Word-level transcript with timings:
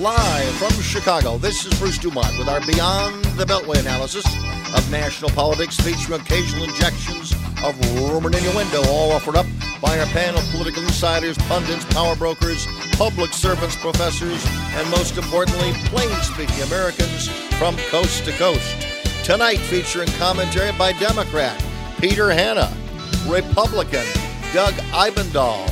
Live 0.00 0.54
from 0.54 0.72
Chicago, 0.80 1.36
this 1.36 1.66
is 1.66 1.78
Bruce 1.78 1.98
Dumont 1.98 2.38
with 2.38 2.48
our 2.48 2.64
Beyond 2.64 3.22
the 3.36 3.44
Beltway 3.44 3.80
analysis 3.80 4.24
of 4.74 4.90
national 4.90 5.28
politics, 5.32 5.76
featuring 5.76 6.18
occasional 6.18 6.64
injections 6.64 7.34
of 7.62 7.78
rumor 8.08 8.34
in 8.34 8.42
your 8.42 8.56
window, 8.56 8.82
all 8.88 9.12
offered 9.12 9.36
up 9.36 9.44
by 9.82 9.98
our 9.98 10.06
panel 10.06 10.40
of 10.40 10.48
political 10.52 10.82
insiders, 10.84 11.36
pundits, 11.36 11.84
power 11.92 12.16
brokers, 12.16 12.66
public 12.92 13.34
servants, 13.34 13.76
professors, 13.76 14.42
and 14.48 14.88
most 14.88 15.18
importantly, 15.18 15.72
plain 15.92 16.08
speaking 16.22 16.62
Americans 16.62 17.28
from 17.58 17.76
coast 17.90 18.24
to 18.24 18.32
coast. 18.38 18.86
Tonight, 19.22 19.58
featuring 19.58 20.08
commentary 20.12 20.72
by 20.78 20.94
Democrat 20.94 21.62
Peter 21.98 22.30
Hanna, 22.30 22.72
Republican 23.28 24.06
Doug 24.54 24.72
Ibendahl, 24.94 25.68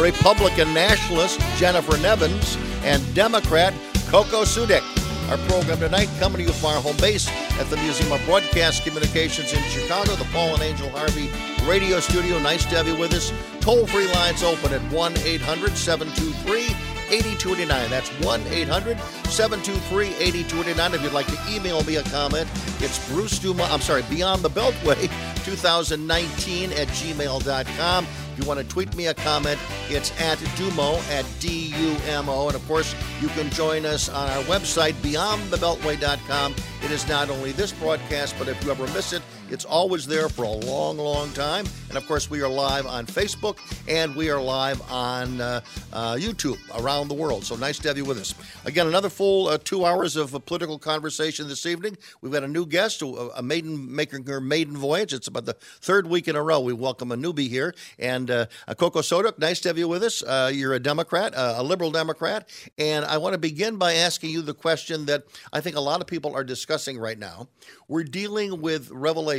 Republican 0.00 0.72
nationalist 0.72 1.38
Jennifer 1.58 1.98
Nevins, 1.98 2.56
and 2.88 3.14
Democrat 3.14 3.74
Coco 4.06 4.44
Sudik. 4.44 4.82
Our 5.30 5.36
program 5.46 5.78
tonight 5.78 6.08
coming 6.18 6.38
to 6.38 6.44
you 6.44 6.52
from 6.54 6.70
our 6.70 6.80
home 6.80 6.96
base 6.96 7.28
at 7.60 7.68
the 7.68 7.76
Museum 7.76 8.10
of 8.10 8.24
Broadcast 8.24 8.82
Communications 8.82 9.52
in 9.52 9.62
Chicago, 9.64 10.14
the 10.16 10.24
Paul 10.32 10.54
and 10.54 10.62
Angel 10.62 10.88
Harvey 10.88 11.28
radio 11.68 12.00
studio. 12.00 12.38
Nice 12.38 12.64
to 12.64 12.76
have 12.76 12.88
you 12.88 12.96
with 12.96 13.12
us. 13.12 13.30
Toll 13.60 13.86
free 13.86 14.10
lines 14.14 14.42
open 14.42 14.72
at 14.72 14.80
1 14.90 15.18
800 15.18 15.76
723 15.76 16.87
8289. 17.10 17.90
That's 17.90 18.08
1 18.24 18.42
800 18.48 18.98
723 19.28 20.06
8289. 20.08 20.94
If 20.94 21.02
you'd 21.02 21.12
like 21.12 21.26
to 21.26 21.38
email 21.54 21.82
me 21.84 21.96
a 21.96 22.02
comment, 22.04 22.48
it's 22.80 22.98
Bruce 23.10 23.38
Duma, 23.38 23.64
I'm 23.64 23.80
sorry, 23.80 24.02
Beyond 24.10 24.42
the 24.42 24.50
Beltway 24.50 25.10
2019 25.44 26.72
at 26.72 26.88
gmail.com. 26.88 28.04
If 28.04 28.38
you 28.38 28.46
want 28.46 28.60
to 28.60 28.66
tweet 28.66 28.94
me 28.94 29.06
a 29.08 29.14
comment, 29.14 29.58
it's 29.88 30.10
at 30.20 30.38
Dumo, 30.56 30.98
at 31.10 31.26
D 31.40 31.74
U 31.76 31.96
M 32.06 32.28
O. 32.28 32.46
And 32.46 32.54
of 32.54 32.66
course, 32.68 32.94
you 33.20 33.28
can 33.28 33.50
join 33.50 33.84
us 33.84 34.08
on 34.08 34.28
our 34.30 34.42
website, 34.44 34.92
beyondthebeltway.com. 34.94 36.54
It 36.84 36.90
is 36.90 37.08
not 37.08 37.30
only 37.30 37.52
this 37.52 37.72
broadcast, 37.72 38.36
but 38.38 38.46
if 38.48 38.62
you 38.64 38.70
ever 38.70 38.86
miss 38.88 39.12
it, 39.12 39.22
it's 39.50 39.64
always 39.64 40.06
there 40.06 40.28
for 40.28 40.44
a 40.44 40.50
long, 40.50 40.98
long 40.98 41.30
time. 41.32 41.64
And 41.88 41.96
of 41.96 42.06
course, 42.06 42.30
we 42.30 42.42
are 42.42 42.48
live 42.48 42.86
on 42.86 43.06
Facebook 43.06 43.58
and 43.88 44.14
we 44.14 44.30
are 44.30 44.40
live 44.40 44.80
on 44.90 45.40
uh, 45.40 45.60
uh, 45.92 46.14
YouTube 46.14 46.58
around 46.78 47.08
the 47.08 47.14
world. 47.14 47.44
So 47.44 47.56
nice 47.56 47.78
to 47.78 47.88
have 47.88 47.96
you 47.96 48.04
with 48.04 48.18
us. 48.18 48.34
Again, 48.64 48.86
another 48.86 49.08
full 49.08 49.48
uh, 49.48 49.58
two 49.58 49.84
hours 49.84 50.16
of 50.16 50.32
political 50.44 50.78
conversation 50.78 51.48
this 51.48 51.64
evening. 51.66 51.96
We've 52.20 52.32
got 52.32 52.42
a 52.42 52.48
new 52.48 52.66
guest, 52.66 53.02
a 53.02 53.42
maiden 53.42 53.94
making 53.94 54.26
her 54.26 54.40
maiden 54.40 54.76
voyage. 54.76 55.12
It's 55.12 55.28
about 55.28 55.46
the 55.46 55.54
third 55.54 56.06
week 56.06 56.28
in 56.28 56.36
a 56.36 56.42
row 56.42 56.60
we 56.60 56.72
welcome 56.72 57.12
a 57.12 57.16
newbie 57.16 57.48
here. 57.48 57.74
And 57.98 58.30
uh, 58.30 58.46
Coco 58.76 59.00
Soduk, 59.00 59.38
nice 59.38 59.60
to 59.60 59.68
have 59.68 59.78
you 59.78 59.88
with 59.88 60.02
us. 60.02 60.22
Uh, 60.22 60.50
you're 60.52 60.74
a 60.74 60.80
Democrat, 60.80 61.34
uh, 61.34 61.54
a 61.56 61.62
liberal 61.62 61.90
Democrat. 61.90 62.48
And 62.76 63.04
I 63.04 63.16
want 63.18 63.32
to 63.32 63.38
begin 63.38 63.76
by 63.76 63.94
asking 63.94 64.30
you 64.30 64.42
the 64.42 64.54
question 64.54 65.06
that 65.06 65.24
I 65.52 65.60
think 65.60 65.76
a 65.76 65.80
lot 65.80 66.00
of 66.00 66.06
people 66.06 66.34
are 66.34 66.44
discussing 66.44 66.98
right 66.98 67.18
now. 67.18 67.48
We're 67.88 68.04
dealing 68.04 68.60
with 68.60 68.90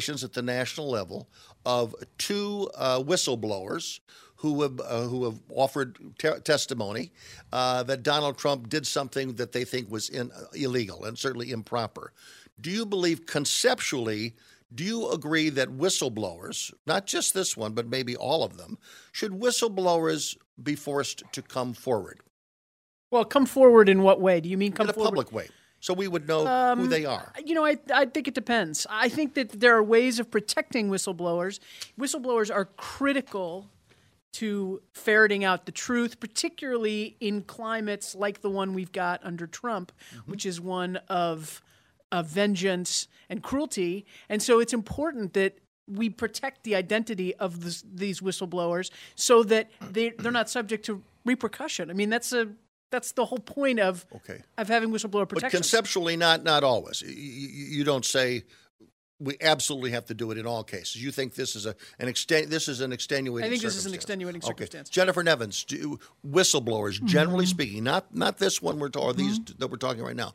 at 0.07 0.33
the 0.33 0.41
national 0.41 0.89
level 0.89 1.27
of 1.65 1.93
two 2.17 2.69
uh, 2.75 2.99
whistleblowers 2.99 3.99
who 4.37 4.61
have 4.61 4.79
uh, 4.79 5.01
who 5.01 5.25
have 5.25 5.39
offered 5.53 5.97
te- 6.17 6.39
testimony 6.45 7.11
uh, 7.51 7.83
that 7.83 8.03
Donald 8.03 8.37
Trump 8.37 8.69
did 8.69 8.87
something 8.87 9.33
that 9.33 9.51
they 9.51 9.65
think 9.65 9.91
was 9.91 10.09
in, 10.09 10.31
uh, 10.31 10.45
illegal 10.53 11.03
and 11.03 11.17
certainly 11.17 11.51
improper. 11.51 12.13
Do 12.61 12.71
you 12.71 12.85
believe 12.85 13.25
conceptually? 13.25 14.35
Do 14.73 14.83
you 14.83 15.09
agree 15.11 15.49
that 15.49 15.69
whistleblowers, 15.69 16.71
not 16.85 17.05
just 17.07 17.33
this 17.33 17.57
one, 17.57 17.73
but 17.73 17.87
maybe 17.87 18.15
all 18.15 18.43
of 18.43 18.55
them, 18.57 18.77
should 19.11 19.31
whistleblowers 19.31 20.37
be 20.61 20.75
forced 20.75 21.23
to 21.33 21.41
come 21.41 21.73
forward? 21.73 22.21
Well, 23.11 23.25
come 23.25 23.47
forward 23.47 23.89
in 23.89 24.03
what 24.03 24.21
way? 24.21 24.39
Do 24.39 24.47
you 24.47 24.57
mean 24.57 24.71
come 24.71 24.87
forward? 24.87 24.95
in 24.95 25.01
a 25.01 25.05
forward? 25.05 25.25
public 25.25 25.31
way? 25.33 25.49
So 25.79 25.93
we 25.93 26.07
would 26.07 26.27
know 26.27 26.45
um, 26.45 26.79
who 26.79 26.87
they 26.87 27.05
are. 27.05 27.31
You 27.43 27.55
know, 27.55 27.65
I, 27.65 27.77
I 27.93 28.05
think 28.05 28.27
it 28.27 28.33
depends. 28.33 28.85
I 28.89 29.09
think 29.09 29.33
that 29.35 29.59
there 29.59 29.75
are 29.75 29.83
ways 29.83 30.19
of 30.19 30.29
protecting 30.29 30.89
whistleblowers. 30.89 31.59
Whistleblowers 31.99 32.53
are 32.53 32.65
critical 32.65 33.69
to 34.31 34.81
ferreting 34.93 35.43
out 35.43 35.65
the 35.65 35.71
truth, 35.71 36.19
particularly 36.19 37.15
in 37.19 37.41
climates 37.41 38.13
like 38.13 38.41
the 38.41 38.49
one 38.49 38.73
we've 38.73 38.91
got 38.91 39.19
under 39.23 39.47
Trump, 39.47 39.91
mm-hmm. 40.13 40.31
which 40.31 40.45
is 40.45 40.61
one 40.61 40.97
of, 41.07 41.61
of 42.11 42.27
vengeance 42.27 43.07
and 43.29 43.41
cruelty. 43.41 44.05
And 44.27 44.41
so 44.41 44.59
it's 44.59 44.73
important 44.73 45.33
that 45.33 45.57
we 45.87 46.09
protect 46.09 46.63
the 46.63 46.75
identity 46.75 47.33
of 47.35 47.63
this, 47.63 47.83
these 47.91 48.21
whistleblowers 48.21 48.91
so 49.15 49.43
that 49.43 49.71
they, 49.89 50.11
they're 50.11 50.31
not 50.31 50.49
subject 50.49 50.85
to 50.85 51.01
repercussion. 51.25 51.89
I 51.89 51.93
mean, 51.93 52.09
that's 52.09 52.31
a 52.31 52.49
that's 52.91 53.11
the 53.13 53.25
whole 53.25 53.39
point 53.39 53.79
of 53.79 54.05
okay. 54.15 54.41
of 54.57 54.67
having 54.67 54.89
whistleblower 54.89 55.27
protection. 55.27 55.41
But 55.41 55.51
conceptually, 55.51 56.17
not 56.17 56.43
not 56.43 56.63
always. 56.63 57.01
You, 57.01 57.09
you, 57.09 57.83
don't 57.83 58.05
say 58.05 58.43
we 59.19 59.35
absolutely 59.41 59.91
have 59.91 60.05
to 60.05 60.13
do 60.13 60.31
it 60.31 60.37
in 60.37 60.45
all 60.45 60.63
cases. 60.63 61.01
You 61.03 61.11
think 61.11 61.35
this 61.35 61.55
is 61.55 61.65
a 61.65 61.75
an 61.99 62.07
extent 62.07 62.49
this 62.49 62.67
is 62.67 62.81
an 62.81 62.91
extenuating. 62.91 63.47
I 63.47 63.49
think 63.49 63.61
this 63.61 63.75
is 63.75 63.85
an 63.85 63.93
extenuating 63.93 64.41
circumstance. 64.41 64.89
Okay. 64.89 64.93
Jennifer 64.93 65.23
Nevins, 65.23 65.63
do, 65.63 65.99
whistleblowers, 66.27 66.95
mm-hmm. 66.95 67.07
generally 67.07 67.45
speaking, 67.45 67.83
not 67.83 68.13
not 68.15 68.37
this 68.37 68.61
one 68.61 68.79
we're 68.79 68.89
or 68.97 69.13
these 69.13 69.39
mm-hmm. 69.39 69.59
that 69.59 69.69
we're 69.69 69.77
talking 69.77 70.03
right 70.03 70.15
now. 70.15 70.33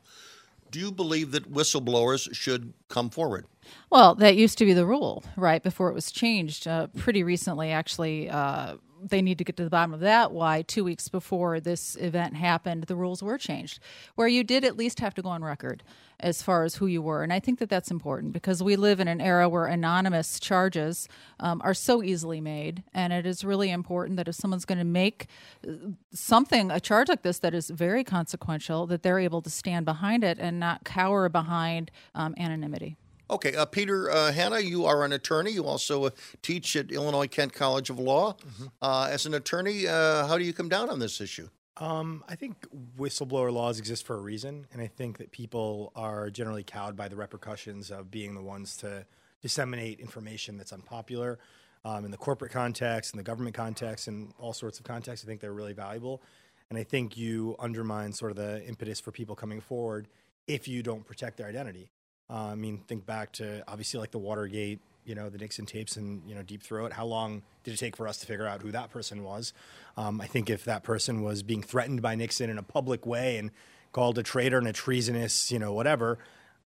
Do 0.70 0.80
you 0.80 0.90
believe 0.90 1.30
that 1.32 1.52
whistleblowers 1.52 2.34
should 2.34 2.72
come 2.88 3.08
forward? 3.08 3.46
Well, 3.90 4.16
that 4.16 4.36
used 4.36 4.58
to 4.58 4.64
be 4.64 4.72
the 4.72 4.84
rule, 4.84 5.22
right? 5.36 5.62
Before 5.62 5.88
it 5.88 5.94
was 5.94 6.10
changed, 6.10 6.66
uh, 6.66 6.88
pretty 6.98 7.22
recently, 7.22 7.70
actually. 7.70 8.28
Uh, 8.28 8.76
they 9.08 9.22
need 9.22 9.38
to 9.38 9.44
get 9.44 9.56
to 9.56 9.64
the 9.64 9.70
bottom 9.70 9.94
of 9.94 10.00
that. 10.00 10.32
Why 10.32 10.62
two 10.62 10.84
weeks 10.84 11.08
before 11.08 11.60
this 11.60 11.96
event 11.96 12.36
happened, 12.36 12.84
the 12.84 12.96
rules 12.96 13.22
were 13.22 13.38
changed, 13.38 13.80
where 14.14 14.28
you 14.28 14.44
did 14.44 14.64
at 14.64 14.76
least 14.76 15.00
have 15.00 15.14
to 15.14 15.22
go 15.22 15.28
on 15.28 15.44
record 15.44 15.82
as 16.20 16.42
far 16.42 16.64
as 16.64 16.76
who 16.76 16.86
you 16.86 17.02
were. 17.02 17.22
And 17.22 17.32
I 17.32 17.40
think 17.40 17.58
that 17.58 17.68
that's 17.68 17.90
important 17.90 18.32
because 18.32 18.62
we 18.62 18.76
live 18.76 19.00
in 19.00 19.08
an 19.08 19.20
era 19.20 19.48
where 19.48 19.66
anonymous 19.66 20.40
charges 20.40 21.08
um, 21.40 21.60
are 21.64 21.74
so 21.74 22.02
easily 22.02 22.40
made. 22.40 22.82
And 22.94 23.12
it 23.12 23.26
is 23.26 23.44
really 23.44 23.70
important 23.70 24.16
that 24.16 24.28
if 24.28 24.34
someone's 24.34 24.64
going 24.64 24.78
to 24.78 24.84
make 24.84 25.26
uh, 25.68 25.72
something, 26.12 26.70
a 26.70 26.80
charge 26.80 27.08
like 27.08 27.22
this 27.22 27.38
that 27.40 27.54
is 27.54 27.68
very 27.68 28.04
consequential, 28.04 28.86
that 28.86 29.02
they're 29.02 29.18
able 29.18 29.42
to 29.42 29.50
stand 29.50 29.84
behind 29.84 30.24
it 30.24 30.38
and 30.38 30.58
not 30.58 30.84
cower 30.84 31.28
behind 31.28 31.90
um, 32.14 32.34
anonymity. 32.38 32.96
Okay, 33.30 33.54
uh, 33.54 33.64
Peter 33.64 34.10
uh, 34.10 34.32
Hanna, 34.32 34.60
you 34.60 34.84
are 34.84 35.04
an 35.04 35.12
attorney. 35.12 35.52
You 35.52 35.64
also 35.64 36.04
uh, 36.04 36.10
teach 36.42 36.76
at 36.76 36.90
Illinois 36.90 37.26
Kent 37.26 37.54
College 37.54 37.88
of 37.88 37.98
Law. 37.98 38.34
Mm-hmm. 38.34 38.66
Uh, 38.82 39.08
as 39.10 39.24
an 39.24 39.34
attorney, 39.34 39.86
uh, 39.86 40.26
how 40.26 40.36
do 40.36 40.44
you 40.44 40.52
come 40.52 40.68
down 40.68 40.90
on 40.90 40.98
this 40.98 41.20
issue? 41.20 41.48
Um, 41.78 42.22
I 42.28 42.36
think 42.36 42.66
whistleblower 42.96 43.52
laws 43.52 43.78
exist 43.78 44.06
for 44.06 44.16
a 44.16 44.20
reason, 44.20 44.66
and 44.72 44.80
I 44.80 44.86
think 44.86 45.18
that 45.18 45.32
people 45.32 45.90
are 45.96 46.30
generally 46.30 46.62
cowed 46.62 46.96
by 46.96 47.08
the 47.08 47.16
repercussions 47.16 47.90
of 47.90 48.10
being 48.10 48.34
the 48.34 48.42
ones 48.42 48.76
to 48.78 49.06
disseminate 49.42 50.00
information 50.00 50.56
that's 50.56 50.72
unpopular. 50.72 51.38
Um, 51.86 52.04
in 52.04 52.10
the 52.10 52.16
corporate 52.16 52.52
context, 52.52 53.12
in 53.12 53.18
the 53.18 53.24
government 53.24 53.54
context, 53.54 54.06
and 54.06 54.32
all 54.38 54.52
sorts 54.52 54.78
of 54.78 54.84
contexts, 54.84 55.24
I 55.24 55.28
think 55.28 55.40
they're 55.40 55.52
really 55.52 55.74
valuable. 55.74 56.22
And 56.70 56.78
I 56.78 56.82
think 56.82 57.16
you 57.16 57.56
undermine 57.58 58.12
sort 58.12 58.30
of 58.30 58.36
the 58.36 58.64
impetus 58.66 59.00
for 59.00 59.10
people 59.10 59.34
coming 59.34 59.60
forward 59.60 60.08
if 60.46 60.66
you 60.68 60.82
don't 60.82 61.04
protect 61.04 61.36
their 61.36 61.46
identity. 61.46 61.90
Uh, 62.30 62.50
I 62.52 62.54
mean, 62.54 62.78
think 62.86 63.06
back 63.06 63.32
to 63.32 63.62
obviously 63.68 64.00
like 64.00 64.10
the 64.10 64.18
Watergate, 64.18 64.80
you 65.04 65.14
know, 65.14 65.28
the 65.28 65.38
Nixon 65.38 65.66
tapes 65.66 65.96
and, 65.96 66.22
you 66.26 66.34
know, 66.34 66.42
Deep 66.42 66.62
Throat. 66.62 66.92
How 66.92 67.04
long 67.04 67.42
did 67.62 67.74
it 67.74 67.76
take 67.76 67.96
for 67.96 68.08
us 68.08 68.18
to 68.18 68.26
figure 68.26 68.46
out 68.46 68.62
who 68.62 68.70
that 68.72 68.90
person 68.90 69.22
was? 69.22 69.52
Um, 69.96 70.20
I 70.20 70.26
think 70.26 70.48
if 70.48 70.64
that 70.64 70.82
person 70.82 71.22
was 71.22 71.42
being 71.42 71.62
threatened 71.62 72.00
by 72.00 72.14
Nixon 72.14 72.48
in 72.48 72.58
a 72.58 72.62
public 72.62 73.04
way 73.04 73.36
and 73.36 73.50
called 73.92 74.18
a 74.18 74.22
traitor 74.22 74.58
and 74.58 74.66
a 74.66 74.72
treasonous, 74.72 75.50
you 75.50 75.58
know, 75.58 75.72
whatever, 75.72 76.18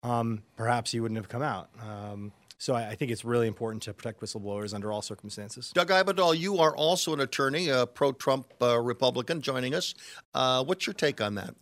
um, 0.03 0.43
perhaps 0.57 0.91
he 0.91 0.99
wouldn't 0.99 1.17
have 1.17 1.29
come 1.29 1.41
out. 1.41 1.69
Um, 1.81 2.33
so 2.57 2.75
I, 2.75 2.89
I, 2.89 2.95
think 2.95 3.11
it's 3.11 3.25
really 3.25 3.47
important 3.47 3.83
to 3.83 3.93
protect 3.93 4.21
whistleblowers 4.21 4.73
under 4.73 4.91
all 4.91 5.01
circumstances. 5.01 5.71
Doug 5.73 5.89
Ibendahl, 5.89 6.37
you 6.37 6.59
are 6.59 6.75
also 6.75 7.13
an 7.13 7.19
attorney, 7.19 7.69
a 7.69 7.85
pro-Trump 7.85 8.53
uh, 8.61 8.79
Republican, 8.79 9.41
joining 9.41 9.73
us. 9.73 9.93
Uh, 10.33 10.63
what's 10.63 10.87
your 10.87 10.93
take 10.93 11.19
on 11.19 11.35
that? 11.35 11.55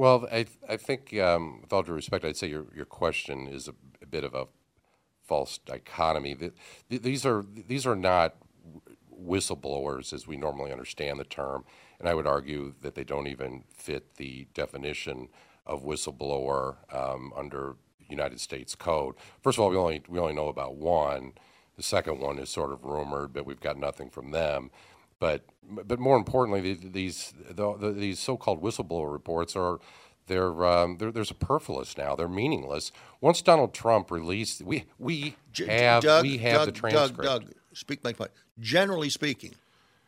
Well, 0.00 0.26
I, 0.32 0.46
I 0.66 0.78
think, 0.78 1.14
um, 1.18 1.60
with 1.60 1.74
all 1.74 1.82
due 1.82 1.92
respect, 1.92 2.24
I'd 2.24 2.34
say 2.34 2.46
your, 2.46 2.64
your 2.74 2.86
question 2.86 3.46
is 3.46 3.68
a, 3.68 3.74
a 4.00 4.06
bit 4.06 4.24
of 4.24 4.32
a 4.32 4.46
false 5.22 5.58
dichotomy. 5.58 6.32
The, 6.32 6.52
these 6.88 7.26
are 7.26 7.44
these 7.68 7.86
are 7.86 7.94
not 7.94 8.36
whistleblowers 9.14 10.14
as 10.14 10.26
we 10.26 10.38
normally 10.38 10.72
understand 10.72 11.20
the 11.20 11.24
term, 11.24 11.66
and 11.98 12.08
I 12.08 12.14
would 12.14 12.26
argue 12.26 12.72
that 12.80 12.94
they 12.94 13.04
don't 13.04 13.26
even 13.26 13.64
fit 13.74 14.14
the 14.16 14.46
definition 14.54 15.28
of 15.66 15.84
whistleblower 15.84 16.76
um, 16.94 17.34
under 17.36 17.76
United 18.08 18.40
States 18.40 18.74
Code. 18.74 19.16
First 19.42 19.58
of 19.58 19.64
all, 19.64 19.68
we 19.68 19.76
only 19.76 20.02
we 20.08 20.18
only 20.18 20.32
know 20.32 20.48
about 20.48 20.76
one. 20.76 21.34
The 21.76 21.82
second 21.82 22.20
one 22.20 22.38
is 22.38 22.48
sort 22.48 22.72
of 22.72 22.84
rumored, 22.84 23.34
but 23.34 23.44
we've 23.44 23.60
got 23.60 23.76
nothing 23.76 24.08
from 24.08 24.30
them. 24.30 24.70
But 25.20 25.44
but 25.62 26.00
more 26.00 26.16
importantly, 26.16 26.74
these 26.74 27.32
the, 27.48 27.76
the, 27.78 27.92
these 27.92 28.18
so-called 28.18 28.60
whistleblower 28.60 29.12
reports 29.12 29.54
are 29.54 29.78
they're, 30.26 30.64
um, 30.64 30.96
they're 30.98 31.12
they're 31.12 31.24
superfluous 31.24 31.96
now. 31.96 32.16
They're 32.16 32.28
meaningless. 32.28 32.90
Once 33.20 33.42
Donald 33.42 33.72
Trump 33.74 34.10
released, 34.10 34.62
we 34.62 34.84
we 34.98 35.36
have 35.68 36.02
Doug, 36.02 36.22
we 36.22 36.38
have 36.38 36.54
Doug, 36.58 36.66
the 36.66 36.72
transcript. 36.72 37.22
Doug, 37.22 37.42
Doug, 37.44 37.52
speak 37.74 38.02
my 38.02 38.12
point. 38.12 38.30
Generally 38.58 39.10
speaking, 39.10 39.54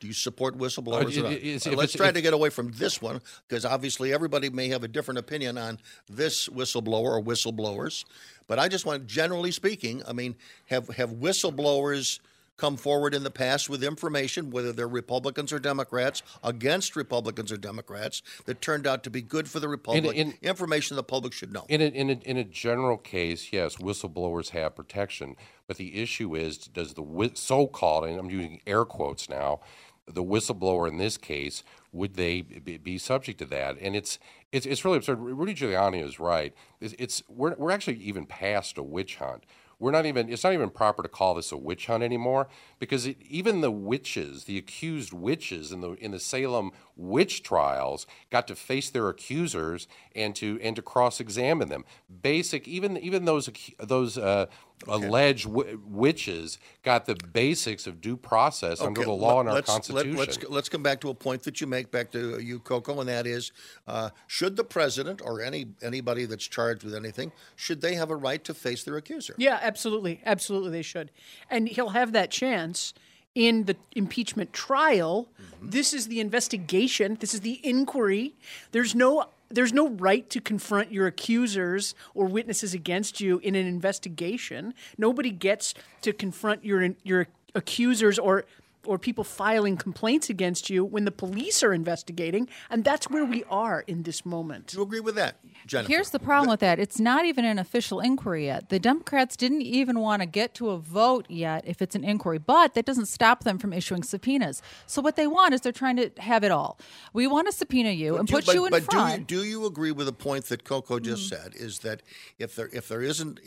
Do 0.00 0.06
you 0.06 0.12
support 0.12 0.56
whistleblowers? 0.58 1.16
Uh, 1.16 1.20
or 1.20 1.22
not? 1.24 1.32
it- 1.32 1.42
it's- 1.44 1.66
if 1.66 1.76
let's 1.76 1.92
try 1.92 2.10
to 2.10 2.20
get 2.22 2.32
away 2.34 2.50
from 2.50 2.72
this 2.72 3.00
one 3.02 3.20
because 3.48 3.64
obviously 3.64 4.12
everybody 4.12 4.48
may 4.50 4.68
have 4.68 4.82
a 4.84 4.88
different 4.88 5.18
opinion 5.18 5.58
on 5.58 5.78
this 6.08 6.48
whistleblower 6.48 7.10
or 7.18 7.22
whistleblowers. 7.22 8.04
But 8.48 8.58
I 8.58 8.68
just 8.68 8.84
want, 8.86 9.06
generally 9.06 9.50
speaking, 9.52 10.02
I 10.06 10.12
mean, 10.12 10.36
have 10.66 10.88
have 10.88 11.10
whistleblowers 11.10 12.18
come 12.62 12.76
forward 12.76 13.12
in 13.12 13.24
the 13.24 13.30
past 13.30 13.68
with 13.68 13.82
information, 13.82 14.48
whether 14.52 14.72
they're 14.72 14.86
Republicans 14.86 15.52
or 15.52 15.58
Democrats, 15.58 16.22
against 16.44 16.94
Republicans 16.94 17.50
or 17.50 17.56
Democrats, 17.56 18.22
that 18.44 18.60
turned 18.60 18.86
out 18.86 19.02
to 19.02 19.10
be 19.10 19.20
good 19.20 19.48
for 19.48 19.58
the 19.58 19.68
Republic, 19.68 20.16
in- 20.16 20.34
information 20.42 20.94
the 20.94 21.02
public 21.02 21.32
should 21.32 21.52
know. 21.52 21.66
In 21.68 21.80
a, 21.80 21.86
in, 21.86 22.08
a, 22.08 22.12
in 22.12 22.36
a 22.36 22.44
general 22.44 22.98
case, 22.98 23.52
yes, 23.52 23.78
whistleblowers 23.78 24.50
have 24.50 24.76
protection. 24.76 25.34
But 25.66 25.76
the 25.76 26.00
issue 26.00 26.36
is 26.36 26.56
does 26.56 26.94
the 26.94 27.32
so 27.34 27.66
called, 27.66 28.04
and 28.04 28.16
I'm 28.16 28.30
using 28.30 28.60
air 28.64 28.84
quotes 28.84 29.28
now, 29.28 29.58
the 30.06 30.22
whistleblower 30.22 30.86
in 30.86 30.98
this 30.98 31.16
case, 31.16 31.64
would 31.90 32.14
they 32.14 32.42
be, 32.42 32.76
be 32.76 32.96
subject 32.96 33.40
to 33.40 33.44
that? 33.46 33.76
And 33.80 33.96
it's, 33.96 34.20
it's, 34.52 34.66
it's 34.66 34.84
really 34.84 34.98
absurd. 34.98 35.18
Rudy 35.18 35.54
Giuliani 35.54 36.00
is 36.00 36.20
right. 36.20 36.54
It's, 36.80 36.94
it's, 36.96 37.24
we're, 37.28 37.56
we're 37.56 37.72
actually 37.72 37.96
even 37.96 38.24
past 38.24 38.78
a 38.78 38.84
witch 38.84 39.16
hunt. 39.16 39.42
We're 39.82 39.90
not 39.90 40.06
even, 40.06 40.32
it's 40.32 40.44
not 40.44 40.52
even 40.52 40.70
proper 40.70 41.02
to 41.02 41.08
call 41.08 41.34
this 41.34 41.50
a 41.50 41.56
witch 41.56 41.88
hunt 41.88 42.04
anymore 42.04 42.46
because 42.78 43.04
it, 43.04 43.16
even 43.28 43.62
the 43.62 43.70
witches, 43.72 44.44
the 44.44 44.56
accused 44.56 45.12
witches 45.12 45.72
in 45.72 45.80
the, 45.80 45.94
in 45.94 46.12
the 46.12 46.20
Salem 46.20 46.70
witch 46.94 47.42
trials 47.42 48.06
got 48.30 48.46
to 48.46 48.54
face 48.54 48.90
their 48.90 49.08
accusers 49.08 49.88
and 50.14 50.36
to, 50.36 50.56
and 50.62 50.76
to 50.76 50.82
cross 50.82 51.18
examine 51.18 51.68
them. 51.68 51.84
Basic, 52.22 52.68
even, 52.68 52.96
even 52.96 53.24
those, 53.24 53.50
those 53.80 54.16
uh, 54.16 54.46
alleged 54.88 55.44
w- 55.44 55.80
witches 55.86 56.58
got 56.82 57.06
the 57.06 57.16
basics 57.32 57.86
of 57.86 58.00
due 58.00 58.16
process 58.16 58.80
under 58.80 59.04
the 59.04 59.12
law 59.12 59.40
and 59.40 59.48
our 59.48 59.56
let's, 59.56 59.70
Constitution. 59.70 60.16
Let, 60.16 60.28
us 60.28 60.38
let's 60.48 60.68
come 60.68 60.82
back 60.82 61.00
to 61.02 61.10
a 61.10 61.14
point 61.14 61.42
that 61.44 61.60
you 61.60 61.66
make, 61.66 61.90
back 61.90 62.10
to 62.12 62.38
you, 62.38 62.58
Coco, 62.58 63.00
and 63.00 63.08
that 63.08 63.26
is, 63.26 63.52
uh, 63.86 64.10
should 64.26 64.56
the 64.56 64.64
president 64.64 65.20
or 65.22 65.40
any 65.40 65.66
anybody 65.82 66.24
that's 66.24 66.46
charged 66.46 66.84
with 66.84 66.94
anything, 66.94 67.32
should 67.56 67.80
they 67.80 67.94
have 67.94 68.10
a 68.10 68.16
right 68.16 68.42
to 68.44 68.54
face 68.54 68.84
their 68.84 68.96
accuser? 68.96 69.34
Yeah, 69.38 69.58
absolutely. 69.62 70.20
Absolutely, 70.24 70.70
they 70.70 70.82
should. 70.82 71.10
And 71.50 71.68
he'll 71.68 71.90
have 71.90 72.12
that 72.12 72.30
chance 72.30 72.94
in 73.34 73.64
the 73.64 73.76
impeachment 73.92 74.52
trial. 74.52 75.28
This 75.62 75.94
is 75.94 76.08
the 76.08 76.20
investigation, 76.20 77.16
this 77.20 77.34
is 77.34 77.40
the 77.40 77.60
inquiry. 77.66 78.34
There's 78.72 78.94
no. 78.94 79.28
There's 79.52 79.72
no 79.72 79.90
right 79.90 80.28
to 80.30 80.40
confront 80.40 80.92
your 80.92 81.06
accusers 81.06 81.94
or 82.14 82.26
witnesses 82.26 82.74
against 82.74 83.20
you 83.20 83.38
in 83.38 83.54
an 83.54 83.66
investigation. 83.66 84.74
Nobody 84.96 85.30
gets 85.30 85.74
to 86.02 86.12
confront 86.12 86.64
your 86.64 86.94
your 87.02 87.28
accusers 87.54 88.18
or 88.18 88.46
or 88.86 88.98
people 88.98 89.24
filing 89.24 89.76
complaints 89.76 90.28
against 90.28 90.68
you 90.68 90.84
when 90.84 91.04
the 91.04 91.10
police 91.12 91.62
are 91.62 91.72
investigating, 91.72 92.48
and 92.70 92.82
that's 92.84 93.08
where 93.08 93.24
we 93.24 93.44
are 93.44 93.84
in 93.86 94.02
this 94.02 94.26
moment. 94.26 94.68
Do 94.68 94.78
you 94.78 94.82
agree 94.82 95.00
with 95.00 95.14
that, 95.14 95.36
Jennifer? 95.66 95.88
Here's 95.92 96.10
the 96.10 96.18
problem 96.18 96.50
with 96.50 96.60
that. 96.60 96.78
It's 96.78 96.98
not 96.98 97.24
even 97.24 97.44
an 97.44 97.58
official 97.58 98.00
inquiry 98.00 98.46
yet. 98.46 98.68
The 98.70 98.78
Democrats 98.80 99.36
didn't 99.36 99.62
even 99.62 100.00
want 100.00 100.20
to 100.22 100.26
get 100.26 100.54
to 100.54 100.70
a 100.70 100.78
vote 100.78 101.26
yet 101.28 101.62
if 101.66 101.80
it's 101.80 101.94
an 101.94 102.02
inquiry, 102.04 102.38
but 102.38 102.74
that 102.74 102.84
doesn't 102.84 103.06
stop 103.06 103.44
them 103.44 103.58
from 103.58 103.72
issuing 103.72 104.02
subpoenas. 104.02 104.62
So 104.86 105.00
what 105.00 105.16
they 105.16 105.26
want 105.26 105.54
is 105.54 105.60
they're 105.60 105.72
trying 105.72 105.96
to 105.98 106.10
have 106.18 106.42
it 106.42 106.50
all. 106.50 106.78
We 107.12 107.26
want 107.26 107.46
to 107.46 107.52
subpoena 107.52 107.90
you 107.90 108.16
and 108.16 108.26
Do- 108.26 108.34
put 108.34 108.46
but, 108.46 108.54
you 108.54 108.64
in 108.66 108.70
but 108.70 108.82
front. 108.84 109.26
do 109.28 109.36
you 109.36 109.42
do 109.42 109.48
you 109.48 109.66
agree 109.66 109.92
with 109.92 110.06
the 110.06 110.12
point 110.12 110.46
that 110.46 110.64
Coco 110.64 110.98
just 110.98 111.30
Mm-hmm. 111.32 111.42
said? 111.42 111.54
Is 111.54 111.80
that 111.80 112.02
if 112.38 112.56
there 112.56 112.68
if 112.72 112.88
there 112.88 113.02
isn't 113.02 113.38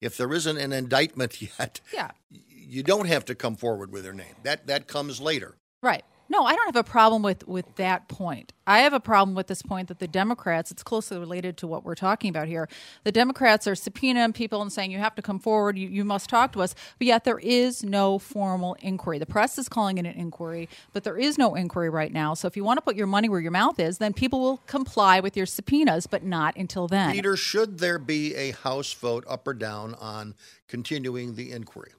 if 0.00 0.16
there 0.16 0.32
isn't 0.32 0.56
an 0.58 0.72
indictment 0.72 1.40
yet, 1.58 1.80
Yeah. 1.92 2.10
You 2.66 2.82
don't 2.82 3.06
have 3.06 3.24
to 3.26 3.34
come 3.34 3.56
forward 3.56 3.92
with 3.92 4.02
their 4.04 4.12
name. 4.12 4.34
That 4.42 4.66
that 4.66 4.86
comes 4.86 5.20
later. 5.20 5.56
Right. 5.82 6.04
No, 6.30 6.44
I 6.44 6.56
don't 6.56 6.66
have 6.66 6.76
a 6.76 6.88
problem 6.88 7.22
with 7.22 7.46
with 7.46 7.76
that 7.76 8.08
point. 8.08 8.52
I 8.66 8.78
have 8.80 8.94
a 8.94 9.00
problem 9.00 9.34
with 9.34 9.46
this 9.46 9.60
point 9.60 9.88
that 9.88 9.98
the 9.98 10.08
Democrats, 10.08 10.70
it's 10.70 10.82
closely 10.82 11.18
related 11.18 11.58
to 11.58 11.66
what 11.66 11.84
we're 11.84 11.94
talking 11.94 12.30
about 12.30 12.48
here. 12.48 12.66
The 13.04 13.12
Democrats 13.12 13.66
are 13.66 13.74
subpoenaing 13.74 14.34
people 14.34 14.62
and 14.62 14.72
saying 14.72 14.90
you 14.90 14.98
have 14.98 15.14
to 15.16 15.22
come 15.22 15.38
forward, 15.38 15.76
you, 15.76 15.86
you 15.86 16.02
must 16.02 16.30
talk 16.30 16.52
to 16.52 16.62
us, 16.62 16.74
but 16.98 17.06
yet 17.06 17.24
there 17.24 17.38
is 17.38 17.84
no 17.84 18.18
formal 18.18 18.74
inquiry. 18.80 19.18
The 19.18 19.26
press 19.26 19.58
is 19.58 19.68
calling 19.68 19.98
it 19.98 20.06
an 20.06 20.14
inquiry, 20.14 20.70
but 20.94 21.04
there 21.04 21.18
is 21.18 21.36
no 21.36 21.54
inquiry 21.54 21.90
right 21.90 22.12
now. 22.12 22.32
So 22.32 22.48
if 22.48 22.56
you 22.56 22.64
want 22.64 22.78
to 22.78 22.82
put 22.82 22.96
your 22.96 23.06
money 23.06 23.28
where 23.28 23.40
your 23.40 23.50
mouth 23.50 23.78
is, 23.78 23.98
then 23.98 24.14
people 24.14 24.40
will 24.40 24.56
comply 24.66 25.20
with 25.20 25.36
your 25.36 25.46
subpoenas, 25.46 26.06
but 26.06 26.24
not 26.24 26.56
until 26.56 26.88
then. 26.88 27.12
Peter, 27.12 27.36
should 27.36 27.78
there 27.78 27.98
be 27.98 28.34
a 28.34 28.52
House 28.52 28.94
vote 28.94 29.24
up 29.28 29.46
or 29.46 29.52
down 29.54 29.94
on 29.96 30.34
continuing 30.68 31.34
the 31.34 31.52
inquiry? 31.52 31.92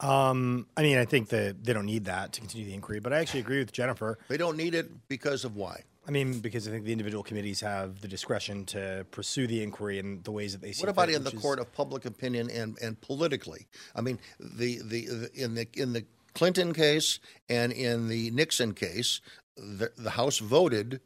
Um, 0.00 0.66
I 0.76 0.82
mean, 0.82 0.98
I 0.98 1.04
think 1.06 1.28
that 1.30 1.64
they 1.64 1.72
don't 1.72 1.86
need 1.86 2.04
that 2.04 2.32
to 2.34 2.40
continue 2.40 2.66
the 2.66 2.74
inquiry, 2.74 3.00
but 3.00 3.12
I 3.12 3.18
actually 3.18 3.40
agree 3.40 3.58
with 3.58 3.72
Jennifer. 3.72 4.18
They 4.28 4.36
don't 4.36 4.56
need 4.56 4.74
it 4.74 5.08
because 5.08 5.44
of 5.44 5.56
why? 5.56 5.82
I 6.06 6.10
mean, 6.12 6.38
because 6.38 6.68
I 6.68 6.70
think 6.70 6.84
the 6.84 6.92
individual 6.92 7.24
committees 7.24 7.60
have 7.62 8.00
the 8.00 8.06
discretion 8.06 8.64
to 8.66 9.06
pursue 9.10 9.46
the 9.46 9.62
inquiry 9.62 9.98
in 9.98 10.20
the 10.22 10.30
ways 10.30 10.52
that 10.52 10.60
they 10.60 10.70
see. 10.72 10.82
What 10.82 10.90
about 10.90 11.06
fit, 11.08 11.16
in 11.16 11.24
the 11.24 11.32
is- 11.32 11.40
court 11.40 11.58
of 11.58 11.72
public 11.72 12.04
opinion 12.04 12.48
and, 12.50 12.78
and 12.80 13.00
politically? 13.00 13.66
I 13.94 14.02
mean, 14.02 14.18
the, 14.38 14.80
the, 14.84 15.06
the 15.06 15.30
in 15.34 15.54
the 15.54 15.66
in 15.74 15.92
the 15.94 16.04
Clinton 16.34 16.74
case 16.74 17.18
and 17.48 17.72
in 17.72 18.08
the 18.08 18.30
Nixon 18.30 18.74
case, 18.74 19.20
the, 19.56 19.90
the 19.96 20.10
House 20.10 20.38
voted, 20.38 21.00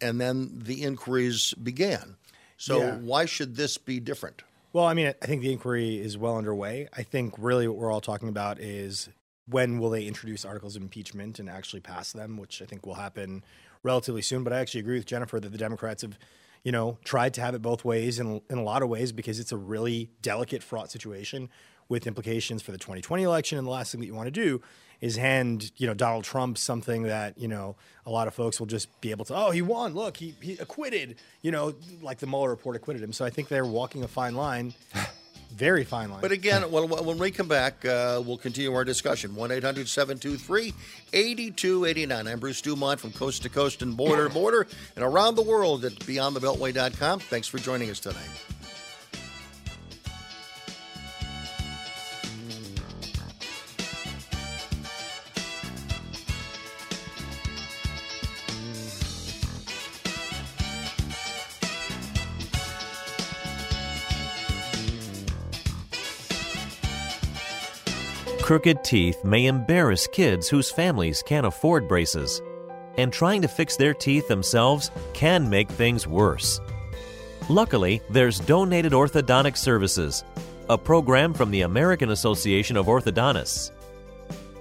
and 0.00 0.20
then 0.20 0.50
the 0.62 0.82
inquiries 0.82 1.54
began. 1.54 2.16
So 2.58 2.78
Yeah. 2.78 2.96
why 2.98 3.24
should 3.24 3.56
this 3.56 3.76
be 3.78 3.98
different? 3.98 4.42
Well, 4.72 4.86
I 4.86 4.94
mean, 4.94 5.12
I 5.20 5.26
think 5.26 5.42
the 5.42 5.52
inquiry 5.52 6.00
is 6.00 6.16
well 6.16 6.38
underway. 6.38 6.88
I 6.96 7.02
think 7.02 7.34
really 7.36 7.68
what 7.68 7.76
we're 7.76 7.92
all 7.92 8.00
talking 8.00 8.30
about 8.30 8.58
is 8.58 9.10
when 9.46 9.78
will 9.78 9.90
they 9.90 10.06
introduce 10.06 10.46
articles 10.46 10.76
of 10.76 10.82
impeachment 10.82 11.38
and 11.38 11.50
actually 11.50 11.80
pass 11.80 12.12
them, 12.12 12.38
which 12.38 12.62
I 12.62 12.64
think 12.64 12.86
will 12.86 12.94
happen 12.94 13.44
relatively 13.82 14.22
soon. 14.22 14.44
But 14.44 14.54
I 14.54 14.60
actually 14.60 14.80
agree 14.80 14.96
with 14.96 15.04
Jennifer 15.04 15.38
that 15.40 15.52
the 15.52 15.58
Democrats 15.58 16.00
have, 16.00 16.18
you 16.64 16.72
know, 16.72 16.96
tried 17.04 17.34
to 17.34 17.42
have 17.42 17.54
it 17.54 17.60
both 17.60 17.84
ways 17.84 18.18
in, 18.18 18.40
in 18.48 18.56
a 18.56 18.62
lot 18.62 18.82
of 18.82 18.88
ways 18.88 19.12
because 19.12 19.38
it's 19.38 19.52
a 19.52 19.58
really 19.58 20.10
delicate, 20.22 20.62
fraught 20.62 20.90
situation 20.90 21.50
with 21.92 22.06
implications 22.06 22.62
for 22.62 22.72
the 22.72 22.78
2020 22.78 23.22
election. 23.22 23.58
And 23.58 23.66
the 23.66 23.70
last 23.70 23.92
thing 23.92 24.00
that 24.00 24.06
you 24.06 24.14
want 24.14 24.26
to 24.26 24.30
do 24.32 24.62
is 25.02 25.16
hand, 25.16 25.70
you 25.76 25.86
know, 25.86 25.92
Donald 25.92 26.24
Trump 26.24 26.56
something 26.56 27.02
that, 27.02 27.38
you 27.38 27.48
know, 27.48 27.76
a 28.06 28.10
lot 28.10 28.26
of 28.26 28.34
folks 28.34 28.58
will 28.58 28.66
just 28.66 28.88
be 29.02 29.10
able 29.10 29.26
to, 29.26 29.36
oh, 29.36 29.50
he 29.50 29.60
won. 29.60 29.94
Look, 29.94 30.16
he, 30.16 30.34
he 30.40 30.54
acquitted, 30.54 31.16
you 31.42 31.50
know, 31.50 31.74
like 32.00 32.18
the 32.18 32.26
Mueller 32.26 32.48
report 32.48 32.76
acquitted 32.76 33.02
him. 33.02 33.12
So 33.12 33.26
I 33.26 33.30
think 33.30 33.48
they're 33.48 33.66
walking 33.66 34.04
a 34.04 34.08
fine 34.08 34.34
line, 34.34 34.72
very 35.54 35.84
fine 35.84 36.10
line. 36.10 36.22
But 36.22 36.32
again, 36.32 36.62
when, 36.70 36.88
when 36.88 37.18
we 37.18 37.30
come 37.30 37.48
back, 37.48 37.84
uh, 37.84 38.22
we'll 38.24 38.38
continue 38.38 38.72
our 38.72 38.84
discussion. 38.84 39.34
1 39.34 39.52
800 39.52 39.86
723 39.86 40.72
8289. 41.12 42.26
I'm 42.26 42.40
Bruce 42.40 42.62
Dumont 42.62 43.00
from 43.00 43.12
coast 43.12 43.42
to 43.42 43.50
coast 43.50 43.82
and 43.82 43.94
border 43.94 44.28
to 44.28 44.34
border 44.40 44.66
and 44.96 45.04
around 45.04 45.34
the 45.34 45.42
world 45.42 45.84
at 45.84 45.92
beyondthebeltway.com. 45.92 47.20
Thanks 47.20 47.48
for 47.48 47.58
joining 47.58 47.90
us 47.90 48.00
tonight. 48.00 48.51
Crooked 68.52 68.84
teeth 68.84 69.24
may 69.24 69.46
embarrass 69.46 70.06
kids 70.06 70.46
whose 70.46 70.70
families 70.70 71.22
can't 71.22 71.46
afford 71.46 71.88
braces, 71.88 72.42
and 72.98 73.10
trying 73.10 73.40
to 73.40 73.48
fix 73.48 73.78
their 73.78 73.94
teeth 73.94 74.28
themselves 74.28 74.90
can 75.14 75.48
make 75.48 75.70
things 75.70 76.06
worse. 76.06 76.60
Luckily, 77.48 78.02
there's 78.10 78.40
Donated 78.40 78.92
Orthodontic 78.92 79.56
Services, 79.56 80.22
a 80.68 80.76
program 80.76 81.32
from 81.32 81.50
the 81.50 81.62
American 81.62 82.10
Association 82.10 82.76
of 82.76 82.88
Orthodontists. 82.88 83.70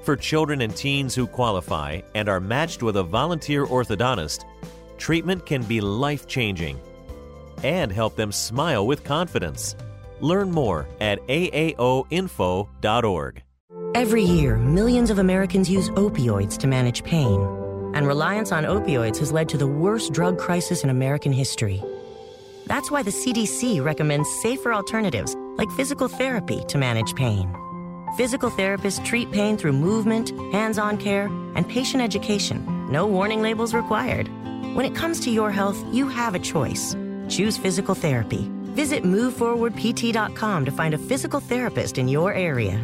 For 0.05 0.15
children 0.15 0.61
and 0.61 0.73
teens 0.73 1.13
who 1.13 1.27
qualify 1.27 1.99
and 2.15 2.29
are 2.29 2.39
matched 2.39 2.81
with 2.81 2.95
a 2.95 3.03
volunteer 3.03 3.65
orthodontist, 3.65 4.45
treatment 4.99 5.45
can 5.45 5.63
be 5.63 5.81
life 5.81 6.27
changing 6.27 6.79
and 7.61 7.91
help 7.91 8.15
them 8.15 8.31
smile 8.31 8.87
with 8.87 9.03
confidence. 9.03 9.75
Learn 10.21 10.49
more 10.49 10.87
at 11.01 11.19
aaoinfo.org. 11.27 12.63
Every 13.93 14.23
year, 14.23 14.55
millions 14.55 15.09
of 15.09 15.19
Americans 15.19 15.69
use 15.69 15.89
opioids 15.89 16.57
to 16.59 16.67
manage 16.67 17.03
pain, 17.03 17.41
and 17.93 18.07
reliance 18.07 18.53
on 18.53 18.63
opioids 18.63 19.17
has 19.17 19.33
led 19.33 19.49
to 19.49 19.57
the 19.57 19.67
worst 19.67 20.13
drug 20.13 20.39
crisis 20.39 20.85
in 20.85 20.89
American 20.89 21.33
history. 21.33 21.83
That's 22.67 22.89
why 22.89 23.03
the 23.03 23.11
CDC 23.11 23.83
recommends 23.83 24.29
safer 24.41 24.73
alternatives 24.73 25.35
like 25.57 25.69
physical 25.71 26.07
therapy 26.07 26.63
to 26.69 26.77
manage 26.77 27.15
pain. 27.15 27.53
Physical 28.15 28.49
therapists 28.49 29.03
treat 29.03 29.29
pain 29.29 29.57
through 29.57 29.73
movement, 29.73 30.29
hands 30.53 30.77
on 30.77 30.97
care, 30.97 31.25
and 31.55 31.67
patient 31.67 32.01
education. 32.01 32.65
No 32.89 33.05
warning 33.05 33.41
labels 33.41 33.73
required. 33.73 34.29
When 34.73 34.85
it 34.85 34.95
comes 34.95 35.19
to 35.21 35.29
your 35.29 35.51
health, 35.51 35.83
you 35.91 36.07
have 36.07 36.33
a 36.33 36.39
choice. 36.39 36.95
Choose 37.27 37.57
physical 37.57 37.95
therapy. 37.95 38.49
Visit 38.71 39.03
moveforwardpt.com 39.03 40.65
to 40.65 40.71
find 40.71 40.93
a 40.93 40.97
physical 40.97 41.41
therapist 41.41 41.97
in 41.97 42.07
your 42.07 42.33
area. 42.33 42.79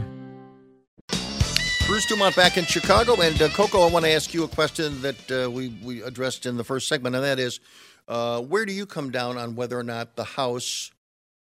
Bruce 1.87 2.05
Dumont 2.05 2.35
back 2.35 2.57
in 2.57 2.65
Chicago. 2.65 3.21
And 3.21 3.41
uh, 3.41 3.47
Coco, 3.47 3.87
I 3.87 3.89
want 3.89 4.03
to 4.03 4.11
ask 4.11 4.33
you 4.33 4.43
a 4.43 4.47
question 4.49 5.01
that 5.03 5.31
uh, 5.31 5.49
we, 5.49 5.69
we 5.81 6.03
addressed 6.03 6.45
in 6.45 6.57
the 6.57 6.63
first 6.65 6.89
segment, 6.89 7.15
and 7.15 7.23
that 7.23 7.39
is 7.39 7.61
uh, 8.09 8.41
where 8.41 8.65
do 8.65 8.73
you 8.73 8.85
come 8.85 9.09
down 9.09 9.37
on 9.37 9.55
whether 9.55 9.79
or 9.79 9.83
not 9.83 10.17
the 10.17 10.25
House 10.25 10.91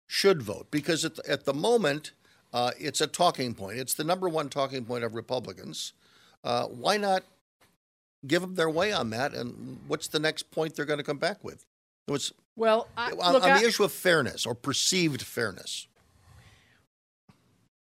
should 0.09 0.43
vote? 0.43 0.67
Because 0.73 1.05
at 1.05 1.15
the, 1.15 1.31
at 1.31 1.45
the 1.45 1.55
moment, 1.55 2.11
uh, 2.53 2.73
it's 2.77 3.01
a 3.01 3.07
talking 3.07 3.55
point. 3.55 3.79
It's 3.79 3.95
the 3.95 4.03
number 4.03 4.29
one 4.29 4.49
talking 4.49 4.85
point 4.85 5.05
of 5.05 5.15
Republicans. 5.15 5.93
Uh, 6.43 6.65
why 6.65 6.97
not 6.97 7.23
give 8.27 8.43
them 8.43 8.57
their 8.57 8.69
way 8.69 8.93
on 8.93 9.11
that? 9.11 9.35
And 9.35 9.79
what's 9.87 10.09
the 10.09 10.19
next 10.19 10.51
point 10.51 10.75
they're 10.75 10.85
going 10.85 10.99
to 10.99 11.05
come 11.05 11.19
back 11.19 11.45
with? 11.45 11.65
It 12.09 12.11
was, 12.11 12.33
Well, 12.57 12.89
I, 12.97 13.13
on, 13.13 13.33
look, 13.33 13.45
on 13.45 13.51
I, 13.53 13.61
the 13.61 13.67
issue 13.69 13.85
of 13.85 13.93
fairness 13.93 14.45
or 14.45 14.57
perceived 14.57 15.23
fairness. 15.23 15.87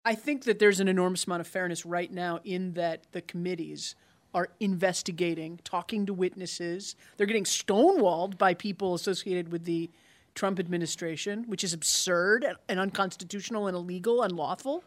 I 0.04 0.16
think 0.16 0.46
that 0.46 0.60
there's 0.60 0.80
an 0.80 0.88
enormous 0.88 1.26
amount 1.26 1.42
of 1.42 1.48
fairness 1.48 1.86
right 1.86 2.12
now 2.12 2.40
in 2.44 2.74
that 2.74 3.06
the 3.12 3.22
committees 3.22 3.96
are 4.34 4.50
investigating, 4.60 5.60
talking 5.64 6.06
to 6.06 6.14
witnesses. 6.14 6.96
They're 7.18 7.28
getting 7.28 7.44
stonewalled 7.44 8.38
by 8.38 8.54
people 8.54 8.94
associated 8.94 9.52
with 9.52 9.66
the 9.66 9.90
Trump 10.34 10.60
administration, 10.60 11.44
which 11.48 11.64
is 11.64 11.74
absurd 11.74 12.46
and 12.70 12.80
unconstitutional 12.80 13.68
and 13.68 13.76
illegal, 13.76 14.24
and 14.24 14.32
unlawful. 14.32 14.84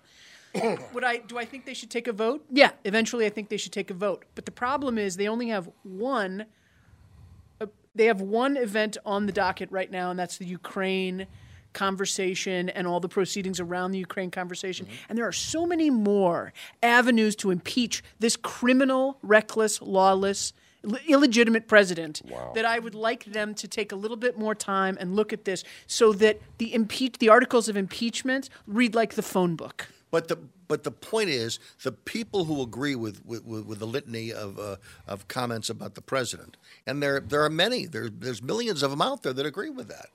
Would 0.92 1.04
I 1.04 1.18
do 1.18 1.36
I 1.36 1.44
think 1.44 1.66
they 1.66 1.74
should 1.74 1.90
take 1.90 2.08
a 2.08 2.12
vote? 2.12 2.44
Yeah, 2.50 2.70
eventually 2.84 3.26
I 3.26 3.28
think 3.28 3.48
they 3.48 3.56
should 3.56 3.72
take 3.72 3.90
a 3.90 3.94
vote. 3.94 4.24
But 4.34 4.46
the 4.46 4.52
problem 4.52 4.98
is 4.98 5.16
they 5.16 5.28
only 5.28 5.48
have 5.48 5.68
one 5.82 6.46
uh, 7.60 7.66
they 7.94 8.06
have 8.06 8.20
one 8.20 8.56
event 8.56 8.96
on 9.04 9.26
the 9.26 9.32
docket 9.32 9.70
right 9.70 9.90
now 9.90 10.10
and 10.10 10.18
that's 10.18 10.38
the 10.38 10.46
Ukraine 10.46 11.26
conversation 11.74 12.70
and 12.70 12.86
all 12.86 13.00
the 13.00 13.08
proceedings 13.08 13.60
around 13.60 13.90
the 13.90 13.98
Ukraine 13.98 14.30
conversation. 14.30 14.86
And 15.08 15.18
there 15.18 15.26
are 15.26 15.32
so 15.32 15.66
many 15.66 15.90
more 15.90 16.52
avenues 16.82 17.36
to 17.36 17.50
impeach 17.50 18.02
this 18.18 18.36
criminal, 18.36 19.18
reckless, 19.22 19.82
lawless, 19.82 20.54
illegitimate 21.06 21.68
president 21.68 22.22
that 22.54 22.64
I 22.64 22.78
would 22.78 22.94
like 22.94 23.24
them 23.24 23.54
to 23.54 23.68
take 23.68 23.92
a 23.92 23.96
little 23.96 24.16
bit 24.16 24.38
more 24.38 24.54
time 24.54 24.96
and 25.00 25.16
look 25.16 25.32
at 25.32 25.44
this 25.44 25.64
so 25.86 26.12
that 26.14 26.40
the 26.58 26.74
impeach 26.74 27.18
the 27.18 27.28
articles 27.28 27.68
of 27.68 27.76
impeachment 27.76 28.48
read 28.66 28.94
like 28.94 29.14
the 29.14 29.22
phone 29.22 29.56
book. 29.56 29.88
But 30.10 30.28
the 30.28 30.38
but 30.66 30.82
the 30.82 30.90
point 30.90 31.28
is, 31.28 31.58
the 31.82 31.92
people 31.92 32.44
who 32.44 32.62
agree 32.62 32.94
with 32.94 33.24
with, 33.24 33.44
with, 33.44 33.66
with 33.66 33.78
the 33.80 33.86
litany 33.86 34.32
of 34.32 34.58
uh, 34.58 34.76
of 35.06 35.28
comments 35.28 35.70
about 35.70 35.94
the 35.94 36.00
president, 36.02 36.56
and 36.86 37.02
there 37.02 37.20
there 37.20 37.42
are 37.44 37.50
many. 37.50 37.86
There, 37.86 38.08
there's 38.08 38.42
millions 38.42 38.82
of 38.82 38.90
them 38.90 39.02
out 39.02 39.22
there 39.22 39.32
that 39.32 39.44
agree 39.44 39.70
with 39.70 39.88
that. 39.88 40.10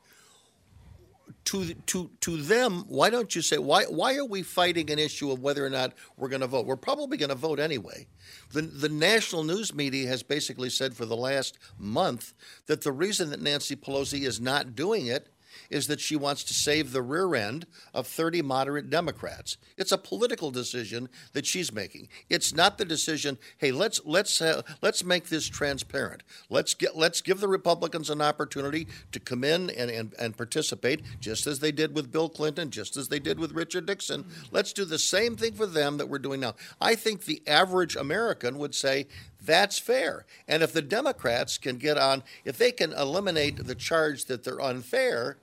To 1.50 1.74
to 1.74 2.12
to 2.22 2.38
them, 2.38 2.86
why 2.88 3.10
don't 3.10 3.36
you 3.36 3.42
say 3.42 3.58
why 3.58 3.86
why 3.86 4.16
are 4.18 4.26
we 4.26 4.44
fighting 4.44 4.92
an 4.92 5.00
issue 5.00 5.32
of 5.32 5.42
whether 5.42 5.66
or 5.66 5.70
not 5.72 5.94
we're 6.16 6.28
going 6.28 6.42
to 6.42 6.48
vote? 6.48 6.68
We're 6.68 6.76
probably 6.76 7.18
going 7.18 7.30
to 7.30 7.36
vote 7.36 7.60
anyway. 7.60 8.06
The 8.52 8.62
the 8.62 8.90
national 8.90 9.44
news 9.44 9.74
media 9.74 10.08
has 10.10 10.22
basically 10.22 10.70
said 10.70 10.94
for 10.94 11.08
the 11.08 11.18
last 11.18 11.58
month 11.80 12.34
that 12.68 12.82
the 12.82 12.92
reason 12.92 13.32
that 13.32 13.42
Nancy 13.42 13.76
Pelosi 13.76 14.28
is 14.28 14.40
not 14.40 14.76
doing 14.76 15.08
it 15.08 15.30
is 15.70 15.88
that 15.88 16.00
she 16.00 16.16
wants 16.16 16.44
to 16.46 16.54
save 16.54 16.92
the 16.92 17.02
rear 17.02 17.36
end 17.36 17.66
of 17.94 18.08
30 18.08 18.42
moderate 18.42 18.90
Democrats. 18.90 19.58
It's 19.78 19.92
a 19.92 19.98
political 19.98 20.52
decision 20.52 21.10
that 21.34 21.46
she's 21.46 21.74
making. 21.74 22.10
It's 22.30 22.54
not 22.54 22.78
the 22.78 22.86
decision, 22.86 23.38
hey, 23.58 23.72
let's 23.72 24.02
let's 24.06 24.42
uh, 24.42 24.62
let's 24.82 25.04
make 25.04 25.30
this 25.30 25.48
transparent. 25.48 26.24
Let's 26.50 26.74
get 26.74 26.98
let's 26.98 27.22
give 27.22 27.40
the 27.40 27.48
Republicans 27.48 28.10
an 28.10 28.22
opportunity 28.22 28.88
to 29.12 29.20
come 29.20 29.44
in 29.44 29.70
and, 29.72 29.92
and, 29.92 30.14
and 30.18 30.36
participate 30.36 31.02
just 31.20 31.48
as 31.48 31.60
they 31.60 31.72
did 31.72 31.96
with 31.96 32.12
Bill 32.12 32.30
Clinton, 32.30 32.72
just 32.72 32.98
as 32.98 33.10
they 33.10 33.20
did 33.20 33.40
with 33.40 33.52
Richard 33.52 33.88
Nixon. 33.88 34.26
Let's 34.52 34.74
do 34.74 34.86
the 34.86 35.00
same 35.00 35.36
thing 35.36 35.54
for 35.54 35.66
them 35.66 35.98
that 35.98 36.10
we're 36.10 36.20
doing 36.20 36.40
now. 36.40 36.56
I 36.82 36.96
think 36.96 37.26
the 37.26 37.42
average 37.48 37.96
American 37.96 38.58
would 38.58 38.76
say 38.76 39.08
that's 39.42 39.80
fair. 39.80 40.26
And 40.48 40.64
if 40.64 40.74
the 40.74 40.82
Democrats 40.82 41.58
can 41.58 41.78
get 41.78 41.98
on, 41.98 42.24
if 42.44 42.58
they 42.58 42.72
can 42.72 42.94
eliminate 42.94 43.66
the 43.66 43.76
charge 43.76 44.26
that 44.26 44.44
they're 44.44 44.62
unfair, 44.62 45.38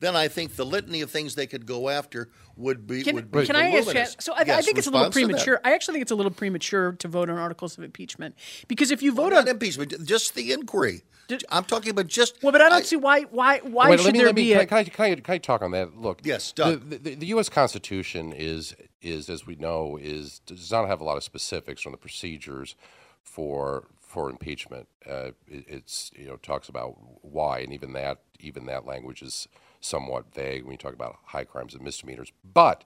then 0.00 0.16
I 0.16 0.28
think 0.28 0.56
the 0.56 0.66
litany 0.66 1.02
of 1.02 1.10
things 1.10 1.34
they 1.34 1.46
could 1.46 1.66
go 1.66 1.88
after 1.88 2.30
would 2.56 2.86
be 2.86 3.02
Can, 3.02 3.14
would 3.14 3.30
be 3.30 3.46
can 3.46 3.56
I 3.56 3.70
ask 3.70 3.94
you? 3.94 4.04
So 4.18 4.32
I, 4.32 4.40
I 4.40 4.62
think 4.62 4.78
it's 4.78 4.86
a 4.86 4.90
little 4.90 5.06
response 5.06 5.14
to 5.14 5.20
that. 5.20 5.26
premature. 5.26 5.60
I 5.62 5.74
actually 5.74 5.94
think 5.94 6.02
it's 6.02 6.10
a 6.10 6.16
little 6.16 6.32
premature 6.32 6.92
to 6.92 7.08
vote 7.08 7.30
on 7.30 7.38
articles 7.38 7.78
of 7.78 7.84
impeachment 7.84 8.34
because 8.66 8.90
if 8.90 9.02
you 9.02 9.12
vote 9.12 9.32
Not 9.32 9.42
on 9.42 9.48
impeachment, 9.48 10.04
just 10.04 10.34
the 10.34 10.52
inquiry. 10.52 11.02
I'm 11.48 11.64
talking 11.64 11.90
about 11.90 12.08
just. 12.08 12.42
well, 12.42 12.50
but 12.50 12.60
I 12.60 12.68
don't 12.68 12.84
see 12.84 12.96
why 12.96 13.22
why 13.22 13.58
why 13.58 13.90
Wait, 13.90 13.98
should 13.98 14.06
let 14.06 14.12
me, 14.14 14.18
there 14.18 14.26
let 14.26 14.34
me, 14.34 14.42
be 14.42 14.48
can, 14.50 14.58
a 14.58 14.62
I, 14.62 14.66
can, 14.66 14.78
I, 14.78 14.84
can, 14.84 15.04
I, 15.04 15.14
can 15.14 15.34
I 15.34 15.38
talk 15.38 15.62
on 15.62 15.70
that? 15.70 15.96
Look, 15.96 16.22
Yes, 16.24 16.52
the, 16.52 16.76
the, 16.76 17.14
the 17.14 17.26
U.S. 17.26 17.48
Constitution 17.48 18.32
is 18.32 18.74
is 19.00 19.30
as 19.30 19.46
we 19.46 19.54
know 19.54 19.96
is 20.00 20.40
does 20.40 20.72
not 20.72 20.88
have 20.88 21.00
a 21.00 21.04
lot 21.04 21.16
of 21.16 21.22
specifics 21.22 21.86
on 21.86 21.92
the 21.92 21.98
procedures 21.98 22.74
for 23.22 23.86
for 24.00 24.28
impeachment. 24.28 24.88
Uh, 25.08 25.30
it, 25.46 25.64
it's 25.68 26.10
you 26.16 26.26
know 26.26 26.36
talks 26.36 26.68
about 26.68 26.96
why, 27.22 27.60
and 27.60 27.72
even 27.72 27.92
that 27.92 28.22
even 28.40 28.66
that 28.66 28.84
language 28.84 29.22
is 29.22 29.46
somewhat 29.80 30.34
vague 30.34 30.64
when 30.64 30.72
you 30.72 30.78
talk 30.78 30.94
about 30.94 31.18
high 31.26 31.44
crimes 31.44 31.74
and 31.74 31.82
misdemeanors. 31.82 32.32
But 32.44 32.84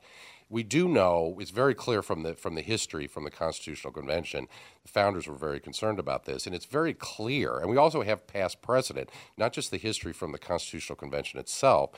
we 0.48 0.62
do 0.62 0.88
know 0.88 1.36
it's 1.40 1.50
very 1.50 1.74
clear 1.74 2.02
from 2.02 2.22
the 2.22 2.34
from 2.34 2.54
the 2.54 2.62
history 2.62 3.06
from 3.06 3.24
the 3.24 3.30
Constitutional 3.30 3.92
Convention. 3.92 4.46
The 4.84 4.90
founders 4.90 5.26
were 5.26 5.34
very 5.34 5.60
concerned 5.60 5.98
about 5.98 6.24
this, 6.24 6.46
and 6.46 6.54
it's 6.54 6.66
very 6.66 6.94
clear. 6.94 7.58
And 7.58 7.68
we 7.70 7.76
also 7.76 8.02
have 8.02 8.26
past 8.26 8.62
precedent, 8.62 9.10
not 9.36 9.52
just 9.52 9.70
the 9.70 9.78
history 9.78 10.12
from 10.12 10.32
the 10.32 10.38
Constitutional 10.38 10.96
Convention 10.96 11.40
itself, 11.40 11.90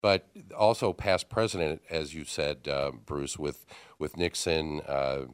but 0.00 0.28
also 0.56 0.92
past 0.92 1.28
precedent, 1.28 1.82
as 1.90 2.14
you 2.14 2.24
said, 2.24 2.68
uh, 2.68 2.92
Bruce, 2.92 3.38
with 3.38 3.66
with 3.98 4.16
Nixon. 4.16 4.80
Uh, 4.86 5.26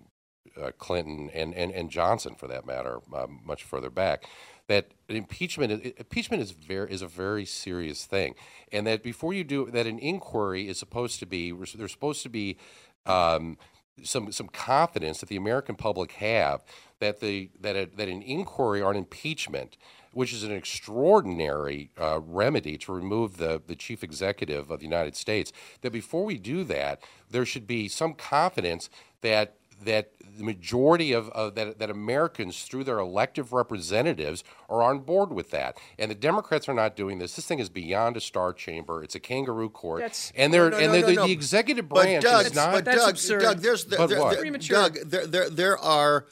uh, 0.61 0.71
Clinton 0.79 1.31
and, 1.35 1.55
and, 1.55 1.73
and 1.73 1.91
Johnson, 1.91 2.35
for 2.35 2.47
that 2.49 2.67
matter, 2.67 2.99
uh, 3.15 3.27
much 3.45 3.65
further 3.65 3.91
back, 3.91 4.25
that 4.67 4.93
impeachment 5.09 5.95
impeachment 5.99 6.43
is 6.43 6.53
very 6.53 6.91
is 6.91 7.03
a 7.03 7.07
very 7.07 7.45
serious 7.45 8.07
thing, 8.07 8.35
and 8.73 8.87
that 8.87 9.03
before 9.03 9.35
you 9.35 9.45
do 9.45 9.71
that, 9.71 9.87
an 9.87 9.99
inquiry 9.99 10.69
is 10.69 10.79
supposed 10.79 11.19
to 11.21 11.27
be 11.27 11.53
there's 11.53 11.93
supposed 11.93 12.23
to 12.23 12.31
be 12.31 12.57
um, 13.05 13.59
some 14.03 14.33
some 14.33 14.49
confidence 14.49 15.21
that 15.21 15.29
the 15.29 15.37
American 15.37 15.75
public 15.75 16.13
have 16.13 16.65
that 16.99 17.21
the 17.21 17.51
that 17.61 17.77
a, 17.77 17.91
that 17.97 18.09
an 18.09 18.23
inquiry 18.23 18.81
on 18.81 18.97
impeachment 18.97 19.77
which 20.15 20.33
is 20.33 20.45
an 20.45 20.53
extraordinary 20.53 21.91
uh, 22.01 22.21
remedy 22.25 22.79
to 22.79 22.93
remove 22.93 23.37
the, 23.37 23.61
the 23.67 23.75
chief 23.75 24.03
executive 24.03 24.71
of 24.71 24.79
the 24.79 24.85
United 24.85 25.17
States, 25.17 25.53
that 25.83 25.93
before 25.93 26.25
we 26.25 26.39
do 26.39 26.65
that, 26.65 27.03
there 27.31 27.45
should 27.45 27.67
be 27.67 27.89
some 27.89 28.15
confidence 28.15 28.89
that 29.21 29.57
that 29.83 30.11
the 30.37 30.45
majority 30.45 31.13
of, 31.13 31.29
of 31.31 31.55
that, 31.55 31.79
that 31.79 31.91
Americans, 31.91 32.63
through 32.65 32.85
their 32.85 32.99
elective 32.99 33.53
representatives, 33.53 34.43
are 34.69 34.83
on 34.83 35.01
board 35.01 35.33
with 35.33 35.51
that. 35.51 35.79
And 35.99 36.11
the 36.11 36.15
Democrats 36.15 36.69
are 36.69 36.75
not 36.75 36.97
doing 36.97 37.19
this. 37.19 37.37
This 37.37 37.47
thing 37.47 37.59
is 37.61 37.69
beyond 37.69 38.17
a 38.17 38.21
star 38.21 38.53
chamber. 38.53 39.03
It's 39.03 39.15
a 39.15 39.21
kangaroo 39.21 39.69
court. 39.71 40.01
That's- 40.01 40.33
and 40.37 40.53
they're 40.53 40.71
No, 40.71 40.77
and 40.79 40.87
no, 40.87 40.93
the, 40.93 41.01
no, 41.01 41.07
the, 41.07 41.13
no. 41.15 41.27
the 41.27 41.33
executive 41.33 41.89
But 41.89 42.03
branch 42.03 42.25
Doug, 42.25 42.47
is 42.47 42.55
not. 42.55 42.73
but 42.73 42.85
That's 42.85 42.99
Doug, 42.99 43.11
absurd. 43.11 43.43
Doug, 43.43 43.59
there's 43.59 43.85
there, 43.85 43.99
But 43.99 44.07
there, 44.09 44.21
what? 44.21 44.41
there- 44.41 44.53
Doug, 44.59 44.95
there, 45.05 45.27
there, 45.27 45.51
there 45.51 45.79
are. 45.79 46.27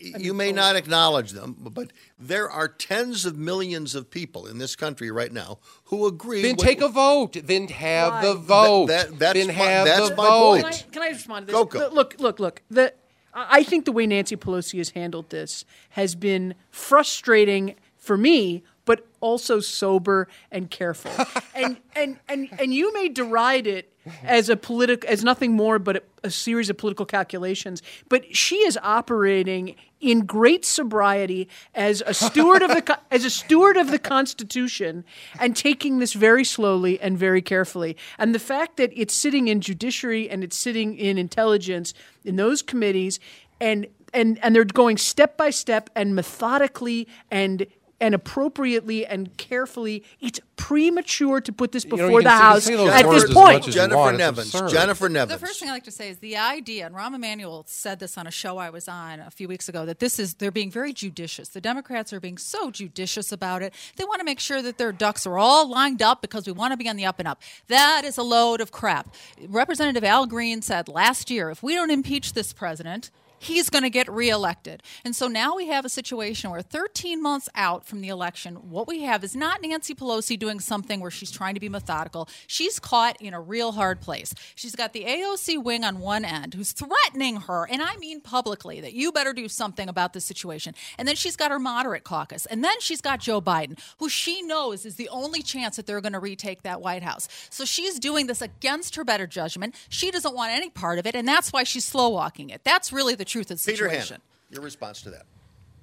You 0.00 0.32
may 0.32 0.50
not 0.52 0.76
acknowledge 0.76 1.32
them, 1.32 1.56
but 1.58 1.92
there 2.18 2.50
are 2.50 2.68
tens 2.68 3.26
of 3.26 3.36
millions 3.36 3.94
of 3.94 4.10
people 4.10 4.46
in 4.46 4.58
this 4.58 4.76
country 4.76 5.10
right 5.10 5.32
now 5.32 5.58
who 5.84 6.06
agree. 6.06 6.42
then 6.42 6.56
with- 6.56 6.64
take 6.64 6.80
a 6.80 6.88
vote. 6.88 7.36
Then 7.44 7.68
have 7.68 8.12
Why? 8.12 8.22
the 8.22 8.34
vote. 8.34 8.86
that- 8.86 9.18
that's 9.18 9.38
then 9.38 9.48
my- 9.48 9.52
have 9.52 9.84
that's 9.86 10.08
the 10.10 10.16
my 10.16 10.24
vote. 10.28 10.56
Can 10.56 10.64
I, 10.64 10.72
can 10.92 11.02
I 11.02 11.08
respond 11.08 11.46
to 11.46 11.52
this? 11.52 11.60
Coco. 11.60 11.90
Look, 11.90 12.16
look, 12.18 12.40
look. 12.40 12.62
The 12.70 12.94
I 13.34 13.58
I 13.58 13.62
think 13.64 13.84
the 13.84 13.92
way 13.92 14.06
Nancy 14.06 14.36
Pelosi 14.36 14.78
has 14.78 14.90
handled 14.90 15.30
this 15.30 15.64
has 15.90 16.14
been 16.14 16.54
frustrating 16.70 17.74
for 17.96 18.16
me, 18.16 18.62
but 18.84 19.06
also 19.20 19.60
sober 19.60 20.28
and 20.50 20.70
careful. 20.70 21.10
and 21.54 21.78
and 21.94 22.18
and 22.28 22.48
and 22.58 22.74
you 22.74 22.92
may 22.92 23.08
deride 23.08 23.66
it 23.66 23.90
as 24.22 24.48
a 24.48 24.56
politic 24.56 25.04
as 25.04 25.24
nothing 25.24 25.52
more 25.52 25.78
but 25.78 25.96
a, 25.96 26.02
a 26.24 26.30
series 26.30 26.68
of 26.68 26.76
political 26.76 27.06
calculations. 27.06 27.82
But 28.08 28.36
she 28.36 28.56
is 28.56 28.78
operating 28.82 29.76
in 30.00 30.26
great 30.26 30.64
sobriety 30.66 31.48
as 31.74 32.02
a 32.06 32.12
steward 32.12 32.62
of 32.62 32.70
the 32.70 32.98
as 33.10 33.24
a 33.24 33.30
steward 33.30 33.76
of 33.76 33.90
the 33.90 33.98
Constitution 33.98 35.04
and 35.40 35.56
taking 35.56 35.98
this 35.98 36.12
very 36.12 36.44
slowly 36.44 37.00
and 37.00 37.16
very 37.18 37.42
carefully. 37.42 37.96
And 38.18 38.34
the 38.34 38.38
fact 38.38 38.76
that 38.76 38.92
it's 38.94 39.14
sitting 39.14 39.48
in 39.48 39.60
judiciary 39.60 40.28
and 40.28 40.44
it's 40.44 40.56
sitting 40.56 40.96
in 40.96 41.16
intelligence 41.16 41.94
in 42.24 42.36
those 42.36 42.60
committees 42.62 43.18
and 43.60 43.86
and 44.12 44.38
and 44.42 44.54
they're 44.54 44.64
going 44.64 44.98
step 44.98 45.36
by 45.36 45.50
step 45.50 45.90
and 45.96 46.14
methodically 46.14 47.08
and 47.30 47.66
and 48.04 48.14
appropriately 48.14 49.06
and 49.06 49.34
carefully. 49.38 50.04
It's 50.20 50.38
premature 50.56 51.40
to 51.40 51.52
put 51.52 51.72
this 51.72 51.86
before 51.86 52.20
you 52.20 52.22
the 52.22 52.28
say- 52.28 52.42
House 52.42 52.68
at 52.68 53.10
this 53.10 53.24
point. 53.32 53.54
much 53.54 53.60
as 53.62 53.66
you 53.68 53.72
Jennifer 53.80 53.96
want, 53.96 54.18
Nevins. 54.18 54.52
Jennifer 54.52 55.08
Nevins. 55.08 55.40
The 55.40 55.46
first 55.46 55.58
thing 55.58 55.70
I 55.70 55.72
like 55.72 55.84
to 55.84 55.90
say 55.90 56.10
is 56.10 56.18
the 56.18 56.36
idea, 56.36 56.84
and 56.84 56.94
Rahm 56.94 57.14
Emanuel 57.14 57.64
said 57.66 58.00
this 58.00 58.18
on 58.18 58.26
a 58.26 58.30
show 58.30 58.58
I 58.58 58.68
was 58.68 58.88
on 58.88 59.20
a 59.20 59.30
few 59.30 59.48
weeks 59.48 59.70
ago, 59.70 59.86
that 59.86 60.00
this 60.00 60.18
is 60.18 60.34
they're 60.34 60.50
being 60.50 60.70
very 60.70 60.92
judicious. 60.92 61.48
The 61.48 61.62
Democrats 61.62 62.12
are 62.12 62.20
being 62.20 62.36
so 62.36 62.70
judicious 62.70 63.32
about 63.32 63.62
it. 63.62 63.72
They 63.96 64.04
want 64.04 64.18
to 64.20 64.24
make 64.24 64.38
sure 64.38 64.60
that 64.60 64.76
their 64.76 64.92
ducks 64.92 65.26
are 65.26 65.38
all 65.38 65.66
lined 65.68 66.02
up 66.02 66.20
because 66.20 66.46
we 66.46 66.52
want 66.52 66.72
to 66.72 66.76
be 66.76 66.88
on 66.88 66.96
the 66.96 67.06
up 67.06 67.18
and 67.18 67.26
up. 67.26 67.42
That 67.68 68.02
is 68.04 68.18
a 68.18 68.22
load 68.22 68.60
of 68.60 68.70
crap. 68.70 69.14
Representative 69.48 70.04
Al 70.04 70.26
Green 70.26 70.60
said 70.60 70.88
last 70.88 71.30
year, 71.30 71.50
if 71.50 71.62
we 71.62 71.74
don't 71.74 71.90
impeach 71.90 72.34
this 72.34 72.52
president, 72.52 73.10
he's 73.44 73.70
going 73.70 73.84
to 73.84 73.90
get 73.90 74.10
reelected. 74.10 74.82
And 75.04 75.14
so 75.14 75.28
now 75.28 75.56
we 75.56 75.66
have 75.68 75.84
a 75.84 75.88
situation 75.88 76.50
where 76.50 76.62
13 76.62 77.22
months 77.22 77.48
out 77.54 77.86
from 77.86 78.00
the 78.00 78.08
election, 78.08 78.56
what 78.56 78.86
we 78.86 79.02
have 79.02 79.24
is 79.24 79.36
not 79.36 79.62
Nancy 79.62 79.94
Pelosi 79.94 80.38
doing 80.38 80.60
something 80.60 81.00
where 81.00 81.10
she's 81.10 81.30
trying 81.30 81.54
to 81.54 81.60
be 81.60 81.68
methodical. 81.68 82.28
She's 82.46 82.78
caught 82.78 83.20
in 83.20 83.34
a 83.34 83.40
real 83.40 83.72
hard 83.72 84.00
place. 84.00 84.34
She's 84.54 84.74
got 84.74 84.92
the 84.92 85.04
AOC 85.04 85.62
wing 85.62 85.84
on 85.84 85.98
one 85.98 86.24
end 86.24 86.54
who's 86.54 86.72
threatening 86.72 87.36
her, 87.42 87.66
and 87.70 87.82
I 87.82 87.96
mean 87.96 88.20
publicly, 88.20 88.80
that 88.80 88.94
you 88.94 89.12
better 89.12 89.32
do 89.32 89.48
something 89.48 89.88
about 89.88 90.12
this 90.12 90.24
situation. 90.24 90.74
And 90.98 91.06
then 91.06 91.16
she's 91.16 91.36
got 91.36 91.50
her 91.50 91.58
moderate 91.58 92.04
caucus. 92.04 92.46
And 92.46 92.64
then 92.64 92.80
she's 92.80 93.00
got 93.00 93.20
Joe 93.20 93.40
Biden, 93.40 93.78
who 93.98 94.08
she 94.08 94.42
knows 94.42 94.86
is 94.86 94.96
the 94.96 95.08
only 95.08 95.42
chance 95.42 95.76
that 95.76 95.86
they're 95.86 96.00
going 96.00 96.12
to 96.12 96.18
retake 96.18 96.62
that 96.62 96.80
White 96.80 97.02
House. 97.02 97.28
So 97.50 97.64
she's 97.64 97.98
doing 97.98 98.26
this 98.26 98.42
against 98.42 98.96
her 98.96 99.04
better 99.04 99.26
judgment. 99.26 99.74
She 99.88 100.10
doesn't 100.10 100.34
want 100.34 100.52
any 100.52 100.70
part 100.70 100.98
of 100.98 101.06
it, 101.06 101.14
and 101.14 101.26
that's 101.26 101.52
why 101.52 101.64
she's 101.64 101.84
slow 101.84 102.08
walking 102.08 102.50
it. 102.50 102.62
That's 102.64 102.92
really 102.92 103.14
the 103.14 103.24
truth 103.34 103.50
of 103.50 103.58
the 103.58 103.72
Peter 103.72 103.88
situation. 103.88 104.14
Hanna, 104.14 104.22
your 104.50 104.62
response 104.62 105.02
to 105.02 105.10
that. 105.10 105.26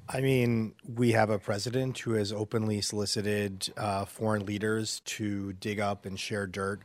I 0.08 0.22
mean, 0.22 0.74
we 0.96 1.12
have 1.12 1.30
a 1.30 1.38
president 1.38 2.00
who 2.00 2.14
has 2.14 2.32
openly 2.32 2.80
solicited 2.82 3.72
uh, 3.76 4.06
foreign 4.06 4.46
leaders 4.46 5.02
to 5.06 5.54
dig 5.54 5.80
up 5.80 6.06
and 6.06 6.18
share 6.18 6.48
dirt 6.48 6.80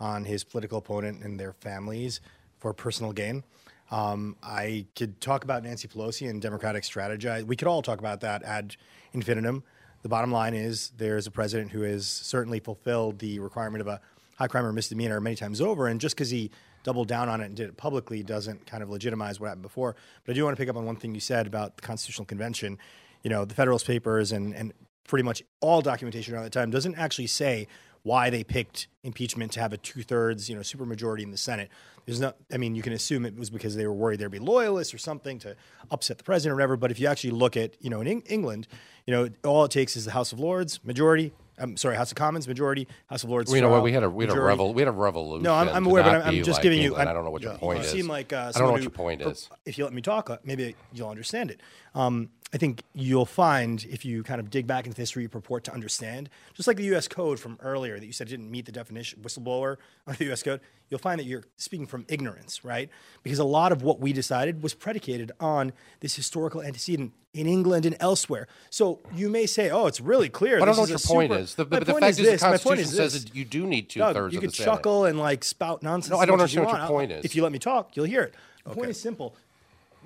on 0.00 0.24
his 0.24 0.42
political 0.42 0.78
opponent 0.78 1.22
and 1.22 1.38
their 1.38 1.52
families 1.52 2.20
for 2.58 2.72
personal 2.72 3.12
gain. 3.12 3.44
Um, 3.92 4.36
I 4.42 4.86
could 4.96 5.20
talk 5.20 5.44
about 5.44 5.62
Nancy 5.62 5.86
Pelosi 5.86 6.28
and 6.28 6.42
Democratic 6.42 6.84
strategy. 6.84 7.44
We 7.44 7.54
could 7.54 7.68
all 7.68 7.82
talk 7.82 7.98
about 8.00 8.20
that 8.20 8.42
ad 8.42 8.76
infinitum. 9.12 9.62
The 10.02 10.08
bottom 10.08 10.32
line 10.32 10.54
is 10.54 10.90
there's 10.96 11.26
a 11.26 11.30
president 11.30 11.70
who 11.70 11.82
has 11.82 12.06
certainly 12.06 12.58
fulfilled 12.58 13.20
the 13.20 13.38
requirement 13.38 13.80
of 13.80 13.86
a 13.86 14.00
high 14.36 14.48
crime 14.48 14.64
or 14.64 14.72
misdemeanor 14.72 15.20
many 15.20 15.36
times 15.36 15.60
over. 15.60 15.86
And 15.86 16.00
just 16.00 16.16
because 16.16 16.30
he 16.30 16.50
doubled 16.82 17.08
down 17.08 17.28
on 17.28 17.40
it 17.40 17.46
and 17.46 17.56
did 17.56 17.68
it 17.68 17.76
publicly 17.76 18.22
doesn't 18.22 18.66
kind 18.66 18.82
of 18.82 18.90
legitimize 18.90 19.38
what 19.38 19.48
happened 19.48 19.62
before. 19.62 19.96
But 20.24 20.32
I 20.32 20.34
do 20.34 20.44
want 20.44 20.56
to 20.56 20.60
pick 20.60 20.68
up 20.68 20.76
on 20.76 20.86
one 20.86 20.96
thing 20.96 21.14
you 21.14 21.20
said 21.20 21.46
about 21.46 21.76
the 21.76 21.82
Constitutional 21.82 22.26
Convention. 22.26 22.78
You 23.22 23.30
know, 23.30 23.44
the 23.44 23.54
Federalist 23.54 23.86
Papers 23.86 24.32
and, 24.32 24.54
and 24.54 24.72
pretty 25.06 25.24
much 25.24 25.42
all 25.60 25.82
documentation 25.82 26.34
around 26.34 26.44
that 26.44 26.52
time 26.52 26.70
doesn't 26.70 26.96
actually 26.96 27.26
say 27.26 27.66
why 28.02 28.30
they 28.30 28.42
picked 28.42 28.88
impeachment 29.02 29.52
to 29.52 29.60
have 29.60 29.72
a 29.72 29.76
two 29.76 30.02
thirds, 30.02 30.48
you 30.48 30.54
know, 30.54 30.62
supermajority 30.62 31.22
in 31.22 31.30
the 31.30 31.36
Senate. 31.36 31.68
There's 32.06 32.20
no, 32.20 32.32
I 32.50 32.56
mean, 32.56 32.74
you 32.74 32.82
can 32.82 32.94
assume 32.94 33.26
it 33.26 33.36
was 33.36 33.50
because 33.50 33.76
they 33.76 33.86
were 33.86 33.92
worried 33.92 34.20
there'd 34.20 34.30
be 34.30 34.38
loyalists 34.38 34.94
or 34.94 34.98
something 34.98 35.38
to 35.40 35.54
upset 35.90 36.16
the 36.16 36.24
president 36.24 36.52
or 36.52 36.56
whatever. 36.56 36.76
But 36.76 36.90
if 36.90 36.98
you 36.98 37.06
actually 37.08 37.32
look 37.32 37.56
at, 37.56 37.76
you 37.80 37.90
know, 37.90 38.00
in 38.00 38.06
Eng- 38.06 38.22
England, 38.26 38.68
you 39.06 39.12
know, 39.12 39.28
all 39.44 39.64
it 39.64 39.70
takes 39.70 39.96
is 39.96 40.06
the 40.06 40.12
House 40.12 40.32
of 40.32 40.40
Lords 40.40 40.82
majority. 40.82 41.32
I'm 41.60 41.76
sorry, 41.76 41.96
House 41.96 42.10
of 42.10 42.16
Commons 42.16 42.48
majority, 42.48 42.88
House 43.08 43.22
of 43.22 43.30
Lords. 43.30 43.48
Well, 43.50 43.56
you 43.56 43.62
know 43.62 43.68
what? 43.68 43.82
We 43.82 43.92
had 43.92 44.02
a 44.02 44.10
we 44.10 44.24
had 44.24 44.30
a 44.30 44.34
majority. 44.34 44.72
we 44.72 44.80
had 44.82 44.88
a 44.88 44.92
revolution. 44.92 45.42
No, 45.44 45.54
I'm, 45.54 45.68
I'm 45.68 45.86
aware, 45.86 46.02
but 46.02 46.16
I'm, 46.16 46.22
I'm 46.22 46.34
just 46.42 46.50
like 46.58 46.62
giving 46.62 46.78
you. 46.78 46.86
England. 46.86 47.08
I'm- 47.08 47.10
I 47.10 47.12
don't 47.12 47.24
know 47.24 47.30
what 47.30 47.42
your 47.42 47.52
you 47.52 47.58
point 47.58 47.78
you 47.80 47.84
is. 47.84 47.90
seem 47.90 48.08
like 48.08 48.32
uh, 48.32 48.50
I 48.54 48.58
don't 48.58 48.66
know 48.68 48.72
what 48.72 48.78
who- 48.78 48.84
your 48.84 48.90
point 48.90 49.22
is. 49.22 49.48
If 49.66 49.76
you 49.78 49.84
let 49.84 49.92
me 49.92 50.02
talk, 50.02 50.30
uh, 50.30 50.38
maybe 50.44 50.74
you'll 50.92 51.10
understand 51.10 51.50
it. 51.50 51.60
Um, 51.94 52.30
I 52.52 52.58
think 52.58 52.82
you'll 52.94 53.26
find 53.26 53.84
if 53.88 54.04
you 54.04 54.24
kind 54.24 54.40
of 54.40 54.50
dig 54.50 54.66
back 54.66 54.84
into 54.86 55.00
history, 55.00 55.22
you 55.22 55.28
purport 55.28 55.62
to 55.64 55.72
understand, 55.72 56.28
just 56.54 56.66
like 56.66 56.76
the 56.76 56.84
U.S. 56.84 57.06
Code 57.06 57.38
from 57.38 57.56
earlier 57.62 58.00
that 58.00 58.04
you 58.04 58.12
said 58.12 58.26
didn't 58.26 58.50
meet 58.50 58.66
the 58.66 58.72
definition 58.72 59.20
whistleblower 59.22 59.76
under 60.06 60.18
the 60.18 60.24
U.S. 60.26 60.42
Code. 60.42 60.60
You'll 60.88 60.98
find 60.98 61.20
that 61.20 61.26
you're 61.26 61.44
speaking 61.56 61.86
from 61.86 62.04
ignorance, 62.08 62.64
right? 62.64 62.90
Because 63.22 63.38
a 63.38 63.44
lot 63.44 63.70
of 63.70 63.82
what 63.82 64.00
we 64.00 64.12
decided 64.12 64.64
was 64.64 64.74
predicated 64.74 65.30
on 65.38 65.72
this 66.00 66.16
historical 66.16 66.60
antecedent 66.60 67.12
in 67.32 67.46
England 67.46 67.86
and 67.86 67.96
elsewhere. 68.00 68.48
So 68.70 68.98
you 69.14 69.28
may 69.28 69.46
say, 69.46 69.70
"Oh, 69.70 69.86
it's 69.86 70.00
really 70.00 70.28
clear." 70.28 70.60
I 70.60 70.64
don't 70.64 70.74
know 70.74 70.80
what 70.80 70.90
your 70.90 70.98
point 70.98 71.30
super- 71.30 71.40
is. 71.42 71.54
The, 71.54 71.64
the 71.64 71.80
point 71.82 72.00
fact 72.00 72.10
is, 72.10 72.16
this, 72.16 72.40
the 72.40 72.46
my 72.48 72.50
point 72.58 72.80
Constitution 72.80 73.06
is 73.06 73.12
says 73.12 73.24
that 73.24 73.36
you 73.36 73.44
do 73.44 73.64
need 73.64 73.88
two 73.88 74.00
thirds 74.00 74.34
you 74.34 74.38
of 74.38 74.42
could 74.42 74.50
the 74.50 74.64
chuckle 74.64 75.04
and 75.04 75.20
like 75.20 75.44
spout 75.44 75.84
nonsense. 75.84 76.10
No, 76.10 76.18
I 76.18 76.26
don't 76.26 76.40
as 76.40 76.52
you 76.52 76.62
understand 76.62 76.66
what 76.82 76.88
your 76.88 76.98
point 76.98 77.12
I'll- 77.12 77.18
is. 77.20 77.24
If 77.24 77.36
you 77.36 77.44
let 77.44 77.52
me 77.52 77.60
talk, 77.60 77.96
you'll 77.96 78.06
hear 78.06 78.22
it. 78.22 78.34
The 78.64 78.74
point 78.74 78.90
is 78.90 79.00
simple. 79.00 79.36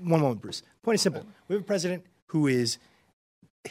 One 0.03 0.21
moment, 0.21 0.43
Bruce. 0.43 0.63
Point 0.83 0.97
is 0.97 1.03
simple. 1.03 1.25
We 1.49 1.55
have 1.55 1.63
a 1.63 1.67
president 1.67 2.05
who 2.29 2.47
is 2.47 2.79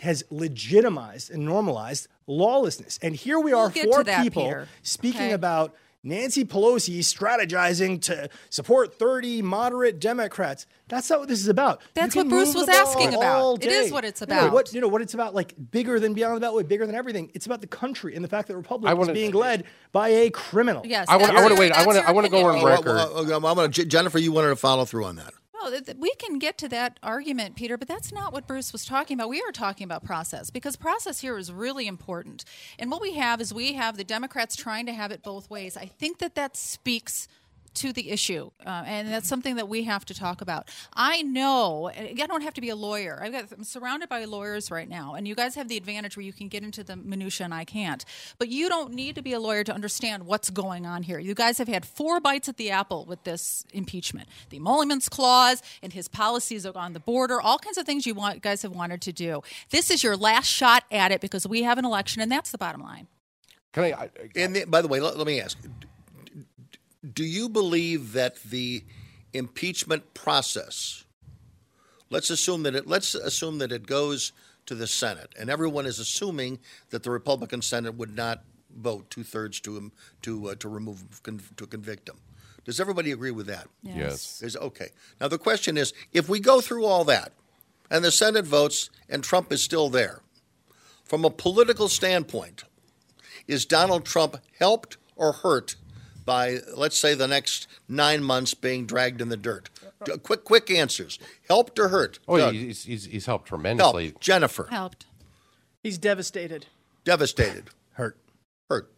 has 0.02 0.24
legitimized 0.32 1.30
and 1.30 1.46
normalized 1.46 2.08
lawlessness, 2.26 2.98
and 3.04 3.16
here 3.16 3.40
we 3.40 3.54
are, 3.54 3.70
get 3.70 3.86
four 3.86 4.04
that, 4.04 4.24
people 4.24 4.44
Peter. 4.44 4.68
speaking 4.82 5.22
Okay. 5.22 5.32
about. 5.32 5.74
Nancy 6.06 6.44
Pelosi 6.44 7.00
strategizing 7.00 8.02
to 8.02 8.28
support 8.50 9.00
30 9.00 9.42
moderate 9.42 10.02
Democrats. 10.02 10.66
That's 10.90 11.10
not 11.10 11.20
what 11.20 11.30
this 11.30 11.40
is 11.40 11.48
about. 11.48 11.82
That's 11.94 12.14
what 12.14 12.28
Bruce 12.28 12.54
was 12.54 12.68
asking 12.68 13.14
about. 13.14 13.64
It 13.64 13.72
is 13.72 13.90
what 13.90 14.04
it's 14.04 14.20
You 14.20 14.28
know, 14.28 14.38
about. 14.40 14.52
what, 14.52 14.74
you 14.74 14.82
know 14.82 14.90
what 14.90 15.02
it's 15.02 15.14
about? 15.14 15.34
Like 15.34 15.54
bigger 15.72 16.02
than 16.02 16.14
Beyond 16.14 16.44
the 16.44 16.46
Beltway, 16.46 16.68
bigger 16.68 16.86
than 16.86 16.94
everything. 16.96 17.32
It's 17.34 17.46
about 17.46 17.62
the 17.62 17.68
country 17.68 18.16
and 18.16 18.24
the 18.24 18.28
fact 18.28 18.48
that 18.50 18.54
the 18.54 18.58
Republic 18.58 18.94
I 18.94 19.00
is 19.02 19.08
being 19.12 19.32
led 19.32 19.64
by 19.94 20.10
a 20.10 20.30
criminal. 20.30 20.82
Yes, 20.86 21.08
I 21.08 21.16
wanna- 21.16 21.28
that's 21.28 21.38
I 21.40 21.42
wanna 21.42 21.54
your- 21.56 21.60
wait, 21.62 21.72
I 21.72 21.86
wanna- 21.86 22.00
I 22.06 22.12
wanna 22.12 22.28
go 22.28 22.46
on 22.48 22.66
record. 22.66 22.86
well, 22.88 23.26
well, 23.26 23.46
I'm 23.48 23.56
gonna, 23.56 23.70
Jennifer, 23.70 24.20
you 24.20 24.34
wanted 24.34 24.50
to 24.50 24.58
follow 24.58 24.84
through 24.84 25.06
on 25.06 25.16
that. 25.16 25.34
Th- 25.70 25.86
th- 25.86 25.98
we 25.98 26.14
can 26.16 26.40
get 26.40 26.58
to 26.60 26.70
that 26.70 27.00
argument, 27.02 27.56
Peter, 27.56 27.78
but 27.78 27.88
that's 27.88 28.12
not 28.12 28.34
what 28.34 28.48
Bruce 28.48 28.72
was 28.72 28.86
talking 28.86 29.16
about. 29.16 29.30
We 29.30 29.42
are 29.42 29.52
talking 29.52 29.86
about 29.86 30.04
process 30.04 30.50
because 30.50 30.76
process 30.76 31.20
here 31.20 31.38
is 31.38 31.52
really 31.52 31.88
important. 31.88 32.46
And 32.80 32.92
what 32.92 33.02
we 33.02 33.14
have 33.14 33.42
is 33.42 33.54
we 33.54 33.74
have 33.74 33.98
the 33.98 34.04
Democrats 34.04 34.56
trying 34.56 34.86
to 34.86 34.94
have 34.94 35.12
it 35.12 35.24
both 35.24 35.50
ways. 35.50 35.78
I 35.78 35.86
think 35.86 36.20
that 36.20 36.36
that 36.36 36.56
speaks 36.56 37.28
to 37.76 37.94
the 37.94 38.12
issue, 38.12 38.52
uh, 38.66 38.84
and 38.86 39.08
that's 39.08 39.28
something 39.28 39.56
that 39.56 39.68
we 39.68 39.84
have 39.84 40.06
to 40.06 40.14
talk 40.14 40.42
about. 40.42 40.70
I 40.94 41.22
know 41.22 41.90
I 41.90 42.14
don't 42.14 42.42
have 42.42 42.54
to 42.56 42.62
be 42.62 42.70
a 42.70 42.76
lawyer. 42.76 43.20
I've 43.22 43.32
got, 43.32 43.52
I'm 43.52 43.64
surrounded 43.64 44.10
by 44.10 44.26
lawyers 44.26 44.72
right 44.72 44.88
now, 44.88 45.16
and 45.16 45.28
you 45.28 45.36
guys 45.36 45.56
have 45.56 45.68
the 45.68 45.78
advantage 45.78 46.16
where 46.18 46.26
you 46.26 46.34
can 46.34 46.48
get 46.48 46.64
into 46.64 46.84
the 46.84 46.96
minutia, 46.96 47.46
and 47.46 47.54
I 47.54 47.66
can't. 47.66 48.04
But 48.38 48.50
you 48.50 48.70
don't 48.70 48.94
need 48.94 49.16
to 49.16 49.22
be 49.22 49.34
a 49.34 49.40
lawyer 49.40 49.64
to 49.64 49.74
understand 49.74 50.26
what's 50.26 50.50
going 50.50 50.86
on 50.86 51.04
here. 51.04 51.20
You 51.20 51.34
guys 51.34 51.58
have 51.58 51.68
had 51.68 51.86
four 51.86 52.20
bites 52.20 52.48
at 52.50 52.58
the 52.58 52.72
apple 52.72 53.06
with 53.06 53.24
this 53.24 53.66
impeachment: 53.74 54.30
the 54.50 54.58
emoluments 54.58 55.10
clause 55.10 55.62
and 55.82 55.94
his 55.94 56.08
policies 56.08 56.66
on 56.66 56.94
the 56.94 57.00
border, 57.00 57.42
all 57.42 57.60
kinds 57.60 57.78
of 57.78 57.86
things 57.86 58.06
you 58.06 58.14
want, 58.14 58.42
guys 58.42 58.62
have 58.62 58.76
wanted 58.76 59.02
to 59.02 59.12
do. 59.12 59.42
This 59.70 59.92
is 59.92 60.04
your 60.04 60.16
last 60.16 60.48
shot 60.48 60.84
at 60.92 61.12
it 61.12 61.22
because 61.22 61.48
we 61.48 61.64
have 61.64 61.78
an 61.78 61.86
election, 61.86 62.22
and 62.22 62.32
that's 62.32 62.52
the 62.52 62.58
bottom 62.58 62.82
line. 62.82 63.08
Can 63.74 63.84
I? 63.86 63.92
I 63.92 64.10
And 64.36 64.56
the, 64.56 64.66
by 64.66 64.82
the 64.82 64.88
way, 64.88 65.00
let, 65.00 65.18
let 65.18 65.28
me 65.28 65.42
ask: 65.42 65.58
Do 67.12 67.24
you 67.24 67.50
believe 67.50 68.14
that 68.14 68.42
the 68.44 68.84
impeachment 69.34 70.14
process? 70.14 71.04
Let's 72.10 72.30
assume 72.30 72.64
that 72.64 72.76
it. 72.76 72.88
Let's 72.88 73.16
assume 73.16 73.58
that 73.58 73.72
it 73.72 73.88
goes 73.88 74.32
to 74.68 74.76
the 74.76 74.88
Senate, 74.88 75.34
and 75.38 75.50
everyone 75.50 75.86
is 75.86 76.00
assuming 76.00 76.60
that 76.92 77.04
the 77.04 77.12
Republican 77.12 77.62
Senate 77.62 77.96
would 77.96 78.16
not 78.16 78.44
vote 78.76 79.10
two 79.10 79.24
thirds 79.24 79.60
to 79.62 79.76
him 79.76 79.92
to 80.22 80.50
uh, 80.50 80.56
to 80.56 80.70
remove 80.70 81.22
to 81.24 81.68
convict 81.68 82.08
him. 82.08 82.18
Does 82.66 82.80
everybody 82.80 83.12
agree 83.12 83.32
with 83.32 83.48
that? 83.48 83.68
Yes. 83.82 84.42
Is 84.42 84.56
okay. 84.56 84.90
Now 85.20 85.28
the 85.28 85.38
question 85.38 85.78
is, 85.78 85.94
if 86.14 86.30
we 86.30 86.40
go 86.40 86.62
through 86.62 86.86
all 86.86 87.04
that, 87.06 87.34
and 87.90 88.04
the 88.04 88.12
Senate 88.12 88.46
votes, 88.46 88.90
and 89.10 89.24
Trump 89.24 89.52
is 89.52 89.62
still 89.62 89.90
there, 89.90 90.22
from 91.04 91.26
a 91.26 91.30
political 91.30 91.90
standpoint, 91.90 92.64
is 93.48 93.66
Donald 93.66 94.06
Trump 94.06 94.38
helped 94.58 94.98
or 95.16 95.34
hurt 95.34 95.76
by, 96.26 96.58
let's 96.76 96.98
say, 96.98 97.14
the 97.16 97.28
next 97.28 97.68
nine 97.88 98.24
months 98.24 98.54
being 98.54 98.86
dragged 98.86 99.22
in 99.22 99.30
the 99.30 99.38
dirt? 99.38 99.70
D- 100.06 100.18
Quick, 100.18 100.44
quick 100.44 100.70
answers. 100.72 101.20
Helped 101.48 101.80
or 101.80 101.90
hurt? 101.90 102.20
Oh, 102.28 102.38
Doug, 102.38 102.54
he's, 102.54 102.84
he's, 102.84 103.06
he's 103.06 103.26
helped 103.26 103.50
help. 103.50 103.62
tremendously. 103.62 104.14
Jennifer, 104.20 104.68
Helped. 104.70 105.06
He's 105.82 105.98
devastated. 105.98 106.66
devastated. 107.04 107.70
Hurt. 107.94 108.18
Hurt. 108.70 108.90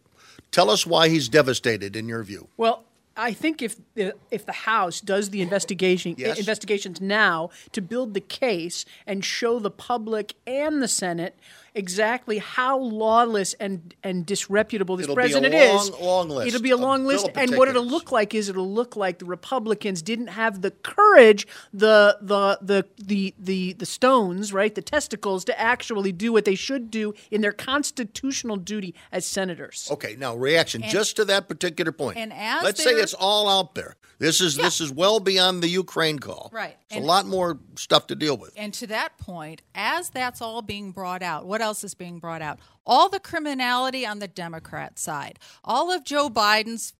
Tell 0.52 0.70
us 0.70 0.86
why 0.86 1.08
he's 1.08 1.28
devastated 1.28 1.96
in 1.96 2.08
your 2.08 2.22
view. 2.22 2.48
Well, 2.56 2.84
I 3.16 3.32
think 3.32 3.62
if 3.62 3.76
the, 3.94 4.14
if 4.30 4.44
the 4.44 4.52
House 4.52 5.00
does 5.00 5.30
the 5.30 5.40
investigation 5.42 6.14
Yes. 6.18 6.38
investigations 6.38 7.00
now 7.00 7.50
to 7.72 7.80
build 7.80 8.14
the 8.14 8.20
case 8.20 8.84
and 9.06 9.24
show 9.24 9.58
the 9.58 9.70
public 9.70 10.34
and 10.46 10.82
the 10.82 10.88
Senate 10.88 11.36
exactly 11.74 12.38
how 12.38 12.78
lawless 12.78 13.52
and 13.54 13.94
and 14.02 14.24
disreputable 14.24 14.96
this 14.96 15.04
It'll 15.04 15.14
be 15.14 15.20
a 15.20 15.24
president 15.24 15.54
long, 15.54 15.76
is, 15.82 15.90
long 16.00 16.28
list 16.30 16.48
it'll 16.48 16.62
be 16.62 16.70
a 16.70 16.76
long 16.76 17.04
list, 17.04 17.28
and 17.34 17.54
what 17.54 17.68
it'll 17.68 17.84
look 17.84 18.10
like 18.10 18.34
is 18.34 18.48
it'll 18.48 18.70
look 18.72 18.96
like 18.96 19.18
the 19.18 19.26
Republicans 19.26 20.00
didn't 20.00 20.28
have 20.28 20.62
the 20.62 20.70
courage, 20.70 21.46
the 21.74 22.16
the 22.22 22.58
the 22.62 22.86
the 22.96 23.34
the 23.38 23.74
the 23.74 23.84
stones, 23.86 24.54
right, 24.54 24.74
the 24.74 24.80
testicles, 24.80 25.44
to 25.44 25.60
actually 25.60 26.12
do 26.12 26.32
what 26.32 26.46
they 26.46 26.54
should 26.54 26.90
do 26.90 27.12
in 27.30 27.42
their 27.42 27.52
constitutional 27.52 28.56
duty 28.56 28.94
as 29.12 29.26
senators. 29.26 29.88
Okay, 29.92 30.16
now 30.16 30.34
reaction 30.34 30.82
just 30.82 31.16
to 31.16 31.24
that 31.26 31.46
particular 31.46 31.92
point. 31.92 32.16
and 32.16 32.32
as 32.32 32.62
let's 32.64 32.82
say 32.82 32.94
they're- 32.94 33.05
it's 33.06 33.14
all 33.14 33.48
out 33.48 33.76
there. 33.76 33.94
This 34.18 34.40
is 34.40 34.56
this 34.56 34.80
is 34.80 34.92
well 34.92 35.20
beyond 35.20 35.62
the 35.62 35.68
Ukraine 35.68 36.18
call. 36.18 36.50
Right. 36.52 36.76
It's 36.90 36.98
a 36.98 37.00
lot 37.00 37.26
more 37.26 37.60
stuff 37.76 38.08
to 38.08 38.16
deal 38.16 38.36
with. 38.36 38.52
And 38.56 38.74
to 38.74 38.86
that 38.88 39.16
point, 39.16 39.62
as 39.76 40.10
that's 40.10 40.40
all 40.42 40.60
being 40.60 40.90
brought 40.90 41.22
out, 41.22 41.46
what 41.46 41.60
else 41.60 41.84
is 41.84 41.94
being 41.94 42.18
brought 42.18 42.42
out? 42.42 42.58
All 42.84 43.08
the 43.08 43.20
criminality 43.20 44.04
on 44.04 44.18
the 44.18 44.26
Democrat 44.26 44.98
side, 44.98 45.38
all 45.62 45.92
of 45.92 46.02
Joe 46.02 46.28
Biden's 46.28 46.94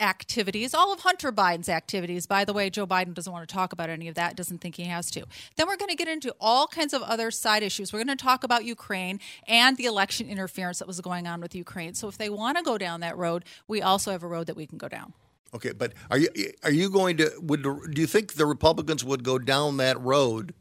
activities, 0.00 0.74
all 0.74 0.92
of 0.92 1.00
Hunter 1.00 1.32
Biden's 1.32 1.68
activities. 1.68 2.26
By 2.26 2.44
the 2.44 2.52
way, 2.52 2.70
Joe 2.70 2.86
Biden 2.86 3.14
doesn't 3.14 3.32
want 3.32 3.48
to 3.48 3.52
talk 3.52 3.72
about 3.72 3.90
any 3.90 4.06
of 4.06 4.14
that, 4.14 4.36
doesn't 4.36 4.58
think 4.58 4.76
he 4.76 4.84
has 4.84 5.10
to. 5.12 5.24
Then 5.56 5.66
we're 5.66 5.76
going 5.76 5.90
to 5.90 5.96
get 5.96 6.06
into 6.06 6.32
all 6.40 6.68
kinds 6.68 6.94
of 6.94 7.02
other 7.02 7.32
side 7.32 7.64
issues. 7.64 7.92
We're 7.92 8.04
going 8.04 8.16
to 8.16 8.24
talk 8.24 8.44
about 8.44 8.64
Ukraine 8.64 9.18
and 9.48 9.76
the 9.76 9.86
election 9.86 10.28
interference 10.28 10.78
that 10.78 10.86
was 10.86 11.00
going 11.00 11.26
on 11.26 11.40
with 11.40 11.54
Ukraine. 11.54 11.94
So 11.94 12.06
if 12.06 12.16
they 12.16 12.30
want 12.30 12.58
to 12.58 12.62
go 12.62 12.78
down 12.78 13.00
that 13.00 13.16
road, 13.16 13.44
we 13.66 13.82
also 13.82 14.12
have 14.12 14.22
a 14.22 14.28
road 14.28 14.46
that 14.46 14.56
we 14.56 14.66
can 14.66 14.78
go 14.78 14.88
down. 14.88 15.14
Okay, 15.54 15.72
but 15.72 15.92
are 16.10 16.18
you 16.18 16.28
are 16.62 16.70
you 16.70 16.90
going 16.90 17.16
to 17.18 17.30
would 17.40 17.62
do 17.62 18.00
you 18.00 18.06
think 18.06 18.34
the 18.34 18.46
Republicans 18.46 19.04
would 19.04 19.24
go 19.24 19.38
down 19.38 19.78
that 19.78 19.98
road 20.00 20.54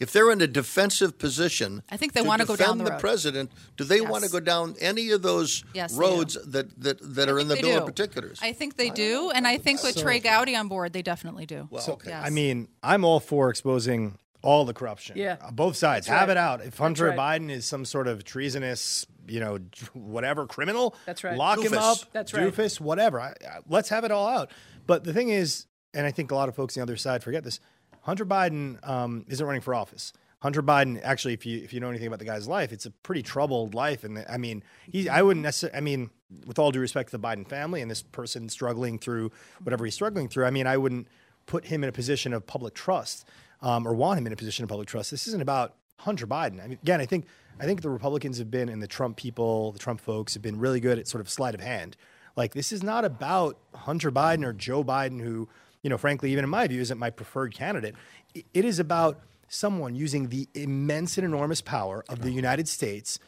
if 0.00 0.10
they're 0.10 0.32
in 0.32 0.40
a 0.40 0.48
defensive 0.48 1.16
position? 1.18 1.82
I 1.90 1.96
think 1.96 2.12
they 2.12 2.22
to 2.22 2.26
wanna 2.26 2.44
go 2.44 2.56
down 2.56 2.78
defend 2.78 2.80
the 2.80 2.84
the 2.86 2.90
road. 2.92 3.00
president. 3.00 3.52
Do 3.76 3.84
they 3.84 4.00
want 4.00 4.24
to 4.24 4.30
go 4.30 4.40
down 4.40 4.74
any 4.80 5.10
of 5.12 5.22
those 5.22 5.62
Yes, 5.74 5.94
roads 5.94 6.34
do. 6.34 6.50
that 6.50 6.82
that, 6.82 7.14
that 7.14 7.28
are 7.28 7.38
in 7.38 7.46
the 7.46 7.54
bill 7.54 7.70
do. 7.72 7.78
of 7.78 7.86
particulars? 7.86 8.40
I 8.42 8.52
think 8.52 8.76
they 8.76 8.90
do, 8.90 9.30
and 9.30 9.46
I 9.46 9.58
think 9.58 9.80
with 9.82 9.96
Trey 9.96 10.18
Gowdy 10.18 10.56
on 10.56 10.66
board, 10.66 10.92
they 10.92 11.02
definitely 11.02 11.46
do. 11.46 11.68
well, 11.70 11.84
okay. 11.90 12.10
yes. 12.10 12.24
I 12.26 12.30
mean, 12.30 12.66
I'm 12.82 13.04
all 13.04 13.20
for 13.20 13.48
exposing 13.48 14.18
all 14.42 14.64
the 14.64 14.74
corruption. 14.74 15.16
Yeah. 15.16 15.36
Uh, 15.40 15.50
Both 15.50 15.76
sides. 15.76 16.06
That's 16.06 16.18
Have 16.18 16.28
right. 16.28 16.36
it 16.36 16.40
out. 16.40 16.64
If 16.64 16.78
Hunter 16.78 17.08
right. 17.08 17.40
Biden 17.40 17.50
is 17.50 17.64
some 17.64 17.84
sort 17.84 18.08
of 18.08 18.24
treasonous, 18.24 19.06
you 19.28 19.40
know, 19.40 19.58
whatever 19.94 20.46
criminal, 20.46 20.94
That's 21.06 21.24
right. 21.24 21.36
Lock 21.36 21.60
him 21.60 21.74
up. 21.74 21.98
That's 22.12 22.34
right. 22.34 22.52
Doofus, 22.52 22.80
whatever. 22.80 23.20
I, 23.20 23.28
I, 23.28 23.58
let's 23.68 23.88
have 23.88 24.04
it 24.04 24.10
all 24.10 24.28
out. 24.28 24.50
But 24.86 25.04
the 25.04 25.12
thing 25.12 25.28
is, 25.28 25.66
and 25.94 26.06
I 26.06 26.10
think 26.10 26.30
a 26.30 26.34
lot 26.34 26.48
of 26.48 26.56
folks 26.56 26.76
on 26.76 26.80
the 26.80 26.82
other 26.82 26.96
side 26.96 27.22
forget 27.22 27.44
this, 27.44 27.60
Hunter 28.02 28.26
Biden 28.26 28.86
um, 28.86 29.24
isn't 29.28 29.44
running 29.44 29.60
for 29.60 29.74
office. 29.74 30.12
Hunter 30.40 30.62
Biden, 30.62 31.00
actually, 31.04 31.34
if 31.34 31.46
you 31.46 31.62
if 31.62 31.72
you 31.72 31.78
know 31.78 31.88
anything 31.88 32.08
about 32.08 32.18
the 32.18 32.24
guy's 32.24 32.48
life, 32.48 32.72
it's 32.72 32.84
a 32.84 32.90
pretty 32.90 33.22
troubled 33.22 33.74
life. 33.74 34.02
And 34.02 34.24
I 34.28 34.38
mean, 34.38 34.64
he, 34.90 35.08
I 35.08 35.22
wouldn't 35.22 35.44
necessarily. 35.44 35.78
I 35.78 35.80
mean, 35.80 36.10
with 36.46 36.58
all 36.58 36.72
due 36.72 36.80
respect 36.80 37.10
to 37.10 37.16
the 37.16 37.22
Biden 37.22 37.48
family 37.48 37.80
and 37.80 37.88
this 37.88 38.02
person 38.02 38.48
struggling 38.48 38.98
through 38.98 39.30
whatever 39.62 39.84
he's 39.84 39.94
struggling 39.94 40.28
through, 40.28 40.46
I 40.46 40.50
mean, 40.50 40.66
I 40.66 40.78
wouldn't 40.78 41.06
put 41.46 41.66
him 41.66 41.84
in 41.84 41.88
a 41.88 41.92
position 41.92 42.32
of 42.32 42.44
public 42.44 42.74
trust 42.74 43.24
um, 43.62 43.86
or 43.86 43.94
want 43.94 44.18
him 44.18 44.26
in 44.26 44.32
a 44.32 44.36
position 44.36 44.64
of 44.64 44.68
public 44.68 44.88
trust. 44.88 45.10
This 45.10 45.26
isn't 45.28 45.40
about 45.40 45.74
Hunter 45.98 46.26
Biden. 46.26 46.62
I 46.62 46.66
mean, 46.66 46.78
again, 46.82 47.00
I 47.00 47.06
think 47.06 47.26
I 47.60 47.64
think 47.64 47.82
the 47.82 47.90
Republicans 47.90 48.38
have 48.38 48.50
been 48.50 48.68
and 48.68 48.82
the 48.82 48.88
Trump 48.88 49.16
people, 49.16 49.72
the 49.72 49.78
Trump 49.78 50.00
folks 50.00 50.34
have 50.34 50.42
been 50.42 50.58
really 50.58 50.80
good 50.80 50.98
at 50.98 51.06
sort 51.06 51.20
of 51.20 51.30
sleight 51.30 51.54
of 51.54 51.60
hand. 51.60 51.96
Like 52.34 52.54
this 52.54 52.72
is 52.72 52.82
not 52.82 53.04
about 53.04 53.58
Hunter 53.74 54.10
Biden 54.10 54.44
or 54.44 54.52
Joe 54.52 54.82
Biden, 54.82 55.20
who, 55.20 55.48
you 55.82 55.90
know, 55.90 55.98
frankly, 55.98 56.32
even 56.32 56.44
in 56.44 56.50
my 56.50 56.66
view, 56.66 56.80
isn't 56.80 56.98
my 56.98 57.10
preferred 57.10 57.54
candidate. 57.54 57.94
It 58.34 58.64
is 58.64 58.78
about 58.78 59.20
someone 59.48 59.94
using 59.94 60.30
the 60.30 60.48
immense 60.54 61.18
and 61.18 61.26
enormous 61.26 61.60
power 61.60 62.04
of 62.08 62.22
the 62.22 62.30
United 62.30 62.66
States 62.68 63.18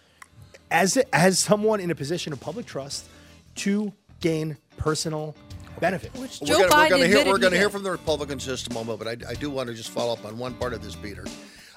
as 0.70 0.96
as 1.12 1.38
someone 1.38 1.80
in 1.80 1.90
a 1.90 1.94
position 1.94 2.32
of 2.32 2.40
public 2.40 2.66
trust 2.66 3.06
to 3.54 3.92
gain 4.20 4.56
personal 4.78 5.36
benefit. 5.80 6.12
Which 6.14 6.40
Well, 6.40 6.48
Joe 6.48 6.58
we're 6.60 6.68
gonna, 6.68 6.72
Biden 6.72 6.82
we're 6.82 6.88
gonna 6.90 7.06
hear 7.06 7.26
we're 7.26 7.38
going 7.38 7.52
to 7.52 7.58
hear 7.58 7.70
from 7.70 7.82
the 7.82 7.90
Republicans 7.90 8.46
in 8.46 8.54
just 8.54 8.70
a 8.70 8.74
moment, 8.74 8.98
but 8.98 9.08
I, 9.08 9.30
I 9.30 9.34
do 9.34 9.50
want 9.50 9.68
to 9.68 9.74
just 9.74 9.90
follow 9.90 10.12
up 10.12 10.24
on 10.24 10.38
one 10.38 10.54
part 10.54 10.72
of 10.72 10.82
this, 10.82 10.94
Peter. 10.94 11.24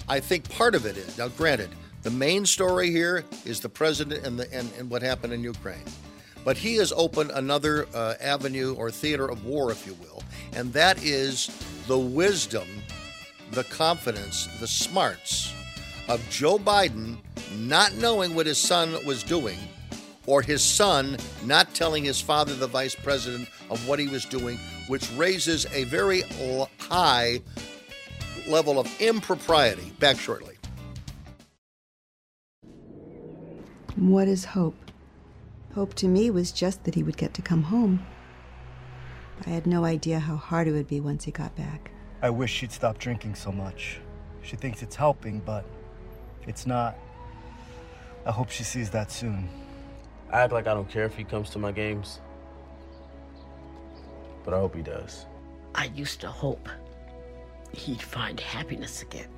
I 0.07 0.19
think 0.19 0.49
part 0.49 0.75
of 0.75 0.85
it 0.85 0.97
is 0.97 1.17
now. 1.17 1.27
Granted, 1.27 1.69
the 2.03 2.11
main 2.11 2.45
story 2.45 2.89
here 2.91 3.25
is 3.45 3.59
the 3.59 3.69
president 3.69 4.25
and 4.25 4.39
the 4.39 4.51
and, 4.53 4.69
and 4.77 4.89
what 4.89 5.01
happened 5.01 5.33
in 5.33 5.43
Ukraine, 5.43 5.83
but 6.45 6.57
he 6.57 6.75
has 6.75 6.91
opened 6.93 7.31
another 7.31 7.87
uh, 7.93 8.15
avenue 8.21 8.75
or 8.75 8.89
theater 8.91 9.27
of 9.27 9.45
war, 9.45 9.71
if 9.71 9.85
you 9.85 9.93
will, 9.95 10.23
and 10.53 10.71
that 10.73 11.03
is 11.03 11.47
the 11.87 11.97
wisdom, 11.97 12.67
the 13.51 13.63
confidence, 13.65 14.47
the 14.59 14.67
smarts 14.67 15.53
of 16.07 16.27
Joe 16.29 16.57
Biden 16.57 17.17
not 17.57 17.93
knowing 17.95 18.35
what 18.35 18.45
his 18.45 18.57
son 18.57 18.93
was 19.05 19.23
doing 19.23 19.57
or 20.27 20.43
his 20.43 20.61
son 20.61 21.17
not 21.45 21.73
telling 21.73 22.05
his 22.05 22.21
father, 22.21 22.53
the 22.53 22.67
vice 22.67 22.93
president, 22.93 23.49
of 23.71 23.87
what 23.87 23.97
he 23.97 24.07
was 24.07 24.25
doing, 24.25 24.59
which 24.87 25.09
raises 25.13 25.65
a 25.73 25.85
very 25.85 26.21
high 26.77 27.41
level 28.47 28.79
of 28.79 29.01
impropriety. 29.01 29.91
Back 29.99 30.19
shortly. 30.19 30.55
What 33.95 34.27
is 34.27 34.45
hope? 34.45 34.75
Hope 35.73 35.95
to 35.95 36.07
me 36.07 36.29
was 36.29 36.51
just 36.51 36.83
that 36.83 36.93
he 36.93 37.03
would 37.03 37.17
get 37.17 37.33
to 37.33 37.41
come 37.41 37.63
home. 37.63 38.05
I 39.45 39.49
had 39.49 39.65
no 39.65 39.85
idea 39.85 40.19
how 40.19 40.35
hard 40.35 40.67
it 40.67 40.71
would 40.71 40.87
be 40.87 40.99
once 40.99 41.23
he 41.23 41.31
got 41.31 41.55
back. 41.55 41.91
I 42.21 42.29
wish 42.29 42.51
she'd 42.51 42.71
stop 42.71 42.97
drinking 42.97 43.35
so 43.35 43.51
much. 43.51 43.99
She 44.41 44.55
thinks 44.55 44.81
it's 44.81 44.95
helping, 44.95 45.39
but 45.39 45.65
it's 46.47 46.65
not. 46.65 46.97
I 48.25 48.31
hope 48.31 48.49
she 48.49 48.63
sees 48.63 48.89
that 48.91 49.11
soon. 49.11 49.49
I 50.31 50.41
act 50.41 50.53
like 50.53 50.67
I 50.67 50.73
don't 50.73 50.89
care 50.89 51.05
if 51.05 51.15
he 51.15 51.23
comes 51.23 51.49
to 51.51 51.59
my 51.59 51.71
games. 51.71 52.19
But 54.43 54.53
I 54.53 54.59
hope 54.59 54.75
he 54.75 54.81
does. 54.81 55.25
I 55.75 55.85
used 55.95 56.21
to 56.21 56.27
hope 56.27 56.67
he'd 57.71 58.01
find 58.01 58.39
happiness 58.39 59.01
again. 59.01 59.29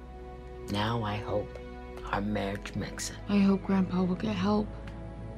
Now 0.72 1.04
I 1.04 1.18
hope 1.18 1.60
our 2.12 2.22
marriage 2.22 2.76
makes 2.76 3.12
it. 3.12 3.18
I 3.28 3.38
hope 3.38 3.64
Grandpa 3.64 4.04
will 4.04 4.16
get 4.16 4.36
help. 4.36 4.68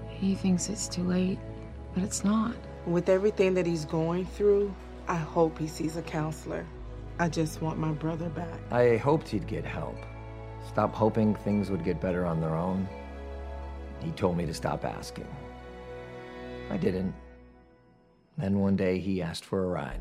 He 0.10 0.36
thinks 0.36 0.70
it's 0.70 0.88
too 0.88 1.04
late, 1.04 1.40
but 1.94 2.04
it's 2.04 2.24
not. 2.24 2.56
With 2.86 3.10
everything 3.10 3.54
that 3.56 3.66
he's 3.66 3.86
going 3.86 4.26
through, 4.26 4.74
I 5.08 5.16
hope 5.16 5.58
he 5.58 5.68
sees 5.68 5.98
a 5.98 6.02
counselor. 6.02 6.66
I 7.20 7.28
just 7.28 7.62
want 7.62 7.78
my 7.78 7.92
brother 7.92 8.30
back. 8.30 8.60
I 8.72 8.98
hoped 8.98 9.30
he'd 9.30 9.48
get 9.48 9.66
help. 9.66 9.98
Stop 10.68 10.94
hoping 10.94 11.36
things 11.36 11.70
would 11.70 11.84
get 11.84 12.00
better 12.00 12.26
on 12.26 12.40
their 12.40 12.56
own. 12.56 12.88
He 14.02 14.12
told 14.12 14.38
me 14.38 14.46
to 14.46 14.54
stop 14.54 14.86
asking. 14.86 15.28
I 16.72 16.78
didn't. 16.78 17.14
Then 18.38 18.60
one 18.60 18.78
day 18.78 19.00
he 19.00 19.22
asked 19.22 19.44
for 19.44 19.66
a 19.66 19.68
ride. 19.68 20.00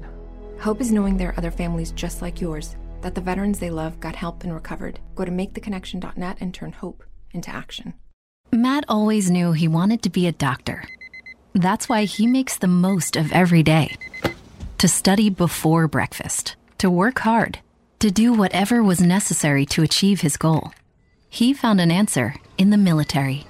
Hope 0.61 0.81
is 0.81 0.93
knowing 0.93 1.17
there 1.17 1.31
are 1.31 1.39
other 1.39 1.51
families 1.51 1.91
just 1.91 2.23
like 2.23 2.41
yours, 2.41 2.77
that 3.01 3.15
the 3.15 3.21
veterans 3.21 3.59
they 3.59 3.71
love 3.71 3.99
got 3.99 4.15
help 4.15 4.45
and 4.45 4.55
recovered. 4.55 5.01
Go 5.17 5.25
to 5.25 5.31
maketheconnection.net 5.33 6.37
and 6.41 6.55
turn 6.55 6.73
hope 6.73 7.03
into 7.33 7.51
action. 7.51 7.95
Matt 8.53 8.85
always 8.89 9.31
knew 9.31 9.53
he 9.53 9.69
wanted 9.69 10.03
to 10.03 10.11
be 10.11 10.27
a 10.27 10.33
doctor. 10.33 10.85
That's 11.55 11.89
why 11.89 12.05
he 12.05 12.27
makes 12.27 12.59
the 12.59 12.69
most 12.69 13.17
of 13.17 13.33
every 13.33 13.63
day. 13.63 13.97
To 14.79 14.89
study 14.89 15.29
before 15.29 15.89
breakfast, 15.89 16.57
to 16.79 16.89
work 16.89 17.19
hard, 17.21 17.59
to 17.99 18.11
do 18.11 18.33
whatever 18.33 18.83
was 18.83 19.01
necessary 19.01 19.67
to 19.67 19.83
achieve 19.83 20.21
his 20.21 20.37
goal. 20.37 20.73
He 21.29 21.53
found 21.53 21.81
an 21.81 21.91
answer 21.91 22.35
in 22.59 22.71
the 22.71 22.77
military. 22.77 23.47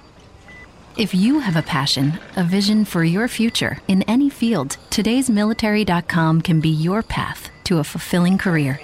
If 0.97 1.15
you 1.15 1.39
have 1.39 1.57
a 1.57 1.63
passion, 1.63 2.19
a 2.37 2.43
vision 2.43 2.85
for 2.85 3.05
your 3.05 3.29
future 3.29 3.79
in 3.87 4.03
any 4.03 4.29
field, 4.29 4.77
today'smilitary.com 4.91 6.41
can 6.43 6.61
be 6.61 6.69
your 6.69 7.03
path 7.03 7.49
to 7.65 7.79
a 7.79 7.85
fulfilling 7.85 8.39
career. 8.39 8.81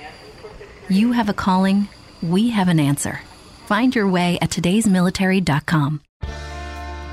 You 0.89 1.13
have 1.13 1.29
a 1.29 1.35
calling, 1.35 1.89
we 2.23 2.51
have 2.51 2.69
an 2.69 2.79
answer. 2.79 3.21
Find 3.67 3.93
your 3.93 4.09
way 4.09 4.39
at 4.41 4.51
today'smilitary.com. 4.51 6.01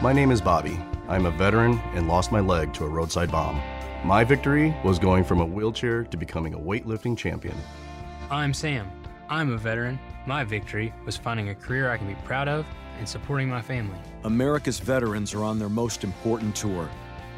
My 0.01 0.13
name 0.13 0.29
is 0.29 0.41
Bobby. 0.41 0.77
I'm 1.07 1.25
a 1.25 1.31
veteran 1.31 1.79
and 1.95 2.07
lost 2.07 2.31
my 2.31 2.39
leg 2.39 2.71
to 2.75 2.85
a 2.85 2.89
roadside 2.89 3.31
bomb. 3.31 3.59
My 4.05 4.23
victory 4.23 4.75
was 4.83 4.99
going 4.99 5.23
from 5.23 5.41
a 5.41 5.45
wheelchair 5.45 6.03
to 6.03 6.17
becoming 6.17 6.53
a 6.53 6.59
weightlifting 6.59 7.17
champion. 7.17 7.55
I'm 8.29 8.53
Sam. 8.53 8.91
I'm 9.27 9.53
a 9.53 9.57
veteran. 9.57 9.97
My 10.25 10.45
victory 10.45 10.93
was 11.05 11.17
finding 11.17 11.49
a 11.49 11.55
career 11.55 11.91
I 11.91 11.97
can 11.97 12.07
be 12.07 12.15
proud 12.23 12.47
of 12.47 12.65
and 12.97 13.07
supporting 13.07 13.49
my 13.49 13.61
family. 13.61 13.97
America's 14.23 14.79
veterans 14.79 15.33
are 15.33 15.43
on 15.43 15.59
their 15.59 15.67
most 15.67 16.05
important 16.05 16.55
tour, 16.55 16.89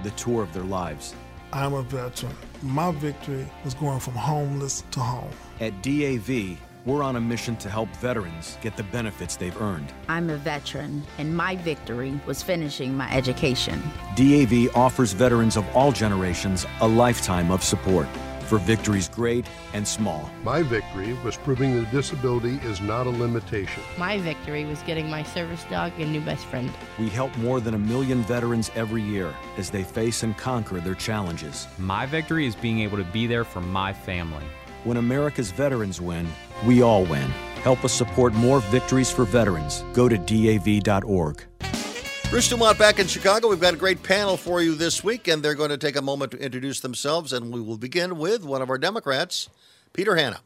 the 0.04 0.12
tour 0.12 0.44
of 0.44 0.54
their 0.54 0.64
lives. 0.64 1.16
I'm 1.52 1.74
a 1.74 1.82
veteran. 1.82 2.36
My 2.62 2.92
victory 2.92 3.48
was 3.64 3.74
going 3.74 4.00
from 4.00 4.14
homeless 4.14 4.84
to 4.92 5.00
home. 5.00 5.32
At 5.60 5.82
DAV, 5.82 6.60
we're 6.86 7.02
on 7.02 7.16
a 7.16 7.22
mission 7.22 7.56
to 7.58 7.70
help 7.72 7.90
veterans 7.96 8.60
get 8.62 8.78
the 8.78 8.84
benefits 8.84 9.36
they've 9.36 9.60
earned. 9.60 9.92
I'm 10.08 10.30
a 10.30 10.38
veteran, 10.38 11.04
and 11.18 11.36
my 11.36 11.56
victory 11.56 12.20
was 12.28 12.44
finishing 12.44 12.96
my 12.96 13.12
education. 13.12 13.82
DAV 14.16 14.76
offers 14.76 15.12
veterans 15.12 15.58
of 15.58 15.66
all 15.76 15.92
generations 15.92 16.68
a 16.82 16.88
lifetime 16.88 17.50
of 17.50 17.64
support 17.64 18.08
for 18.46 18.58
victories 18.60 19.10
great 19.10 19.46
and 19.74 19.88
small. 19.88 20.30
My 20.44 20.62
victory 20.62 21.14
was 21.24 21.38
proving 21.38 21.76
that 21.76 21.92
disability 21.92 22.60
is 22.64 22.82
not 22.82 23.08
a 23.08 23.10
limitation. 23.10 23.84
My 23.98 24.18
victory 24.20 24.66
was 24.66 24.82
getting 24.84 25.10
my 25.10 25.24
service 25.24 25.64
dog 25.70 25.92
a 26.00 26.06
new 26.06 26.22
best 26.22 26.46
friend. 26.46 26.72
We 27.00 27.10
help 27.10 27.36
more 27.38 27.60
than 27.60 27.74
a 27.74 27.80
million 27.80 28.22
veterans 28.24 28.72
every 28.76 29.02
year 29.02 29.34
as 29.58 29.70
they 29.70 29.84
face 29.84 30.24
and 30.24 30.38
conquer 30.38 30.80
their 30.80 30.96
challenges. 30.96 31.68
My 31.78 32.06
victory 32.06 32.46
is 32.46 32.56
being 32.56 32.80
able 32.80 32.98
to 32.98 33.04
be 33.06 33.28
there 33.28 33.44
for 33.44 33.62
my 33.62 33.94
family. 33.94 34.46
When 34.84 34.98
America's 34.98 35.52
veterans 35.52 36.00
win, 36.00 36.28
we 36.66 36.82
all 36.82 37.06
win. 37.06 37.30
Help 37.64 37.84
us 37.84 37.94
support 37.94 38.34
more 38.34 38.60
victories 38.60 39.12
for 39.12 39.26
veterans. 39.26 39.84
Go 39.94 40.08
to 40.08 40.18
DAV.org. 40.18 41.44
Bruce 42.30 42.50
Dumont 42.50 42.78
back 42.78 43.00
in 43.00 43.08
Chicago. 43.08 43.48
We've 43.48 43.62
got 43.62 43.74
a 43.74 43.78
great 43.78 44.04
panel 44.04 44.36
for 44.36 44.62
you 44.62 44.76
this 44.76 45.04
week, 45.04 45.28
and 45.28 45.42
they're 45.42 45.56
going 45.56 45.70
to 45.70 45.78
take 45.78 45.96
a 45.96 46.02
moment 46.02 46.32
to 46.32 46.38
introduce 46.38 46.82
themselves, 46.82 47.32
and 47.32 47.54
we 47.54 47.62
will 47.62 47.78
begin 47.78 48.18
with 48.18 48.44
one 48.44 48.62
of 48.62 48.70
our 48.70 48.78
Democrats, 48.78 49.50
Peter 49.94 50.16
Hanna. 50.16 50.42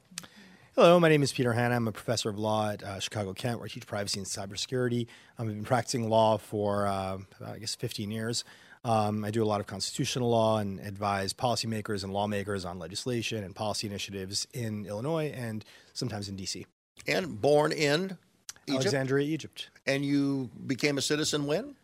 Hello, 0.76 1.00
my 1.00 1.10
name 1.10 1.24
is 1.24 1.34
Peter 1.34 1.54
Hanna. 1.54 1.76
I'm 1.76 1.88
a 1.88 1.92
professor 1.92 2.30
of 2.30 2.38
law 2.38 2.70
at 2.70 2.84
uh, 2.84 3.00
Chicago 3.00 3.34
Kent, 3.34 3.58
where 3.58 3.66
I 3.66 3.70
teach 3.70 3.88
privacy 3.88 4.20
and 4.20 4.28
cybersecurity. 4.28 5.08
Um, 5.38 5.48
I've 5.48 5.56
been 5.56 5.64
practicing 5.64 6.08
law 6.10 6.38
for, 6.38 6.86
uh, 6.86 7.18
about, 7.40 7.56
I 7.56 7.60
guess, 7.60 7.74
15 7.76 8.12
years. 8.12 8.44
Um, 8.84 9.26
I 9.26 9.32
do 9.32 9.44
a 9.44 9.46
lot 9.46 9.60
of 9.60 9.68
constitutional 9.68 10.30
law 10.30 10.60
and 10.60 10.80
advise 10.82 11.34
policymakers 11.34 12.04
and 12.04 12.14
lawmakers 12.14 12.66
on 12.66 12.78
legislation 12.78 13.44
and 13.44 13.56
policy 13.56 13.88
initiatives 13.88 14.48
in 14.54 14.86
Illinois 14.86 15.34
and 15.36 15.66
sometimes 15.94 16.30
in 16.30 16.36
D.C. 16.36 16.66
And 17.08 17.42
born 17.42 17.72
in 17.72 18.18
Egypt? 18.68 18.86
Alexandria, 18.86 19.28
Egypt. 19.28 19.70
And 19.90 20.06
you 20.06 20.50
became 20.68 20.98
a 20.98 21.02
citizen 21.02 21.46
when? 21.48 21.76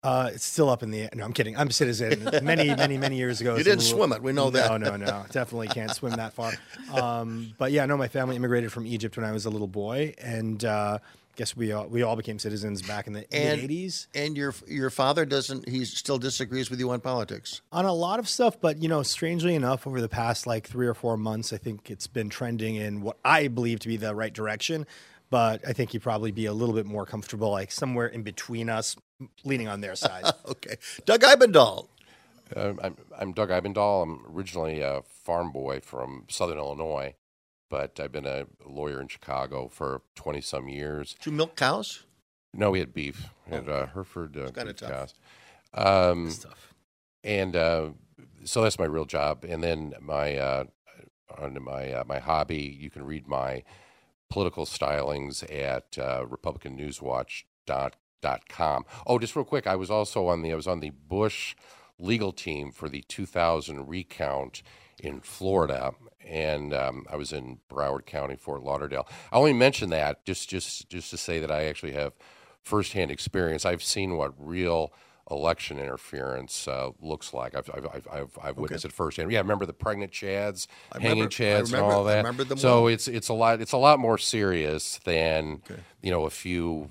Uh, 0.00 0.30
it's 0.32 0.44
still 0.44 0.70
up 0.70 0.84
in 0.84 0.92
the 0.92 1.00
air. 1.02 1.10
No, 1.14 1.24
I'm 1.24 1.32
kidding. 1.32 1.56
I'm 1.56 1.68
a 1.68 1.72
citizen. 1.72 2.22
Many, 2.44 2.72
many, 2.74 2.96
many 2.96 3.16
years 3.16 3.40
ago. 3.40 3.56
You 3.56 3.64
didn't 3.64 3.80
little- 3.80 3.98
swim 3.98 4.12
it. 4.12 4.22
We 4.22 4.32
know 4.32 4.48
that. 4.50 4.70
No, 4.70 4.76
no, 4.76 4.96
no. 4.96 5.24
Definitely 5.32 5.66
can't 5.68 5.90
swim 5.90 6.12
that 6.12 6.34
far. 6.34 6.52
Um, 6.94 7.52
but 7.58 7.72
yeah, 7.72 7.84
no, 7.84 7.96
my 7.96 8.06
family 8.06 8.36
immigrated 8.36 8.70
from 8.72 8.86
Egypt 8.86 9.16
when 9.16 9.26
I 9.26 9.32
was 9.32 9.44
a 9.44 9.50
little 9.50 9.66
boy, 9.66 10.14
and 10.18 10.64
uh, 10.64 10.98
guess 11.34 11.56
we 11.56 11.72
all, 11.72 11.88
we 11.88 12.02
all 12.04 12.14
became 12.14 12.38
citizens 12.38 12.80
back 12.80 13.08
in 13.08 13.12
the 13.12 13.26
And 13.34 13.60
'80s. 13.60 14.06
And 14.14 14.36
your 14.36 14.54
your 14.68 14.90
father 14.90 15.24
doesn't. 15.26 15.68
He 15.68 15.84
still 15.84 16.18
disagrees 16.18 16.70
with 16.70 16.78
you 16.78 16.88
on 16.90 17.00
politics. 17.00 17.60
on 17.72 17.84
a 17.84 17.92
lot 17.92 18.20
of 18.20 18.28
stuff, 18.28 18.60
but 18.60 18.80
you 18.80 18.88
know, 18.88 19.02
strangely 19.02 19.56
enough, 19.56 19.84
over 19.84 20.00
the 20.00 20.08
past 20.08 20.46
like 20.46 20.68
three 20.68 20.86
or 20.86 20.94
four 20.94 21.16
months, 21.16 21.52
I 21.52 21.56
think 21.58 21.90
it's 21.90 22.06
been 22.06 22.28
trending 22.28 22.76
in 22.76 23.00
what 23.02 23.16
I 23.24 23.48
believe 23.48 23.80
to 23.80 23.88
be 23.88 23.96
the 23.96 24.14
right 24.14 24.32
direction. 24.32 24.86
But 25.30 25.66
I 25.66 25.72
think 25.72 25.92
you'd 25.92 26.02
probably 26.02 26.32
be 26.32 26.46
a 26.46 26.52
little 26.52 26.74
bit 26.74 26.86
more 26.86 27.04
comfortable, 27.04 27.50
like 27.50 27.70
somewhere 27.70 28.06
in 28.06 28.22
between 28.22 28.70
us, 28.70 28.96
leaning 29.44 29.68
on 29.68 29.80
their 29.80 29.94
side. 30.06 30.24
okay, 30.46 30.76
Doug 31.04 31.20
Ibendahl. 31.20 31.88
Uh, 32.56 32.72
I'm, 32.82 32.96
I'm 33.18 33.32
Doug 33.32 33.50
Ibendahl. 33.50 34.02
I'm 34.04 34.24
originally 34.34 34.80
a 34.80 35.02
farm 35.06 35.52
boy 35.52 35.80
from 35.80 36.24
Southern 36.28 36.56
Illinois, 36.56 37.14
but 37.68 38.00
I've 38.00 38.12
been 38.12 38.24
a 38.24 38.46
lawyer 38.66 39.02
in 39.02 39.08
Chicago 39.08 39.68
for 39.68 40.00
20 40.14 40.40
some 40.40 40.68
years. 40.68 41.12
Did 41.14 41.26
you 41.26 41.32
milk 41.32 41.56
cows? 41.56 42.04
No, 42.54 42.70
we 42.70 42.78
had 42.78 42.94
beef. 42.94 43.28
We 43.46 43.56
had 43.56 43.68
uh, 43.68 43.86
Hereford 43.88 44.34
uh, 44.36 44.50
kinda 44.52 44.64
beef 44.72 44.76
tough. 44.76 44.90
cows. 44.90 45.14
Um, 45.74 46.32
And 47.22 47.54
uh, 47.54 47.90
so 48.44 48.62
that's 48.62 48.78
my 48.78 48.86
real 48.86 49.04
job. 49.04 49.44
And 49.46 49.62
then 49.62 49.92
my 50.00 50.36
uh, 50.38 50.64
on 51.36 51.62
my 51.62 51.92
uh, 51.92 52.04
my 52.06 52.18
hobby, 52.18 52.78
you 52.80 52.88
can 52.88 53.04
read 53.04 53.26
my 53.28 53.62
political 54.30 54.64
stylings 54.64 55.42
at 55.52 55.98
uh, 55.98 56.24
RepublicanNewsWatch.com. 56.26 58.84
Oh, 59.06 59.18
just 59.18 59.36
real 59.36 59.44
quick, 59.44 59.66
I 59.66 59.76
was 59.76 59.90
also 59.90 60.26
on 60.26 60.40
the 60.42 60.52
I 60.52 60.56
was 60.56 60.66
on 60.66 60.80
the 60.80 60.90
Bush 60.90 61.54
legal 61.98 62.32
team 62.32 62.70
for 62.70 62.88
the 62.88 63.02
2000 63.08 63.88
recount 63.88 64.62
in 65.00 65.20
Florida, 65.20 65.92
and 66.24 66.74
um, 66.74 67.06
I 67.10 67.16
was 67.16 67.32
in 67.32 67.58
Broward 67.70 68.06
County, 68.06 68.36
Fort 68.36 68.62
Lauderdale. 68.62 69.06
I 69.32 69.36
only 69.36 69.52
mention 69.52 69.90
that 69.90 70.24
just 70.24 70.48
just 70.48 70.88
just 70.88 71.10
to 71.10 71.16
say 71.16 71.40
that 71.40 71.50
I 71.50 71.64
actually 71.64 71.92
have 71.92 72.12
firsthand 72.62 73.10
experience. 73.10 73.64
I've 73.64 73.82
seen 73.82 74.16
what 74.16 74.34
real 74.38 74.92
election 75.30 75.78
interference 75.78 76.66
uh, 76.68 76.90
looks 77.00 77.32
like. 77.34 77.54
I've 77.54 77.70
I've 77.74 77.86
I've, 77.86 78.08
I've, 78.10 78.38
I've 78.42 78.56
witnessed 78.56 78.84
it 78.84 78.92
firsthand. 78.92 79.30
Yeah, 79.30 79.38
I 79.38 79.42
remember 79.42 79.66
the 79.66 79.72
pregnant 79.72 80.12
chads, 80.12 80.66
I 80.92 80.98
hanging 81.00 81.24
remember- 81.24 81.24
I 81.24 81.26
chads, 81.28 81.58
and 81.58 81.72
remember- 81.72 81.92
all 81.94 82.08
I 82.08 82.12
that. 82.12 82.16
remember 82.18 82.44
them 82.44 82.58
so 82.58 82.82
well. 82.84 82.88
it's 82.88 83.08
it's 83.08 83.28
a 83.28 83.34
lot 83.34 83.60
it's 83.60 83.72
a 83.72 83.76
lot 83.78 83.98
more 83.98 84.18
serious 84.18 84.98
than 85.04 85.62
you 86.02 86.10
know 86.10 86.24
a 86.26 86.30
few 86.30 86.90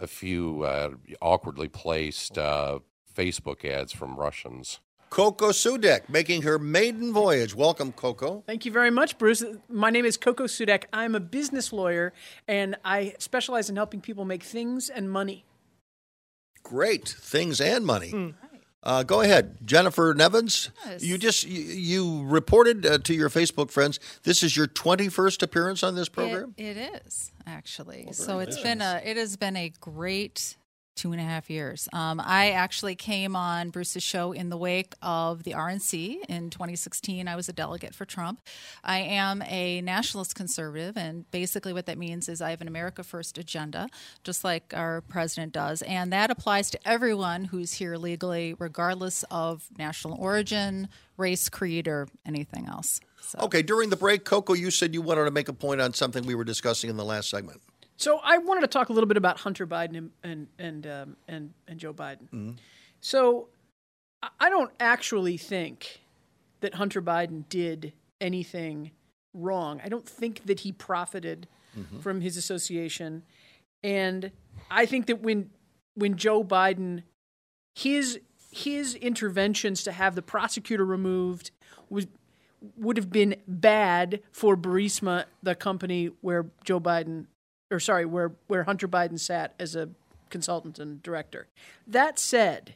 a 0.00 0.06
few 0.06 0.62
uh, 0.62 0.90
awkwardly 1.20 1.68
placed 1.68 2.38
uh, 2.38 2.78
Facebook 3.16 3.64
ads 3.64 3.92
from 3.92 4.16
Russians. 4.16 4.80
Coco 5.10 5.48
Sudek 5.52 6.10
making 6.10 6.42
her 6.42 6.58
maiden 6.58 7.14
voyage. 7.14 7.54
Welcome, 7.54 7.92
Coco. 7.92 8.44
Thank 8.46 8.66
you 8.66 8.70
very 8.70 8.90
much, 8.90 9.16
Bruce. 9.16 9.42
My 9.70 9.88
name 9.88 10.04
is 10.04 10.18
Coco 10.18 10.44
Sudek. 10.44 10.84
I'm 10.92 11.14
a 11.14 11.20
business 11.20 11.72
lawyer, 11.72 12.12
and 12.46 12.76
I 12.84 13.14
specialize 13.18 13.70
in 13.70 13.76
helping 13.76 14.02
people 14.02 14.26
make 14.26 14.42
things 14.42 14.90
and 14.90 15.10
money. 15.10 15.46
Great 16.68 17.08
things 17.08 17.60
and 17.62 17.86
money. 17.86 18.10
Hmm. 18.10 18.30
Uh, 18.82 19.02
go 19.02 19.22
ahead, 19.22 19.56
Jennifer 19.64 20.14
Nevins. 20.14 20.70
Yes. 20.84 21.02
You 21.02 21.18
just 21.18 21.46
you, 21.46 21.62
you 21.62 22.24
reported 22.26 22.84
uh, 22.84 22.98
to 22.98 23.14
your 23.14 23.30
Facebook 23.30 23.70
friends. 23.70 23.98
This 24.22 24.42
is 24.42 24.56
your 24.56 24.66
twenty 24.66 25.08
first 25.08 25.42
appearance 25.42 25.82
on 25.82 25.94
this 25.94 26.08
program. 26.08 26.54
It, 26.58 26.76
it 26.76 27.02
is 27.06 27.32
actually. 27.46 28.04
Well, 28.04 28.12
so 28.12 28.38
it's 28.38 28.56
nice. 28.56 28.62
been 28.62 28.82
a 28.82 29.02
it 29.02 29.16
has 29.16 29.36
been 29.36 29.56
a 29.56 29.72
great 29.80 30.57
two 30.98 31.12
and 31.12 31.20
a 31.20 31.24
half 31.24 31.48
years. 31.48 31.88
Um, 31.92 32.20
I 32.22 32.50
actually 32.50 32.96
came 32.96 33.36
on 33.36 33.70
Bruce's 33.70 34.02
show 34.02 34.32
in 34.32 34.50
the 34.50 34.56
wake 34.56 34.94
of 35.00 35.44
the 35.44 35.52
RNC 35.52 36.24
in 36.28 36.50
2016. 36.50 37.28
I 37.28 37.36
was 37.36 37.48
a 37.48 37.52
delegate 37.52 37.94
for 37.94 38.04
Trump. 38.04 38.40
I 38.82 38.98
am 38.98 39.40
a 39.42 39.80
nationalist 39.80 40.34
conservative, 40.34 40.96
and 40.96 41.30
basically 41.30 41.72
what 41.72 41.86
that 41.86 41.98
means 41.98 42.28
is 42.28 42.42
I 42.42 42.50
have 42.50 42.60
an 42.60 42.66
America 42.66 43.04
First 43.04 43.38
agenda, 43.38 43.88
just 44.24 44.42
like 44.42 44.74
our 44.76 45.00
president 45.02 45.52
does, 45.52 45.82
and 45.82 46.12
that 46.12 46.32
applies 46.32 46.68
to 46.70 46.88
everyone 46.88 47.44
who's 47.44 47.74
here 47.74 47.96
legally, 47.96 48.56
regardless 48.58 49.24
of 49.30 49.68
national 49.78 50.18
origin, 50.20 50.88
race, 51.16 51.48
creed, 51.48 51.86
or 51.86 52.08
anything 52.26 52.66
else. 52.66 53.00
Okay, 53.38 53.62
during 53.62 53.90
the 53.90 53.96
break, 53.96 54.24
Coco, 54.24 54.54
you 54.54 54.70
said 54.72 54.94
you 54.94 55.02
wanted 55.02 55.26
to 55.26 55.30
make 55.30 55.48
a 55.48 55.52
point 55.52 55.80
on 55.80 55.94
something 55.94 56.26
we 56.26 56.34
were 56.34 56.44
discussing 56.44 56.90
in 56.90 56.96
the 56.96 57.04
last 57.04 57.30
segment. 57.30 57.60
So 57.98 58.20
I 58.22 58.38
wanted 58.38 58.60
to 58.62 58.68
talk 58.68 58.88
a 58.88 58.92
little 58.92 59.08
bit 59.08 59.16
about 59.16 59.38
Hunter 59.40 59.66
Biden 59.66 59.96
and 59.98 60.10
and 60.22 60.46
and 60.58 60.86
um, 60.86 61.16
and, 61.26 61.52
and 61.66 61.78
Joe 61.78 61.92
Biden. 61.92 62.22
Mm-hmm. 62.32 62.50
So 63.00 63.48
I- 64.40 64.48
don't 64.48 64.70
actually 64.80 65.36
think 65.36 66.00
that 66.60 66.74
Hunter 66.74 67.02
Biden 67.02 67.44
did 67.48 67.92
anything 68.20 68.92
wrong. 69.34 69.80
I 69.84 69.88
don't 69.88 70.08
think 70.08 70.46
that 70.46 70.60
he 70.60 70.72
profited 70.72 71.46
Mhm. 71.76 72.00
from 72.00 72.20
his 72.22 72.36
association, 72.38 73.22
and 73.84 74.32
I 74.70 74.86
think 74.86 75.06
that 75.06 75.20
when 75.20 75.50
when 75.94 76.16
Joe 76.16 76.42
Biden 76.42 77.02
his 77.74 78.18
his 78.50 78.94
interventions 78.94 79.82
to 79.84 79.92
have 79.92 80.14
the 80.14 80.22
prosecutor 80.22 80.84
removed 80.86 81.50
was 81.90 82.06
would 82.76 82.96
have 82.96 83.10
been 83.10 83.36
bad 83.46 84.20
for 84.32 84.56
Burisma, 84.56 85.26
the 85.42 85.54
company 85.54 86.06
where 86.22 86.46
Joe 86.64 86.80
Biden, 86.80 87.26
or 87.70 87.80
sorry, 87.80 88.04
where 88.04 88.32
where 88.46 88.64
Hunter 88.64 88.88
Biden 88.88 89.18
sat 89.18 89.54
as 89.58 89.74
a 89.74 89.90
consultant 90.30 90.78
and 90.78 91.02
director. 91.02 91.46
That 91.86 92.18
said, 92.18 92.74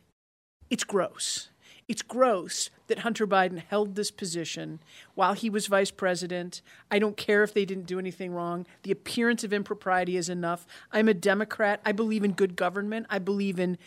it's 0.71 0.85
gross. 0.85 1.49
It's 1.89 2.03
gross 2.03 2.71
that 2.87 3.01
Hunter 3.01 3.27
Biden 3.27 3.59
held 3.59 3.97
this 3.97 4.11
position 4.11 4.79
while 5.15 5.35
he 5.35 5.51
was 5.51 5.67
vice 5.67 5.91
president. 5.91 6.63
I 6.91 6.99
don't 6.99 7.17
care 7.17 7.43
if 7.43 7.53
they 7.53 7.65
didn't 7.65 7.87
do 7.87 7.99
anything 7.99 8.33
wrong. 8.33 8.67
The 8.85 8.93
appearance 8.93 9.45
of 9.45 9.53
impropriety 9.53 10.17
is 10.17 10.29
enough. 10.29 10.67
I'm 10.93 11.09
a 11.09 11.15
Democrat. 11.15 11.81
I 11.85 11.93
believe 11.93 12.25
in 12.25 12.33
good 12.33 12.57
government. 12.57 13.07
I 13.11 13.19
believe 13.19 13.59
in 13.59 13.79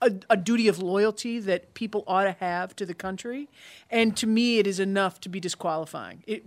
a, 0.00 0.12
a 0.30 0.36
duty 0.36 0.66
of 0.66 0.82
loyalty 0.82 1.38
that 1.40 1.74
people 1.74 2.04
ought 2.06 2.24
to 2.24 2.36
have 2.40 2.74
to 2.76 2.86
the 2.86 2.94
country. 2.94 3.48
And 3.90 4.16
to 4.16 4.26
me, 4.26 4.58
it 4.58 4.66
is 4.66 4.80
enough 4.80 5.20
to 5.20 5.28
be 5.28 5.38
disqualifying. 5.38 6.24
It, 6.26 6.44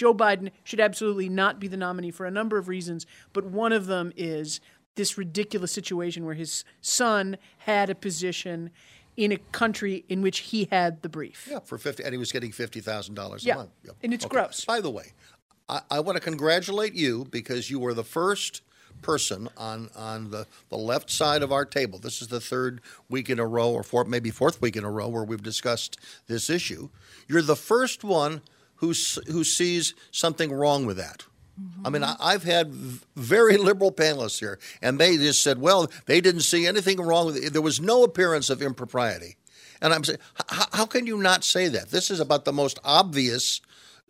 Joe 0.00 0.14
Biden 0.14 0.50
should 0.64 0.80
absolutely 0.80 1.28
not 1.28 1.60
be 1.60 1.68
the 1.68 1.76
nominee 1.76 2.10
for 2.10 2.24
a 2.24 2.30
number 2.30 2.56
of 2.56 2.68
reasons, 2.68 3.04
but 3.34 3.44
one 3.44 3.70
of 3.70 3.84
them 3.84 4.14
is 4.16 4.58
this 4.94 5.18
ridiculous 5.18 5.72
situation 5.72 6.24
where 6.24 6.34
his 6.34 6.64
son 6.80 7.36
had 7.58 7.90
a 7.90 7.94
position 7.94 8.70
in 9.18 9.30
a 9.30 9.36
country 9.52 10.06
in 10.08 10.22
which 10.22 10.38
he 10.38 10.68
had 10.70 11.02
the 11.02 11.10
brief. 11.10 11.46
Yeah, 11.50 11.58
for 11.58 11.76
fifty, 11.76 12.02
and 12.02 12.14
he 12.14 12.18
was 12.18 12.32
getting 12.32 12.50
fifty 12.50 12.80
thousand 12.80 13.14
dollars 13.14 13.44
a 13.44 13.48
Yeah, 13.48 13.54
month. 13.56 13.70
and 14.02 14.14
it's 14.14 14.24
Okay. 14.24 14.32
gross. 14.36 14.64
By 14.64 14.80
the 14.80 14.88
way, 14.88 15.12
I, 15.68 15.82
I 15.90 16.00
want 16.00 16.16
to 16.16 16.20
congratulate 16.22 16.94
you 16.94 17.26
because 17.30 17.68
you 17.70 17.78
were 17.78 17.92
the 17.92 18.02
first 18.02 18.62
person 19.02 19.50
on 19.58 19.90
on 19.94 20.30
the, 20.30 20.46
the 20.70 20.78
left 20.78 21.10
side 21.10 21.42
of 21.42 21.52
our 21.52 21.66
table. 21.66 21.98
This 21.98 22.22
is 22.22 22.28
the 22.28 22.40
third 22.40 22.80
week 23.10 23.28
in 23.28 23.38
a 23.38 23.46
row, 23.46 23.70
or 23.70 23.82
fourth, 23.82 24.08
maybe 24.08 24.30
fourth 24.30 24.62
week 24.62 24.76
in 24.76 24.84
a 24.84 24.90
row, 24.90 25.08
where 25.08 25.24
we've 25.24 25.42
discussed 25.42 25.98
this 26.26 26.48
issue. 26.48 26.88
You're 27.28 27.42
the 27.42 27.54
first 27.54 28.02
one 28.02 28.40
who 28.80 28.88
who 29.28 29.44
sees 29.44 29.94
something 30.10 30.52
wrong 30.52 30.86
with 30.86 30.96
that. 30.96 31.24
I 31.84 31.90
mean, 31.90 32.02
I, 32.02 32.16
I've 32.18 32.42
had 32.42 32.72
very 32.72 33.58
liberal 33.58 33.92
panelists 33.92 34.40
here, 34.40 34.58
and 34.80 34.98
they 34.98 35.18
just 35.18 35.42
said, 35.42 35.60
well, 35.60 35.90
they 36.06 36.22
didn't 36.22 36.40
see 36.40 36.66
anything 36.66 36.98
wrong 36.98 37.26
with 37.26 37.36
it. 37.36 37.52
There 37.52 37.60
was 37.60 37.80
no 37.80 38.02
appearance 38.02 38.48
of 38.48 38.62
impropriety. 38.62 39.36
And 39.82 39.92
I'm 39.92 40.02
saying, 40.02 40.20
h- 40.40 40.68
how 40.72 40.86
can 40.86 41.06
you 41.06 41.18
not 41.18 41.44
say 41.44 41.68
that? 41.68 41.90
This 41.90 42.10
is 42.10 42.18
about 42.18 42.46
the 42.46 42.52
most 42.52 42.78
obvious 42.82 43.60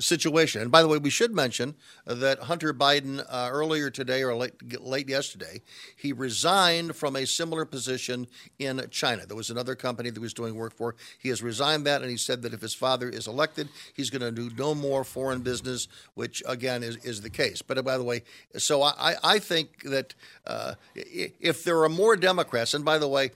situation. 0.00 0.62
And 0.62 0.70
by 0.70 0.82
the 0.82 0.88
way, 0.88 0.98
we 0.98 1.10
should 1.10 1.34
mention 1.34 1.74
that 2.06 2.40
Hunter 2.40 2.72
Biden 2.72 3.20
uh, 3.28 3.48
earlier 3.52 3.90
today 3.90 4.22
or 4.22 4.34
late, 4.34 4.80
late 4.80 5.08
yesterday, 5.08 5.60
he 5.96 6.12
resigned 6.12 6.96
from 6.96 7.16
a 7.16 7.26
similar 7.26 7.64
position 7.64 8.26
in 8.58 8.82
China. 8.90 9.26
There 9.26 9.36
was 9.36 9.50
another 9.50 9.74
company 9.74 10.10
that 10.10 10.18
he 10.18 10.22
was 10.22 10.34
doing 10.34 10.54
work 10.54 10.74
for. 10.74 10.96
He 11.18 11.28
has 11.28 11.42
resigned 11.42 11.86
that, 11.86 12.02
and 12.02 12.10
he 12.10 12.16
said 12.16 12.42
that 12.42 12.54
if 12.54 12.60
his 12.62 12.74
father 12.74 13.08
is 13.08 13.26
elected, 13.26 13.68
he's 13.94 14.10
going 14.10 14.22
to 14.22 14.30
do 14.32 14.50
no 14.56 14.74
more 14.74 15.04
foreign 15.04 15.42
business, 15.42 15.86
which 16.14 16.42
again 16.46 16.82
is, 16.82 16.96
is 17.04 17.20
the 17.20 17.30
case. 17.30 17.62
But 17.62 17.78
uh, 17.78 17.82
by 17.82 17.98
the 17.98 18.04
way, 18.04 18.22
so 18.56 18.82
I, 18.82 19.16
I- 19.22 19.38
think 19.40 19.82
that 19.84 20.14
uh, 20.46 20.74
if 20.94 21.64
there 21.64 21.82
are 21.82 21.88
more 21.88 22.14
Democrats, 22.14 22.74
and 22.74 22.84
by 22.84 22.98
the 22.98 23.08
way, 23.08 23.30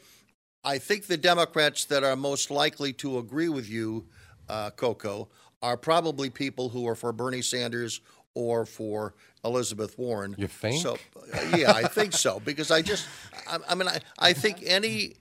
I 0.62 0.78
think 0.78 1.06
the 1.06 1.16
Democrats 1.16 1.84
that 1.86 2.04
are 2.04 2.14
most 2.16 2.50
likely 2.50 2.92
to 2.94 3.18
agree 3.18 3.48
with 3.48 3.68
you, 3.68 4.06
uh, 4.48 4.70
Coco, 4.70 5.28
are 5.64 5.76
probably 5.78 6.28
people 6.28 6.68
who 6.68 6.86
are 6.86 6.94
for 6.94 7.10
Bernie 7.12 7.40
Sanders 7.42 8.00
or 8.34 8.66
for 8.66 9.14
Elizabeth 9.44 9.98
Warren. 9.98 10.34
You 10.36 10.46
think? 10.46 10.82
So, 10.82 10.98
uh, 11.32 11.56
yeah, 11.56 11.72
I 11.72 11.84
think 11.88 12.12
so 12.12 12.38
because 12.44 12.70
I 12.70 12.82
just, 12.82 13.06
I, 13.48 13.58
I 13.70 13.74
mean, 13.74 13.88
I, 13.88 14.00
I 14.18 14.32
think 14.34 14.62
any 14.66 15.14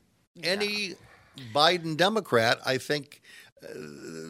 any 0.43 0.95
Biden 1.53 1.95
Democrat, 1.97 2.59
I 2.65 2.77
think. 2.77 3.21
Uh, 3.63 3.67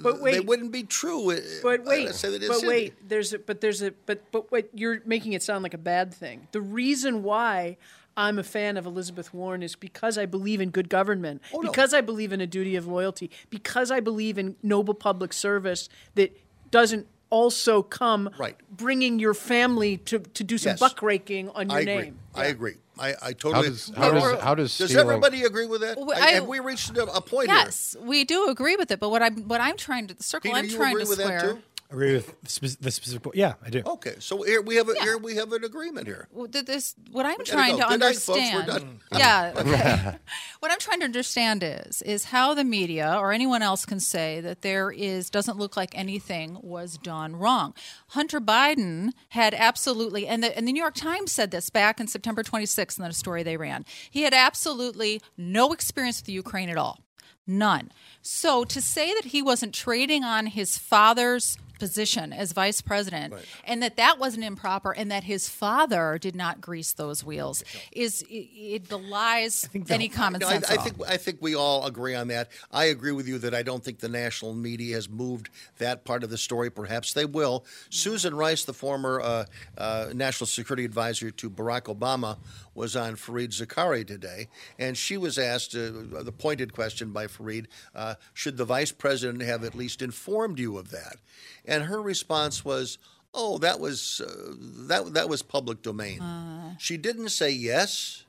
But 0.04 0.22
wait. 0.22 0.34
they 0.34 0.40
wouldn't 0.42 0.72
be 0.72 0.84
true. 0.84 1.32
uh, 1.32 1.40
But 1.64 1.86
wait, 1.86 2.14
say 2.14 2.38
that 2.38 2.48
but 2.48 2.62
wait, 2.68 2.94
there's 3.10 3.34
a, 3.34 3.40
but 3.40 3.62
there's 3.62 3.82
a 3.82 3.92
but 4.06 4.32
but 4.32 4.52
what 4.52 4.70
you're 4.76 5.02
making 5.06 5.34
it 5.34 5.42
sound 5.42 5.64
like 5.64 5.74
a 5.74 5.80
bad 5.96 6.14
thing. 6.14 6.48
The 6.52 6.62
reason 6.62 7.24
why 7.24 7.78
I'm 8.16 8.38
a 8.38 8.44
fan 8.44 8.78
of 8.78 8.86
Elizabeth 8.86 9.34
Warren 9.34 9.64
is 9.64 9.76
because 9.76 10.18
I 10.18 10.26
believe 10.26 10.62
in 10.62 10.70
good 10.70 10.90
government, 10.90 11.42
Oh, 11.54 11.62
no. 11.62 11.70
because 11.72 11.94
I 11.94 12.02
believe 12.02 12.32
in 12.32 12.42
a 12.42 12.48
duty 12.48 12.76
of 12.76 12.86
loyalty, 12.88 13.32
because 13.50 13.90
I 13.92 14.00
believe 14.00 14.38
in 14.38 14.56
noble 14.62 14.94
public 14.94 15.34
service 15.34 15.90
that 16.16 16.38
doesn't 16.72 17.08
also 17.30 17.82
come 17.82 18.30
Right. 18.38 18.56
bringing 18.70 19.18
your 19.18 19.34
family 19.34 19.98
to, 19.98 20.20
to 20.20 20.44
do 20.44 20.58
some 20.60 20.72
Yes. 20.74 20.80
buckraking 20.80 21.52
on 21.56 21.70
your 21.70 21.80
I 21.80 21.82
agree. 21.82 21.96
name. 21.96 22.20
I 22.36 22.46
agree. 22.46 22.76
I, 23.00 23.16
I 23.24 23.34
totally. 23.34 23.70
does- 23.70 23.92
how 23.96 24.12
does- 24.12 24.40
how 24.42 24.54
does 24.54 24.78
Does 24.78 24.92
stealing- 24.92 25.08
everybody 25.10 25.44
agree 25.44 25.66
with 25.66 25.82
that? 25.82 25.98
Well, 25.98 26.12
I- 26.16 26.22
I- 26.28 26.32
have 26.34 26.46
we 26.48 26.60
reached 26.60 26.96
a 26.96 27.12
a 27.12 27.22
point 27.22 27.48
Yes, 27.48 27.96
we 28.00 28.24
do 28.24 28.50
agree 28.50 28.76
with 28.76 28.92
it. 28.92 29.00
But 29.00 29.10
what 29.10 29.24
I'm 29.24 29.48
what 29.48 29.60
I'm 29.62 29.78
trying 29.78 30.06
to 30.08 30.14
the 30.14 30.22
circle 30.22 30.52
Peter, 30.52 30.60
I'm 30.60 30.66
you 30.70 30.76
trying 30.78 30.92
agree 30.92 31.04
to 31.06 31.10
with 31.10 31.18
that 31.18 31.40
square. 31.40 31.58
Too? 31.94 31.98
Agree 31.98 32.14
with 32.14 32.28
the 32.42 32.78
the 32.82 32.92
specific 32.92 33.24
point. 33.24 33.36
Yeah, 33.36 33.54
I 33.66 33.70
do. 33.70 33.82
Okay, 33.86 34.16
so 34.20 34.42
here 34.44 34.62
we 34.62 34.76
have 34.76 34.90
a, 34.90 34.94
here 35.02 35.18
we 35.18 35.36
have 35.36 35.52
an 35.54 35.64
agreement 35.64 36.08
here. 36.08 36.28
Well, 36.32 36.48
th- 36.48 36.66
This 36.66 36.96
what 37.12 37.26
I'm 37.26 37.44
trying 37.46 37.78
go. 37.78 37.84
to 37.84 37.88
Good 37.90 38.00
night, 38.00 38.16
folks. 38.16 38.40
We're 38.40 38.60
understand. 38.60 38.68
done. 39.12 39.20
Yeah. 39.20 39.54
Okay. 39.56 40.16
what 40.60 40.72
I'm 40.72 40.80
trying 40.80 41.00
to 41.00 41.06
understand 41.06 41.64
is 41.64 42.02
is 42.02 42.26
how 42.26 42.54
the 42.54 42.64
media 42.64 43.16
or 43.20 43.32
anyone 43.32 43.62
else 43.62 43.86
can 43.86 44.00
say 44.00 44.42
that 44.42 44.62
there 44.62 44.92
is 44.92 45.30
doesn't 45.30 45.58
look 45.58 45.78
like 45.78 45.98
anything 45.98 46.58
was 46.62 46.98
done 46.98 47.36
wrong. 47.36 47.74
Hunter 48.10 48.42
Biden 48.42 49.12
had 49.30 49.54
absolutely, 49.54 50.28
and 50.28 50.44
the 50.44 50.56
and 50.58 50.68
the 50.68 50.72
New 50.74 50.82
York 50.82 50.96
Times 50.96 51.32
said 51.32 51.52
this 51.52 51.70
back 51.70 52.00
in 52.00 52.08
September 52.08 52.44
26th 52.44 52.98
in 52.98 53.06
the 53.06 53.14
story 53.14 53.44
they 53.44 53.58
ran. 53.58 53.86
He 54.10 54.24
had 54.24 54.34
absolutely 54.34 55.22
no 55.38 55.74
experience 55.74 56.22
with 56.22 56.30
Ukraine 56.30 56.70
at 56.70 56.78
all. 56.78 57.00
None. 57.46 57.92
So 58.22 58.64
to 58.64 58.82
say 58.82 59.14
that 59.14 59.26
he 59.26 59.42
wasn't 59.42 59.74
trading 59.74 60.24
on 60.24 60.46
his 60.48 60.78
father's 60.78 61.58
position 61.84 62.32
as 62.32 62.54
vice 62.54 62.80
president 62.82 63.34
and 63.66 63.84
that 63.84 63.98
that 63.98 64.18
wasn't 64.18 64.42
improper 64.42 64.92
and 64.94 65.12
that 65.12 65.26
his 65.26 65.50
father 65.50 66.18
did 66.18 66.34
not 66.34 66.62
grease 66.62 66.94
those 66.94 67.26
wheels 67.26 67.62
is 67.92 68.22
it, 68.30 68.48
it 68.78 68.88
belies 68.88 69.68
any 69.90 70.08
common 70.08 70.40
No, 70.40 70.48
I, 70.48 70.52
sense 70.54 70.70
I 70.70 70.74
at 70.74 70.78
all. 70.80 70.86
think 70.86 70.96
I 71.10 71.18
think 71.18 71.38
we 71.42 71.56
all 71.56 71.86
agree 71.86 72.16
on 72.16 72.30
that. 72.30 72.48
I 72.72 72.86
agree 72.86 73.12
with 73.12 73.28
you 73.28 73.38
that 73.40 73.54
I 73.54 73.64
don't 73.64 73.84
think 73.84 74.00
the 74.00 74.08
national 74.08 74.54
media 74.54 74.96
has 74.96 75.10
moved 75.10 75.50
that 75.80 76.06
part 76.06 76.24
of 76.24 76.30
the 76.30 76.38
story. 76.38 76.70
Perhaps 76.70 77.12
they 77.12 77.26
will. 77.26 77.66
Susan 77.90 78.34
Rice, 78.34 78.64
the 78.64 78.74
former 78.74 79.20
uh, 79.20 79.46
uh, 79.78 80.10
national 80.14 80.48
security 80.48 80.86
advisor 80.86 81.32
to 81.32 81.50
Barack 81.50 81.94
Obama, 81.94 82.38
was 82.76 82.96
on 82.96 83.16
Fareed 83.16 83.50
Zakaria 83.50 84.06
today, 84.06 84.48
and 84.80 84.98
she 84.98 85.18
was 85.18 85.38
asked 85.38 85.76
uh, 85.76 85.92
the 86.24 86.34
pointed 86.38 86.74
question 86.74 87.12
by 87.12 87.28
Fareed: 87.28 87.68
uh, 87.96 88.16
Should 88.34 88.58
the 88.58 88.66
vice 88.66 88.92
president 88.92 89.42
have 89.44 89.64
at 89.64 89.76
least 89.76 90.02
informed 90.02 90.60
you 90.60 90.78
of 90.78 90.92
that? 90.92 91.18
And 91.66 91.84
her 91.86 92.02
response 92.02 92.64
was. 92.66 92.98
Oh, 93.36 93.58
that 93.58 93.80
was 93.80 94.22
uh, 94.24 94.54
that 94.88 95.16
that 95.16 95.28
was 95.28 95.42
public 95.42 95.82
domain. 95.82 96.22
Uh. 96.22 96.76
she 96.78 96.98
didn't 96.98 97.30
say 97.30 97.50
yes. 97.50 98.26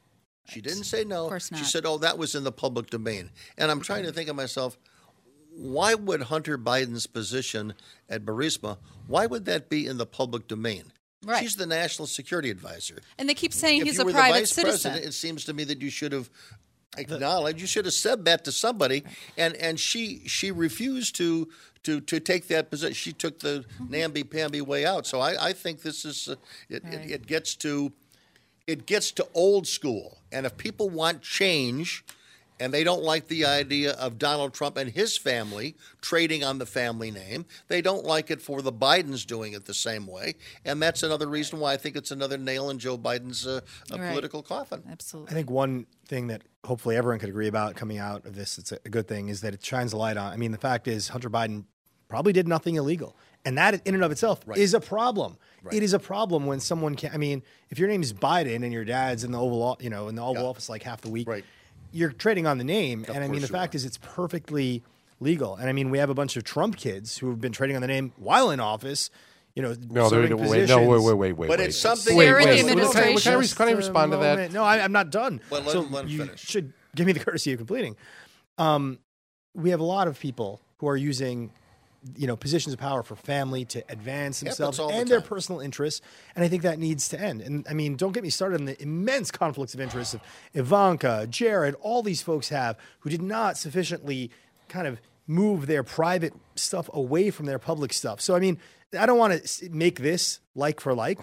She 0.49 0.63
didn't 0.63 0.85
say 0.85 1.05
no. 1.05 1.25
Of 1.25 1.29
course 1.29 1.51
not. 1.51 1.59
She 1.59 1.65
said, 1.65 1.85
"Oh, 1.85 1.99
that 1.99 2.17
was 2.17 2.35
in 2.35 2.43
the 2.43 2.51
public 2.51 2.89
domain." 2.89 3.29
And 3.59 3.71
I'm 3.71 3.83
trying 3.83 4.05
to 4.05 4.13
think 4.13 4.31
of 4.31 4.37
myself, 4.37 4.79
why 5.57 5.95
would 5.95 6.23
Hunter 6.23 6.59
Biden's 6.59 7.07
position 7.07 7.75
at 8.09 8.25
Burisma, 8.25 8.79
why 9.07 9.27
would 9.27 9.45
that 9.45 9.69
be 9.69 9.87
in 9.87 9.99
the 9.99 10.07
public 10.07 10.49
domain? 10.49 10.93
Right. 11.25 11.43
She's 11.43 11.57
the 11.57 11.67
national 11.67 12.07
security 12.07 12.51
advisor. 12.51 12.99
and 13.19 13.29
they 13.29 13.35
keep 13.35 13.53
saying 13.53 13.81
if 13.81 13.87
he's 13.87 13.97
you 13.97 14.03
a 14.03 14.05
were 14.07 14.13
private 14.13 14.35
the 14.35 14.41
vice 14.41 14.51
citizen. 14.53 14.91
president, 14.93 15.09
it 15.09 15.13
seems 15.15 15.45
to 15.47 15.53
me 15.55 15.65
that 15.65 15.81
you 15.81 15.91
should 15.91 16.13
have 16.13 16.29
acknowledged. 16.97 17.61
You 17.61 17.67
should 17.67 17.85
have 17.87 17.95
said 17.95 18.25
that 18.27 18.45
to 18.45 18.53
somebody, 18.53 19.05
and 19.37 19.55
and 19.57 19.79
she 19.81 20.23
she 20.27 20.51
refused 20.51 21.17
to. 21.17 21.49
To, 21.85 22.01
to 22.01 22.19
take 22.19 22.49
that 22.49 22.71
position, 22.71 22.95
she 22.95 23.13
took 23.13 23.41
the 23.41 23.63
Mm-hmm. 23.75 23.91
namby 23.91 24.25
pamby 24.25 24.63
way 24.63 24.87
out. 24.87 25.07
So 25.07 25.21
I, 25.21 25.49
I 25.49 25.53
think 25.53 25.83
this 25.83 26.07
is 26.07 26.29
uh, 26.29 26.37
it, 26.71 26.83
it, 26.87 27.11
it 27.11 27.27
gets 27.27 27.55
to 27.57 27.93
it 28.67 28.87
gets 28.87 29.13
to 29.13 29.27
old 29.35 29.67
school. 29.67 30.17
And 30.33 30.47
if 30.47 30.57
people 30.57 30.89
want 30.89 31.21
change 31.21 32.03
and 32.61 32.73
they 32.73 32.85
don't 32.85 33.03
like 33.03 33.29
the 33.29 33.45
idea 33.45 33.93
of 33.93 34.19
Donald 34.19 34.55
Trump 34.55 34.77
and 34.77 34.91
his 34.91 35.17
family 35.17 35.77
trading 36.01 36.45
on 36.45 36.59
the 36.59 36.67
family 36.67 37.11
name, 37.11 37.47
they 37.69 37.83
don't 37.83 38.05
like 38.05 38.31
it 38.31 38.41
for 38.41 38.63
the 38.63 38.73
Bidens 38.73 39.27
doing 39.27 39.53
it 39.53 39.65
the 39.65 39.75
same 39.75 40.07
way. 40.07 40.35
And 40.65 40.81
that's 40.81 41.03
another 41.03 41.27
reason 41.27 41.59
why 41.61 41.73
I 41.73 41.77
think 41.77 41.97
it's 41.97 42.11
another 42.11 42.39
nail 42.39 42.71
in 42.71 42.79
Joe 42.79 42.97
Biden's 42.97 43.47
uh, 43.47 43.61
Right. 43.91 44.11
political 44.11 44.43
coffin. 44.43 44.83
Absolutely. 44.91 45.31
I 45.31 45.35
think 45.35 45.51
one 45.51 45.87
thing 46.07 46.29
that 46.29 46.43
hopefully 46.65 46.97
everyone 46.97 47.19
could 47.19 47.29
agree 47.29 47.49
about 47.49 47.75
coming 47.77 47.99
out 47.99 48.25
of 48.27 48.35
this, 48.35 48.59
it's 48.59 48.73
a 48.73 48.79
good 48.89 49.09
thing, 49.09 49.29
is 49.29 49.41
that 49.43 49.55
it 49.55 49.65
shines 49.65 49.93
a 49.93 49.97
light 49.97 50.17
on. 50.17 50.33
I 50.33 50.37
mean, 50.37 50.53
the 50.53 50.59
fact 50.59 50.89
is, 50.89 51.09
Hunter 51.09 51.31
Biden 51.31 51.65
probably 52.09 52.33
did 52.33 52.47
nothing 52.49 52.77
illegal. 52.77 53.17
And 53.45 53.59
that 53.59 53.87
in 53.87 53.95
and 53.95 54.03
of 54.03 54.11
itself 54.11 54.41
is 54.57 54.73
a 54.73 54.81
problem. 54.81 55.37
It 55.71 55.83
is 55.83 55.93
a 55.93 55.99
problem 55.99 56.47
when 56.47 56.61
someone 56.61 56.95
can 56.95 57.11
I 57.13 57.17
mean, 57.19 57.43
if 57.71 57.79
your 57.79 57.89
name 57.89 58.03
is 58.03 58.13
Biden 58.13 58.63
and 58.63 58.73
your 58.73 58.85
dad's 58.85 59.25
in 59.25 59.33
the 59.33 59.41
Oval, 59.41 59.77
you 59.81 59.91
know, 59.91 60.09
in 60.09 60.15
the 60.15 60.23
Oval 60.23 60.47
Office 60.47 60.69
like 60.69 60.83
half 60.83 61.01
the 61.03 61.11
week, 61.11 61.27
you're 61.95 62.13
trading 62.13 62.47
on 62.47 62.59
the 62.59 62.65
name. 62.65 63.05
and 63.09 63.19
I 63.19 63.21
mean, 63.29 63.35
the 63.35 63.39
course 63.41 63.43
you 63.43 63.47
fact 63.49 63.75
is, 63.75 63.85
it's 63.85 63.99
perfectly 64.03 64.83
legal. 65.21 65.57
And 65.57 65.69
I 65.69 65.73
mean, 65.73 65.91
we 65.91 65.99
have 65.99 66.11
a 66.11 66.15
bunch 66.15 66.37
of 66.37 66.45
Trump 66.45 66.77
kids 66.77 67.19
who 67.19 67.31
have 67.31 67.41
been 67.41 67.53
trading 67.53 67.77
on 67.77 67.83
the 67.83 67.89
name 67.89 68.13
while 68.17 68.51
in 68.51 68.61
office. 68.61 69.11
You 69.55 69.63
know, 69.63 69.69
No, 69.89 70.11
there- 70.11 70.27
serving 70.27 70.37
wait, 70.51 70.69
no, 70.69 70.79
wait, 70.89 70.99
wait, 71.01 71.15
wait, 71.15 71.33
wait, 71.35 71.49
But 71.49 71.61
wait. 71.61 71.69
it's 71.69 71.79
something- 71.79 72.17
Wait, 72.17 72.25
They're 72.25 72.35
wait, 72.35 72.45
the 72.45 72.51
wait, 72.51 72.59
can 72.63 72.79
I- 72.81 72.93
Can 72.93 73.35
I, 73.37 73.41
Just 73.41 73.57
can 73.57 73.69
I 73.69 73.71
a 73.71 73.77
respond 73.77 74.11
to 74.13 74.19
that? 74.19 74.53
No, 74.53 74.65
I, 74.65 74.81
I'm 74.83 74.91
not 74.91 75.11
done. 75.11 75.41
Well, 75.49 75.63
let 75.63 75.71
so 75.71 75.81
let 75.83 76.05
him 76.07 76.11
you 76.11 76.19
finish. 76.25 76.41
should 76.41 76.73
give 76.97 77.07
me 77.07 77.13
the 77.13 77.21
courtesy 77.21 77.53
of 77.53 77.59
completing. 77.59 77.95
Um, 78.59 78.99
we 79.55 79.71
have 79.71 79.79
a 79.79 79.85
lot 79.85 80.09
of 80.09 80.19
people 80.19 80.61
who 80.79 80.89
are 80.89 80.97
using, 80.97 81.53
you 82.17 82.27
know, 82.27 82.37
positions 82.37 82.73
of 82.73 82.79
power 82.79 83.03
for 83.03 83.17
family 83.17 83.65
to 83.67 83.83
advance 83.89 84.41
themselves 84.41 84.77
that's 84.77 84.79
all 84.79 84.89
the 84.89 84.95
and 84.95 85.09
their 85.09 85.21
personal 85.21 85.61
interests, 85.61 86.01
and 86.35 86.45
I 86.45 86.49
think 86.49 86.63
that 86.63 86.79
needs 86.79 87.09
to 87.11 87.21
end. 87.21 87.41
And 87.41 87.67
I 87.69 87.75
mean, 87.75 87.97
don't 87.97 88.13
get 88.13 88.23
me 88.23 88.31
started 88.31 88.61
on 88.61 88.67
the 88.67 88.81
immense 88.83 89.31
conflicts 89.31 89.75
of 89.75 89.81
interest 89.81 90.15
of 90.15 90.21
Ivanka, 90.53 91.27
Jared, 91.29 91.75
all 91.81 92.03
these 92.03 92.23
folks 92.23 92.49
have 92.51 92.77
who 93.01 93.11
did 93.11 93.23
not 93.23 93.57
sufficiently 93.57 94.31
kind 94.69 94.87
of 94.87 95.01
move 95.27 95.67
their 95.67 95.83
private 95.83 96.35
stuff 96.55 96.91
away 96.93 97.31
from 97.31 97.47
their 97.47 97.59
public 97.59 97.93
stuff. 97.93 98.21
So 98.21 98.35
I 98.35 98.41
mean, 98.41 98.59
I 98.99 99.07
don't 99.07 99.19
want 99.19 99.43
to 99.43 99.71
make 99.71 100.01
this 100.01 100.41
like 100.55 100.81
for 100.81 100.95
like. 100.95 101.19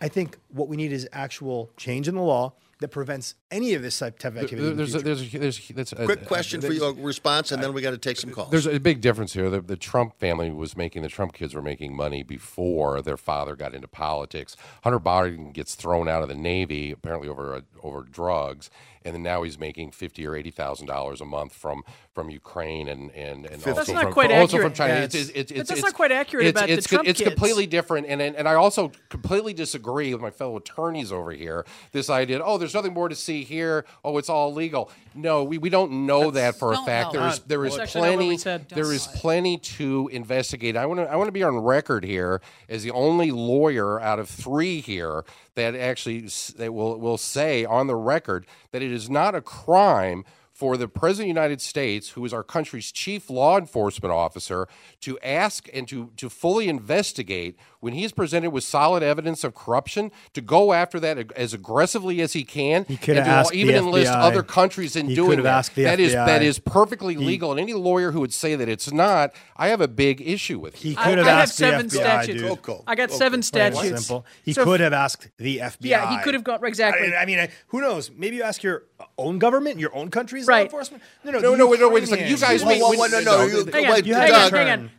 I 0.00 0.08
think 0.08 0.36
what 0.48 0.68
we 0.68 0.76
need 0.76 0.92
is 0.92 1.08
actual 1.12 1.70
change 1.76 2.08
in 2.08 2.14
the 2.14 2.22
law 2.22 2.52
that 2.80 2.88
prevents 2.88 3.34
any 3.50 3.72
of 3.74 3.82
this 3.82 3.98
type 3.98 4.22
of 4.24 4.36
activity. 4.36 4.56
in 4.56 4.70
the 4.70 4.74
There's, 4.74 4.94
a, 4.94 4.98
there's, 4.98 5.34
a, 5.34 5.38
there's, 5.38 5.68
that's 5.68 5.92
a, 5.92 6.04
Quick 6.04 6.26
question 6.26 6.60
for 6.60 6.72
you, 6.72 6.84
a 6.84 6.92
response, 6.92 7.50
and 7.50 7.62
then 7.62 7.72
we 7.72 7.80
got 7.80 7.92
to 7.92 7.98
take 7.98 8.18
some 8.18 8.30
calls. 8.30 8.50
There's 8.50 8.66
a 8.66 8.78
big 8.78 9.00
difference 9.00 9.32
here. 9.32 9.48
The, 9.48 9.62
the 9.62 9.76
Trump 9.76 10.18
family 10.18 10.50
was 10.50 10.76
making 10.76 11.02
the 11.02 11.08
Trump 11.08 11.32
kids 11.32 11.54
were 11.54 11.62
making 11.62 11.96
money 11.96 12.22
before 12.22 13.00
their 13.00 13.16
father 13.16 13.56
got 13.56 13.74
into 13.74 13.88
politics. 13.88 14.56
Hunter 14.84 15.00
Biden 15.00 15.52
gets 15.52 15.74
thrown 15.74 16.08
out 16.08 16.22
of 16.22 16.28
the 16.28 16.34
Navy 16.34 16.90
apparently 16.90 17.28
over 17.28 17.62
over 17.82 18.02
drugs, 18.02 18.70
and 19.04 19.14
then 19.14 19.22
now 19.22 19.42
he's 19.42 19.58
making 19.58 19.92
fifty 19.92 20.26
or 20.26 20.36
eighty 20.36 20.50
thousand 20.50 20.86
dollars 20.86 21.20
a 21.20 21.24
month 21.24 21.54
from 21.54 21.82
from 22.16 22.30
Ukraine 22.30 22.88
and 22.88 23.10
and, 23.10 23.44
and 23.44 23.60
That's 23.60 23.78
also 23.78 23.92
not 23.92 24.04
from, 24.04 24.12
quite 24.14 24.32
also 24.32 24.56
from 24.56 24.72
accurate. 24.72 24.74
China. 24.74 24.94
Yeah, 24.94 25.04
it's, 25.04 25.14
it's, 25.14 25.28
it's- 25.28 25.36
it's, 25.38 25.50
but 25.52 25.56
that's 25.58 25.70
it's- 25.72 25.84
not 25.84 25.94
quite 25.94 26.12
accurate 26.12 26.46
it's, 26.46 26.58
about 26.58 26.66
the 26.68 26.72
it's, 26.72 26.86
Trump 26.86 27.06
it's 27.06 27.18
kids. 27.20 27.28
completely 27.28 27.66
different, 27.66 28.06
and, 28.08 28.22
and 28.22 28.34
and 28.34 28.48
I 28.48 28.54
also 28.54 28.90
completely 29.10 29.52
disagree 29.52 30.14
with 30.14 30.22
my 30.22 30.30
fellow 30.30 30.56
attorneys 30.56 31.12
over 31.12 31.30
here. 31.30 31.66
This 31.92 32.08
idea, 32.08 32.40
oh, 32.42 32.56
there's 32.56 32.72
nothing 32.72 32.94
more 32.94 33.10
to 33.10 33.14
see 33.14 33.44
here. 33.44 33.84
Oh, 34.02 34.16
it's 34.16 34.30
all 34.30 34.50
legal. 34.54 34.90
No, 35.14 35.44
we, 35.44 35.58
we 35.58 35.68
don't 35.68 36.06
know 36.06 36.30
that 36.30 36.56
for 36.56 36.72
a 36.72 36.78
fact. 36.86 37.12
There 37.12 37.28
is 37.28 37.40
there 37.40 37.64
is 37.66 37.76
That's 37.76 37.94
actually 37.94 38.00
not 38.00 38.08
what 38.12 38.18
we 38.18 38.24
plenty 38.24 38.38
said. 38.38 38.68
there 38.70 38.84
Don't 38.84 38.94
is 38.94 39.06
plenty 39.08 39.58
to 39.58 40.08
investigate. 40.10 40.74
I 40.74 40.86
want 40.86 41.00
to 41.00 41.10
I 41.12 41.16
want 41.16 41.28
to 41.28 41.32
be 41.32 41.42
on 41.42 41.58
record 41.58 42.02
here 42.02 42.40
as 42.70 42.82
the 42.82 42.92
only 42.92 43.30
lawyer 43.30 44.00
out 44.00 44.18
of 44.18 44.30
three 44.30 44.80
here 44.80 45.22
that 45.54 45.74
actually 45.74 46.28
that 46.56 46.72
will 46.72 46.98
will 46.98 47.18
say 47.18 47.66
on 47.66 47.88
the 47.88 47.94
record 47.96 48.46
that 48.72 48.80
it 48.80 48.90
is 48.90 49.10
not 49.10 49.34
a 49.34 49.42
crime 49.42 50.24
for 50.56 50.78
the 50.78 50.88
President 50.88 51.24
of 51.30 51.34
the 51.34 51.40
United 51.40 51.60
States, 51.60 52.08
who 52.10 52.24
is 52.24 52.32
our 52.32 52.42
country's 52.42 52.90
chief 52.90 53.28
law 53.28 53.58
enforcement 53.58 54.10
officer, 54.10 54.66
to 55.02 55.18
ask 55.18 55.68
and 55.74 55.86
to, 55.86 56.10
to 56.16 56.30
fully 56.30 56.68
investigate 56.68 57.58
when 57.86 57.92
he's 57.94 58.10
presented 58.10 58.50
with 58.50 58.64
solid 58.64 59.00
evidence 59.04 59.44
of 59.44 59.54
corruption, 59.54 60.10
to 60.34 60.40
go 60.40 60.72
after 60.72 60.98
that 60.98 61.30
as 61.36 61.54
aggressively 61.54 62.20
as 62.20 62.32
he 62.32 62.42
can, 62.42 62.84
He 62.88 62.96
could 62.96 63.16
and 63.16 63.24
have 63.24 63.46
to 63.50 63.54
even 63.56 63.76
enlist 63.76 64.10
FBI. 64.10 64.20
other 64.22 64.42
countries 64.42 64.96
in 64.96 65.06
He 65.08 65.14
doing 65.14 65.28
could 65.30 65.38
have 65.38 65.44
that. 65.44 65.58
asked 65.58 65.74
the 65.76 65.84
That 65.84 66.00
is 66.00 66.12
that 66.14 66.42
FBI. 66.42 66.44
is 66.48 66.58
perfectly 66.58 67.14
He- 67.14 67.24
legal, 67.24 67.52
and 67.52 67.60
any 67.60 67.74
lawyer 67.74 68.10
who 68.10 68.18
would 68.18 68.32
say 68.34 68.56
that 68.56 68.68
it's 68.68 68.90
not, 68.92 69.30
I 69.56 69.68
have 69.68 69.80
a 69.80 69.86
big 69.86 70.20
issue 70.20 70.58
with. 70.58 70.74
He 70.74 70.90
you. 70.90 70.96
could 70.96 71.18
have 71.18 71.26
I 71.28 71.30
have 71.30 71.38
asked 71.42 71.54
seven 71.56 71.86
the 71.86 71.96
FBI, 71.98 72.02
statutes. 72.02 72.42
dude. 72.42 72.50
Oh, 72.50 72.56
Coco. 72.56 72.82
I 72.88 72.96
got 72.96 73.08
Coco. 73.10 73.18
seven 73.18 73.38
Plain 73.38 73.72
statutes. 73.72 74.06
Simple. 74.06 74.26
He 74.44 74.52
So- 74.52 74.64
could 74.64 74.80
have 74.80 74.92
asked 74.92 75.28
the 75.38 75.60
FBI. 75.60 75.88
Yeah, 75.90 76.10
he 76.18 76.24
could 76.24 76.34
have 76.34 76.42
got 76.42 76.64
exactly. 76.66 77.14
I, 77.14 77.22
I 77.22 77.24
mean, 77.24 77.38
I- 77.38 77.50
who 77.68 77.80
knows? 77.80 78.10
Maybe 78.16 78.34
you 78.34 78.42
ask 78.42 78.64
your 78.64 78.82
own 79.16 79.38
government, 79.38 79.78
your 79.78 79.94
own 79.94 80.10
country's 80.10 80.48
law 80.48 80.56
enforcement. 80.58 81.04
No, 81.24 81.30
no, 81.30 81.38
No, 81.38 81.50
the 81.52 81.56
no, 81.58 81.66
wait, 81.68 81.78
no, 81.78 81.88
wait 81.88 82.02
a 82.02 82.06
second. 82.08 82.28
Ukrainians. 82.28 82.40
You 82.40 82.46
guys 82.48 82.62
Whoa, 82.64 82.68
mean- 82.70 82.80
whoa, 82.80 82.88
when- 82.90 82.98
whoa, 82.98 83.06
no, 83.06 83.20
no, 83.20 83.36
no, 83.36 83.46
you- 83.46 83.70
Hang 83.72 83.86
on, 83.86 83.92
wait, 83.92 84.06
you 84.06 84.14
hang 84.14 84.22
had 84.22 84.32
on, 84.32 84.50
to 84.50 84.56
hang 84.56 84.66
turn- 84.66 84.90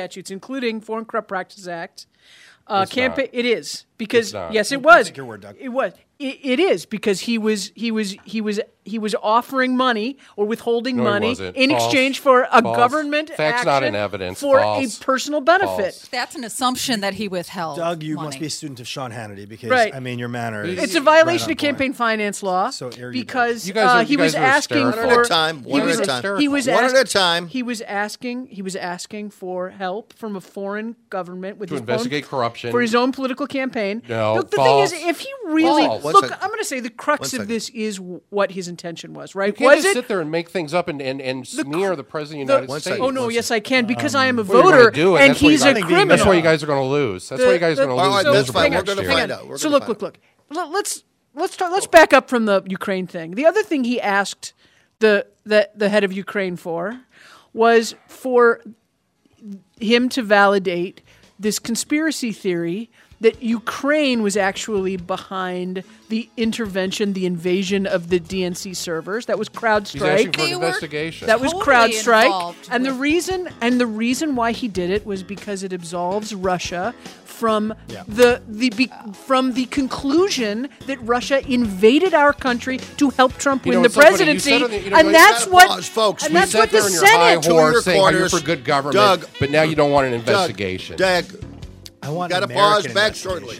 on. 0.00 0.08
This 0.08 0.16
Doug. 0.16 0.26
is 0.26 0.30
a 0.30 0.34
violation 0.34 0.34
of 0.34 0.34
this 0.34 0.34
is 0.34 0.34
a 0.34 0.40
violation 0.40 0.50
of, 0.50 0.50
Coco. 0.50 0.50
of 0.50 0.60
many 0.60 0.66
statutes, 0.66 0.70
including 0.70 0.80
Foreign 0.80 1.04
Corrupt 1.04 1.28
Practices 1.28 1.68
Act. 1.68 2.06
Uh, 2.66 2.82
It's 2.84 2.92
campaign. 2.92 3.28
It 3.32 3.44
is 3.46 3.86
because 3.98 4.26
It's 4.28 4.34
not. 4.34 4.52
yes, 4.52 4.70
it 4.70 4.82
was. 4.82 5.10
your 5.16 5.26
word, 5.26 5.40
Doug. 5.40 5.56
It 5.58 5.70
was. 5.70 5.92
It, 6.18 6.38
it 6.42 6.60
is 6.60 6.86
because 6.86 7.20
he 7.20 7.38
was 7.38 7.72
he 7.74 7.90
was 7.90 8.16
he 8.24 8.40
was 8.40 8.60
he 8.84 8.98
was 8.98 9.14
offering 9.22 9.76
money 9.76 10.16
or 10.36 10.46
withholding 10.46 10.96
No, 10.96 11.04
money 11.04 11.36
in 11.54 11.70
False. 11.70 11.84
exchange 11.84 12.18
for 12.18 12.48
a 12.50 12.62
False. 12.62 12.76
government 12.76 13.28
Facts 13.28 13.40
action 13.40 13.66
not 13.66 13.82
in 13.82 13.94
evidence. 13.94 14.40
for 14.40 14.58
False. 14.58 14.98
a 14.98 15.04
personal 15.04 15.40
benefit. 15.40 16.08
That's 16.10 16.34
an 16.34 16.44
assumption 16.44 17.00
that 17.00 17.14
he 17.14 17.28
withheld. 17.28 17.76
Doug, 17.76 18.02
you 18.02 18.16
money. 18.16 18.28
must 18.28 18.40
be 18.40 18.46
a 18.46 18.50
student 18.50 18.80
of 18.80 18.88
Sean 18.88 19.12
Hannity 19.12 19.48
because 19.48 19.70
Right. 19.70 19.94
I 19.94 20.00
mean 20.00 20.18
your 20.18 20.28
manner. 20.28 20.64
is 20.64 20.78
It's 20.78 20.94
a 20.94 21.00
violation 21.00 21.46
on 21.46 21.52
of 21.52 21.58
campaign 21.58 21.92
finance 21.92 22.42
law 22.42 22.70
irritating. 22.80 23.12
because 23.12 23.68
You 23.68 23.74
guys 23.74 23.84
are- 23.90 23.98
uh, 24.00 24.04
he 24.04 24.12
you 24.12 24.18
was 24.18 24.32
guys 24.34 24.40
are 24.42 24.44
asking 24.46 24.92
for 24.92 25.06
One 25.06 25.10
at 25.18 25.26
a 25.26 25.28
time, 25.28 25.62
he 25.64 25.70
one 25.70 25.80
at 25.82 25.86
was 25.86 26.00
a 26.00 26.06
time. 26.06 26.38
he 26.40 26.48
was 26.48 26.66
One 26.66 26.84
at 26.84 26.96
a 26.96 27.04
time. 27.04 27.46
He 27.48 27.62
was 27.62 27.80
asking 27.82 28.46
he 28.46 28.62
was 28.62 28.76
asking 28.76 29.30
for 29.30 29.70
help 29.70 30.12
from 30.14 30.36
a 30.36 30.40
foreign 30.40 30.96
government 31.10 31.58
with 31.58 31.68
To 31.68 31.74
his 31.74 31.80
investigate 31.80 32.24
own, 32.24 32.30
corruption. 32.30 32.70
for 32.70 32.80
his 32.80 32.94
own 32.94 33.12
political 33.12 33.46
campaign. 33.46 34.02
No, 34.08 34.36
Look, 34.36 34.50
the 34.50 34.56
false. 34.56 34.90
thing 34.90 35.00
is, 35.00 35.06
if 35.08 35.20
he 35.20 35.28
really 35.46 35.84
False. 35.86 36.04
Look. 36.04 36.32
I'm 36.32 36.48
going 36.48 36.58
to 36.60 36.64
say 36.64 36.80
the 36.80 36.90
crux 36.90 37.34
of 37.34 37.48
this 37.48 37.68
is 37.70 38.00
what 38.00 38.52
his 38.52 38.68
intention 38.70 39.12
was. 39.12 39.34
Right? 39.34 39.48
You 39.48 39.52
can't 39.52 39.76
was 39.76 39.84
just 39.84 39.96
it? 39.96 40.00
sit 40.00 40.08
there 40.08 40.22
and 40.22 40.30
make 40.30 40.48
things 40.48 40.72
up 40.72 40.88
and, 40.88 41.02
and, 41.02 41.20
and 41.20 41.46
smear 41.46 41.94
the 41.94 42.04
president 42.04 42.44
of 42.44 42.46
the 42.48 42.54
the- 42.54 42.62
United 42.68 42.80
States. 42.80 42.98
oh 43.02 43.10
no, 43.10 43.28
yes 43.28 43.50
I 43.50 43.60
can 43.60 43.84
because 43.84 44.14
I 44.14 44.24
am 44.26 44.38
a 44.38 44.42
voter 44.42 44.90
do 44.90 45.16
it. 45.16 45.20
and 45.20 45.36
he's 45.36 45.62
a 45.62 45.74
guys- 45.74 45.82
criminal. 45.82 46.06
That's 46.06 46.24
why 46.24 46.34
you 46.36 46.42
guys 46.42 46.62
are 46.62 46.66
going 46.66 46.82
to 46.82 46.88
lose. 46.88 47.28
That's 47.28 47.42
why 47.42 47.52
you 47.52 47.58
guys 47.58 47.78
are 47.78 47.84
going 47.86 47.98
to 47.98 48.02
lose. 48.02 48.22
so, 48.22 48.32
this 48.32 48.50
hang 48.50 48.70
next 48.70 48.88
on, 48.88 48.96
year. 48.98 49.10
hang 49.10 49.30
on. 49.32 49.58
So 49.58 49.68
look, 49.68 49.86
look, 49.86 50.00
look. 50.00 50.18
Let- 50.48 50.70
Let's 50.70 51.04
let's 51.34 51.56
talk, 51.56 51.70
let's 51.70 51.86
back 51.86 52.12
up 52.12 52.28
from 52.28 52.46
the 52.46 52.62
Ukraine 52.66 53.06
thing. 53.06 53.32
The 53.32 53.46
other 53.46 53.62
thing 53.62 53.84
he 53.84 54.00
asked 54.00 54.52
the 55.00 55.26
the 55.44 55.68
the 55.74 55.88
head 55.88 56.04
of 56.04 56.12
Ukraine 56.12 56.56
for 56.56 57.00
was 57.52 57.94
for 58.08 58.60
him 59.80 60.08
to 60.10 60.22
validate 60.22 61.02
this 61.38 61.58
conspiracy 61.58 62.32
theory 62.32 62.90
that 63.20 63.42
Ukraine 63.42 64.22
was 64.22 64.36
actually 64.36 64.96
behind 64.96 65.84
the 66.08 66.28
intervention, 66.36 67.12
the 67.12 67.26
invasion 67.26 67.86
of 67.86 68.08
the 68.08 68.18
DNC 68.18 68.74
servers. 68.74 69.26
That 69.26 69.38
was 69.38 69.48
CrowdStrike. 69.48 69.92
He's 69.92 70.02
asking 70.02 70.32
for 70.32 70.40
an 70.42 70.52
investigation. 70.54 71.26
That 71.26 71.40
was 71.40 71.52
totally 71.52 71.66
CrowdStrike. 71.92 72.68
And 72.70 72.84
the 72.86 72.92
reason 72.94 73.48
and 73.60 73.80
the 73.80 73.86
reason 73.86 74.36
why 74.36 74.52
he 74.52 74.68
did 74.68 74.90
it 74.90 75.04
was 75.06 75.22
because 75.22 75.62
it 75.62 75.72
absolves 75.72 76.34
Russia 76.34 76.94
from 77.24 77.74
Yeah. 77.88 78.02
the 78.08 78.42
the 78.48 78.70
be, 78.70 78.90
from 79.26 79.52
the 79.54 79.66
conclusion 79.66 80.68
that 80.86 80.98
Russia 81.02 81.40
invaded 81.50 82.12
our 82.14 82.32
country 82.32 82.78
to 82.98 83.10
help 83.10 83.36
Trump 83.38 83.64
You 83.66 83.70
win 83.72 83.78
know, 83.82 83.82
the 83.82 83.86
it's 83.86 83.94
so 83.94 84.00
funny. 84.02 84.10
You 84.10 84.16
presidency, 84.40 84.58
the- 84.78 84.84
you 84.84 84.90
know 84.90 84.96
and 84.98 85.14
that's 85.14 85.46
what 85.46 85.68
Pause, 85.68 85.88
folks. 85.88 86.24
and 86.24 86.34
we 86.34 86.40
that's 86.40 86.52
sat 86.52 86.58
what 86.58 86.70
the 86.70 86.76
there 86.78 86.84
on 86.86 86.92
your 86.92 87.06
high 87.06 87.40
Senate. 87.40 87.46
horse 87.52 87.84
saying 87.84 88.02
how 88.02 88.10
you're 88.10 88.28
for 88.28 88.40
good 88.40 88.64
government, 88.64 88.94
Doug, 88.94 89.26
but 89.38 89.50
now 89.50 89.62
you 89.62 89.74
don't 89.74 89.90
want 89.90 90.06
an 90.06 90.12
Doug, 90.12 90.20
investigation. 90.20 90.96
Doug, 90.96 91.24
I 92.02 92.10
want 92.10 92.30
got 92.30 92.40
to 92.40 92.48
pause 92.48 92.86
back 92.88 93.14
shortly. 93.14 93.58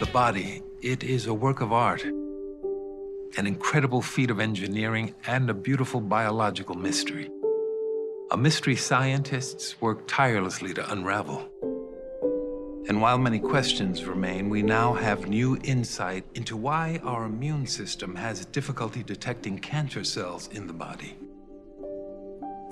The 0.00 0.06
body, 0.12 0.62
it 0.82 1.02
is 1.02 1.26
a 1.26 1.34
work 1.34 1.60
of 1.60 1.72
art, 1.72 2.04
an 2.04 3.46
incredible 3.46 4.02
feat 4.02 4.30
of 4.30 4.40
engineering, 4.40 5.14
and 5.26 5.48
a 5.48 5.54
beautiful 5.54 6.00
biological 6.00 6.74
mystery. 6.74 7.30
A 8.30 8.36
mystery 8.36 8.76
scientists 8.76 9.80
work 9.80 10.06
tirelessly 10.06 10.74
to 10.74 10.92
unravel. 10.92 11.48
And 12.88 13.00
while 13.00 13.16
many 13.16 13.38
questions 13.38 14.04
remain, 14.04 14.50
we 14.50 14.62
now 14.62 14.92
have 14.92 15.28
new 15.28 15.56
insight 15.62 16.24
into 16.34 16.56
why 16.56 17.00
our 17.04 17.24
immune 17.24 17.66
system 17.66 18.16
has 18.16 18.44
difficulty 18.46 19.02
detecting 19.02 19.58
cancer 19.58 20.02
cells 20.02 20.48
in 20.52 20.66
the 20.66 20.72
body. 20.72 21.16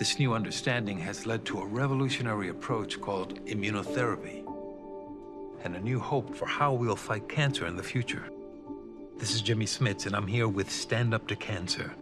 This 0.00 0.18
new 0.18 0.32
understanding 0.32 0.96
has 1.00 1.26
led 1.26 1.44
to 1.44 1.60
a 1.60 1.66
revolutionary 1.66 2.48
approach 2.48 2.98
called 3.02 3.44
immunotherapy 3.44 4.50
and 5.62 5.76
a 5.76 5.80
new 5.80 6.00
hope 6.00 6.34
for 6.34 6.46
how 6.46 6.72
we'll 6.72 6.96
fight 6.96 7.28
cancer 7.28 7.66
in 7.66 7.76
the 7.76 7.82
future. 7.82 8.30
This 9.18 9.34
is 9.34 9.42
Jimmy 9.42 9.66
Smits, 9.66 10.06
and 10.06 10.16
I'm 10.16 10.26
here 10.26 10.48
with 10.48 10.70
Stand 10.70 11.12
Up 11.12 11.28
to 11.28 11.36
Cancer. 11.36 11.92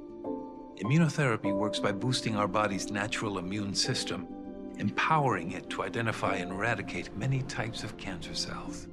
Immunotherapy 0.77 1.53
works 1.53 1.81
by 1.81 1.91
boosting 1.91 2.37
our 2.37 2.47
body's 2.47 2.89
natural 2.89 3.37
immune 3.37 3.75
system, 3.75 4.29
empowering 4.77 5.51
it 5.51 5.69
to 5.71 5.83
identify 5.83 6.37
and 6.37 6.53
eradicate 6.53 7.17
many 7.17 7.43
types 7.43 7.83
of 7.83 7.97
cancer 7.97 8.37
cells. 8.37 8.87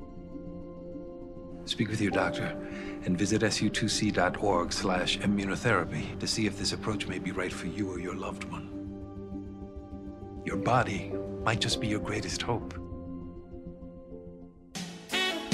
Speak 1.66 1.90
with 1.90 2.02
your 2.02 2.10
doctor 2.10 2.58
and 3.06 3.20
visit 3.20 3.44
su2c.org 3.44 4.74
slash 4.74 5.20
immunotherapy 5.20 6.20
to 6.20 6.26
see 6.26 6.48
if 6.48 6.58
this 6.58 6.74
approach 6.74 7.06
may 7.06 7.20
be 7.20 7.32
right 7.32 7.54
for 7.54 7.68
you 7.68 7.92
or 7.92 8.00
your 8.00 8.16
loved 8.16 8.46
one. 8.46 8.65
Your 10.46 10.58
body 10.58 11.12
might 11.44 11.60
just 11.60 11.82
be 11.82 11.88
your 11.88 12.00
greatest 12.00 12.42
hope. 12.42 12.74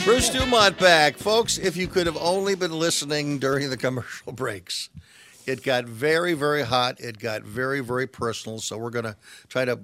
Bruce 0.03 0.29
Dumont 0.29 0.77
back. 0.79 1.15
Folks, 1.15 1.57
if 1.57 1.77
you 1.77 1.87
could 1.87 2.07
have 2.07 2.17
only 2.17 2.55
been 2.55 2.71
listening 2.71 3.39
during 3.39 3.69
the 3.69 3.77
commercial 3.77 4.31
breaks, 4.33 4.89
it 5.45 5.63
got 5.63 5.85
very, 5.85 6.33
very 6.33 6.63
hot. 6.63 6.99
It 6.99 7.19
got 7.19 7.43
very, 7.43 7.81
very 7.81 8.07
personal. 8.07 8.59
So 8.59 8.77
we're 8.77 8.89
going 8.89 9.05
to 9.05 9.15
try 9.47 9.63
to 9.65 9.79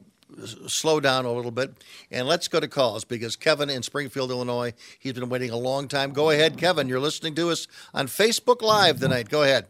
slow 0.67 0.99
down 0.99 1.25
a 1.25 1.31
little 1.31 1.51
bit. 1.51 1.71
And 2.11 2.27
let's 2.27 2.47
go 2.47 2.59
to 2.59 2.67
calls 2.67 3.05
because 3.05 3.35
Kevin 3.35 3.69
in 3.69 3.83
Springfield, 3.83 4.31
Illinois, 4.31 4.73
he's 4.99 5.13
been 5.13 5.29
waiting 5.29 5.51
a 5.51 5.57
long 5.57 5.87
time. 5.87 6.11
Go 6.11 6.31
ahead, 6.31 6.57
Kevin. 6.57 6.89
You're 6.89 6.99
listening 6.99 7.35
to 7.35 7.51
us 7.51 7.67
on 7.93 8.07
Facebook 8.07 8.61
Live 8.61 8.99
tonight. 8.99 9.29
Go 9.29 9.43
ahead. 9.43 9.67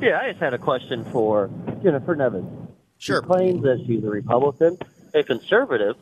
Yeah, 0.00 0.20
I 0.20 0.30
just 0.30 0.40
had 0.40 0.52
a 0.54 0.58
question 0.58 1.04
for 1.10 1.50
Jennifer 1.82 2.14
Nevins. 2.14 2.65
Sure. 2.98 3.22
She 3.22 3.26
claims 3.26 3.62
that 3.62 3.82
she's 3.86 4.02
a 4.04 4.08
Republican, 4.08 4.78
a 5.14 5.22
conservative. 5.22 5.96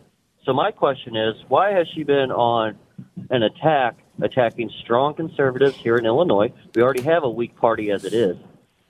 So 0.44 0.52
my 0.52 0.70
question 0.70 1.16
is, 1.16 1.34
why 1.48 1.72
has 1.72 1.88
she 1.94 2.02
been 2.02 2.30
on 2.30 2.78
an 3.30 3.42
attack 3.42 3.96
attacking 4.20 4.70
strong 4.80 5.14
conservatives 5.14 5.76
here 5.76 5.96
in 5.96 6.06
Illinois? 6.06 6.52
We 6.74 6.82
already 6.82 7.02
have 7.02 7.24
a 7.24 7.30
weak 7.30 7.56
party 7.56 7.90
as 7.90 8.04
it 8.04 8.12
is, 8.12 8.36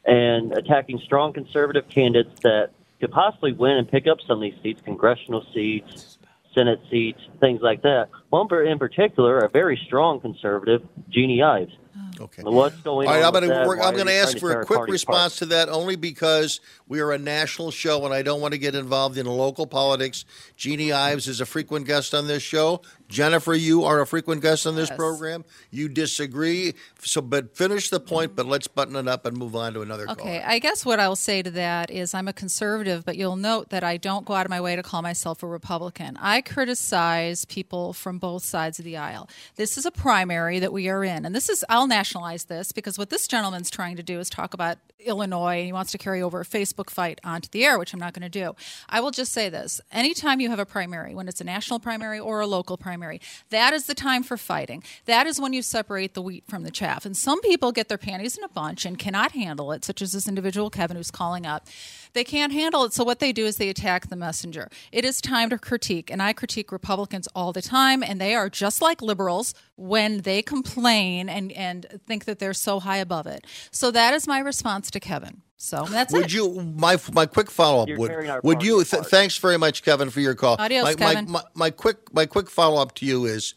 and 0.05 0.53
attacking 0.53 1.01
strong 1.05 1.33
conservative 1.33 1.89
candidates 1.89 2.41
that 2.43 2.71
could 3.01 3.13
possibly 3.13 3.53
win 3.53 3.77
and 3.77 3.89
pick 3.89 4.07
up 4.07 4.19
some 4.27 4.39
of 4.39 4.43
these 4.43 4.61
seats, 4.63 4.81
congressional 4.83 5.45
seats, 5.55 6.19
Senate 6.55 6.81
seats, 6.91 7.21
things 7.41 7.61
like 7.63 7.83
that. 7.83 8.09
One 8.31 8.49
in 8.67 8.79
particular, 8.79 9.39
a 9.39 9.49
very 9.49 9.81
strong 9.87 10.21
conservative, 10.21 10.83
Jeanne 11.11 11.43
Ives. 11.43 11.73
Oh. 11.97 12.14
Okay. 12.21 12.43
What's 12.43 12.77
going 12.77 13.09
All 13.09 13.15
right, 13.15 13.23
on? 13.23 13.35
I'm 13.35 13.41
going 13.41 13.49
to 13.49 13.67
Why 13.67 13.87
I'm 13.87 13.95
going 13.95 14.07
to 14.07 14.13
ask 14.13 14.39
for 14.39 14.61
a 14.61 14.65
quick 14.67 14.79
party 14.79 14.93
response 14.93 15.37
to 15.37 15.47
that 15.47 15.69
only 15.69 15.97
because 15.97 16.61
we 16.89 17.01
are 17.01 17.13
a 17.13 17.19
national 17.19 17.71
show 17.71 18.05
and 18.05 18.15
I 18.15 18.23
don't 18.23 18.41
want 18.41 18.53
to 18.53 18.59
get 18.59 18.75
involved 18.75 19.19
in 19.19 19.27
local 19.27 19.67
politics. 19.67 20.25
Jeanne 20.57 20.93
Ives 20.93 21.29
is 21.29 21.41
a 21.41 21.47
frequent 21.47 21.87
guest 21.87 22.15
on 22.15 22.27
this 22.27 22.43
show. 22.43 22.83
Jennifer, 23.09 23.55
you 23.55 23.85
are 23.85 24.01
a 24.01 24.07
frequent 24.07 24.43
guest 24.43 24.67
on 24.67 24.77
this 24.77 24.89
Yes. 24.89 24.97
program. 24.97 25.45
You 25.71 25.89
disagree, 25.89 26.75
so 27.01 27.21
but 27.21 27.57
finish 27.57 27.91
the 27.91 28.01
point. 28.01 28.35
But 28.35 28.47
let's 28.47 28.67
button 28.67 28.97
it 28.97 29.07
up 29.07 29.27
and 29.27 29.37
move 29.37 29.55
on 29.55 29.75
to 29.75 29.83
another 29.83 30.09
Okay, 30.11 30.41
call. 30.41 30.51
I 30.51 30.59
guess 30.59 30.85
what 30.85 31.01
I'll 31.01 31.17
say 31.17 31.43
to 31.43 31.51
that 31.53 31.91
is 31.91 32.15
I'm 32.15 32.29
a 32.29 32.33
conservative, 32.33 33.05
but 33.05 33.17
you'll 33.17 33.37
note 33.37 33.69
that 33.71 33.85
I 33.85 33.99
don't 33.99 34.25
go 34.25 34.35
out 34.35 34.47
of 34.47 34.51
my 34.51 34.61
way 34.61 34.75
to 34.75 34.83
call 34.83 35.03
myself 35.03 35.43
a 35.43 35.47
Republican. 35.47 36.17
I 36.21 36.41
criticize 36.41 37.45
people 37.45 37.93
from 37.93 38.19
both 38.19 38.45
sides 38.45 38.79
of 38.79 38.85
the 38.85 38.97
aisle. 38.97 39.29
This 39.57 39.77
is 39.79 39.87
a 39.87 39.91
primary 39.91 40.59
that 40.59 40.73
we 40.73 40.89
are 40.89 41.05
in, 41.05 41.25
and 41.25 41.35
this 41.35 41.49
is 41.49 41.65
I'll 41.69 41.87
nationalize 42.05 42.45
this 42.45 42.71
because 42.71 42.99
what 42.99 43.09
this 43.09 43.27
gentleman's 43.27 43.71
trying 43.71 43.97
to 43.97 44.03
do 44.03 44.21
is 44.21 44.29
talk 44.29 44.53
about 44.53 44.77
Illinois 45.01 45.57
and 45.57 45.67
he 45.67 45.73
wants 45.73 45.91
to 45.93 45.99
carry 45.99 46.21
over 46.21 46.43
a 46.43 46.45
Facebook 46.45 46.91
fight 46.91 47.19
onto 47.25 47.49
the 47.49 47.65
air, 47.65 47.79
which 47.79 47.95
I'm 47.95 48.01
not 48.01 48.13
going 48.13 48.23
to 48.23 48.29
do. 48.29 48.55
I 48.91 49.01
will 49.01 49.11
just 49.11 49.33
say 49.33 49.49
this. 49.49 49.81
Anytime 49.91 50.39
you 50.39 50.51
have 50.51 50.59
a 50.59 50.67
primary, 50.67 51.15
when 51.15 51.29
it's 51.29 51.41
a 51.41 51.45
national 51.45 51.81
primary 51.81 52.19
or 52.19 52.41
a 52.41 52.47
local 52.47 52.77
primary, 52.77 53.23
that 53.49 53.73
is 53.73 53.87
the 53.87 53.95
time 53.95 54.23
for 54.23 54.37
fighting. 54.37 54.83
That 55.07 55.27
is 55.27 55.41
when 55.41 55.55
you 55.55 55.63
separate 55.63 56.13
the 56.13 56.21
wheat 56.21 56.45
from 56.47 56.63
the 56.63 56.71
chaff. 56.71 57.07
And 57.07 57.17
some 57.17 57.41
people 57.41 57.73
get 57.73 57.89
their 57.89 57.99
panties 57.99 58.37
in 58.37 58.45
a 58.45 58.49
bunch 58.49 58.85
and 58.85 58.99
cannot 58.99 59.33
handle 59.33 59.73
it, 59.73 59.83
such 59.83 60.03
as 60.03 60.13
this 60.13 60.29
individual 60.29 60.69
Kevin 60.69 60.99
who's 60.99 61.11
calling 61.11 61.47
up. 61.47 61.67
They 62.15 62.25
can't 62.25 62.53
handle 62.53 62.85
it, 62.85 62.93
so 62.93 63.05
what 63.05 63.19
they 63.19 63.33
do 63.33 63.45
is 63.45 63.57
they 63.57 63.69
attack 63.69 64.09
the 64.09 64.17
messenger. 64.17 64.69
It 64.93 65.05
is 65.05 65.21
time 65.21 65.51
to 65.51 65.59
critique, 65.59 66.11
and 66.11 66.23
I 66.23 66.33
critique 66.33 66.73
Republicans 66.73 67.29
all 67.35 67.53
the 67.53 67.61
time, 67.63 68.03
and 68.03 68.21
they 68.21 68.35
are 68.35 68.49
just 68.49 68.81
like 68.81 69.03
liberals 69.03 69.53
when 69.77 70.23
they 70.23 70.41
complain 70.41 71.29
and, 71.29 71.53
and 71.53 71.87
think 72.07 72.25
that 72.25 72.39
they're 72.39 72.55
so 72.55 72.81
high 72.81 72.99
above 72.99 73.27
it. 73.27 73.45
So 73.71 73.91
that 73.91 74.15
is 74.15 74.27
my 74.27 74.39
response 74.39 74.91
to 74.93 75.01
Kevin. 75.01 75.43
So 75.57 75.87
that's 75.91 76.13
would 76.13 76.27
it. 76.27 76.33
you 76.33 76.61
my 76.77 76.99
my 77.13 77.25
quick 77.27 77.51
follow 77.51 77.85
up 77.85 77.89
would 77.99 78.43
would 78.43 78.63
you 78.63 78.85
th- 78.85 79.05
thanks 79.05 79.39
very 79.39 79.57
much 79.57 79.83
Kevin 79.83 80.11
for 80.11 80.21
your 80.21 80.35
call. 80.35 80.57
Adios, 80.59 80.85
my, 80.85 80.91
my- 80.91 81.15
Kevin. 81.15 81.31
My, 81.31 81.43
my 81.55 81.71
quick 81.71 82.13
my 82.13 82.27
quick 82.27 82.51
follow 82.51 82.83
up 82.83 82.95
to 82.97 83.07
you 83.07 83.25
is 83.25 83.55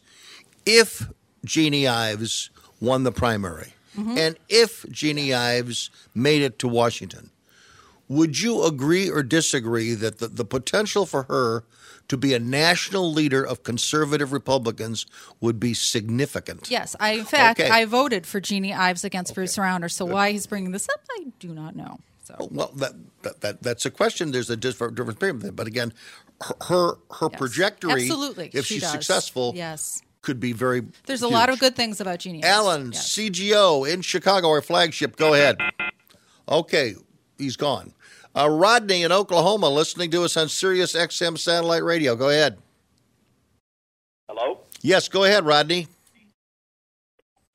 if 0.64 1.08
Jeanne 1.44 1.86
Ives 1.86 2.50
won 2.80 3.02
the 3.04 3.12
primary 3.12 3.74
Mm-hmm. 3.96 4.16
and 4.16 4.38
if 4.48 4.86
Jeanne 4.90 5.32
Ives 5.34 5.90
made 6.14 6.40
it 6.42 6.58
to 6.60 6.68
Washington, 6.68 7.30
would 8.08 8.40
you 8.40 8.64
agree 8.64 9.08
or 9.10 9.22
disagree 9.22 9.94
that 9.94 10.18
the, 10.18 10.28
the 10.28 10.44
potential 10.44 11.04
for 11.06 11.24
her 11.24 11.64
to 12.08 12.16
be 12.16 12.32
a 12.32 12.38
national 12.38 13.12
leader 13.12 13.44
of 13.44 13.62
conservative 13.62 14.32
Republicans 14.32 15.04
would 15.40 15.60
be 15.60 15.74
significant? 15.74 16.70
Yes, 16.70 16.96
I 16.98 17.12
in 17.12 17.24
fact 17.24 17.60
Okay. 17.60 17.68
I 17.70 17.84
voted 17.84 18.26
for 18.26 18.40
Jeanne 18.40 18.72
Ives 18.72 19.04
against 19.04 19.34
Bruce 19.34 19.56
Rauner. 19.56 19.90
So 19.90 20.04
why 20.06 20.32
he's 20.32 20.46
bringing 20.46 20.72
this 20.72 20.88
up, 20.88 21.00
I 21.18 21.26
do 21.38 21.48
not 21.48 21.76
know. 21.76 21.98
Oh, 22.38 22.48
well, 22.50 22.72
that, 22.76 22.92
that, 23.22 23.40
that 23.40 23.62
that's 23.62 23.86
a 23.86 23.90
question. 23.90 24.32
There's 24.32 24.50
a 24.50 24.56
different 24.56 24.94
different 24.96 25.18
period, 25.18 25.56
but 25.56 25.66
again, 25.66 25.92
her 26.42 26.54
her, 26.68 26.94
her 27.20 27.28
Yes. 27.32 27.38
trajectory, 27.38 28.02
Absolutely, 28.02 28.50
if 28.52 28.66
she 28.66 28.74
she's 28.74 28.82
does. 28.82 28.92
successful, 28.92 29.52
Yes. 29.56 30.02
could 30.20 30.38
be 30.38 30.52
very. 30.52 30.82
There's 31.06 31.22
a 31.22 31.28
lot 31.28 31.48
of 31.48 31.58
good 31.58 31.74
things 31.74 32.02
about 32.02 32.18
Genius. 32.18 32.44
Alan, 32.44 32.92
CGO 32.92 33.90
in 33.90 34.02
Chicago, 34.02 34.48
our 34.48 34.60
flagship. 34.60 35.16
Go 35.16 35.32
ahead. 35.32 35.56
Okay, 36.48 36.94
he's 37.38 37.56
gone. 37.56 37.94
Uh, 38.36 38.48
Rodney 38.48 39.02
in 39.02 39.12
Oklahoma, 39.12 39.68
listening 39.68 40.10
to 40.12 40.22
us 40.24 40.36
on 40.36 40.48
Sirius 40.48 40.94
XM 40.94 41.38
satellite 41.38 41.82
radio. 41.82 42.14
Go 42.14 42.28
ahead. 42.28 42.58
Hello? 44.28 44.60
Yes, 44.82 45.08
go 45.08 45.24
ahead, 45.24 45.44
Rodney. 45.44 45.88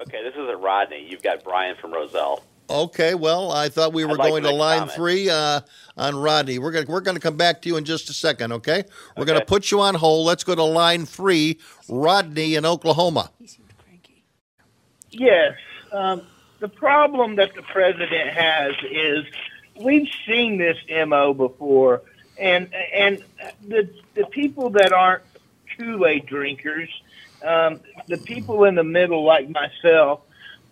Okay, 0.01 0.21
this 0.23 0.33
isn't 0.33 0.61
Rodney. 0.61 1.05
You've 1.07 1.23
got 1.23 1.43
Brian 1.43 1.75
from 1.79 1.93
Roselle. 1.93 2.43
Okay, 2.69 3.13
well, 3.13 3.51
I 3.51 3.69
thought 3.69 3.93
we 3.93 4.05
were 4.05 4.15
like 4.15 4.29
going 4.29 4.43
to 4.43 4.49
to 4.49 4.55
line 4.55 4.79
comment. 4.79 4.95
three 4.95 5.29
uh, 5.29 5.61
on 5.97 6.15
Rodney. 6.15 6.59
We're 6.59 6.71
gonna 6.71 6.85
we're 6.87 7.01
gonna 7.01 7.19
come 7.19 7.37
back 7.37 7.61
to 7.61 7.69
you 7.69 7.77
in 7.77 7.85
just 7.85 8.09
a 8.09 8.13
second. 8.13 8.51
Okay, 8.53 8.83
we're 9.17 9.25
gonna 9.25 9.45
put 9.45 9.69
you 9.69 9.81
on 9.81 9.95
hold. 9.95 10.25
Let's 10.25 10.43
go 10.43 10.55
to 10.55 10.63
line 10.63 11.05
three, 11.05 11.59
Rodney 11.89 12.55
in 12.55 12.65
Oklahoma. 12.65 13.31
He 13.39 13.47
seemed 13.47 13.67
cranky. 13.77 14.23
Yes. 15.11 15.53
Um, 15.91 16.21
the 16.59 16.69
problem 16.69 17.35
that 17.35 17.53
the 17.53 17.61
president 17.63 18.29
has 18.29 18.73
is 18.89 19.25
we've 19.79 20.07
seen 20.27 20.57
this 20.57 20.77
mo 20.89 21.33
before, 21.33 22.01
and 22.37 22.73
and 22.93 23.23
the 23.67 23.89
the 24.13 24.25
people 24.27 24.71
that 24.71 24.91
aren't 24.91 25.23
Kool 25.77 26.05
Aid 26.05 26.25
drinkers, 26.25 26.89
um, 27.43 27.79
the 28.07 28.17
people 28.17 28.65
in 28.65 28.75
the 28.75 28.83
middle 28.83 29.23
like 29.23 29.49
myself. 29.49 30.21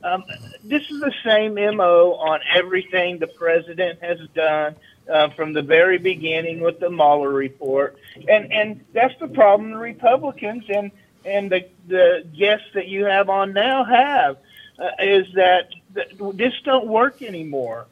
Um, 0.04 0.24
this 0.64 0.82
is 0.90 1.00
the 1.00 1.14
same 1.24 1.56
mo 1.56 2.14
on 2.14 2.40
everything 2.56 3.20
the 3.20 3.28
president 3.28 4.02
has 4.02 4.20
done 4.34 4.76
uh, 5.12 5.30
from 5.30 5.54
the 5.54 5.62
very 5.62 6.00
beginning 6.00 6.60
with 6.60 6.80
the 6.80 6.90
Mueller 6.90 7.30
report, 7.30 7.98
and 8.28 8.52
and 8.52 8.86
that's 8.94 9.18
the 9.20 9.28
problem 9.28 9.72
the 9.72 9.78
Republicans 9.78 10.64
and 10.70 10.92
and 11.26 11.52
the 11.52 11.68
the 11.88 12.26
guests 12.38 12.68
that 12.74 12.88
you 12.88 13.06
have 13.06 13.30
on 13.30 13.54
now 13.54 13.84
have 13.84 14.38
uh, 14.80 14.90
is 15.00 15.28
that 15.36 15.70
th- 15.94 16.10
this 16.34 16.54
don't 16.64 16.88
work 16.88 17.22
anymore. 17.22 17.86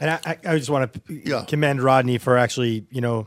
And 0.00 0.10
I, 0.10 0.38
I- 0.46 0.58
just 0.58 0.70
want 0.70 0.92
to 0.92 1.44
commend 1.46 1.82
Rodney 1.82 2.18
for 2.18 2.36
actually, 2.36 2.86
you 2.90 3.00
know, 3.00 3.26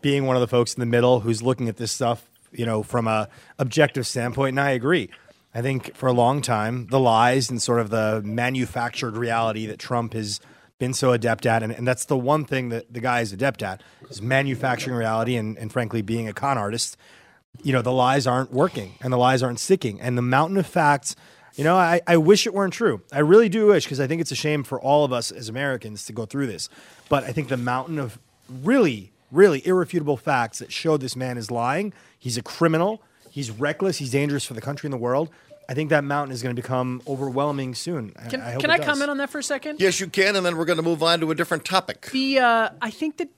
being 0.00 0.26
one 0.26 0.36
of 0.36 0.40
the 0.40 0.46
folks 0.48 0.74
in 0.74 0.80
the 0.80 0.86
middle 0.86 1.20
who's 1.20 1.42
looking 1.42 1.68
at 1.68 1.76
this 1.76 1.90
stuff, 1.92 2.24
you 2.52 2.64
know, 2.66 2.82
from 2.82 3.08
a 3.08 3.28
objective 3.58 4.06
standpoint. 4.06 4.50
And 4.50 4.60
I 4.60 4.70
agree. 4.70 5.10
I 5.54 5.62
think 5.62 5.96
for 5.96 6.06
a 6.06 6.12
long 6.12 6.40
time, 6.42 6.86
the 6.88 7.00
lies 7.00 7.50
and 7.50 7.60
sort 7.60 7.80
of 7.80 7.90
the 7.90 8.22
manufactured 8.24 9.16
reality 9.16 9.66
that 9.66 9.78
Trump 9.78 10.12
has 10.12 10.40
been 10.78 10.94
so 10.94 11.12
adept 11.12 11.46
at, 11.46 11.62
and, 11.64 11.72
and 11.72 11.88
that's 11.88 12.04
the 12.04 12.16
one 12.16 12.44
thing 12.44 12.68
that 12.68 12.92
the 12.92 13.00
guy 13.00 13.20
is 13.22 13.32
adept 13.32 13.62
at, 13.64 13.82
is 14.10 14.22
manufacturing 14.22 14.94
reality 14.96 15.34
and, 15.34 15.58
and 15.58 15.72
frankly 15.72 16.02
being 16.02 16.28
a 16.28 16.32
con 16.32 16.56
artist. 16.58 16.96
You 17.64 17.72
know, 17.72 17.82
the 17.82 17.90
lies 17.92 18.26
aren't 18.28 18.52
working 18.52 18.94
and 19.00 19.12
the 19.12 19.16
lies 19.16 19.42
aren't 19.42 19.58
sticking. 19.58 20.00
And 20.00 20.16
the 20.16 20.22
mountain 20.22 20.56
of 20.58 20.66
facts, 20.66 21.16
you 21.58 21.64
know, 21.64 21.76
I, 21.76 22.00
I 22.06 22.16
wish 22.16 22.46
it 22.46 22.54
weren't 22.54 22.72
true. 22.72 23.02
I 23.12 23.18
really 23.18 23.48
do 23.48 23.66
wish, 23.66 23.84
because 23.84 23.98
I 23.98 24.06
think 24.06 24.20
it's 24.20 24.30
a 24.30 24.36
shame 24.36 24.62
for 24.62 24.80
all 24.80 25.04
of 25.04 25.12
us 25.12 25.32
as 25.32 25.48
Americans 25.48 26.06
to 26.06 26.12
go 26.12 26.24
through 26.24 26.46
this. 26.46 26.68
But 27.08 27.24
I 27.24 27.32
think 27.32 27.48
the 27.48 27.56
mountain 27.56 27.98
of 27.98 28.16
really, 28.62 29.10
really 29.32 29.66
irrefutable 29.66 30.16
facts 30.16 30.60
that 30.60 30.70
show 30.70 30.96
this 30.96 31.16
man 31.16 31.36
is 31.36 31.50
lying, 31.50 31.92
he's 32.16 32.38
a 32.38 32.42
criminal, 32.42 33.02
he's 33.30 33.50
reckless, 33.50 33.98
he's 33.98 34.12
dangerous 34.12 34.44
for 34.44 34.54
the 34.54 34.60
country 34.60 34.86
and 34.86 34.92
the 34.92 34.98
world. 34.98 35.30
I 35.68 35.74
think 35.74 35.90
that 35.90 36.04
mountain 36.04 36.32
is 36.32 36.42
going 36.42 36.54
to 36.54 36.62
become 36.62 37.02
overwhelming 37.08 37.74
soon. 37.74 38.12
Can 38.30 38.40
I, 38.40 38.52
hope 38.52 38.60
can 38.60 38.70
it 38.70 38.74
I 38.74 38.76
does. 38.78 38.86
comment 38.86 39.10
on 39.10 39.18
that 39.18 39.28
for 39.28 39.40
a 39.40 39.42
second? 39.42 39.80
Yes, 39.80 39.98
you 39.98 40.06
can, 40.06 40.36
and 40.36 40.46
then 40.46 40.56
we're 40.56 40.64
going 40.64 40.78
to 40.78 40.82
move 40.82 41.02
on 41.02 41.18
to 41.20 41.30
a 41.30 41.34
different 41.34 41.64
topic. 41.64 42.08
The 42.12 42.38
uh, 42.38 42.70
I 42.80 42.90
think 42.90 43.18
that 43.18 43.28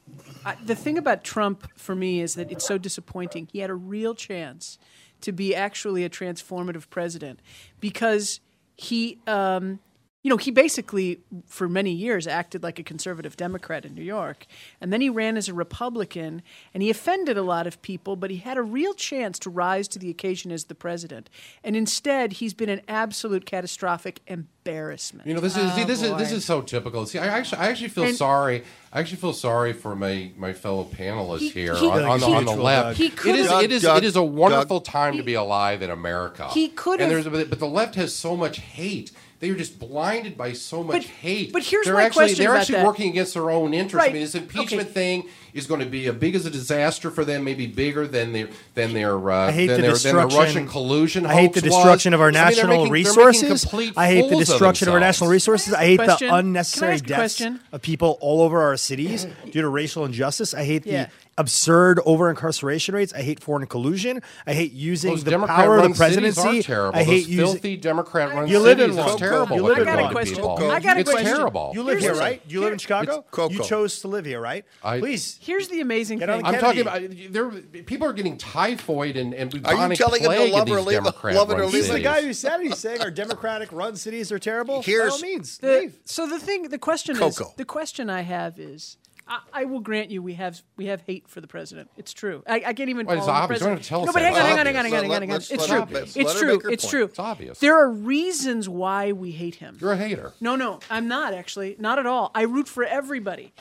uh, 0.44 0.54
the 0.64 0.76
thing 0.76 0.98
about 0.98 1.24
Trump 1.24 1.66
for 1.74 1.94
me 1.94 2.20
is 2.20 2.34
that 2.34 2.52
it's 2.52 2.66
so 2.66 2.78
disappointing. 2.78 3.48
He 3.50 3.58
had 3.60 3.70
a 3.70 3.74
real 3.74 4.14
chance 4.14 4.78
to 5.22 5.32
be 5.32 5.54
actually 5.54 6.04
a 6.04 6.10
transformative 6.10 6.88
president 6.90 7.40
because 7.80 8.40
he, 8.76 9.18
um, 9.26 9.78
you 10.22 10.28
know, 10.28 10.36
he 10.36 10.50
basically 10.50 11.20
for 11.46 11.66
many 11.68 11.92
years 11.92 12.26
acted 12.26 12.62
like 12.62 12.78
a 12.78 12.82
conservative 12.82 13.36
Democrat 13.38 13.86
in 13.86 13.94
New 13.94 14.02
York, 14.02 14.46
and 14.80 14.92
then 14.92 15.00
he 15.00 15.08
ran 15.08 15.36
as 15.38 15.48
a 15.48 15.54
Republican, 15.54 16.42
and 16.74 16.82
he 16.82 16.90
offended 16.90 17.38
a 17.38 17.42
lot 17.42 17.66
of 17.66 17.80
people. 17.80 18.16
But 18.16 18.30
he 18.30 18.36
had 18.36 18.58
a 18.58 18.62
real 18.62 18.92
chance 18.92 19.38
to 19.40 19.50
rise 19.50 19.88
to 19.88 19.98
the 19.98 20.10
occasion 20.10 20.52
as 20.52 20.64
the 20.64 20.74
president, 20.74 21.30
and 21.64 21.74
instead 21.74 22.34
he's 22.34 22.52
been 22.52 22.68
an 22.68 22.82
absolute 22.86 23.46
catastrophic 23.46 24.20
embarrassment. 24.26 25.26
You 25.26 25.32
know, 25.34 25.40
this 25.40 25.56
is 25.56 25.72
see, 25.72 25.82
Oh, 25.82 25.86
this 25.86 26.02
is 26.02 26.16
this 26.18 26.32
is 26.32 26.44
so 26.44 26.60
typical. 26.60 27.06
See, 27.06 27.18
I 27.18 27.26
actually 27.26 27.58
I 27.62 27.68
actually 27.68 27.88
feel 27.88 28.04
And- 28.04 28.16
sorry. 28.16 28.64
I 28.92 29.00
actually 29.00 29.18
feel 29.18 29.32
sorry 29.32 29.72
for 29.72 29.96
my 29.96 30.32
my 30.36 30.52
fellow 30.52 30.84
panelists 30.84 31.38
He- 31.38 31.48
here 31.50 31.74
he- 31.76 31.88
on, 31.88 32.02
on, 32.04 32.20
the, 32.20 32.26
on 32.26 32.44
the 32.44 32.56
left. 32.56 32.98
he 32.98 33.06
it 33.06 33.16
could've- 33.16 33.38
is 33.38 33.50
it 33.50 33.72
is 33.72 33.82
Doug, 33.82 33.98
it 33.98 34.04
is 34.04 34.16
a 34.16 34.20
Doug, 34.20 34.32
wonderful 34.34 34.80
time 34.82 35.16
to 35.16 35.22
be 35.22 35.34
alive 35.34 35.80
in 35.80 35.88
America. 35.90 36.48
He 36.48 36.68
could've- 36.68 37.00
And 37.02 37.10
there's 37.10 37.26
but 37.48 37.58
the 37.58 37.66
left 37.66 37.94
has 37.94 38.14
so 38.14 38.36
much 38.36 38.58
hate. 38.58 39.12
They 39.40 39.48
are 39.48 39.54
just 39.56 39.78
blinded 39.78 40.36
by 40.36 40.52
so 40.52 40.82
much 40.84 40.96
But- 40.96 41.04
hate. 41.04 41.50
but 41.52 41.62
here's 41.62 41.86
they're 41.86 41.94
my 41.94 42.02
actually 42.04 42.26
question 42.26 42.44
they're 42.44 42.50
about 42.52 42.60
actually 42.60 42.74
that. 42.76 42.86
working 42.86 43.08
against 43.10 43.32
their 43.32 43.48
own 43.50 43.72
interests. 43.72 44.08
I 44.10 44.12
mean, 44.12 44.20
this 44.20 44.34
impeachment 44.34 44.82
Okay. 44.90 44.92
thing 44.92 45.24
is 45.54 45.66
going 45.66 45.80
to 45.80 45.86
be 45.86 46.06
a 46.08 46.12
big 46.12 46.34
as 46.34 46.44
a 46.44 46.50
disaster 46.50 47.10
for 47.10 47.24
them, 47.24 47.42
maybe 47.42 47.66
bigger 47.66 48.06
than 48.06 48.32
their 48.34 48.48
than 48.74 48.92
their 48.92 49.30
uh, 49.30 49.48
I 49.48 49.52
hate 49.52 49.68
than, 49.68 49.80
the 49.80 49.86
their, 49.88 49.96
than 49.96 50.16
their. 50.16 50.26
Russian 50.26 50.68
collusion. 50.68 51.24
I 51.24 51.32
hate 51.32 51.54
the 51.54 51.60
hoax 51.60 51.62
was. 51.62 51.74
destruction 51.74 52.12
of 52.12 52.20
our 52.20 52.26
I 52.26 52.30
mean, 52.30 52.34
they're 52.34 52.44
national 52.50 52.68
making- 52.68 52.84
they're 52.84 52.92
resources. 52.92 53.66
I 53.96 54.06
hate 54.08 54.22
the 54.24 54.28
fools 54.28 54.42
of 54.42 54.46
destruction 54.48 54.88
of, 54.88 54.94
our 54.94 55.00
national 55.00 55.30
resources. 55.30 55.72
I 55.72 55.84
hate 55.86 55.96
Question? 56.00 56.28
the 56.28 56.34
unnecessary 56.34 56.92
ask 56.92 57.04
deaths 57.06 57.18
question? 57.38 57.60
of 57.72 57.80
people 57.80 58.18
all 58.20 58.42
over 58.42 58.60
our 58.60 58.76
cities 58.76 59.26
due 59.50 59.62
to 59.62 59.68
racial 59.68 60.04
injustice. 60.04 60.52
I 60.52 60.64
hate 60.64 60.84
Yeah. 60.84 61.04
the 61.04 61.10
absurd 61.40 62.00
over 62.04 62.28
incarceration 62.30 62.94
rates. 62.94 63.12
I 63.14 63.22
hate 63.22 63.40
foreign 63.42 63.66
collusion. 63.66 64.22
I 64.46 64.52
hate 64.52 64.72
using 64.72 65.10
Those 65.12 65.24
the 65.24 65.30
Democrat 65.30 65.56
power 65.56 65.76
of 65.76 65.80
run 65.82 65.90
the 65.92 65.96
presidency. 65.96 66.40
cities 66.40 66.64
are 66.64 66.66
terrible. 66.68 66.98
I 66.98 67.02
hate 67.02 67.20
Those 67.22 67.28
using 67.28 67.46
filthy 67.46 67.76
Democrat 67.76 68.34
run 68.34 68.48
You 68.48 68.58
live 68.60 68.78
in 68.78 68.90
cities 68.90 68.96
one. 68.96 69.08
is 69.08 69.16
terrible. 69.16 69.56
You 69.56 69.62
what 69.62 69.68
live 69.78 69.86
they 69.86 69.90
in 69.92 69.96
do 69.98 70.02
one. 70.14 70.24
to 70.24 70.30
people. 70.30 70.70
I 70.70 70.80
got 70.80 70.96
a 70.96 71.00
it's 71.00 71.10
question. 71.10 71.34
terrible. 71.34 71.70
You 71.74 71.82
live 71.82 71.92
Here's 71.94 72.02
here, 72.04 72.14
the- 72.14 72.20
right? 72.20 72.42
You 72.46 72.60
live 72.60 72.72
in 72.74 72.78
Chicago. 72.78 73.24
Coco. 73.30 73.52
You 73.54 73.62
chose 73.64 74.00
to 74.00 74.08
live 74.08 74.24
here, 74.26 74.40
right? 74.40 74.64
I- 74.84 74.98
Please. 75.00 75.38
Here's 75.40 75.68
the 75.68 75.80
amazing 75.80 76.18
Get 76.18 76.28
thing. 76.28 76.44
on 76.44 76.54
I'm 76.54 76.60
talking 76.60 76.82
about 76.82 77.02
there. 77.30 77.50
People 77.84 78.06
are 78.08 78.12
getting 78.12 78.36
typhoid 78.36 79.16
and, 79.16 79.32
and 79.34 79.52
Are 79.52 79.56
you 79.56 79.62
bubonic 79.62 79.98
telling 79.98 80.22
him 80.22 80.30
to 80.30 80.36
plague 80.36 80.52
love 80.52 80.62
or 80.70 80.76
these 80.76 80.86
leave- 80.86 80.96
Democrat 80.96 81.34
love 81.34 81.50
it 81.50 81.54
or 81.54 81.56
run 81.62 81.66
leave? 81.66 81.74
He's 81.84 81.88
the 81.92 82.00
guy 82.00 82.22
who 82.22 82.32
said 82.32 82.60
it. 82.60 82.66
He's 82.68 82.78
saying 82.78 83.00
our 83.00 83.10
Democratic 83.10 83.72
run 83.72 83.96
cities 83.96 84.30
are 84.30 84.38
terrible. 84.38 84.76
By 84.78 84.82
Here's- 84.82 85.12
all 85.14 85.20
means, 85.20 85.58
The- 85.58 85.68
leave. 85.80 85.94
so 86.04 86.26
the 86.26 86.38
thing, 86.38 86.64
the 86.68 86.78
question 86.78 87.16
Coco. 87.16 87.44
is, 87.50 87.54
the 87.56 87.64
question 87.64 88.10
I 88.10 88.20
have 88.22 88.58
is, 88.58 88.96
I, 89.30 89.40
I 89.52 89.64
will 89.64 89.80
grant 89.80 90.10
you, 90.10 90.22
we 90.22 90.34
have 90.34 90.60
we 90.76 90.86
have 90.86 91.02
hate 91.02 91.28
for 91.28 91.40
the 91.40 91.46
president. 91.46 91.88
It's 91.96 92.12
true. 92.12 92.42
I, 92.48 92.62
I 92.66 92.72
can't 92.72 92.90
even. 92.90 93.06
Well, 93.06 93.16
it's 93.16 93.28
obvious. 93.28 93.60
Don't 93.60 93.76
president. 93.76 93.78
have 93.78 93.82
to 93.84 93.88
tell 93.88 94.06
no, 94.06 94.12
but 94.12 94.22
hang 94.22 94.34
on, 94.34 94.40
hang 94.40 94.58
on, 94.58 94.66
hang 94.66 94.76
on, 94.76 94.84
hang 94.84 94.94
on, 94.94 95.02
hang 95.02 95.12
on, 95.12 95.22
hang 95.22 95.30
on. 95.30 95.36
It's 95.36 95.66
true. 95.66 95.86
It's 95.92 96.40
true. 96.40 96.60
It's 96.64 96.90
true. 96.90 97.04
It's 97.04 97.18
obvious. 97.18 97.60
There 97.60 97.78
are 97.78 97.88
reasons 97.88 98.68
why 98.68 99.12
we 99.12 99.30
hate 99.30 99.54
him. 99.54 99.78
You're 99.80 99.92
a 99.92 99.96
hater. 99.96 100.32
No, 100.40 100.56
no, 100.56 100.80
I'm 100.90 101.06
not 101.06 101.32
actually. 101.32 101.76
Not 101.78 102.00
at 102.00 102.06
all. 102.06 102.32
I 102.34 102.42
root 102.42 102.66
for 102.66 102.84
everybody. 102.84 103.52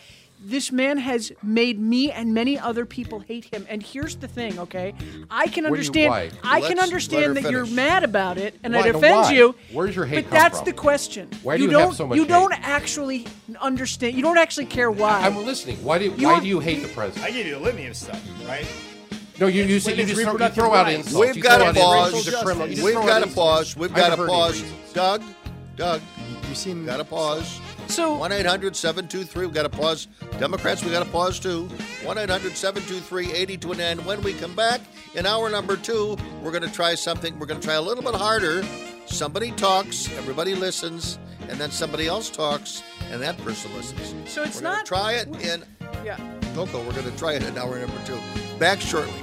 This 0.41 0.71
man 0.71 0.97
has 0.99 1.33
made 1.43 1.79
me 1.79 2.11
and 2.11 2.33
many 2.33 2.57
other 2.57 2.85
people 2.85 3.19
hate 3.19 3.53
him. 3.53 3.65
And 3.69 3.83
here's 3.83 4.15
the 4.15 4.27
thing, 4.27 4.57
okay? 4.57 4.93
I 5.29 5.47
can 5.47 5.65
What 5.65 5.71
you- 5.71 5.73
understand. 5.73 6.13
I 6.43 6.59
Let's 6.59 6.67
can 6.69 6.79
understand 6.79 7.25
her 7.25 7.33
that 7.41 7.51
you're 7.51 7.65
mad 7.65 8.03
about 8.05 8.37
it, 8.37 8.57
and 8.63 8.73
Why? 8.73 8.87
it 8.87 8.95
offends 8.95 9.27
why? 9.27 9.33
you. 9.33 9.55
Where's 9.73 9.95
your 9.97 10.05
hate 10.05 10.23
But 10.23 10.29
come 10.29 10.39
that's 10.39 10.57
from? 10.59 10.65
the 10.65 10.73
question. 10.73 11.29
Why 11.43 11.57
do 11.57 11.63
you 11.63 11.69
you 11.71 11.77
have 11.77 11.87
don't, 11.89 11.95
so 11.95 12.07
much 12.07 12.15
You 12.15 12.23
hate? 12.23 12.29
don't 12.29 12.53
actually 12.53 13.27
understand. 13.59 14.15
You 14.15 14.21
don't 14.21 14.37
actually 14.37 14.67
care 14.67 14.89
why. 14.89 15.19
I'm 15.25 15.45
listening. 15.45 15.83
Why 15.83 15.99
do 15.99 16.05
You 16.05 16.27
why 16.27 16.39
do 16.39 16.47
you 16.47 16.59
hate 16.61 16.83
the 16.83 16.87
president? 16.89 17.25
I 17.25 17.31
give 17.31 17.45
you 17.45 17.55
the 17.55 17.59
litany 17.59 17.87
of 17.87 17.97
stuff, 17.97 18.21
right? 18.47 18.65
No, 19.41 19.47
you 19.47 19.63
you, 19.63 19.79
say, 19.81 19.95
you 19.95 20.05
just 20.05 20.21
throw, 20.21 20.37
you 20.37 20.49
throw 20.49 20.73
out 20.73 20.89
insults. 20.91 21.27
We've 21.27 21.35
You 21.35 21.43
got 21.43 21.55
throw 21.61 21.71
to 21.73 21.79
out 21.79 21.83
pause. 22.11 22.13
You 22.25 22.31
just 22.31 22.43
criminal- 22.45 22.67
you 22.67 22.75
just 22.75 22.85
We've 22.85 22.95
got 22.95 23.23
to 23.23 23.27
pause. 23.27 23.75
We've 23.75 23.91
I 23.91 23.95
got 23.95 24.03
to 24.05 24.09
haven't 24.11 24.27
heard 24.29 24.53
any 24.53 24.61
pause. 24.61 24.93
Doug, 24.93 25.23
Doug, 25.75 26.01
You 26.47 26.55
seem 26.55 26.85
got 26.85 26.97
to 26.97 27.03
pause. 27.05 27.59
So 27.89 28.15
1 28.17 28.31
800 28.31 28.75
723. 28.75 29.45
We've 29.47 29.53
got 29.53 29.63
to 29.63 29.69
pause. 29.69 30.07
Democrats, 30.37 30.83
we 30.83 30.91
got 30.91 31.03
to 31.03 31.11
pause 31.11 31.39
too. 31.39 31.65
1 32.03 32.17
800 32.19 32.55
723 32.55 33.33
8029. 33.33 34.05
When 34.05 34.21
we 34.21 34.33
come 34.33 34.55
back 34.55 34.81
in 35.15 35.25
hour 35.25 35.49
number 35.49 35.75
two, 35.75 36.15
we're 36.43 36.51
going 36.51 36.63
to 36.63 36.71
try 36.71 36.93
something. 36.93 37.37
We're 37.39 37.47
going 37.47 37.59
to 37.59 37.65
try 37.65 37.75
a 37.75 37.81
little 37.81 38.03
bit 38.03 38.13
harder. 38.13 38.63
Somebody 39.07 39.51
talks, 39.53 40.07
everybody 40.17 40.53
listens, 40.53 41.17
and 41.49 41.59
then 41.59 41.71
somebody 41.71 42.05
else 42.07 42.29
talks, 42.29 42.83
and 43.09 43.19
that 43.23 43.35
person 43.39 43.73
listens. 43.75 44.31
So 44.31 44.43
it's 44.43 44.57
we're 44.57 44.63
not- 44.69 44.85
Try 44.85 45.13
it 45.13 45.27
in 45.41 45.63
yeah. 46.05 46.17
Coco. 46.53 46.83
We're 46.85 46.93
going 46.93 47.11
to 47.11 47.17
try 47.17 47.33
it 47.33 47.43
in 47.43 47.57
hour 47.57 47.79
number 47.79 47.99
two. 48.05 48.19
Back 48.59 48.79
shortly. 48.81 49.13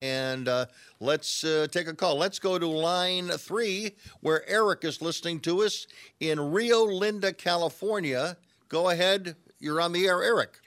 And 0.00 0.48
uh, 0.48 0.66
let's 1.06 1.44
uh, 1.44 1.66
take 1.70 1.88
a 1.88 1.94
call. 1.94 2.16
Let's 2.16 2.38
go 2.38 2.58
to 2.58 2.66
line 2.66 3.28
three, 3.28 3.92
where 4.20 4.48
Eric 4.48 4.84
is 4.84 5.02
listening 5.02 5.40
to 5.40 5.62
us 5.62 5.86
in 6.20 6.52
Rio 6.52 6.84
Linda, 6.84 7.32
California. 7.32 8.36
Go 8.68 8.88
ahead. 8.88 9.36
You're 9.58 9.80
on 9.80 9.92
the 9.92 10.06
air, 10.06 10.22
Eric. 10.22 10.58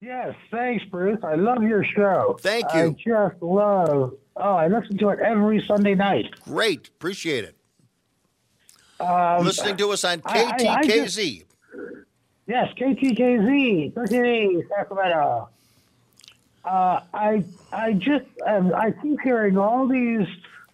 Yes, 0.00 0.34
thanks, 0.50 0.84
Bruce. 0.84 1.18
I 1.24 1.34
love 1.34 1.62
your 1.62 1.82
show. 1.82 2.36
Thank 2.40 2.72
you. 2.74 2.96
I 3.18 3.30
just 3.30 3.42
love. 3.42 4.14
Oh, 4.36 4.52
I 4.54 4.68
listen 4.68 4.98
to 4.98 5.08
it 5.08 5.18
every 5.20 5.64
Sunday 5.66 5.94
night. 5.94 6.26
Great. 6.44 6.88
Appreciate 6.88 7.44
it. 7.44 7.56
Um, 9.00 9.44
listening 9.44 9.76
to 9.78 9.90
us 9.90 10.04
on 10.04 10.20
KTKZ. 10.20 10.68
I- 10.68 10.74
I- 10.74 10.78
I 10.78 10.82
KTKZ. 10.86 11.42
Yes, 12.46 12.72
KTKZ, 12.78 13.94
1380, 13.96 14.62
Sacramento. 14.68 15.48
Uh, 16.66 17.00
I 17.14 17.44
I 17.72 17.92
just 17.92 18.26
um, 18.46 18.74
I 18.74 18.90
keep 19.02 19.20
hearing 19.22 19.56
all 19.56 19.86
these 19.86 20.26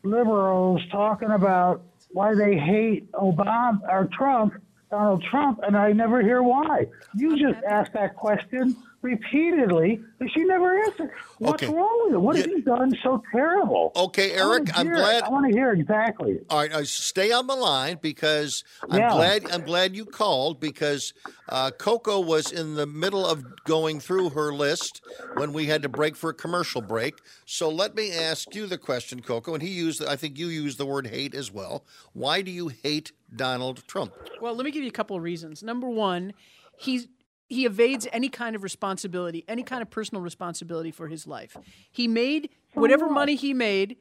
liberals 0.02 0.80
talking 0.90 1.30
about 1.30 1.82
why 2.08 2.34
they 2.34 2.56
hate 2.56 3.10
Obama 3.12 3.80
or 3.88 4.08
Trump, 4.12 4.54
Donald 4.92 5.24
Trump, 5.30 5.58
and 5.66 5.74
I 5.74 5.90
never 5.92 6.20
hear 6.20 6.42
why. 6.42 6.86
You 7.16 7.30
just 7.38 7.64
asked 7.64 7.94
that 7.94 8.14
question 8.14 8.76
repeatedly, 9.00 10.04
and 10.20 10.30
she 10.34 10.44
never 10.44 10.78
answered. 10.84 11.10
What's 11.38 11.62
Okay. 11.62 11.72
wrong 11.72 12.02
with 12.04 12.14
it? 12.14 12.18
What 12.18 12.36
has 12.36 12.44
he 12.44 12.60
done 12.60 12.94
so 13.02 13.22
terrible? 13.32 13.90
Okay, 13.96 14.32
Eric, 14.32 14.68
I'm 14.78 14.84
hear 14.86 14.92
it. 14.94 14.98
glad- 14.98 15.22
I 15.24 15.28
want 15.30 15.46
to 15.50 15.52
hear 15.58 15.72
exactly. 15.72 16.40
All 16.50 16.58
right, 16.58 16.70
uh, 16.72 16.84
stay 16.84 17.32
on 17.32 17.46
the 17.46 17.56
line 17.56 17.98
because 18.02 18.62
I'm 18.90 18.98
Yeah. 19.00 19.12
glad 19.12 19.50
I'm 19.50 19.62
glad 19.62 19.96
you 19.96 20.04
called 20.04 20.60
because 20.60 21.14
uh, 21.48 21.70
Coco 21.72 22.20
was 22.20 22.52
in 22.52 22.74
the 22.76 22.86
middle 22.86 23.26
of 23.26 23.64
going 23.64 23.98
through 23.98 24.30
her 24.30 24.52
list 24.54 25.00
when 25.34 25.52
we 25.52 25.66
had 25.66 25.82
to 25.82 25.88
break 25.88 26.14
for 26.16 26.30
a 26.30 26.34
commercial 26.34 26.80
break. 26.82 27.20
So 27.46 27.68
let 27.68 27.94
me 27.96 28.12
ask 28.12 28.54
you 28.54 28.66
the 28.66 28.78
question, 28.78 29.20
Coco, 29.22 29.52
and 29.54 29.62
he 29.62 29.70
used 29.70 30.04
I 30.04 30.16
think 30.16 30.38
you 30.38 30.46
used 30.48 30.78
the 30.78 30.86
word 30.86 31.06
hate 31.08 31.34
as 31.34 31.50
well. 31.50 31.84
Why 32.12 32.42
do 32.42 32.50
you 32.50 32.68
hate 32.68 33.12
Donald 33.34 33.86
Trump? 33.86 34.14
Well, 34.40 34.54
let 34.54 34.64
me 34.64 34.70
give 34.70 34.82
you 34.82 34.88
a 34.88 34.92
couple 34.92 35.16
of 35.16 35.22
reasons. 35.22 35.62
Number 35.62 35.88
one, 35.88 36.34
he's 36.76 37.08
he 37.48 37.66
evades 37.66 38.08
any 38.12 38.30
kind 38.30 38.56
of 38.56 38.62
responsibility, 38.62 39.44
any 39.46 39.62
kind 39.62 39.82
of 39.82 39.90
personal 39.90 40.22
responsibility 40.22 40.90
for 40.90 41.08
his 41.08 41.26
life. 41.26 41.56
He 41.90 42.08
made 42.08 42.48
whatever 42.72 43.10
money 43.10 43.34
he 43.34 43.52
made, 43.52 43.98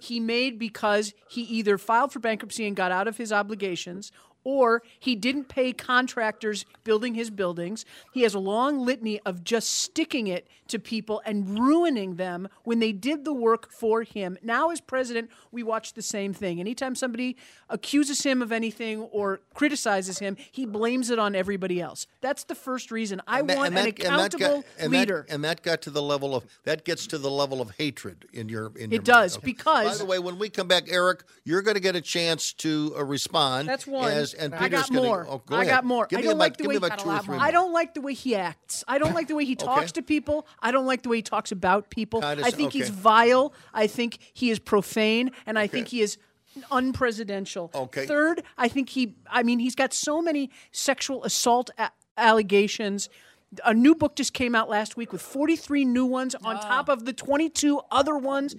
he 0.00 0.18
made 0.18 0.58
because 0.58 1.14
he 1.28 1.42
either 1.42 1.78
filed 1.78 2.12
for 2.12 2.18
bankruptcy 2.18 2.66
and 2.66 2.74
got 2.74 2.90
out 2.90 3.06
of 3.06 3.16
his 3.16 3.32
obligations 3.32 4.10
or 4.48 4.82
he 4.98 5.14
didn't 5.14 5.44
pay 5.48 5.74
contractors 5.74 6.64
building 6.82 7.14
his 7.14 7.28
buildings. 7.28 7.84
He 8.14 8.22
has 8.22 8.32
a 8.32 8.38
long 8.38 8.78
litany 8.80 9.20
of 9.26 9.44
just 9.44 9.68
sticking 9.68 10.26
it 10.26 10.48
to 10.68 10.78
people 10.78 11.20
and 11.26 11.58
ruining 11.58 12.16
them 12.16 12.48
when 12.64 12.78
they 12.78 12.92
did 12.92 13.26
the 13.26 13.32
work 13.32 13.70
for 13.70 14.04
him. 14.04 14.38
Now, 14.42 14.70
as 14.70 14.80
president, 14.80 15.30
we 15.52 15.62
watch 15.62 15.92
the 15.92 16.00
same 16.02 16.32
thing. 16.32 16.60
Anytime 16.60 16.94
somebody 16.94 17.36
accuses 17.68 18.22
him 18.22 18.40
of 18.40 18.50
anything 18.50 19.00
or 19.02 19.40
criticizes 19.52 20.18
him, 20.18 20.36
he 20.50 20.64
blames 20.64 21.10
it 21.10 21.18
on 21.18 21.34
everybody 21.34 21.78
else. 21.80 22.06
That's 22.22 22.44
the 22.44 22.54
first 22.54 22.90
reason. 22.90 23.20
I 23.26 23.40
And 23.40 23.48
want 23.50 23.58
and 23.58 23.66
an 23.66 23.74
that- 23.74 23.84
and 23.86 23.96
got- 23.98 24.34
accountable 24.34 24.64
and 24.78 24.92
that- 24.94 24.98
leader. 24.98 25.26
and 25.28 25.44
that 25.44 25.62
got 25.62 25.82
to 25.82 25.90
the 25.90 26.02
level 26.02 26.34
of 26.34 26.44
that 26.64 26.84
gets 26.86 27.06
to 27.08 27.18
the 27.18 27.30
level 27.30 27.60
of 27.60 27.72
hatred 27.76 28.24
in 28.32 28.48
your 28.48 28.68
in 28.76 28.84
It 28.84 28.92
your 28.92 29.00
mind. 29.00 29.04
does, 29.04 29.36
Okay. 29.36 29.44
because- 29.44 29.86
by 29.86 29.94
the 29.96 30.04
way, 30.06 30.18
when 30.18 30.38
we 30.38 30.48
come 30.48 30.68
back, 30.68 30.84
Eric, 30.88 31.24
you're 31.44 31.62
going 31.62 31.74
to 31.74 31.80
get 31.80 31.96
a 31.96 32.00
chance 32.00 32.52
to 32.54 32.94
uh, 32.96 33.04
respond. 33.04 33.68
That's 33.68 33.86
one. 33.86 34.10
As, 34.10 34.34
and 34.38 34.54
I 34.54 34.58
Peter's 34.58 34.80
got 34.82 34.90
gonna, 34.90 35.02
more. 35.02 35.26
Oh, 35.28 35.42
go 35.46 35.56
I 35.56 35.62
ahead. 35.62 35.74
got 35.74 35.84
more. 35.84 36.06
Give 36.06 36.18
I 36.18 36.22
me 36.22 36.28
don't 36.28 36.38
like 36.38 36.56
the 36.56 36.62
give 36.64 36.68
way 36.68 36.74
me 36.78 36.96
two 36.96 37.10
or 37.10 37.18
three. 37.20 37.36
I 37.36 37.50
don't 37.50 37.72
like 37.72 37.94
the 37.94 38.00
way 38.00 38.14
he 38.14 38.34
acts. 38.34 38.84
I 38.88 38.98
don't 38.98 39.14
like 39.14 39.28
the 39.28 39.34
way 39.34 39.44
he 39.44 39.56
talks 39.56 39.92
to 39.92 40.02
people. 40.02 40.46
I 40.60 40.70
don't 40.70 40.86
like 40.86 41.02
the 41.02 41.08
way 41.08 41.16
he 41.16 41.22
talks 41.22 41.52
about 41.52 41.90
people. 41.90 42.20
Kinda 42.20 42.44
I 42.44 42.50
think 42.50 42.72
he's 42.72 42.88
vile. 42.88 43.52
I 43.74 43.86
think 43.86 44.18
he 44.32 44.50
is 44.50 44.58
profane, 44.58 45.30
and 45.46 45.58
I 45.58 45.66
think 45.66 45.88
he 45.88 46.00
is 46.00 46.16
unpresidential. 46.70 47.74
Okay. 47.74 48.06
Third, 48.06 48.42
I 48.56 48.68
think 48.68 48.90
he. 48.90 49.14
I 49.30 49.42
mean, 49.42 49.58
he's 49.58 49.74
got 49.74 49.92
so 49.92 50.20
many 50.22 50.50
sexual 50.72 51.24
assault 51.24 51.70
a- 51.78 51.90
allegations. 52.16 53.08
A 53.64 53.72
new 53.72 53.94
book 53.94 54.14
just 54.14 54.34
came 54.34 54.54
out 54.54 54.68
last 54.68 54.94
week 54.96 55.10
with 55.10 55.22
43 55.22 55.86
new 55.86 56.04
ones 56.04 56.34
on 56.44 56.60
top 56.60 56.90
of 56.90 57.06
the 57.06 57.14
22 57.14 57.80
other 57.90 58.18
ones. 58.18 58.54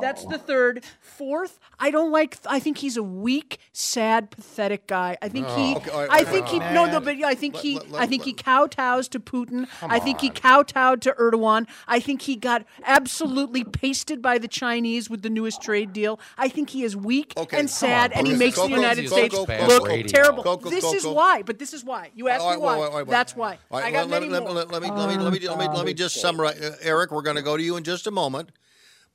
That's 0.00 0.24
the 0.24 0.36
third. 0.36 0.82
Fourth, 1.00 1.60
I 1.78 1.92
don't 1.92 2.10
like. 2.10 2.36
I 2.46 2.58
think 2.58 2.78
he's 2.78 2.96
a 2.96 3.04
weak, 3.04 3.58
sad, 3.72 4.32
pathetic 4.32 4.88
guy. 4.88 5.16
I 5.22 5.28
think 5.28 5.46
he. 5.46 5.74
Oh, 5.74 5.76
okay, 5.76 5.90
all 5.90 6.00
right, 6.00 6.10
I 6.10 6.24
think 6.24 6.46
right, 6.46 6.54
he. 6.54 6.60
all 6.60 6.74
No, 6.74 6.86
no, 6.86 7.00
but 7.00 7.22
I 7.22 7.36
think 7.36 7.54
Let- 7.54 7.62
he. 7.62 7.74
let- 7.76 7.90
let- 7.92 8.02
I 8.02 8.06
think 8.06 8.24
he 8.24 8.32
kowtows 8.34 9.08
to 9.10 9.20
Putin. 9.20 9.68
I 9.80 10.00
think 10.00 10.20
he 10.20 10.28
kowtowed 10.28 11.02
to 11.02 11.12
Erdogan. 11.12 11.68
I 11.86 12.00
think 12.00 12.22
he 12.22 12.34
got 12.34 12.64
absolutely 12.84 13.62
pasted 13.62 14.20
by 14.20 14.38
the 14.38 14.48
Chinese 14.48 15.08
with 15.08 15.22
the 15.22 15.30
newest 15.30 15.62
trade 15.62 15.92
deal. 15.92 16.18
I 16.36 16.48
think 16.48 16.70
he 16.70 16.82
is 16.82 16.96
weak 16.96 17.32
Okay, 17.36 17.58
and 17.60 17.70
sad, 17.70 18.12
on, 18.12 18.18
and 18.18 18.26
he 18.26 18.32
Coco, 18.32 18.44
makes 18.44 18.56
the 18.56 18.62
Coco, 18.62 18.74
United 18.74 19.04
Coco, 19.04 19.16
States 19.16 19.34
Coco, 19.36 19.66
look 19.68 19.86
Coco, 19.88 20.02
terrible. 20.02 20.42
Coco, 20.42 20.68
this 20.70 20.84
is 20.92 21.06
why. 21.06 21.42
But 21.42 21.60
this 21.60 21.72
is 21.72 21.84
why. 21.84 22.10
You 22.16 22.28
asked 22.28 22.42
All 22.42 22.50
right, 22.50 22.56
me 22.58 22.62
why. 22.64 22.72
wait, 22.76 22.82
wait, 22.82 22.94
wait, 22.94 23.06
wait. 23.06 23.10
That's 23.12 23.36
why. 23.36 23.58
All 23.70 23.78
right, 23.78 23.86
I 23.86 23.90
got 23.92 24.08
let, 24.08 24.20
many 24.22 24.31
let, 24.32 24.54
let, 24.54 24.70
let 24.70 24.82
me 24.82 24.90
let 24.90 25.08
me 25.08 25.16
let 25.22 25.32
me 25.32 25.48
let 25.48 25.58
me 25.58 25.68
let 25.68 25.86
me 25.86 25.94
just 25.94 26.20
summarize. 26.20 26.60
Uh, 26.60 26.76
Eric, 26.82 27.10
we're 27.12 27.22
going 27.22 27.36
to 27.36 27.42
go 27.42 27.56
to 27.56 27.62
you 27.62 27.76
in 27.76 27.84
just 27.84 28.06
a 28.06 28.10
moment, 28.10 28.50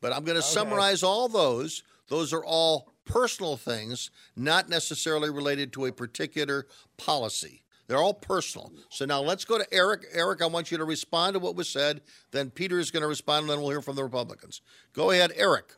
but 0.01 0.13
I'm 0.13 0.23
going 0.23 0.37
to 0.37 0.41
summarize 0.41 1.03
all 1.03 1.27
those. 1.27 1.83
Those 2.09 2.33
are 2.33 2.43
all 2.45 2.93
personal 3.05 3.57
things, 3.57 4.11
not 4.35 4.69
necessarily 4.69 5.29
related 5.29 5.73
to 5.73 5.85
a 5.85 5.91
particular 5.91 6.67
policy. 6.97 7.63
They're 7.87 7.97
all 7.97 8.13
personal. 8.13 8.71
So 8.89 9.05
now 9.05 9.21
let's 9.21 9.45
go 9.45 9.57
to 9.57 9.73
Eric. 9.73 10.05
Eric, 10.13 10.41
I 10.41 10.47
want 10.47 10.71
you 10.71 10.77
to 10.77 10.83
respond 10.83 11.33
to 11.33 11.39
what 11.39 11.55
was 11.55 11.69
said. 11.69 12.01
Then 12.31 12.49
Peter 12.49 12.79
is 12.79 12.91
going 12.91 13.01
to 13.01 13.07
respond, 13.07 13.43
and 13.43 13.49
then 13.49 13.61
we'll 13.61 13.69
hear 13.69 13.81
from 13.81 13.95
the 13.95 14.03
Republicans. 14.03 14.61
Go 14.93 15.11
ahead, 15.11 15.31
Eric. 15.35 15.73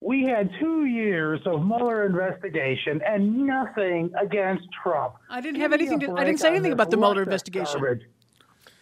We 0.00 0.24
had 0.24 0.50
two 0.60 0.84
years 0.84 1.40
of 1.44 1.64
Mueller 1.64 2.06
investigation 2.06 3.00
and 3.06 3.46
nothing 3.46 4.10
against 4.20 4.64
Trump. 4.82 5.14
I 5.28 5.40
didn't 5.40 5.54
Give 5.54 5.62
have 5.62 5.72
anything 5.72 6.00
to. 6.00 6.16
I 6.16 6.24
didn't 6.24 6.40
say 6.40 6.48
anything 6.48 6.72
about 6.72 6.90
the 6.90 6.96
Mueller 6.96 7.22
investigation. 7.22 7.80
garbage. 7.80 8.02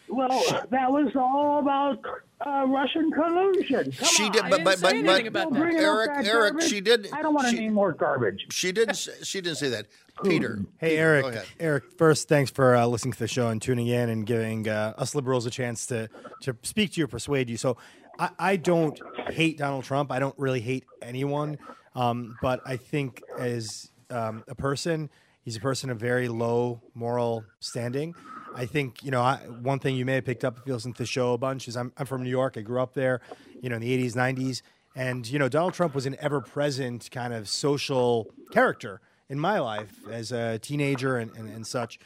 Well, 0.09 0.29
that 0.71 0.91
was 0.91 1.13
all 1.17 1.59
about 1.59 1.99
uh, 2.47 2.67
Russian 2.69 3.11
collusion. 3.11 3.91
Come 3.93 4.09
She 4.09 4.25
on. 4.25 4.33
did, 4.33 4.43
but 4.51 4.65
but 4.65 4.81
but, 4.81 4.81
but 4.83 4.89
Still 4.89 5.51
bringing 5.51 5.81
Eric, 5.81 6.09
that 6.15 6.27
Eric, 6.27 6.53
garbage? 6.53 6.69
she 6.71 6.81
did. 6.81 7.09
I 7.13 7.23
don't 7.23 7.35
want 7.35 7.49
she- 7.49 7.57
any 7.59 7.69
more 7.71 7.93
garbage. 7.93 8.47
She 8.51 8.73
didn't. 8.73 8.95
say- 8.95 9.13
She 9.23 9.41
didn't 9.41 9.59
say 9.59 9.69
that. 9.71 9.87
Peter. 10.25 10.61
Hey, 10.79 10.91
Peter, 10.91 11.03
Eric. 11.03 11.47
Eric, 11.61 11.85
first, 11.99 12.27
thanks 12.29 12.51
for 12.51 12.75
uh, 12.75 12.87
listening 12.87 13.13
to 13.13 13.19
the 13.19 13.29
show 13.29 13.49
and 13.49 13.61
tuning 13.61 13.87
in 13.89 14.09
and 14.09 14.25
giving 14.25 14.67
uh, 14.69 14.95
us 14.97 15.15
liberals 15.15 15.45
a 15.47 15.51
chance 15.51 15.87
to 15.87 16.09
to 16.43 16.57
speak 16.63 16.93
to 16.93 17.01
you, 17.01 17.05
or 17.05 17.09
persuade 17.09 17.51
you. 17.51 17.57
So, 17.57 17.77
I, 18.19 18.31
I 18.39 18.57
don't 18.57 18.99
hate 19.31 19.59
Donald 19.59 19.85
Trump. 19.85 20.11
I 20.13 20.19
don't 20.19 20.39
really 20.39 20.61
hate 20.61 20.85
anyone. 21.03 21.59
Um, 21.95 22.37
but 22.43 22.61
I 22.65 22.77
think 22.77 23.23
as 23.39 23.91
um, 24.11 24.45
a 24.49 24.55
person, 24.55 25.11
he's 25.43 25.57
a 25.57 25.61
person 25.61 25.91
of 25.91 25.99
very 25.99 26.29
low 26.29 26.81
moral 26.95 27.45
standing. 27.61 28.15
I 28.57 28.67
think 28.67 29.03
you 29.05 29.11
know 29.11 29.21
I, 29.21 29.37
one 29.37 29.79
thing 29.79 29.97
you 29.97 30.05
may 30.05 30.15
have 30.15 30.25
picked 30.25 30.45
up 30.45 30.59
if 30.59 30.67
you 30.67 30.73
listen 30.73 30.93
to 30.93 30.99
the 30.99 31.07
show 31.07 31.35
a 31.35 31.39
bunch 31.39 31.69
is 31.69 31.77
I'm 31.77 31.93
I'm 31.97 32.07
from 32.07 32.23
New 32.23 32.31
York. 32.31 32.57
I 32.57 32.63
grew 32.63 32.81
up 32.81 32.95
there, 32.95 33.21
you 33.61 33.69
know, 33.69 33.77
in 33.77 33.83
the 33.83 34.05
80s, 34.05 34.15
90s, 34.15 34.63
and 34.95 35.29
you 35.29 35.39
know 35.39 35.49
Donald 35.49 35.75
Trump 35.75 35.95
was 35.95 36.07
an 36.07 36.17
ever-present 36.21 37.11
kind 37.11 37.33
of 37.33 37.49
social 37.49 38.27
character 38.51 39.01
in 39.29 39.39
my 39.39 39.59
life 39.59 39.93
as 40.11 40.33
a 40.33 40.59
teenager 40.59 41.19
and, 41.19 41.35
and, 41.37 41.49
and 41.49 41.67
such. 41.67 41.99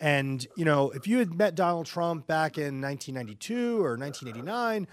And, 0.00 0.46
you 0.56 0.64
know, 0.64 0.90
if 0.90 1.06
you 1.06 1.18
had 1.18 1.34
met 1.34 1.54
Donald 1.54 1.86
Trump 1.86 2.26
back 2.26 2.56
in 2.56 2.80
1992 2.80 3.84
or 3.84 3.96
1989, 3.96 4.86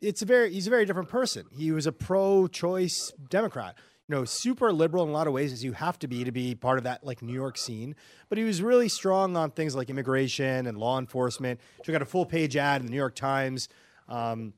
it's 0.00 0.22
a 0.22 0.24
very, 0.24 0.52
he's 0.52 0.66
a 0.66 0.70
very 0.70 0.84
different 0.84 1.08
person. 1.08 1.46
He 1.50 1.72
was 1.72 1.86
a 1.86 1.92
pro 1.92 2.46
choice 2.46 3.12
Democrat, 3.28 3.76
know, 4.12 4.24
super 4.24 4.72
liberal 4.72 5.02
in 5.02 5.10
a 5.10 5.12
lot 5.12 5.26
of 5.26 5.32
ways, 5.32 5.52
as 5.52 5.64
you 5.64 5.72
have 5.72 5.98
to 5.98 6.06
be 6.06 6.22
to 6.22 6.30
be 6.30 6.54
part 6.54 6.78
of 6.78 6.84
that 6.84 7.04
like 7.04 7.20
New 7.20 7.34
York 7.34 7.58
scene. 7.58 7.96
But 8.28 8.38
he 8.38 8.44
was 8.44 8.62
really 8.62 8.88
strong 8.88 9.36
on 9.36 9.50
things 9.50 9.74
like 9.74 9.90
immigration 9.90 10.66
and 10.66 10.78
law 10.78 10.98
enforcement. 10.98 11.60
Took 11.82 11.96
out 11.96 12.02
a 12.02 12.06
full 12.06 12.26
page 12.26 12.56
ad 12.56 12.80
in 12.80 12.86
the 12.86 12.90
New 12.90 12.96
York 12.96 13.16
Times 13.16 13.68
um, 14.08 14.52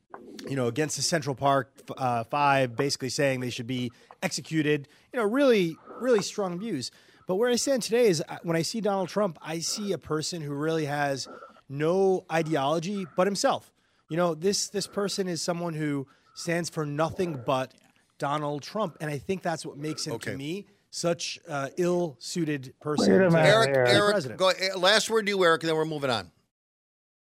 you 0.49 0.57
know, 0.57 0.67
against 0.67 0.97
the 0.97 1.03
Central 1.03 1.35
Park 1.35 1.73
uh, 1.97 2.25
Five, 2.25 2.77
basically 2.77 3.09
saying 3.09 3.41
they 3.41 3.51
should 3.51 3.67
be 3.67 3.93
executed. 4.23 4.89
You 5.13 5.21
know, 5.21 5.27
really, 5.27 5.77
really 6.01 6.23
strong 6.23 6.59
views. 6.59 6.91
But 7.27 7.37
where 7.37 7.51
I 7.51 7.57
stand 7.57 7.83
today 7.83 8.09
is 8.09 8.23
uh, 8.29 8.39
when 8.43 8.57
I 8.57 8.63
see 8.63 8.81
Donald 8.81 9.09
Trump, 9.09 9.39
I 9.41 9.61
see 9.61 9.93
a 9.93 9.99
person 9.99 10.43
who 10.43 10.53
really 10.55 10.87
has 10.87 11.29
no 11.69 12.25
ideology 12.31 13.07
but 13.17 13.27
himself. 13.27 13.73
You 14.11 14.17
know, 14.17 14.35
this 14.35 14.69
this 14.69 14.87
person 14.87 15.29
is 15.29 15.41
someone 15.41 15.75
who 15.75 16.07
stands 16.35 16.69
for 16.69 16.85
nothing 16.85 17.41
but 17.47 17.73
Donald 18.19 18.63
Trump, 18.63 18.97
and 19.01 19.11
I 19.11 19.19
think 19.19 19.43
that's 19.43 19.65
what 19.67 19.77
makes 19.77 20.07
him 20.07 20.19
to 20.21 20.37
me 20.37 20.67
such 20.91 21.41
uh, 21.49 21.69
ill-suited 21.77 22.73
person. 22.81 23.13
Wait 23.13 23.21
a 23.21 23.25
to 23.25 23.31
minute, 23.31 23.45
be 23.45 23.49
Eric, 23.49 23.89
Eric, 23.89 24.13
president. 24.13 24.39
go, 24.39 24.49
eh, 24.51 24.69
last 24.77 25.11
word 25.11 25.27
to 25.27 25.33
you, 25.33 25.45
Eric, 25.45 25.63
and 25.63 25.69
then 25.71 25.77
we're 25.77 25.85
moving 25.85 26.11
on. 26.11 26.31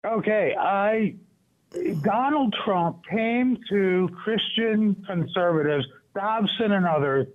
Okay, 0.04 0.54
I 0.58 1.16
Donald 2.02 2.54
Trump 2.64 3.02
came 3.10 3.58
to 3.68 4.08
Christian 4.22 4.94
conservatives, 5.06 5.86
Dobson 6.14 6.72
and 6.72 6.86
others, 6.86 7.26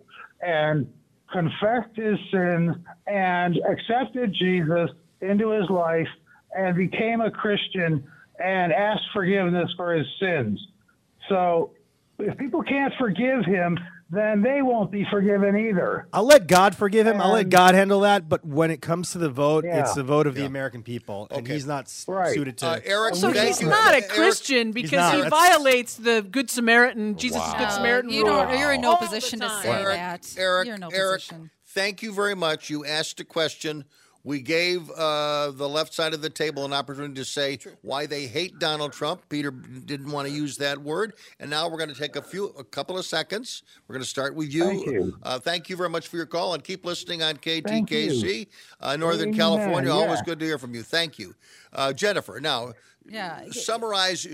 and 0.41 0.91
confessed 1.31 1.95
his 1.95 2.17
sins 2.31 2.75
and 3.07 3.57
accepted 3.69 4.33
Jesus 4.33 4.89
into 5.21 5.49
his 5.51 5.69
life 5.69 6.07
and 6.55 6.75
became 6.75 7.21
a 7.21 7.31
Christian 7.31 8.03
and 8.43 8.73
asked 8.73 9.03
forgiveness 9.13 9.71
for 9.75 9.93
his 9.93 10.07
sins. 10.19 10.59
So 11.29 11.73
if 12.21 12.37
people 12.37 12.63
can't 12.63 12.93
forgive 12.99 13.45
him, 13.45 13.77
then 14.09 14.41
they 14.41 14.61
won't 14.61 14.91
be 14.91 15.05
forgiven 15.09 15.55
either. 15.55 16.07
I'll 16.11 16.25
let 16.25 16.45
God 16.47 16.75
forgive 16.75 17.07
him. 17.07 17.21
I'll 17.21 17.31
let 17.31 17.49
God 17.49 17.75
handle 17.75 18.01
that. 18.01 18.27
But 18.27 18.45
when 18.45 18.69
it 18.69 18.81
comes 18.81 19.11
to 19.13 19.17
the 19.17 19.29
vote, 19.29 19.63
Yeah. 19.63 19.79
it's 19.81 19.93
the 19.93 20.03
vote 20.03 20.27
of 20.27 20.35
the 20.35 20.45
American 20.45 20.83
people, 20.83 21.27
and 21.31 21.43
Okay. 21.45 21.53
he's 21.53 21.65
not 21.65 21.89
Right. 22.07 22.33
suited 22.33 22.57
to. 22.57 22.67
Uh, 22.67 22.79
Eric, 22.83 23.15
So 23.15 23.31
he's 23.31 23.61
you. 23.61 23.69
not 23.69 23.93
a 23.93 23.97
Eric- 23.97 24.09
Christian 24.09 24.71
because 24.71 24.91
not. 25.13 25.15
he 25.23 25.29
violates 25.29 25.95
the 25.95 26.25
Good 26.29 26.49
Samaritan, 26.49 27.15
Jesus' 27.15 27.39
Wow. 27.39 27.55
Good 27.57 27.71
Samaritan 27.71 28.09
you 28.09 28.25
rule. 28.25 28.35
don't, 28.43 28.59
you're 28.59 28.73
in 28.73 28.81
no 28.81 28.91
all 28.91 28.97
position 28.97 29.39
to 29.39 29.49
say 29.61 29.69
Eric, 29.71 29.95
that. 29.95 30.27
Eric, 30.37 30.65
you're 30.65 30.75
in 30.75 30.81
no 30.81 30.89
Eric, 30.93 31.21
position. 31.21 31.49
thank 31.67 32.01
you 32.03 32.11
very 32.13 32.35
much. 32.35 32.69
You 32.69 32.83
asked 32.85 33.19
a 33.21 33.23
question. 33.25 33.85
We 34.23 34.41
gave 34.41 34.89
uh, 34.91 35.51
the 35.51 35.67
left 35.67 35.93
side 35.93 36.13
of 36.13 36.21
the 36.21 36.29
table 36.29 36.63
an 36.65 36.73
opportunity 36.73 37.15
to 37.15 37.25
say 37.25 37.59
why 37.81 38.05
they 38.05 38.27
hate 38.27 38.59
Donald 38.59 38.93
Trump. 38.93 39.27
Peter 39.29 39.51
didn't 39.51 40.11
want 40.11 40.27
to 40.27 40.33
use 40.33 40.57
that 40.57 40.77
word, 40.77 41.13
and 41.39 41.49
now 41.49 41.67
we're 41.67 41.77
going 41.77 41.89
to 41.89 41.95
take 41.95 42.15
a 42.15 42.21
few, 42.21 42.45
a 42.49 42.63
couple 42.63 42.97
of 42.97 43.05
seconds. 43.05 43.63
We're 43.87 43.93
going 43.93 44.03
to 44.03 44.09
start 44.09 44.35
with 44.35 44.53
you. 44.53 44.65
Thank 44.65 44.85
you. 44.85 45.17
Uh, 45.23 45.39
thank 45.39 45.69
you 45.69 45.75
very 45.75 45.89
much 45.89 46.07
for 46.07 46.17
your 46.17 46.27
call, 46.27 46.53
and 46.53 46.63
keep 46.63 46.85
listening 46.85 47.23
on 47.23 47.37
KTKZ, 47.37 48.47
uh, 48.79 48.95
Northern 48.95 49.29
Amen, 49.29 49.33
California. 49.33 49.91
Always 49.91 50.21
good 50.21 50.39
to 50.39 50.45
hear 50.45 50.57
from 50.59 50.75
you. 50.75 50.83
Thank 50.83 51.17
you, 51.17 51.35
uh, 51.73 51.93
Jennifer. 51.93 52.39
Now, 52.39 52.73
Yeah. 53.05 53.43
summarize. 53.49 54.27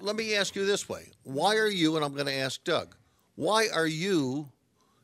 Let 0.00 0.16
me 0.16 0.34
ask 0.34 0.56
you 0.56 0.64
this 0.64 0.88
way: 0.88 1.12
Why 1.24 1.56
are 1.56 1.68
you? 1.68 1.96
And 1.96 2.04
I'm 2.04 2.14
going 2.14 2.26
to 2.26 2.32
ask 2.32 2.62
Doug. 2.64 2.96
Why 3.34 3.68
are 3.68 3.86
you 3.86 4.50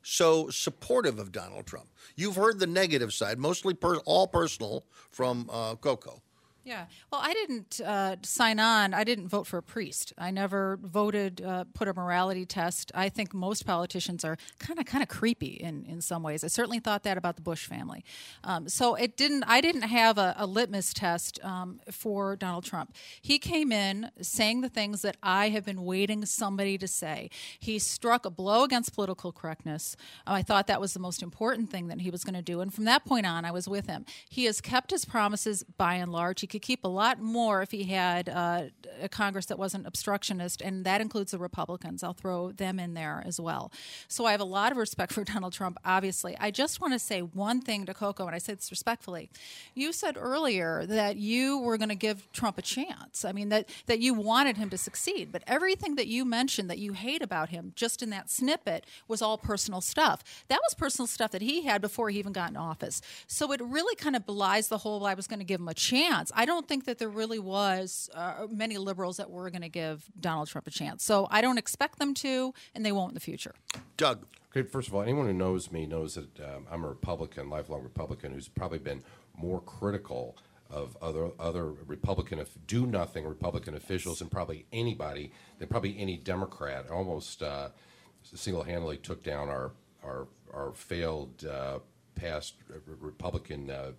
so 0.02 0.50
supportive 0.50 1.18
of 1.18 1.32
Donald 1.32 1.66
Trump? 1.66 1.88
You've 2.16 2.36
heard 2.36 2.58
the 2.58 2.66
negative 2.66 3.12
side, 3.12 3.38
mostly 3.38 3.74
per, 3.74 3.96
all 3.98 4.26
personal 4.26 4.84
from 5.10 5.48
uh, 5.50 5.74
Coco. 5.76 6.22
Yeah. 6.64 6.86
Well, 7.10 7.20
I 7.22 7.32
didn't 7.34 7.80
uh, 7.80 8.16
sign 8.22 8.60
on. 8.60 8.94
I 8.94 9.02
didn't 9.02 9.26
vote 9.26 9.48
for 9.48 9.58
a 9.58 9.62
priest. 9.62 10.12
I 10.16 10.30
never 10.30 10.78
voted, 10.80 11.40
uh, 11.40 11.64
put 11.74 11.88
a 11.88 11.94
morality 11.94 12.46
test. 12.46 12.92
I 12.94 13.08
think 13.08 13.34
most 13.34 13.66
politicians 13.66 14.24
are 14.24 14.36
kind 14.60 14.78
of 14.78 14.86
kind 14.86 15.02
of 15.02 15.08
creepy 15.08 15.54
in, 15.54 15.84
in 15.86 16.00
some 16.00 16.22
ways. 16.22 16.44
I 16.44 16.46
certainly 16.46 16.78
thought 16.78 17.02
that 17.02 17.18
about 17.18 17.34
the 17.34 17.42
Bush 17.42 17.66
family. 17.66 18.04
Um, 18.44 18.68
so 18.68 18.94
it 18.94 19.16
didn't. 19.16 19.42
I 19.44 19.60
didn't 19.60 19.82
have 19.82 20.18
a, 20.18 20.34
a 20.38 20.46
litmus 20.46 20.92
test 20.94 21.40
um, 21.44 21.80
for 21.90 22.36
Donald 22.36 22.64
Trump. 22.64 22.94
He 23.20 23.40
came 23.40 23.72
in 23.72 24.10
saying 24.20 24.60
the 24.60 24.68
things 24.68 25.02
that 25.02 25.16
I 25.22 25.48
have 25.48 25.64
been 25.64 25.82
waiting 25.84 26.24
somebody 26.26 26.78
to 26.78 26.86
say. 26.86 27.30
He 27.58 27.80
struck 27.80 28.24
a 28.24 28.30
blow 28.30 28.62
against 28.62 28.94
political 28.94 29.32
correctness. 29.32 29.96
Um, 30.28 30.36
I 30.36 30.42
thought 30.42 30.68
that 30.68 30.80
was 30.80 30.94
the 30.94 31.00
most 31.00 31.22
important 31.22 31.70
thing 31.70 31.88
that 31.88 32.00
he 32.00 32.10
was 32.10 32.22
going 32.22 32.34
to 32.34 32.42
do. 32.42 32.60
And 32.60 32.72
from 32.72 32.84
that 32.84 33.04
point 33.04 33.26
on, 33.26 33.44
I 33.44 33.50
was 33.50 33.68
with 33.68 33.86
him. 33.86 34.06
He 34.28 34.44
has 34.44 34.60
kept 34.60 34.92
his 34.92 35.04
promises 35.04 35.64
by 35.76 35.94
and 35.94 36.12
large. 36.12 36.40
He 36.40 36.46
could 36.52 36.62
keep 36.62 36.84
a 36.84 36.88
lot 36.88 37.20
more 37.20 37.62
if 37.62 37.70
he 37.70 37.84
had 37.84 38.28
uh, 38.28 38.64
a 39.00 39.08
Congress 39.08 39.46
that 39.46 39.58
wasn't 39.58 39.86
obstructionist, 39.86 40.60
and 40.60 40.84
that 40.84 41.00
includes 41.00 41.32
the 41.32 41.38
Republicans. 41.38 42.02
I'll 42.02 42.12
throw 42.12 42.52
them 42.52 42.78
in 42.78 42.94
there 42.94 43.22
as 43.26 43.40
well. 43.40 43.72
So 44.06 44.26
I 44.26 44.32
have 44.32 44.40
a 44.40 44.44
lot 44.44 44.70
of 44.70 44.78
respect 44.78 45.12
for 45.12 45.24
Donald 45.32 45.52
Trump, 45.54 45.78
obviously. 45.84 46.36
I 46.38 46.50
just 46.50 46.80
want 46.80 46.92
to 46.92 46.98
say 46.98 47.20
one 47.20 47.60
thing 47.60 47.86
to 47.86 47.94
Coco, 47.94 48.26
and 48.26 48.34
I 48.34 48.38
say 48.38 48.54
this 48.54 48.70
respectfully. 48.70 49.30
You 49.74 49.92
said 49.92 50.16
earlier 50.18 50.84
that 50.86 51.16
you 51.16 51.58
were 51.58 51.78
going 51.78 51.88
to 51.88 51.94
give 51.94 52.30
Trump 52.32 52.58
a 52.58 52.62
chance. 52.62 53.24
I 53.24 53.32
mean, 53.32 53.48
that, 53.48 53.68
that 53.86 54.00
you 54.00 54.14
wanted 54.14 54.58
him 54.58 54.68
to 54.70 54.78
succeed, 54.78 55.32
but 55.32 55.42
everything 55.46 55.96
that 55.96 56.06
you 56.06 56.24
mentioned 56.24 56.68
that 56.68 56.78
you 56.78 56.92
hate 56.92 57.22
about 57.22 57.48
him 57.48 57.72
just 57.74 58.02
in 58.02 58.10
that 58.10 58.30
snippet 58.30 58.84
was 59.08 59.22
all 59.22 59.38
personal 59.38 59.80
stuff. 59.80 60.22
That 60.48 60.60
was 60.62 60.74
personal 60.74 61.06
stuff 61.06 61.30
that 61.30 61.42
he 61.42 61.62
had 61.62 61.80
before 61.80 62.10
he 62.10 62.18
even 62.18 62.32
got 62.32 62.50
in 62.50 62.56
office. 62.58 63.00
So 63.26 63.52
it 63.52 63.60
really 63.62 63.96
kind 63.96 64.14
of 64.14 64.26
belies 64.26 64.68
the 64.68 64.78
whole 64.78 65.06
I 65.06 65.14
was 65.14 65.26
going 65.26 65.38
to 65.38 65.44
give 65.44 65.60
him 65.60 65.68
a 65.68 65.74
chance. 65.74 66.30
Don't 66.46 66.66
think 66.68 66.84
that 66.86 66.98
there 66.98 67.08
really 67.08 67.38
was 67.38 68.10
uh, 68.14 68.46
many 68.50 68.78
liberals 68.78 69.16
that 69.18 69.30
were 69.30 69.50
going 69.50 69.62
to 69.62 69.68
give 69.68 70.04
Donald 70.18 70.48
Trump 70.48 70.66
a 70.66 70.70
chance. 70.70 71.04
So 71.04 71.28
I 71.30 71.40
don't 71.40 71.58
expect 71.58 71.98
them 71.98 72.14
to, 72.14 72.54
and 72.74 72.84
they 72.84 72.92
won't 72.92 73.10
in 73.10 73.14
the 73.14 73.20
future. 73.20 73.54
Doug. 73.96 74.26
Okay, 74.54 74.68
first 74.68 74.88
of 74.88 74.94
all, 74.94 75.00
anyone 75.00 75.26
who 75.26 75.32
knows 75.32 75.72
me 75.72 75.86
knows 75.86 76.14
that 76.14 76.38
um, 76.40 76.66
I'm 76.70 76.84
a 76.84 76.88
Republican, 76.88 77.48
lifelong 77.48 77.82
Republican, 77.82 78.32
who's 78.32 78.48
probably 78.48 78.78
been 78.78 79.02
more 79.34 79.60
critical 79.62 80.36
of 80.70 80.96
other 81.02 81.30
other 81.38 81.70
Republican 81.70 82.38
if 82.38 82.56
do 82.66 82.86
nothing 82.86 83.26
Republican 83.26 83.74
officials 83.74 84.20
and 84.20 84.30
probably 84.30 84.66
anybody 84.72 85.30
than 85.58 85.68
probably 85.68 85.98
any 85.98 86.16
Democrat. 86.16 86.90
Almost 86.90 87.42
uh, 87.42 87.68
single 88.22 88.62
handedly 88.62 88.96
took 88.96 89.22
down 89.22 89.48
our 89.48 89.72
our 90.02 90.28
our 90.52 90.72
failed 90.72 91.44
uh, 91.44 91.78
past 92.14 92.54
Republican. 93.00 93.70
Uh, 93.70 93.92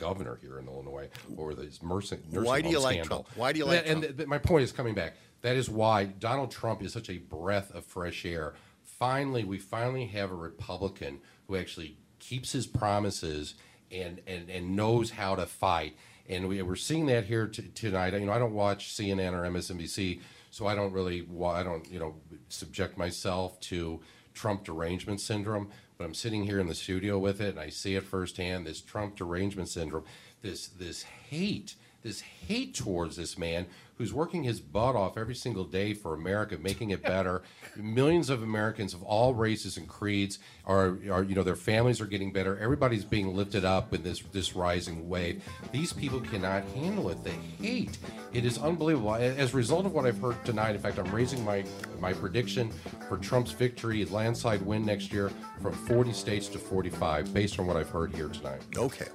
governor 0.00 0.38
here 0.40 0.58
in 0.58 0.66
Illinois 0.66 1.08
over 1.38 1.54
this 1.54 1.82
nursing, 1.82 2.20
nursing 2.30 2.44
Why 2.44 2.60
do 2.60 2.70
you 2.70 2.80
like 2.80 2.94
scandal. 2.94 3.24
Trump? 3.24 3.36
Why 3.36 3.52
do 3.52 3.58
you 3.58 3.66
like 3.66 3.86
and, 3.86 4.02
Trump? 4.02 4.16
th- 4.16 4.28
my 4.28 4.38
point 4.38 4.64
is 4.64 4.72
coming 4.72 4.94
back. 4.94 5.14
That 5.42 5.56
is 5.56 5.70
why 5.70 6.04
Donald 6.04 6.50
Trump 6.50 6.82
is 6.82 6.92
such 6.92 7.08
a 7.08 7.18
breath 7.18 7.72
of 7.74 7.84
fresh 7.84 8.24
air. 8.24 8.54
Finally, 8.82 9.44
we 9.44 9.58
finally 9.58 10.06
have 10.06 10.30
a 10.30 10.34
Republican 10.34 11.20
who 11.46 11.56
actually 11.56 11.96
keeps 12.18 12.52
his 12.52 12.66
promises 12.66 13.54
and 13.90 14.20
and, 14.26 14.50
and 14.50 14.74
knows 14.74 15.10
how 15.10 15.34
to 15.36 15.46
fight. 15.46 15.96
And 16.28 16.48
we, 16.48 16.62
we're 16.62 16.76
seeing 16.76 17.06
that 17.06 17.24
here 17.24 17.46
t- 17.48 17.70
tonight. 17.74 18.12
You 18.14 18.20
know, 18.20 18.32
I 18.32 18.38
don't 18.38 18.54
watch 18.54 18.92
CNN 18.94 19.32
or 19.32 19.42
MSNBC, 19.50 20.20
so 20.50 20.66
I 20.66 20.74
don't 20.74 20.92
really, 20.92 21.26
I 21.44 21.62
don't, 21.62 21.90
you 21.90 21.98
know, 21.98 22.14
subject 22.48 22.96
myself 22.96 23.58
to 23.62 24.00
Trump 24.32 24.64
derangement 24.64 25.20
syndrome. 25.20 25.70
But 26.00 26.06
I'm 26.06 26.14
sitting 26.14 26.44
here 26.44 26.58
in 26.58 26.66
the 26.66 26.74
studio 26.74 27.18
with 27.18 27.42
it, 27.42 27.50
and 27.50 27.60
I 27.60 27.68
see 27.68 27.94
it 27.94 28.04
firsthand. 28.04 28.66
This 28.66 28.80
Trump 28.80 29.16
derangement 29.16 29.68
syndrome, 29.68 30.06
this 30.40 30.68
this 30.68 31.02
hate, 31.02 31.74
this 32.02 32.22
hate 32.22 32.74
towards 32.74 33.16
this 33.16 33.36
man 33.36 33.66
who's 34.00 34.14
working 34.14 34.42
his 34.42 34.62
butt 34.62 34.96
off 34.96 35.18
every 35.18 35.34
single 35.34 35.62
day 35.62 35.92
for 35.92 36.14
America, 36.14 36.56
making 36.56 36.88
it 36.88 37.02
better. 37.02 37.42
Millions 37.76 38.30
of 38.30 38.42
Americans 38.42 38.94
of 38.94 39.02
all 39.02 39.34
races 39.34 39.76
and 39.76 39.86
creeds 39.86 40.38
are, 40.64 40.96
are, 41.10 41.22
you 41.22 41.34
know, 41.34 41.42
their 41.42 41.54
families 41.54 42.00
are 42.00 42.06
getting 42.06 42.32
better. 42.32 42.58
Everybody's 42.58 43.04
being 43.04 43.36
lifted 43.36 43.62
up 43.62 43.92
in 43.92 44.02
this 44.02 44.20
this 44.32 44.56
rising 44.56 45.06
wave. 45.06 45.44
These 45.70 45.92
people 45.92 46.18
cannot 46.18 46.64
handle 46.74 47.10
it. 47.10 47.22
They 47.22 47.36
hate. 47.62 47.98
It 48.32 48.46
is 48.46 48.56
unbelievable. 48.56 49.16
As 49.16 49.52
a 49.52 49.56
result 49.56 49.84
of 49.84 49.92
what 49.92 50.06
I've 50.06 50.18
heard 50.18 50.42
tonight, 50.46 50.74
in 50.74 50.80
fact, 50.80 50.98
I'm 50.98 51.14
raising 51.14 51.44
my 51.44 51.62
my 52.00 52.14
prediction 52.14 52.70
for 53.06 53.18
Trump's 53.18 53.52
victory, 53.52 54.06
landslide 54.06 54.62
win 54.62 54.86
next 54.86 55.12
year, 55.12 55.30
from 55.60 55.74
40 55.74 56.14
states 56.14 56.48
to 56.48 56.58
45, 56.58 57.34
based 57.34 57.60
on 57.60 57.66
what 57.66 57.76
I've 57.76 57.90
heard 57.90 58.14
here 58.14 58.28
tonight. 58.28 58.62
Okay. 58.78 59.08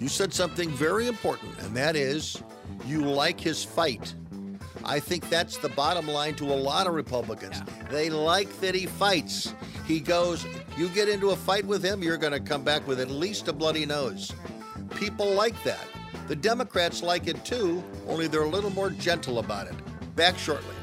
You 0.00 0.08
said 0.08 0.32
something 0.32 0.70
very 0.70 1.06
important, 1.06 1.58
and 1.58 1.76
that 1.76 1.96
is 1.96 2.42
you 2.86 3.02
like 3.02 3.40
his 3.40 3.64
fight. 3.64 4.14
I 4.84 5.00
think 5.00 5.28
that's 5.30 5.56
the 5.56 5.70
bottom 5.70 6.06
line 6.06 6.34
to 6.36 6.44
a 6.44 6.54
lot 6.54 6.86
of 6.86 6.94
Republicans. 6.94 7.62
They 7.90 8.10
like 8.10 8.60
that 8.60 8.74
he 8.74 8.86
fights. 8.86 9.54
He 9.86 10.00
goes, 10.00 10.46
you 10.76 10.88
get 10.88 11.08
into 11.08 11.30
a 11.30 11.36
fight 11.36 11.64
with 11.64 11.82
him, 11.82 12.02
you're 12.02 12.18
going 12.18 12.32
to 12.32 12.40
come 12.40 12.62
back 12.62 12.86
with 12.86 13.00
at 13.00 13.10
least 13.10 13.48
a 13.48 13.52
bloody 13.52 13.86
nose. 13.86 14.32
People 14.96 15.32
like 15.32 15.62
that. 15.64 15.86
The 16.28 16.36
Democrats 16.36 17.02
like 17.02 17.26
it 17.26 17.44
too, 17.44 17.82
only 18.06 18.26
they're 18.26 18.42
a 18.42 18.48
little 18.48 18.70
more 18.70 18.90
gentle 18.90 19.38
about 19.38 19.66
it. 19.66 19.74
Back 20.16 20.38
shortly. 20.38 20.73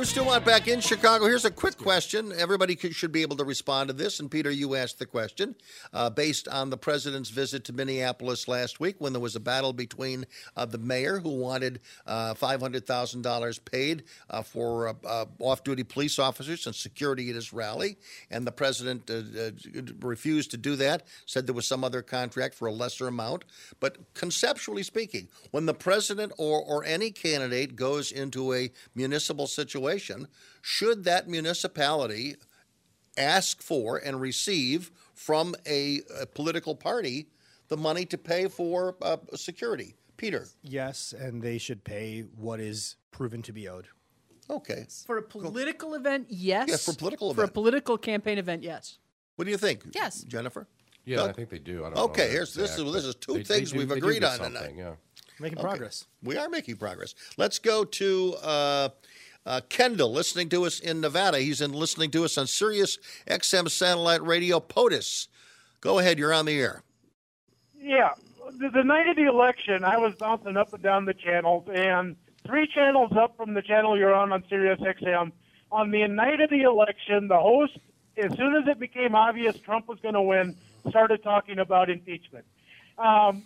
Bruce 0.00 0.14
Dumont 0.14 0.46
back 0.46 0.66
in 0.66 0.80
Chicago. 0.80 1.26
Here's 1.26 1.44
a 1.44 1.50
quick 1.50 1.76
question. 1.76 2.32
Everybody 2.34 2.74
should 2.74 3.12
be 3.12 3.20
able 3.20 3.36
to 3.36 3.44
respond 3.44 3.88
to 3.88 3.92
this. 3.92 4.18
And 4.18 4.30
Peter, 4.30 4.50
you 4.50 4.74
asked 4.74 4.98
the 4.98 5.04
question 5.04 5.54
uh, 5.92 6.08
based 6.08 6.48
on 6.48 6.70
the 6.70 6.78
president's 6.78 7.28
visit 7.28 7.64
to 7.64 7.74
Minneapolis 7.74 8.48
last 8.48 8.80
week 8.80 8.96
when 8.98 9.12
there 9.12 9.20
was 9.20 9.36
a 9.36 9.40
battle 9.40 9.74
between 9.74 10.24
uh, 10.56 10.64
the 10.64 10.78
mayor 10.78 11.18
who 11.18 11.28
wanted 11.28 11.82
uh, 12.06 12.32
$500,000 12.32 13.64
paid 13.66 14.04
uh, 14.30 14.40
for 14.40 14.88
uh, 14.88 14.94
uh, 15.04 15.26
off 15.38 15.64
duty 15.64 15.84
police 15.84 16.18
officers 16.18 16.64
and 16.64 16.74
security 16.74 17.28
at 17.28 17.34
his 17.34 17.52
rally. 17.52 17.98
And 18.30 18.46
the 18.46 18.52
president 18.52 19.10
refused 20.00 20.50
to 20.52 20.56
do 20.56 20.76
that, 20.76 21.02
said 21.26 21.46
there 21.46 21.54
was 21.54 21.66
some 21.66 21.84
other 21.84 22.00
contract 22.00 22.54
for 22.54 22.68
a 22.68 22.72
lesser 22.72 23.06
amount. 23.06 23.44
But 23.80 23.98
conceptually 24.14 24.82
speaking, 24.82 25.28
when 25.50 25.66
the 25.66 25.74
president 25.74 26.32
or, 26.38 26.62
or 26.62 26.86
any 26.86 27.10
candidate 27.10 27.76
goes 27.76 28.10
into 28.12 28.54
a 28.54 28.70
municipal 28.94 29.46
situation, 29.46 29.89
should 29.98 31.04
that 31.04 31.28
municipality 31.28 32.36
ask 33.16 33.62
for 33.62 33.96
and 33.98 34.20
receive 34.20 34.90
from 35.14 35.54
a, 35.66 36.00
a 36.20 36.26
political 36.26 36.74
party 36.74 37.26
the 37.68 37.76
money 37.76 38.04
to 38.06 38.18
pay 38.18 38.48
for 38.48 38.96
uh, 39.02 39.16
security? 39.34 39.94
Peter. 40.16 40.46
Yes, 40.62 41.14
and 41.18 41.40
they 41.42 41.56
should 41.58 41.82
pay 41.84 42.20
what 42.36 42.60
is 42.60 42.96
proven 43.10 43.42
to 43.42 43.52
be 43.52 43.68
owed. 43.68 43.88
Okay. 44.50 44.86
For 45.06 45.16
a 45.18 45.22
political 45.22 45.94
event, 45.94 46.26
yes. 46.28 46.68
Yeah, 46.68 46.76
for 46.76 46.90
a 46.90 46.94
political 46.94 47.34
For 47.34 47.44
a 47.44 47.48
political 47.48 47.96
campaign 47.96 48.36
event, 48.38 48.62
yes. 48.62 48.98
What 49.36 49.44
do 49.46 49.50
you 49.50 49.56
think? 49.56 49.82
Yes. 49.94 50.22
Jennifer? 50.24 50.66
Yeah, 51.04 51.16
Doug? 51.18 51.30
I 51.30 51.32
think 51.32 51.48
they 51.48 51.58
do. 51.58 51.84
I 51.84 51.90
don't 51.90 51.98
okay, 52.10 52.26
know 52.26 52.30
here's 52.32 52.52
this 52.54 52.76
is 52.78 52.92
this 52.92 53.04
is 53.04 53.14
two 53.14 53.32
they- 53.34 53.38
they 53.38 53.44
things 53.44 53.72
do- 53.72 53.78
we've 53.78 53.90
agreed 53.90 54.22
on 54.24 54.38
tonight. 54.38 54.74
Yeah. 54.76 54.92
Making 55.38 55.58
Okay. 55.58 55.66
progress. 55.68 56.04
We 56.22 56.36
are 56.36 56.50
making 56.50 56.76
progress. 56.76 57.14
Let's 57.38 57.58
go 57.58 57.84
to 57.84 58.34
uh, 58.42 58.88
uh, 59.46 59.60
Kendall, 59.68 60.12
listening 60.12 60.48
to 60.50 60.64
us 60.64 60.80
in 60.80 61.00
Nevada. 61.00 61.38
He's 61.38 61.60
in 61.60 61.72
listening 61.72 62.10
to 62.12 62.24
us 62.24 62.36
on 62.36 62.46
Sirius 62.46 62.98
XM 63.26 63.70
satellite 63.70 64.22
radio 64.22 64.60
POTUS. 64.60 65.28
Go 65.80 65.98
ahead, 65.98 66.18
you're 66.18 66.32
on 66.32 66.46
the 66.46 66.58
air. 66.58 66.82
Yeah, 67.78 68.10
the, 68.58 68.68
the 68.70 68.84
night 68.84 69.08
of 69.08 69.16
the 69.16 69.26
election, 69.26 69.84
I 69.84 69.96
was 69.96 70.14
bouncing 70.14 70.56
up 70.56 70.72
and 70.72 70.82
down 70.82 71.06
the 71.06 71.14
channels, 71.14 71.66
and 71.74 72.16
three 72.46 72.66
channels 72.66 73.12
up 73.16 73.36
from 73.36 73.54
the 73.54 73.62
channel 73.62 73.98
you're 73.98 74.14
on 74.14 74.32
on 74.32 74.44
Sirius 74.48 74.80
XM. 74.80 75.32
On 75.72 75.90
the 75.90 76.06
night 76.08 76.40
of 76.40 76.50
the 76.50 76.62
election, 76.62 77.28
the 77.28 77.38
host, 77.38 77.78
as 78.16 78.36
soon 78.36 78.56
as 78.56 78.66
it 78.66 78.78
became 78.78 79.14
obvious 79.14 79.58
Trump 79.58 79.88
was 79.88 79.98
going 80.00 80.14
to 80.14 80.22
win, 80.22 80.56
started 80.88 81.22
talking 81.22 81.58
about 81.58 81.88
impeachment. 81.88 82.44
Um, 82.98 83.44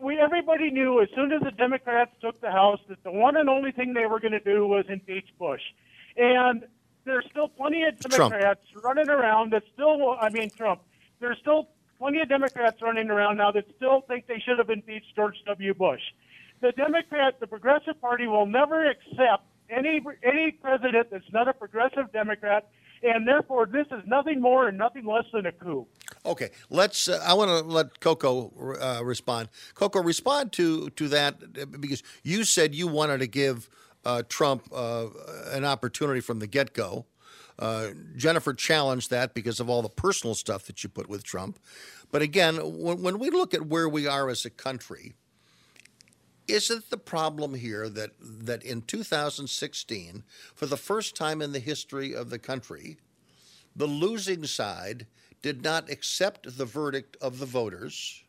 we 0.00 0.18
everybody 0.18 0.70
knew 0.70 1.00
as 1.00 1.08
soon 1.14 1.32
as 1.32 1.42
the 1.42 1.50
Democrats 1.50 2.12
took 2.20 2.40
the 2.40 2.50
House 2.50 2.80
that 2.88 3.02
the 3.02 3.10
one 3.10 3.36
and 3.36 3.48
only 3.48 3.72
thing 3.72 3.94
they 3.94 4.06
were 4.06 4.20
going 4.20 4.32
to 4.32 4.40
do 4.40 4.66
was 4.66 4.84
impeach 4.88 5.28
Bush, 5.38 5.62
and 6.16 6.64
there's 7.04 7.24
still 7.30 7.48
plenty 7.48 7.82
of 7.84 7.98
Trump. 7.98 8.32
Democrats 8.32 8.60
running 8.82 9.08
around 9.08 9.52
that 9.52 9.62
still, 9.72 10.16
I 10.20 10.28
mean, 10.30 10.50
Trump, 10.50 10.82
there's 11.20 11.38
still 11.38 11.68
plenty 11.98 12.20
of 12.20 12.28
Democrats 12.28 12.80
running 12.82 13.10
around 13.10 13.36
now 13.36 13.50
that 13.52 13.64
still 13.76 14.02
think 14.02 14.26
they 14.26 14.38
should 14.38 14.58
have 14.58 14.70
impeached 14.70 15.14
George 15.14 15.36
W. 15.46 15.74
Bush. 15.74 16.00
The 16.60 16.72
Democrat, 16.72 17.40
the 17.40 17.46
Progressive 17.46 18.00
Party 18.00 18.26
will 18.26 18.46
never 18.46 18.88
accept 18.88 19.44
any 19.70 20.00
any 20.22 20.50
president 20.50 21.08
that's 21.10 21.32
not 21.32 21.48
a 21.48 21.52
progressive 21.52 22.12
Democrat, 22.12 22.68
and 23.02 23.26
therefore 23.26 23.66
this 23.66 23.86
is 23.90 24.02
nothing 24.06 24.40
more 24.40 24.68
and 24.68 24.76
nothing 24.76 25.04
less 25.06 25.24
than 25.32 25.46
a 25.46 25.52
coup. 25.52 25.86
Okay, 26.24 26.50
let's. 26.68 27.08
Uh, 27.08 27.22
I 27.24 27.32
want 27.34 27.48
to 27.48 27.60
let 27.66 28.00
Coco 28.00 28.52
uh, 28.80 29.02
respond. 29.02 29.48
Coco, 29.74 30.02
respond 30.02 30.52
to 30.52 30.90
to 30.90 31.08
that 31.08 31.80
because 31.80 32.02
you 32.22 32.44
said 32.44 32.74
you 32.74 32.86
wanted 32.86 33.20
to 33.20 33.26
give 33.26 33.70
uh, 34.04 34.22
Trump 34.28 34.68
uh, 34.74 35.06
an 35.50 35.64
opportunity 35.64 36.20
from 36.20 36.38
the 36.38 36.46
get 36.46 36.74
go. 36.74 37.06
Uh, 37.58 37.88
Jennifer 38.16 38.54
challenged 38.54 39.10
that 39.10 39.34
because 39.34 39.60
of 39.60 39.68
all 39.68 39.82
the 39.82 39.88
personal 39.88 40.34
stuff 40.34 40.64
that 40.64 40.82
you 40.82 40.88
put 40.88 41.08
with 41.08 41.22
Trump. 41.22 41.58
But 42.10 42.22
again, 42.22 42.56
when, 42.56 43.02
when 43.02 43.18
we 43.18 43.28
look 43.28 43.52
at 43.52 43.66
where 43.66 43.88
we 43.88 44.06
are 44.06 44.30
as 44.30 44.46
a 44.46 44.50
country, 44.50 45.12
isn't 46.48 46.88
the 46.90 46.96
problem 46.96 47.54
here 47.54 47.88
that 47.88 48.10
that 48.20 48.62
in 48.62 48.82
2016, 48.82 50.24
for 50.54 50.66
the 50.66 50.76
first 50.76 51.16
time 51.16 51.40
in 51.40 51.52
the 51.52 51.60
history 51.60 52.14
of 52.14 52.28
the 52.28 52.38
country, 52.38 52.98
the 53.74 53.86
losing 53.86 54.44
side 54.44 55.06
did 55.42 55.62
not 55.62 55.90
accept 55.90 56.56
the 56.56 56.64
verdict 56.64 57.16
of 57.20 57.38
the 57.38 57.46
voters 57.46 58.22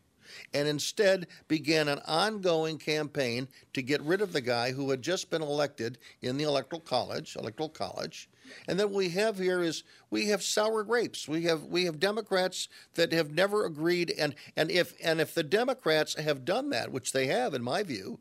and 0.54 0.68
instead 0.68 1.28
began 1.48 1.88
an 1.88 2.00
ongoing 2.06 2.78
campaign 2.78 3.48
to 3.74 3.82
get 3.82 4.02
rid 4.02 4.22
of 4.22 4.34
the 4.34 4.42
guy 4.42 4.72
who 4.72 4.90
had 4.90 5.02
just 5.02 5.30
been 5.30 5.42
elected 5.42 5.98
in 6.22 6.38
the 6.38 6.44
electoral 6.44 6.82
college 6.82 7.36
electoral 7.36 7.70
college. 7.70 8.30
And 8.68 8.80
then 8.80 8.88
what 8.88 8.98
we 8.98 9.10
have 9.10 9.38
here 9.38 9.62
is 9.62 9.84
we 10.10 10.28
have 10.28 10.44
sour 10.44 10.84
grapes. 10.84 11.28
We 11.28 11.44
have 11.44 11.64
we 11.66 11.86
have 11.86 12.00
democrats 12.00 12.68
that 12.96 13.14
have 13.14 13.32
never 13.32 13.66
agreed 13.66 14.14
and 14.18 14.36
and 14.56 14.70
if 14.72 14.94
and 15.04 15.22
if 15.22 15.34
the 15.34 15.44
democrats 15.44 16.16
have 16.16 16.46
done 16.46 16.70
that 16.72 16.92
which 16.92 17.12
they 17.12 17.28
have 17.28 17.54
in 17.54 17.64
my 17.64 17.84
view 17.84 18.20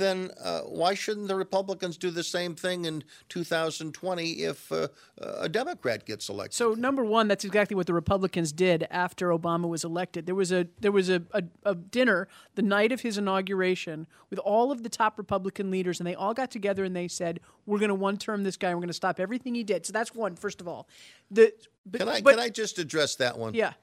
then 0.00 0.30
uh, 0.42 0.62
why 0.62 0.94
shouldn't 0.94 1.28
the 1.28 1.34
Republicans 1.34 1.96
do 1.96 2.10
the 2.10 2.24
same 2.24 2.54
thing 2.54 2.84
in 2.86 3.04
2020 3.28 4.30
if 4.42 4.72
uh, 4.72 4.88
a 5.18 5.48
Democrat 5.48 6.04
gets 6.06 6.28
elected? 6.28 6.54
So 6.54 6.74
number 6.74 7.04
one, 7.04 7.28
that's 7.28 7.44
exactly 7.44 7.74
what 7.76 7.86
the 7.86 7.94
Republicans 7.94 8.52
did 8.52 8.86
after 8.90 9.28
Obama 9.28 9.68
was 9.68 9.84
elected. 9.84 10.26
There 10.26 10.34
was 10.34 10.50
a 10.50 10.66
there 10.80 10.92
was 10.92 11.08
a, 11.10 11.22
a, 11.32 11.42
a 11.64 11.74
dinner 11.74 12.28
the 12.54 12.62
night 12.62 12.92
of 12.92 13.02
his 13.02 13.18
inauguration 13.18 14.06
with 14.30 14.38
all 14.40 14.72
of 14.72 14.82
the 14.82 14.88
top 14.88 15.18
Republican 15.18 15.70
leaders, 15.70 16.00
and 16.00 16.06
they 16.06 16.14
all 16.14 16.34
got 16.34 16.50
together 16.50 16.84
and 16.84 16.96
they 16.96 17.08
said, 17.08 17.40
"We're 17.66 17.78
going 17.78 17.90
to 17.90 17.94
one 17.94 18.16
term 18.16 18.42
this 18.42 18.56
guy. 18.56 18.70
and 18.70 18.78
We're 18.78 18.82
going 18.82 18.88
to 18.88 18.94
stop 18.94 19.20
everything 19.20 19.54
he 19.54 19.62
did." 19.62 19.86
So 19.86 19.92
that's 19.92 20.14
one. 20.14 20.34
First 20.36 20.60
of 20.60 20.66
all, 20.68 20.88
the 21.30 21.52
but, 21.86 21.98
can 21.98 22.08
I 22.08 22.20
but- 22.20 22.30
can 22.32 22.40
I 22.40 22.48
just 22.48 22.78
address 22.78 23.16
that 23.16 23.38
one? 23.38 23.54
Yeah. 23.54 23.74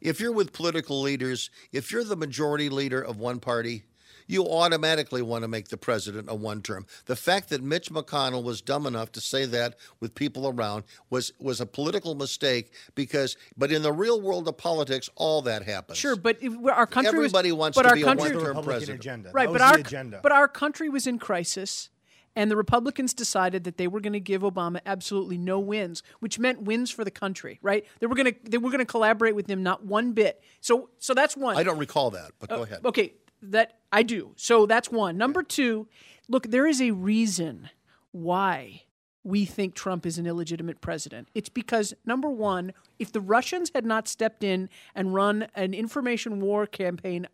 If 0.00 0.20
you're 0.20 0.32
with 0.32 0.52
political 0.52 1.00
leaders, 1.00 1.50
if 1.72 1.90
you're 1.90 2.04
the 2.04 2.16
majority 2.16 2.68
leader 2.68 3.00
of 3.00 3.18
one 3.18 3.40
party, 3.40 3.84
you 4.26 4.44
automatically 4.44 5.22
want 5.22 5.42
to 5.42 5.48
make 5.48 5.68
the 5.68 5.76
president 5.76 6.28
a 6.30 6.34
one 6.34 6.62
term. 6.62 6.86
The 7.06 7.16
fact 7.16 7.48
that 7.50 7.62
Mitch 7.62 7.90
McConnell 7.90 8.42
was 8.42 8.60
dumb 8.60 8.86
enough 8.86 9.12
to 9.12 9.20
say 9.20 9.44
that 9.46 9.76
with 10.00 10.14
people 10.14 10.48
around 10.48 10.84
was 11.10 11.32
was 11.38 11.60
a 11.60 11.66
political 11.66 12.14
mistake 12.14 12.72
because 12.94 13.36
but 13.56 13.70
in 13.72 13.82
the 13.82 13.92
real 13.92 14.20
world 14.20 14.48
of 14.48 14.56
politics 14.56 15.08
all 15.16 15.42
that 15.42 15.62
happens. 15.62 15.98
Sure, 15.98 16.16
but 16.16 16.36
if, 16.40 16.52
our 16.66 16.86
country 16.86 17.08
Everybody 17.16 17.52
was, 17.52 17.58
wants 17.58 17.76
but 17.76 17.82
to 17.82 17.88
our 17.90 17.94
be 17.94 18.02
a 18.02 18.06
one-term 18.06 18.62
president. 18.64 19.00
Agenda. 19.00 19.30
Right, 19.32 19.50
but 19.50 19.60
our 19.60 19.78
agenda. 19.78 20.20
but 20.22 20.32
our 20.32 20.48
country 20.48 20.88
was 20.88 21.06
in 21.06 21.18
crisis, 21.18 21.90
and 22.34 22.50
the 22.50 22.56
Republicans 22.56 23.14
decided 23.14 23.64
that 23.64 23.76
they 23.78 23.86
were 23.86 24.00
going 24.00 24.12
to 24.12 24.20
give 24.20 24.42
Obama 24.42 24.80
absolutely 24.84 25.38
no 25.38 25.58
wins, 25.58 26.02
which 26.20 26.38
meant 26.38 26.62
wins 26.62 26.90
for 26.90 27.04
the 27.04 27.10
country. 27.10 27.58
Right? 27.62 27.84
They 28.00 28.06
were 28.06 28.14
going 28.14 28.32
to 28.32 28.50
they 28.50 28.58
were 28.58 28.70
going 28.70 28.80
to 28.80 28.84
collaborate 28.86 29.34
with 29.34 29.48
him 29.48 29.62
not 29.62 29.84
one 29.84 30.12
bit. 30.12 30.42
So 30.60 30.90
so 30.98 31.14
that's 31.14 31.36
one. 31.36 31.56
I 31.56 31.62
don't 31.62 31.78
recall 31.78 32.10
that, 32.10 32.32
but 32.38 32.48
go 32.48 32.60
Uh, 32.60 32.62
ahead. 32.64 32.80
Okay, 32.84 33.14
that 33.42 33.78
I 33.92 34.02
do. 34.02 34.32
So 34.36 34.66
that's 34.66 34.90
one. 34.90 35.16
Number 35.16 35.42
two, 35.42 35.88
look, 36.28 36.48
there 36.48 36.66
is 36.66 36.80
a 36.80 36.90
reason 36.92 37.70
why 38.12 38.82
we 39.24 39.44
think 39.44 39.74
Trump 39.74 40.06
is 40.06 40.18
an 40.18 40.26
illegitimate 40.26 40.80
president. 40.80 41.28
It's 41.34 41.48
because 41.48 41.94
number 42.04 42.30
one, 42.30 42.72
if 42.98 43.10
the 43.10 43.20
Russians 43.20 43.72
had 43.74 43.84
not 43.84 44.06
stepped 44.06 44.44
in 44.44 44.68
and 44.94 45.12
run 45.12 45.48
an 45.54 45.74
information 45.74 46.40
war 46.40 46.66
campaign 46.66 47.26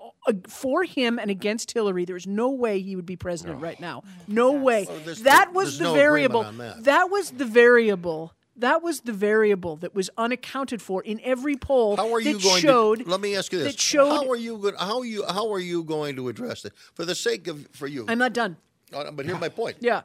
uh, 0.00 0.32
for 0.48 0.82
him 0.82 1.18
and 1.20 1.30
against 1.30 1.70
Hillary, 1.70 2.04
there's 2.04 2.26
no 2.26 2.50
way 2.50 2.80
he 2.80 2.96
would 2.96 3.06
be 3.06 3.16
president 3.16 3.60
right 3.60 3.78
now. 3.80 4.02
No 4.26 4.52
way. 4.52 4.86
Well, 4.88 5.14
that 5.22 5.52
was 5.52 5.78
the 5.78 5.84
no 5.84 5.94
variable. 5.94 6.40
on 6.40 6.58
that. 6.58 7.10
was 7.10 7.30
the 7.30 7.44
variable. 7.44 8.32
That 8.58 8.82
was 8.82 9.00
the 9.00 9.12
variable 9.12 9.76
that 9.76 9.94
was 9.94 10.08
unaccounted 10.16 10.80
for 10.80 11.02
in 11.02 11.20
every 11.22 11.56
poll 11.56 11.96
How 11.96 12.12
are 12.12 12.20
you 12.20 12.34
that 12.34 12.42
going 12.42 12.62
showed. 12.62 12.98
to? 13.04 13.10
Let 13.10 13.20
me 13.20 13.36
ask 13.36 13.52
you 13.52 13.58
this: 13.58 13.74
showed 13.76 14.08
How 14.10 14.30
are 14.30 14.36
you 14.36 14.56
going? 14.58 14.74
How 14.78 15.00
are 15.00 15.04
you? 15.04 15.24
How 15.26 15.52
are 15.52 15.58
you 15.58 15.84
going 15.84 16.16
to 16.16 16.28
address 16.28 16.64
it? 16.64 16.72
For 16.94 17.04
the 17.04 17.14
sake 17.14 17.48
of 17.48 17.68
for 17.72 17.86
you, 17.86 18.06
I'm 18.08 18.18
not 18.18 18.32
done. 18.32 18.56
Uh, 18.92 19.10
but 19.10 19.26
here's 19.26 19.40
my 19.40 19.48
point. 19.48 19.76
Yeah. 19.80 20.02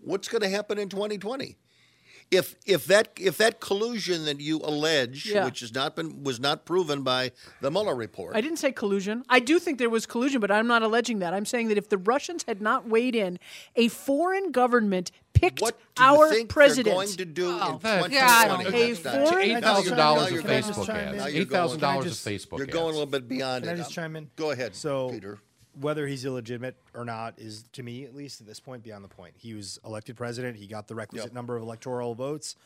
What's 0.00 0.28
going 0.28 0.42
to 0.42 0.48
happen 0.48 0.78
in 0.78 0.88
2020? 0.88 1.56
If 2.30 2.54
if 2.64 2.86
that 2.86 3.08
if 3.18 3.36
that 3.38 3.58
collusion 3.58 4.24
that 4.26 4.40
you 4.40 4.58
allege, 4.58 5.26
Yeah. 5.26 5.44
which 5.46 5.60
has 5.60 5.74
not 5.74 5.96
been 5.96 6.22
was 6.22 6.38
not 6.38 6.64
proven 6.64 7.02
by 7.02 7.32
the 7.60 7.72
Mueller 7.72 7.94
report, 7.96 8.36
I 8.36 8.40
didn't 8.40 8.58
say 8.58 8.70
collusion. 8.70 9.24
I 9.28 9.40
do 9.40 9.58
think 9.58 9.78
there 9.78 9.90
was 9.90 10.06
collusion, 10.06 10.40
but 10.40 10.48
I'm 10.50 10.68
not 10.68 10.82
alleging 10.82 11.18
that. 11.18 11.34
I'm 11.34 11.44
saying 11.44 11.68
that 11.68 11.78
if 11.78 11.88
the 11.88 11.98
Russians 11.98 12.44
had 12.46 12.60
not 12.62 12.86
weighed 12.88 13.16
in, 13.16 13.40
a 13.74 13.88
foreign 13.88 14.52
government 14.52 15.10
picked 15.32 15.60
what 15.60 15.76
do 15.96 16.04
you 16.04 16.08
our 16.08 16.28
think 16.30 16.48
president. 16.50 16.84
they're 16.86 16.94
going 16.94 17.08
to 17.16 17.24
do 17.24 17.48
in 17.48 17.54
Oh, 17.54 17.78
2020? 17.82 18.14
God. 18.14 18.64
A 18.66 18.70
That's 18.70 19.04
not- 19.04 19.28
foreign 19.28 19.48
Now 19.48 19.56
Eight 19.56 19.64
thousand 19.64 19.96
dollars 19.96 20.32
of 20.32 20.44
Facebook 20.44 20.88
ads. 20.88 21.26
Eight 21.34 21.50
thousand 21.50 21.80
dollars 21.80 22.06
of 22.06 22.32
Facebook 22.32 22.58
You're 22.58 22.66
going 22.68 22.84
a 22.90 22.98
little 22.98 23.06
bit 23.06 23.26
beyond 23.26 23.64
Can 23.64 23.70
I 23.70 23.74
it. 23.74 23.78
just 23.78 23.92
chime 23.92 24.14
in? 24.14 24.30
Go 24.36 24.52
ahead, 24.52 24.76
So, 24.76 25.10
Peter. 25.10 25.40
Whether 25.78 26.06
he's 26.06 26.24
illegitimate 26.24 26.76
or 26.94 27.04
not 27.04 27.34
is, 27.38 27.64
to 27.72 27.82
me 27.82 28.04
at 28.04 28.14
least 28.14 28.40
at 28.40 28.46
this 28.46 28.60
point, 28.60 28.82
beyond 28.82 29.04
the 29.04 29.08
point. 29.08 29.34
He 29.36 29.54
was 29.54 29.78
elected 29.84 30.16
president. 30.16 30.56
He 30.56 30.66
got 30.66 30.88
the 30.88 30.94
requisite 30.94 31.26
Yep. 31.28 31.34
number 31.34 31.56
of 31.56 31.62
electoral 31.62 32.14
votes. 32.14 32.56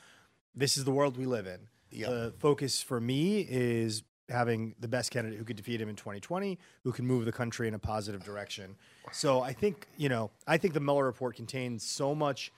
This 0.55 0.77
is 0.77 0.85
the 0.85 0.91
world 0.93 1.17
we 1.17 1.27
live 1.27 1.47
in. 1.47 1.61
Yep. 1.91 2.11
The 2.11 2.35
focus 2.39 2.83
for 2.83 3.01
me 3.01 3.47
is 3.49 4.03
having 4.31 4.75
the 4.81 4.89
best 4.89 5.11
candidate 5.11 5.39
who 5.39 5.45
could 5.45 5.57
defeat 5.57 5.81
him 5.81 5.89
in 5.89 5.97
2020, 5.97 6.59
who 6.83 6.93
can 6.93 7.07
move 7.07 7.25
the 7.27 7.33
country 7.33 7.69
in 7.69 7.75
a 7.75 7.79
positive 7.79 8.25
direction. 8.25 8.77
So 9.13 9.43
I 9.43 9.53
think, 9.53 9.87
you 9.99 10.09
know, 10.09 10.31
I 10.47 10.57
think 10.57 10.73
the 10.73 10.81
Mueller 10.81 11.05
report 11.05 11.37
contains 11.37 11.85
so 11.87 12.15
much 12.15 12.51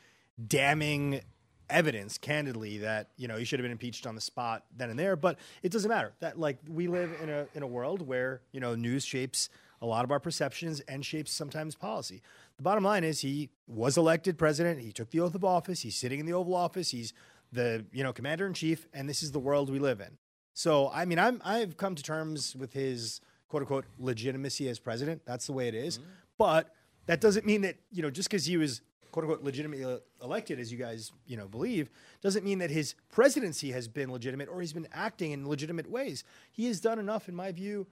damning 0.47 1.21
evidence 1.69 2.17
candidly 2.17 2.79
that 2.79 3.09
you 3.17 3.27
know 3.27 3.37
he 3.37 3.45
should 3.45 3.59
have 3.59 3.65
been 3.65 3.73
impeached 3.73 4.07
on 4.07 4.15
the 4.15 4.21
spot 4.21 4.63
then 4.77 4.89
and 4.89 4.97
there 4.97 5.17
but 5.17 5.37
it 5.65 5.73
doesn't 5.73 5.89
matter 5.89 6.13
that 6.21 6.39
like 6.39 6.59
we 6.69 6.87
live 6.87 7.11
in 7.21 7.29
a 7.29 7.45
in 7.55 7.65
a 7.65 7.67
world 7.67 8.07
where 8.07 8.41
you 8.53 8.61
know 8.61 8.77
news 8.77 9.05
shapes 9.05 9.49
a 9.83 9.87
lot 9.87 10.05
of 10.05 10.11
our 10.11 10.21
perceptions 10.21 10.81
and 10.81 11.05
shapes 11.05 11.33
sometimes 11.33 11.75
policy. 11.75 12.23
The 12.57 12.63
bottom 12.63 12.85
line 12.85 13.05
is 13.05 13.21
he 13.21 13.51
was 13.67 13.97
elected 13.97 14.39
president. 14.39 14.81
He 14.81 14.93
took 14.93 15.11
the 15.11 15.21
oath 15.21 15.35
of 15.35 15.45
office. 15.45 15.81
He's 15.83 15.97
sitting 15.97 16.21
in 16.21 16.27
the 16.27 16.33
oval 16.33 16.55
office. 16.55 16.91
He's 16.91 17.13
the 17.53 17.85
you 17.93 18.03
know 18.03 18.13
commander 18.13 18.47
in 18.47 18.55
chief 18.55 18.89
and 18.93 19.09
this 19.09 19.23
is 19.23 19.31
the 19.33 19.39
world 19.39 19.71
we 19.71 19.79
live 19.79 20.01
in. 20.01 20.19
So 20.53 20.91
i 20.93 21.05
mean 21.05 21.19
i'm 21.19 21.41
i've 21.45 21.77
come 21.77 21.95
to 21.95 22.03
terms 22.03 22.57
with 22.57 22.73
his 22.73 23.21
quote 23.49 23.63
unquote 23.63 23.85
legitimacy 23.99 24.69
as 24.69 24.79
president. 24.79 25.23
That's 25.25 25.47
the 25.47 25.53
way 25.53 25.69
it 25.69 25.75
is. 25.75 26.01
but 26.39 26.75
that 27.07 27.21
doesn't 27.21 27.47
mean 27.47 27.61
that 27.63 27.77
you 27.93 28.03
know 28.03 28.11
just 28.11 28.29
because 28.29 28.47
he 28.47 28.57
was 28.57 28.83
quote 29.13 29.25
unquote 29.25 29.45
legitimately 29.45 29.85
uh, 29.85 29.99
elected 30.23 30.59
as 30.59 30.73
you 30.73 30.77
guys 30.79 31.13
you 31.27 31.37
know 31.37 31.47
believe 31.47 31.89
doesn't 32.21 32.45
mean 32.45 32.59
that 32.59 32.71
his 32.71 32.95
presidency 33.11 33.71
has 33.71 33.87
been 33.87 34.11
legitimate 34.11 34.49
or 34.49 34.61
he's 34.61 34.73
been 34.73 34.89
acting 34.93 35.31
in 35.33 35.49
legitimate 35.49 35.89
ways. 35.89 36.25
He 36.51 36.67
has 36.67 36.81
done 36.81 36.99
enough 36.99 37.29
in 37.29 37.35
my 37.37 37.53
view 37.53 37.87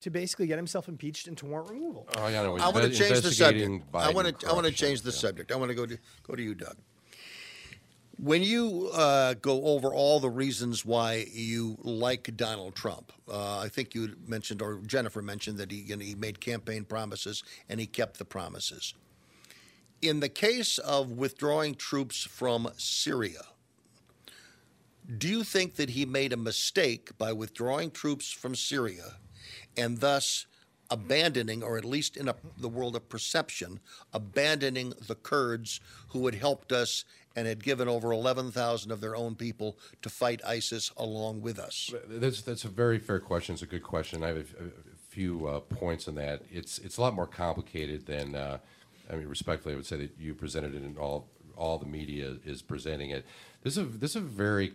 to 0.00 0.10
basically 0.10 0.46
get 0.46 0.56
himself 0.56 0.88
impeached 0.88 1.26
and 1.26 1.36
to 1.38 1.46
warrant 1.46 1.70
removal 1.70 2.08
Oh, 2.16 2.28
yeah, 2.28 2.42
no, 2.42 2.56
I 2.56 2.68
want 2.70 2.84
to 2.86 2.90
change 2.90 3.20
the 3.20 3.30
subject. 3.30 3.66
investigating 3.66 3.84
I 3.94 4.10
want 4.10 4.40
to. 4.40 4.48
I 4.48 4.52
want 4.52 4.66
to 4.66 4.72
change 4.72 5.02
the 5.02 5.10
yeah. 5.10 5.16
subject. 5.16 5.52
I 5.52 5.56
want 5.56 5.70
to 5.70 5.74
go 5.74 5.86
to 5.86 5.98
go 6.26 6.34
to 6.34 6.42
you, 6.42 6.54
Doug. 6.54 6.76
When 8.22 8.42
you 8.42 8.90
uh, 8.92 9.34
go 9.34 9.64
over 9.64 9.94
all 9.94 10.20
the 10.20 10.28
reasons 10.28 10.84
why 10.84 11.24
you 11.32 11.78
like 11.80 12.36
Donald 12.36 12.74
Trump, 12.74 13.12
uh, 13.30 13.60
I 13.60 13.68
think 13.68 13.94
you 13.94 14.14
mentioned, 14.26 14.60
or 14.60 14.80
Jennifer 14.86 15.22
mentioned, 15.22 15.56
that 15.56 15.70
he, 15.70 15.78
you 15.78 15.96
know, 15.96 16.04
he 16.04 16.14
made 16.14 16.38
campaign 16.38 16.84
promises 16.84 17.42
and 17.70 17.80
he 17.80 17.86
kept 17.86 18.18
the 18.18 18.26
promises. 18.26 18.92
In 20.02 20.20
the 20.20 20.28
case 20.28 20.76
of 20.76 21.12
withdrawing 21.12 21.76
troops 21.76 22.22
from 22.22 22.70
Syria, 22.76 23.40
do 25.16 25.26
you 25.26 25.42
think 25.42 25.76
that 25.76 25.90
he 25.90 26.04
made 26.04 26.34
a 26.34 26.36
mistake 26.36 27.16
by 27.16 27.32
withdrawing 27.32 27.90
troops 27.90 28.30
from 28.30 28.54
Syria 28.54 29.16
and 29.76 29.98
thus 29.98 30.46
abandoning, 30.90 31.62
or 31.62 31.78
at 31.78 31.84
least 31.84 32.16
in 32.16 32.28
a, 32.28 32.34
the 32.58 32.68
world 32.68 32.96
of 32.96 33.08
perception, 33.08 33.80
abandoning 34.12 34.92
the 35.06 35.14
Kurds 35.14 35.80
who 36.08 36.26
had 36.26 36.34
helped 36.34 36.72
us 36.72 37.04
and 37.36 37.46
had 37.46 37.62
given 37.62 37.88
over 37.88 38.10
11,000 38.12 38.90
of 38.90 39.00
their 39.00 39.14
own 39.14 39.36
people 39.36 39.78
to 40.02 40.08
fight 40.08 40.40
ISIS 40.44 40.90
along 40.96 41.40
with 41.42 41.58
us? 41.58 41.92
That's 42.08 42.42
that's 42.42 42.64
a 42.64 42.68
very 42.68 42.98
fair 42.98 43.20
question. 43.20 43.52
It's 43.52 43.62
a 43.62 43.66
good 43.66 43.84
question. 43.84 44.24
I 44.24 44.28
have 44.28 44.36
a, 44.36 44.64
a 44.64 44.70
few 45.08 45.46
uh, 45.46 45.60
points 45.60 46.08
on 46.08 46.16
that. 46.16 46.42
It's 46.50 46.78
it's 46.78 46.96
a 46.96 47.00
lot 47.00 47.14
more 47.14 47.26
complicated 47.26 48.06
than. 48.06 48.34
Uh, 48.34 48.58
I 49.10 49.16
mean, 49.16 49.26
respectfully, 49.26 49.74
I 49.74 49.76
would 49.76 49.86
say 49.86 49.96
that 49.96 50.12
you 50.20 50.34
presented 50.34 50.74
it 50.74 50.84
in 50.84 50.96
all 50.96 51.28
all 51.56 51.78
the 51.78 51.86
media 51.86 52.36
is 52.44 52.62
presenting 52.62 53.10
it. 53.10 53.24
This 53.62 53.76
is 53.76 53.84
a, 53.84 53.86
this 53.86 54.10
is 54.10 54.16
a 54.16 54.20
very 54.20 54.72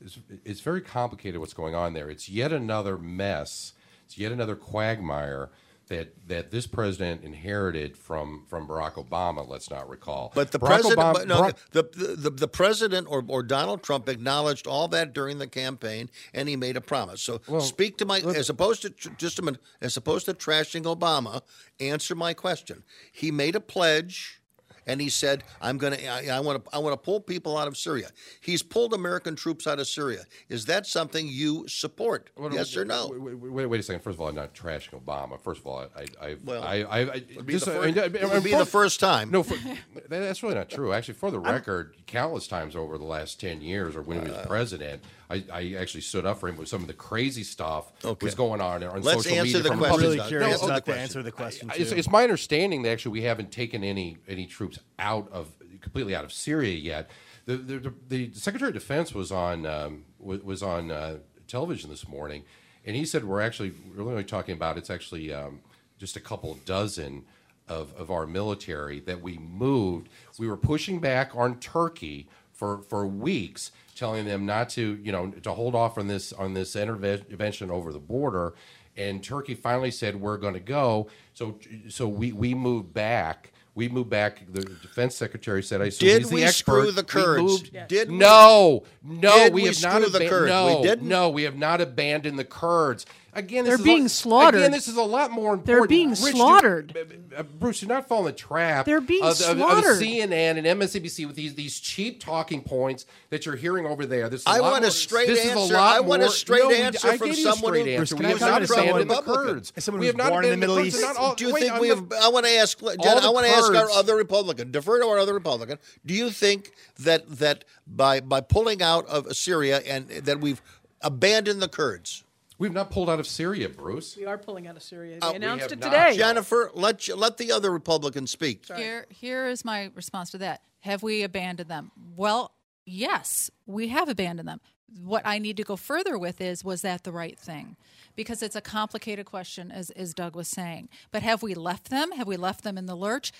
it's, 0.00 0.18
it's 0.44 0.60
very 0.60 0.80
complicated 0.80 1.40
what's 1.40 1.54
going 1.54 1.74
on 1.74 1.94
there. 1.94 2.10
It's 2.10 2.28
yet 2.28 2.52
another 2.52 2.98
mess. 2.98 3.72
It's 4.04 4.18
yet 4.18 4.32
another 4.32 4.56
quagmire 4.56 5.50
that 5.88 6.14
that 6.28 6.50
this 6.50 6.66
president 6.66 7.22
inherited 7.24 7.96
from 7.96 8.44
from 8.48 8.66
Barack 8.66 8.94
Obama. 8.94 9.46
Let's 9.46 9.70
not 9.70 9.88
recall. 9.88 10.32
But 10.34 10.50
the 10.50 10.58
Barack 10.58 10.66
president, 10.68 10.98
Obama- 10.98 11.12
but 11.12 11.28
no, 11.28 11.42
Barack- 11.42 11.70
the, 11.72 11.82
the, 11.82 12.16
the, 12.16 12.30
the 12.30 12.48
president 12.48 13.06
or, 13.10 13.22
or 13.28 13.42
Donald 13.42 13.82
Trump 13.82 14.08
acknowledged 14.08 14.66
all 14.66 14.88
that 14.88 15.12
during 15.12 15.38
the 15.38 15.46
campaign, 15.46 16.08
and 16.32 16.48
he 16.48 16.56
made 16.56 16.76
a 16.76 16.80
promise. 16.80 17.20
So 17.20 17.40
speak 17.60 17.98
to 17.98 18.06
my 18.06 18.20
as 18.20 18.48
opposed 18.48 18.82
to 18.82 18.90
just 19.18 19.38
a 19.38 19.42
minute, 19.42 19.60
as 19.82 19.96
opposed 19.96 20.24
to 20.26 20.34
trashing 20.34 20.82
Obama. 20.84 21.42
Answer 21.80 22.14
my 22.14 22.32
question. 22.32 22.82
He 23.12 23.30
made 23.30 23.54
a 23.54 23.60
pledge. 23.60 24.40
And 24.86 25.00
he 25.00 25.08
said, 25.08 25.44
"I'm 25.60 25.78
going 25.78 25.94
to. 25.94 26.30
I 26.32 26.40
want 26.40 26.64
to. 26.64 26.74
I 26.74 26.78
want 26.78 26.92
to 26.92 26.96
pull 27.04 27.20
people 27.20 27.56
out 27.56 27.68
of 27.68 27.76
Syria." 27.76 28.10
He's 28.40 28.62
pulled 28.62 28.92
American 28.94 29.34
troops 29.36 29.66
out 29.66 29.78
of 29.78 29.86
Syria. 29.88 30.24
Is 30.48 30.66
that 30.66 30.86
something 30.86 31.26
you 31.26 31.66
support? 31.68 32.30
yes 32.52 32.76
or 32.76 32.84
no? 32.84 33.08
Wait, 33.10 33.20
wait, 33.20 33.34
wait, 33.52 33.66
wait 33.66 33.80
a 33.80 33.82
second. 33.82 34.02
First 34.02 34.14
of 34.16 34.20
all, 34.20 34.28
I'm 34.28 34.34
not 34.34 34.54
trashing 34.54 35.02
Obama. 35.02 35.40
First 35.40 35.60
of 35.60 35.66
all, 35.66 35.86
I, 35.96 36.04
I, 36.24 36.36
Well, 36.44 36.62
I, 36.62 36.74
I, 36.82 36.98
I 37.12 37.18
be 37.44 37.54
just- 37.54 37.66
the 37.66 37.78
I 37.78 37.86
mean, 37.86 37.96
it 37.98 38.22
I- 38.22 38.26
would 38.34 38.44
be 38.44 38.50
for- 38.52 38.58
the 38.58 38.66
first 38.66 39.00
time. 39.00 39.30
No, 39.30 39.42
for, 39.42 39.56
that's 40.08 40.42
really 40.42 40.54
not 40.54 40.68
true. 40.68 40.92
Actually, 40.92 41.14
for 41.14 41.30
the 41.30 41.38
record, 41.40 41.96
countless 42.06 42.46
times 42.46 42.76
over 42.76 42.98
the 42.98 43.04
last 43.04 43.40
ten 43.40 43.60
years, 43.60 43.96
or 43.96 44.02
when 44.02 44.24
he 44.24 44.30
Uh, 44.30 44.36
was 44.36 44.46
president, 44.46 45.02
I, 45.30 45.42
I 45.52 45.74
actually 45.78 46.02
stood 46.02 46.26
up 46.26 46.38
for 46.38 46.48
him 46.48 46.56
with 46.56 46.68
some 46.68 46.82
of 46.82 46.86
the 46.86 46.92
crazy 46.94 47.42
stuff 47.44 47.90
Okay. 48.04 48.24
was 48.26 48.34
going 48.34 48.60
on 48.60 48.82
on 48.84 49.00
Let's 49.02 49.24
social 49.24 49.38
answer 49.38 49.44
media. 49.58 49.62
the 49.62 49.68
from 49.70 49.78
question, 49.78 49.96
Republicans. 50.10 50.16
Doug. 50.16 50.32
Really 50.32 50.38
curious 50.40 50.60
No, 50.60 50.66
about 50.66 50.74
oh, 50.74 50.76
the 50.76 50.82
question. 50.82 51.02
Answer 51.02 51.22
the 51.22 51.32
question, 51.32 51.70
I- 51.70 51.74
It's, 51.76 51.92
it's 51.92 52.10
my 52.10 52.22
understanding 52.22 52.82
that 52.82 52.90
actually 52.90 53.12
we 53.12 53.22
haven't 53.22 53.50
taken 53.50 53.82
any 53.82 54.18
any 54.28 54.46
troops 54.46 54.73
out 54.98 55.30
of 55.32 55.50
completely 55.80 56.14
out 56.14 56.24
of 56.24 56.32
Syria 56.32 56.76
yet. 56.76 57.10
The 57.46 57.56
the, 57.56 57.94
the, 58.08 58.32
Secretary 58.32 58.68
of 58.68 58.74
Defense 58.74 59.14
was 59.14 59.30
on 59.30 59.66
um, 59.66 60.04
was 60.18 60.62
on 60.62 60.90
uh, 60.90 61.18
television 61.46 61.90
this 61.90 62.08
morning, 62.08 62.44
and 62.84 62.96
he 62.96 63.04
said 63.04 63.24
we're 63.24 63.40
actually 63.40 63.72
we're 63.94 64.10
only 64.10 64.24
talking 64.24 64.54
about 64.54 64.78
it's 64.78 64.90
actually 64.90 65.32
um, 65.32 65.60
just 65.98 66.16
a 66.16 66.20
couple 66.20 66.54
dozen 66.64 67.24
of, 67.68 67.94
of 67.96 68.10
our 68.10 68.26
military 68.26 69.00
that 69.00 69.22
we 69.22 69.38
moved. 69.38 70.08
We 70.38 70.48
were 70.48 70.56
pushing 70.56 71.00
back 71.00 71.34
on 71.34 71.58
Turkey 71.60 72.28
for, 72.52 72.78
for 72.82 73.06
weeks, 73.06 73.72
telling 73.94 74.24
them 74.24 74.46
not 74.46 74.68
to 74.70 74.98
you 75.02 75.12
know 75.12 75.30
to 75.30 75.52
hold 75.52 75.74
off 75.74 75.98
on 75.98 76.06
this 76.06 76.32
on 76.32 76.54
this 76.54 76.76
intervention 76.76 77.70
over 77.70 77.92
the 77.92 77.98
border. 77.98 78.54
And 78.96 79.24
Turkey 79.24 79.54
finally 79.54 79.90
said 79.90 80.20
we're 80.20 80.36
going 80.36 80.54
to 80.54 80.60
go. 80.60 81.08
So 81.32 81.58
so 81.88 82.08
we 82.08 82.32
we 82.32 82.54
moved 82.54 82.92
back. 82.94 83.52
We 83.76 83.88
moved 83.88 84.08
back. 84.10 84.40
The 84.52 84.62
defense 84.62 85.16
secretary 85.16 85.62
said, 85.62 85.80
"I 85.82 85.86
assume 85.86 86.08
Did 86.08 86.18
he's 86.22 86.28
the 86.28 86.34
we 86.36 86.44
expert. 86.44 86.80
screw 86.82 86.92
the 86.92 87.02
We 87.02 87.06
Kurds? 87.06 87.42
moved- 87.42 87.70
Yes. 87.72 87.88
Did 87.88 88.10
no, 88.10 88.84
no, 89.02 89.32
Did 89.32 89.52
we, 89.52 89.62
we 89.62 89.66
have 89.68 89.82
not 89.82 90.02
screw 90.02 90.10
the 90.10 90.18
aban- 90.20 90.28
Kurds? 90.28 90.48
No, 90.48 90.76
We 90.80 90.86
didn't? 90.86 91.08
no, 91.08 91.28
we 91.30 91.42
have 91.42 91.56
not 91.56 91.80
abandoned 91.80 92.38
the 92.38 92.44
Kurds. 92.44 93.04
Again, 93.36 93.64
They're 93.64 93.74
is 93.74 93.80
being 93.82 94.06
a, 94.06 94.08
slaughtered. 94.08 94.60
Again, 94.60 94.70
this 94.70 94.86
is 94.86 94.96
a 94.96 95.02
lot 95.02 95.30
more 95.30 95.54
important. 95.54 95.66
They're 95.66 95.86
being 95.86 96.10
Rich, 96.10 96.20
do- 96.20 96.30
slaughtered. 96.32 96.96
uh, 97.36 97.42
Bruce, 97.42 97.80
do 97.80 97.86
not 97.86 98.06
fall 98.06 98.20
in 98.20 98.24
the 98.26 98.32
trap. 98.32 98.86
They're 98.86 99.00
being 99.00 99.22
of, 99.24 99.32
of- 99.40 99.48
of 99.50 99.56
slaughtered. 99.58 100.00
CNN 100.00 100.56
and 100.58 100.66
MSNBC 100.80 101.26
with 101.26 101.34
these 101.36 101.54
these 101.54 101.80
cheap 101.80 102.20
talking 102.20 102.62
points 102.62 103.06
that 103.30 103.44
you're 103.44 103.56
hearing 103.56 103.86
over 103.86 104.06
there. 104.06 104.28
This 104.28 104.42
is 104.42 104.46
I 104.46 104.58
a 104.58 104.62
lot 104.62 104.70
want 104.72 104.84
a 104.84 104.86
more- 104.86 104.90
straight 104.92 105.26
this 105.26 105.44
is 105.44 105.52
a 105.52 105.58
answer. 105.58 105.74
lot 105.74 105.96
I 105.96 106.00
want 106.00 106.22
a 106.22 106.28
straight 106.30 106.62
No, 106.62 106.70
answer 106.70 107.08
I 107.08 107.16
from 107.16 107.30
a 107.30 107.34
someone 107.34 107.56
straight 107.74 107.86
who- 107.86 107.90
answer. 107.92 107.98
Bruce, 107.98 108.12
We 108.12 108.16
can 108.18 108.26
I 108.26 108.28
have 108.30 108.40
not 108.40 108.58
to 108.60 108.66
someone 108.68 108.88
abandoned 109.02 109.10
the 109.10 109.22
Kurds. 109.22 109.72
As 109.76 109.84
someone 109.84 110.00
We 110.00 110.06
who's 110.06 110.16
not 110.16 110.30
born 110.30 110.44
in 110.44 110.50
the 110.52 110.56
Middle 110.56 110.80
East. 110.80 111.04
Do 111.36 111.46
you 111.46 111.52
think 111.58 111.78
we 111.80 111.88
have? 111.88 112.04
I 112.22 112.28
want 112.28 112.46
to 112.46 112.52
ask. 112.52 112.78
Jen, 112.78 112.88
All 112.98 113.20
the 113.20 113.26
I 113.26 113.30
want 113.30 113.46
to 113.46 113.52
ask 113.52 113.74
our 113.74 113.90
other 113.90 114.16
Republican. 114.16 114.70
Defer 114.70 115.00
to 115.00 115.06
our 115.06 115.18
other 115.18 115.34
Republican. 115.34 115.78
Do 116.06 116.14
you 116.14 116.30
think 116.30 116.72
that 117.00 117.28
that 117.38 117.64
by 117.86 118.20
by 118.20 118.40
pulling 118.40 118.82
out 118.82 119.06
of 119.06 119.36
Syria 119.36 119.78
and 119.86 120.08
that 120.08 120.40
we've 120.40 120.60
abandoned 121.00 121.60
the 121.62 121.68
Kurds? 121.68 122.23
We've 122.58 122.72
not 122.72 122.90
pulled 122.90 123.10
out 123.10 123.18
of 123.18 123.26
Syria, 123.26 123.68
Bruce. 123.68 124.16
We 124.16 124.26
are 124.26 124.38
pulling 124.38 124.66
out 124.68 124.76
of 124.76 124.82
Syria. 124.82 125.18
They 125.20 125.26
Uh, 125.26 125.30
we 125.30 125.36
announced 125.36 125.62
have 125.62 125.72
it 125.72 125.78
not. 125.80 125.90
today. 125.90 126.16
Jennifer, 126.16 126.70
let 126.74 127.08
you- 127.08 127.16
let 127.16 127.36
the 127.36 127.50
other 127.50 127.70
Republicans 127.72 128.30
speak. 128.30 128.64
Here, 128.76 129.06
here 129.10 129.46
is 129.46 129.64
my 129.64 129.90
response 129.94 130.30
to 130.30 130.38
that. 130.38 130.62
Have 130.80 131.02
we 131.02 131.22
abandoned 131.22 131.68
them? 131.68 131.90
Well, 132.16 132.52
yes, 132.86 133.50
we 133.66 133.88
have 133.88 134.08
abandoned 134.08 134.48
them. 134.48 134.60
What 135.02 135.22
I 135.26 135.38
need 135.38 135.56
to 135.56 135.64
go 135.64 135.74
further 135.76 136.16
with 136.16 136.40
is, 136.40 136.62
was 136.62 136.82
that 136.82 137.02
the 137.02 137.10
right 137.10 137.36
thing? 137.36 137.76
Because 138.14 138.42
it's 138.44 138.54
a 138.54 138.60
complicated 138.60 139.26
question, 139.26 139.72
as, 139.72 139.90
as 139.90 140.14
Doug 140.14 140.36
was 140.36 140.46
saying. 140.46 140.88
But 141.10 141.24
have 141.24 141.42
we 141.42 141.54
left 141.54 141.90
them? 141.90 142.12
Have 142.12 142.28
we 142.28 142.36
left 142.36 142.62
them 142.62 142.78
in 142.78 142.86
the 142.86 142.94
lurch? 142.94 143.32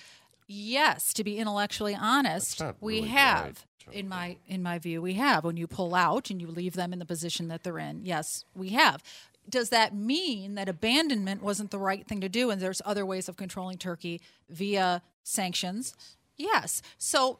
Yes, 0.47 1.13
to 1.13 1.23
be 1.23 1.37
intellectually 1.37 1.95
honest, 1.95 2.59
not 2.59 2.75
we 2.81 2.95
really 2.97 3.07
have. 3.09 3.65
In 3.91 4.09
my 4.09 4.37
in 4.47 4.63
my 4.63 4.79
view, 4.79 5.01
we 5.01 5.13
have. 5.13 5.43
When 5.43 5.57
you 5.57 5.67
pull 5.67 5.93
out 5.93 6.29
and 6.31 6.41
you 6.41 6.47
leave 6.47 6.73
them 6.73 6.91
in 6.91 6.99
the 6.99 7.05
position 7.05 7.49
that 7.49 7.63
they're 7.63 7.77
in, 7.77 8.03
yes, 8.03 8.43
we 8.55 8.69
have. 8.69 9.03
Does 9.47 9.69
that 9.69 9.93
mean 9.93 10.55
that 10.55 10.67
abandonment 10.67 11.43
wasn't 11.43 11.69
the 11.69 11.77
right 11.77 12.05
thing 12.07 12.19
to 12.21 12.29
do 12.29 12.49
and 12.49 12.59
there's 12.59 12.81
other 12.83 13.05
ways 13.05 13.29
of 13.29 13.37
controlling 13.37 13.77
Turkey 13.77 14.21
via 14.49 15.03
sanctions? 15.23 15.93
Yes. 16.35 16.81
So 16.97 17.37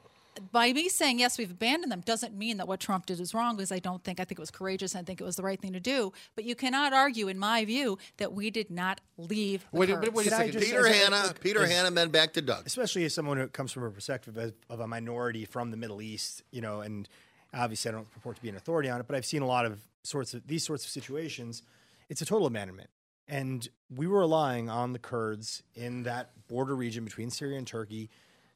by 0.51 0.73
me 0.73 0.89
saying 0.89 1.19
yes, 1.19 1.37
we've 1.37 1.51
abandoned 1.51 1.91
them 1.91 2.01
doesn't 2.01 2.35
mean 2.37 2.57
that 2.57 2.67
what 2.67 2.79
Trump 2.79 3.05
did 3.05 3.19
is 3.19 3.33
wrong 3.33 3.55
because 3.55 3.71
I 3.71 3.79
don't 3.79 4.03
think 4.03 4.19
I 4.19 4.23
think 4.25 4.39
it 4.39 4.41
was 4.41 4.51
courageous 4.51 4.93
and 4.95 5.01
I 5.01 5.05
think 5.05 5.21
it 5.21 5.23
was 5.23 5.35
the 5.35 5.43
right 5.43 5.59
thing 5.59 5.73
to 5.73 5.79
do. 5.79 6.11
But 6.35 6.43
you 6.45 6.55
cannot 6.55 6.93
argue, 6.93 7.27
in 7.27 7.39
my 7.39 7.65
view, 7.65 7.97
that 8.17 8.33
we 8.33 8.49
did 8.51 8.69
not 8.69 9.01
leave. 9.17 9.65
The 9.71 9.77
Wait, 9.79 9.89
Kurds. 9.89 10.01
wait, 10.01 10.13
wait 10.13 10.27
a 10.27 10.29
second. 10.29 10.51
just- 10.53 10.65
Peter 10.65 10.87
as 10.87 10.95
a- 10.95 10.97
Hanna, 10.97 11.33
Peter 11.39 11.63
as- 11.63 11.71
Hanna, 11.71 11.91
then 11.91 12.09
back 12.09 12.33
to 12.33 12.41
Doug. 12.41 12.65
especially 12.65 13.05
as 13.05 13.13
someone 13.13 13.37
who 13.37 13.47
comes 13.47 13.71
from 13.71 13.83
a 13.83 13.91
perspective 13.91 14.37
of, 14.37 14.53
of 14.69 14.79
a 14.79 14.87
minority 14.87 15.45
from 15.45 15.71
the 15.71 15.77
Middle 15.77 16.01
East, 16.01 16.43
you 16.51 16.61
know, 16.61 16.81
and 16.81 17.07
obviously 17.53 17.89
I 17.89 17.93
don't 17.93 18.09
purport 18.11 18.35
to 18.37 18.41
be 18.41 18.49
an 18.49 18.55
authority 18.55 18.89
on 18.89 18.99
it, 18.99 19.07
but 19.07 19.15
I've 19.15 19.25
seen 19.25 19.41
a 19.41 19.47
lot 19.47 19.65
of 19.65 19.79
sorts 20.03 20.33
of 20.33 20.45
these 20.47 20.63
sorts 20.63 20.83
of 20.85 20.91
situations. 20.91 21.63
It's 22.09 22.21
a 22.21 22.25
total 22.25 22.45
abandonment. 22.47 22.89
And 23.27 23.67
we 23.89 24.05
were 24.05 24.19
relying 24.19 24.69
on 24.69 24.93
the 24.93 24.99
Kurds 24.99 25.63
in 25.73 26.03
that 26.03 26.29
border 26.47 26.75
region 26.75 27.03
between 27.03 27.31
Syria 27.31 27.57
and 27.57 27.65
Turkey 27.65 28.11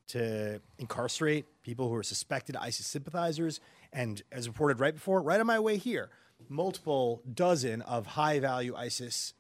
to 0.10 0.62
incarcerate 0.78 1.46
people 1.64 1.90
who 1.90 1.96
are 1.96 2.04
suspected 2.04 2.56
ISIS 2.56 2.88
sympathizers. 2.88 3.60
And 3.94 4.22
as 4.32 4.48
reported 4.48 4.80
right 4.80 4.94
before, 4.94 5.22
right 5.22 5.40
on 5.40 5.48
my 5.48 5.60
way 5.60 5.78
here, 5.78 6.10
multiple 6.48 7.22
dozen 7.32 7.82
of 7.84 8.06
high 8.06 8.40
value 8.40 8.76
ISIS 8.76 9.34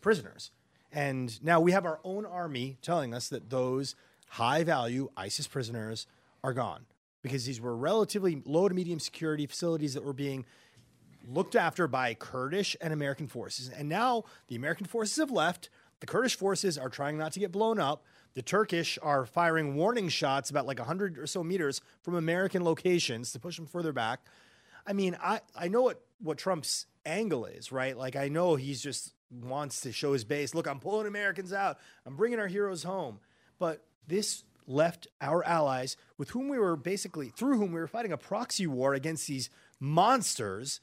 prisoners. 0.00 0.50
And 0.92 1.42
now 1.42 1.60
we 1.60 1.72
have 1.72 1.84
our 1.84 2.00
own 2.04 2.24
army 2.24 2.78
telling 2.82 3.12
us 3.12 3.28
that 3.28 3.50
those 3.50 3.94
high 4.28 4.64
value 4.64 5.08
ISIS 5.16 5.46
prisoners 5.46 6.06
are 6.42 6.52
gone 6.52 6.86
because 7.22 7.44
these 7.44 7.60
were 7.60 7.76
relatively 7.76 8.42
low 8.44 8.68
to 8.68 8.74
medium 8.74 9.00
security 9.00 9.46
facilities 9.46 9.94
that 9.94 10.04
were 10.04 10.12
being 10.12 10.44
looked 11.26 11.56
after 11.56 11.86
by 11.86 12.14
Kurdish 12.14 12.76
and 12.80 12.92
American 12.92 13.26
forces. 13.26 13.68
And 13.68 13.88
now 13.88 14.24
the 14.48 14.56
American 14.56 14.86
forces 14.86 15.16
have 15.16 15.30
left. 15.30 15.68
The 16.00 16.06
Kurdish 16.06 16.36
forces 16.36 16.78
are 16.78 16.88
trying 16.88 17.18
not 17.18 17.32
to 17.32 17.40
get 17.40 17.52
blown 17.52 17.78
up. 17.78 18.04
The 18.38 18.42
Turkish 18.42 19.00
are 19.02 19.26
firing 19.26 19.74
warning 19.74 20.08
shots 20.08 20.48
about 20.48 20.64
like 20.64 20.78
100 20.78 21.18
or 21.18 21.26
so 21.26 21.42
meters 21.42 21.80
from 22.02 22.14
American 22.14 22.62
locations 22.62 23.32
to 23.32 23.40
push 23.40 23.56
them 23.56 23.66
further 23.66 23.92
back. 23.92 24.20
I 24.86 24.92
mean, 24.92 25.16
I, 25.20 25.40
I 25.56 25.66
know 25.66 25.82
what, 25.82 26.00
what 26.20 26.38
Trump's 26.38 26.86
angle 27.04 27.46
is, 27.46 27.72
right? 27.72 27.98
Like, 27.98 28.14
I 28.14 28.28
know 28.28 28.54
he's 28.54 28.80
just 28.80 29.12
wants 29.28 29.80
to 29.80 29.90
show 29.90 30.12
his 30.12 30.22
base. 30.22 30.54
Look, 30.54 30.68
I'm 30.68 30.78
pulling 30.78 31.08
Americans 31.08 31.52
out. 31.52 31.78
I'm 32.06 32.14
bringing 32.14 32.38
our 32.38 32.46
heroes 32.46 32.84
home. 32.84 33.18
But 33.58 33.84
this 34.06 34.44
left 34.68 35.08
our 35.20 35.42
allies, 35.42 35.96
with 36.16 36.30
whom 36.30 36.48
we 36.48 36.60
were 36.60 36.76
basically, 36.76 37.30
through 37.30 37.58
whom 37.58 37.72
we 37.72 37.80
were 37.80 37.88
fighting 37.88 38.12
a 38.12 38.16
proxy 38.16 38.68
war 38.68 38.94
against 38.94 39.26
these 39.26 39.50
monsters, 39.80 40.80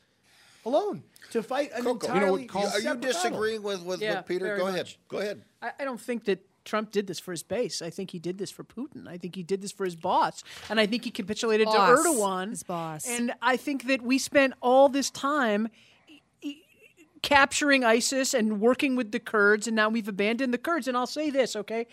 alone 0.66 1.04
to 1.32 1.42
fight 1.42 1.72
an 1.74 1.84
Coco, 1.86 2.08
entirely. 2.08 2.42
you 2.42 2.48
know 2.50 2.60
what, 2.60 2.74
are 2.74 2.80
you 2.80 2.84
separate 2.84 3.02
battle. 3.02 3.14
disagreeing 3.14 3.64
with, 3.64 3.82
with, 3.82 4.02
Yeah, 4.02 4.18
with 4.18 4.28
Peter? 4.28 4.46
very 4.46 4.60
Go 4.60 4.68
ahead. 4.68 4.94
Go 5.08 5.18
ahead. 5.20 5.42
I, 5.62 5.72
I 5.80 5.86
don't 5.86 6.02
think 6.02 6.26
that 6.26 6.46
Trump 6.66 6.92
did 6.92 7.08
this 7.08 7.20
for 7.20 7.32
his 7.32 7.44
base. 7.44 7.82
I 7.82 7.90
think 7.90 8.12
he 8.12 8.20
did 8.20 8.38
this 8.38 8.52
for 8.52 8.64
Putin. 8.64 9.08
I 9.08 9.18
think 9.18 9.36
he 9.36 9.44
did 9.44 9.62
this 9.62 9.72
for 9.72 9.86
his 9.86 9.96
boss. 9.96 10.44
And 10.70 10.80
I 10.80 10.86
think 10.86 11.06
he 11.06 11.12
capitulated 11.12 11.68
Boss. 11.68 12.04
to 12.04 12.10
Erdogan. 12.10 12.50
His 12.50 12.64
boss. 12.64 13.08
And 13.08 13.34
I 13.42 13.56
think 13.56 13.88
that 13.88 14.02
we 14.02 14.18
spent 14.18 14.54
all 14.62 14.90
this 14.90 15.10
time 15.10 15.70
capturing 17.22 17.84
ISIS 17.84 18.36
and 18.36 18.62
working 18.62 18.96
with 18.96 19.12
the 19.12 19.20
Kurds, 19.20 19.66
and 19.66 19.76
now 19.76 19.90
we've 19.90 20.08
abandoned 20.08 20.54
the 20.54 20.60
Kurds. 20.60 20.88
And 20.88 20.96
I'll 20.96 21.08
say 21.08 21.32
this, 21.32 21.56
okay? 21.56 21.88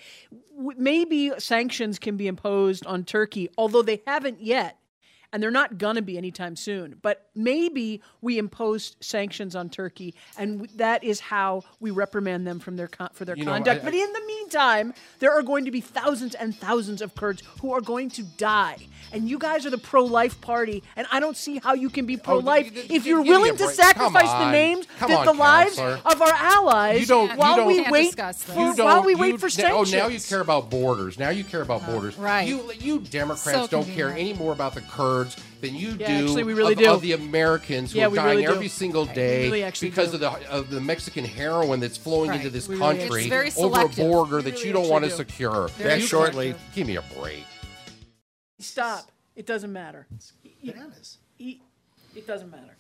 Maybe 0.59 1.33
sanctions 1.39 1.99
can 1.99 2.17
be 2.19 2.27
imposed 2.27 2.85
on 2.85 3.05
Turkey, 3.05 3.49
although 3.57 3.83
they 3.83 4.03
haven't 4.07 4.43
yet. 4.43 4.79
And 5.33 5.43
they're 5.43 5.51
not 5.51 5.79
going 5.79 5.97
to 5.97 6.03
be 6.03 6.19
anytime 6.19 6.57
soon. 6.57 6.99
But 7.03 7.29
maybe 7.35 8.03
we 8.21 8.39
impose 8.39 8.97
sanctions 9.01 9.57
on 9.57 9.71
Turkey, 9.71 10.15
and 10.39 10.61
w- 10.61 10.77
that 10.79 11.03
is 11.05 11.21
how 11.21 11.63
we 11.81 11.91
reprimand 11.91 12.47
them 12.47 12.59
from 12.61 12.77
their 12.77 12.89
con- 12.89 13.11
for 13.13 13.25
their 13.25 13.37
You 13.37 13.45
know, 13.45 13.53
conduct. 13.53 13.83
I- 13.83 13.85
but 13.85 13.95
in 13.95 14.13
the 14.13 14.23
meantime, 14.27 14.95
there 15.21 15.33
are 15.33 15.43
going 15.43 15.65
to 15.65 15.71
be 15.71 15.81
thousands 15.81 16.35
and 16.35 16.55
thousands 16.57 17.01
of 17.03 17.15
Kurds 17.15 17.43
who 17.61 17.73
are 17.73 17.81
going 17.81 18.11
to 18.11 18.23
die. 18.23 18.77
And 19.13 19.29
you 19.29 19.39
guys 19.39 19.67
are 19.67 19.71
the 19.71 19.79
pro-life 19.79 20.41
party, 20.41 20.83
and 20.97 21.07
I 21.13 21.21
don't 21.21 21.37
see 21.37 21.59
how 21.63 21.75
you 21.75 21.91
can 21.91 22.07
be 22.07 22.17
oh, 22.17 22.21
pro-life 22.23 22.69
Oh, 22.71 22.75
d- 22.75 22.87
d- 22.89 22.95
if 22.95 23.05
you're 23.07 23.19
give 23.19 23.27
me 23.27 23.31
a 23.31 23.39
willing 23.39 23.53
to 23.59 23.65
break. 23.65 23.77
Come 23.79 23.87
sacrifice 24.13 24.31
the 24.33 24.51
names, 24.51 24.87
Come 24.99 25.11
the, 25.11 25.17
on, 25.19 25.27
the 25.27 25.33
lives 25.35 25.79
of 25.79 26.23
our 26.23 26.33
allies 26.33 27.01
You 27.01 27.07
don't. 27.07 27.37
while 27.37 27.59
you 27.61 27.67
we 27.67 27.77
don't, 27.83 27.91
wait 27.91 28.15
for, 28.15 28.53
You 28.53 28.75
don't, 28.75 28.85
while 28.87 29.03
we 29.05 29.13
you- 29.13 29.19
wait 29.19 29.41
for 29.41 29.47
now- 29.47 29.51
sanctions. 29.51 29.95
Oh, 29.95 29.97
now 29.99 30.07
you 30.09 30.19
care 30.21 30.41
about 30.41 30.71
borders. 30.71 31.19
Now 31.19 31.29
you 31.31 31.45
care 31.45 31.63
about 31.63 31.85
borders. 31.87 32.17
right. 32.17 32.47
You, 32.49 32.71
you 32.81 33.01
Democrats 33.01 33.59
So 33.59 33.67
don't 33.67 33.85
care 33.85 34.09
convenient. 34.09 34.31
any 34.31 34.33
more 34.39 34.53
about 34.53 34.75
the 34.75 34.81
Kurds 34.83 35.22
than 35.61 35.75
you 35.75 35.91
Yeah, 35.99 36.19
do, 36.19 36.25
actually, 36.27 36.45
we 36.45 36.55
really 36.55 36.73
of, 36.75 36.79
do. 36.79 36.91
of 36.91 37.01
the 37.03 37.13
Americans 37.13 37.93
who 37.93 37.99
Yeah, 37.99 38.07
are 38.09 38.15
dying 38.15 38.29
really 38.39 38.47
do. 38.47 38.53
every 38.53 38.69
single 38.69 39.05
day 39.07 39.51
really 39.51 39.71
because 39.81 40.11
do. 40.11 40.15
of 40.17 40.21
the 40.21 40.51
of 40.51 40.71
the 40.71 40.81
Mexican 40.81 41.25
heroin 41.25 41.81
that's 41.81 41.97
flowing 41.97 42.31
Right. 42.31 42.37
into 42.39 42.51
this 42.51 42.69
We 42.69 42.79
country 42.79 43.31
actually- 43.33 43.53
over 43.63 43.81
a 43.83 43.89
border 43.89 44.37
We 44.37 44.43
that 44.51 44.65
you 44.65 44.73
don't 44.73 44.89
want 44.89 45.05
to 45.05 45.11
do. 45.11 45.17
secure. 45.17 45.69
Very 45.69 45.91
Back 45.91 46.01
You- 46.01 46.07
shortly. 46.07 46.55
Give 46.75 46.87
me 46.87 46.97
a 46.97 47.03
break. 47.19 47.45
Stop. 48.59 49.11
It 49.35 49.47
doesn't 49.47 49.73
matter. 49.73 50.07
Bananas. 50.65 51.19
It, 51.39 51.59
it 52.15 52.27
doesn't 52.27 52.51
matter. 52.51 52.77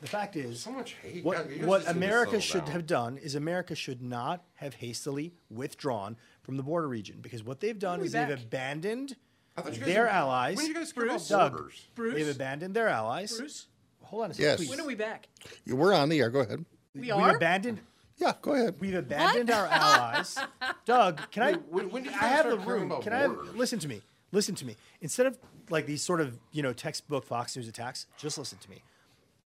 The 0.00 0.06
fact 0.10 0.36
is, 0.36 0.60
so 0.60 0.70
much 0.70 0.96
hate. 1.02 1.24
what, 1.24 1.36
God, 1.36 1.66
what 1.66 1.78
just 1.84 1.94
need 1.94 2.00
to 2.00 2.06
America 2.06 2.40
should 2.40 2.64
down. 2.66 2.72
have 2.72 2.86
done 2.86 3.16
is 3.18 3.34
America 3.34 3.74
should 3.74 4.02
not 4.02 4.44
have 4.56 4.74
hastily 4.74 5.32
withdrawn 5.50 6.16
from 6.42 6.56
the 6.58 6.62
border 6.62 6.88
region 6.88 7.18
because 7.22 7.42
what 7.42 7.60
they've 7.60 7.78
done 7.78 8.00
we 8.00 8.06
is 8.06 8.12
they've 8.12 8.28
abandoned 8.30 9.16
I 9.56 9.60
thought 9.62 9.72
you 9.74 9.78
guys 9.80 9.86
their 9.88 10.02
were- 10.02 10.08
allies. 10.08 10.56
when 10.56 10.66
did 10.66 10.74
you 10.74 10.80
guys 10.80 10.92
care 10.92 11.04
about 11.04 11.12
Bruce? 11.14 11.28
Doug, 11.28 11.52
borders? 11.52 11.86
Bruce? 11.94 12.14
They've 12.14 12.28
abandoned 12.34 12.74
their 12.74 12.88
allies. 12.88 13.36
Bruce? 13.36 13.66
Hold 14.02 14.24
on 14.24 14.30
a 14.30 14.34
second, 14.34 14.44
Yes. 14.46 14.56
please. 14.58 14.70
When 14.70 14.80
are 14.80 14.86
we 14.86 14.94
back? 14.94 15.28
You 15.64 15.76
were 15.76 15.94
on 15.94 16.08
the 16.08 16.20
air. 16.20 16.30
Go 16.30 16.40
ahead. 16.40 16.64
We 16.94 17.00
We've 17.02 17.12
are? 17.12 17.36
abandoned. 17.36 17.80
Yeah, 18.16 18.32
go 18.42 18.52
ahead. 18.54 18.76
We've 18.80 18.94
abandoned 18.94 19.50
our 19.50 19.66
allies. 19.66 20.38
Doug, 20.84 21.30
can 21.30 21.42
I? 21.42 21.52
When- 21.54 21.90
when 21.90 22.02
did 22.04 22.12
you 22.12 22.18
I 22.20 22.24
have 22.28 22.48
the 22.50 22.58
room. 22.58 22.90
about 22.90 23.02
Can 23.02 23.12
I? 23.12 23.18
Have, 23.22 23.56
listen 23.56 23.78
to 23.80 23.88
me. 23.88 24.02
Listen 24.32 24.54
to 24.56 24.64
me. 24.64 24.76
Instead 25.00 25.26
of 25.26 25.38
like 25.70 25.86
these 25.86 26.02
sort 26.02 26.20
of 26.20 26.38
you 26.52 26.62
know 26.62 26.72
textbook 26.72 27.24
Fox 27.24 27.56
News 27.56 27.66
attacks, 27.68 28.06
just 28.18 28.36
listen 28.38 28.58
to 28.58 28.70
me. 28.70 28.82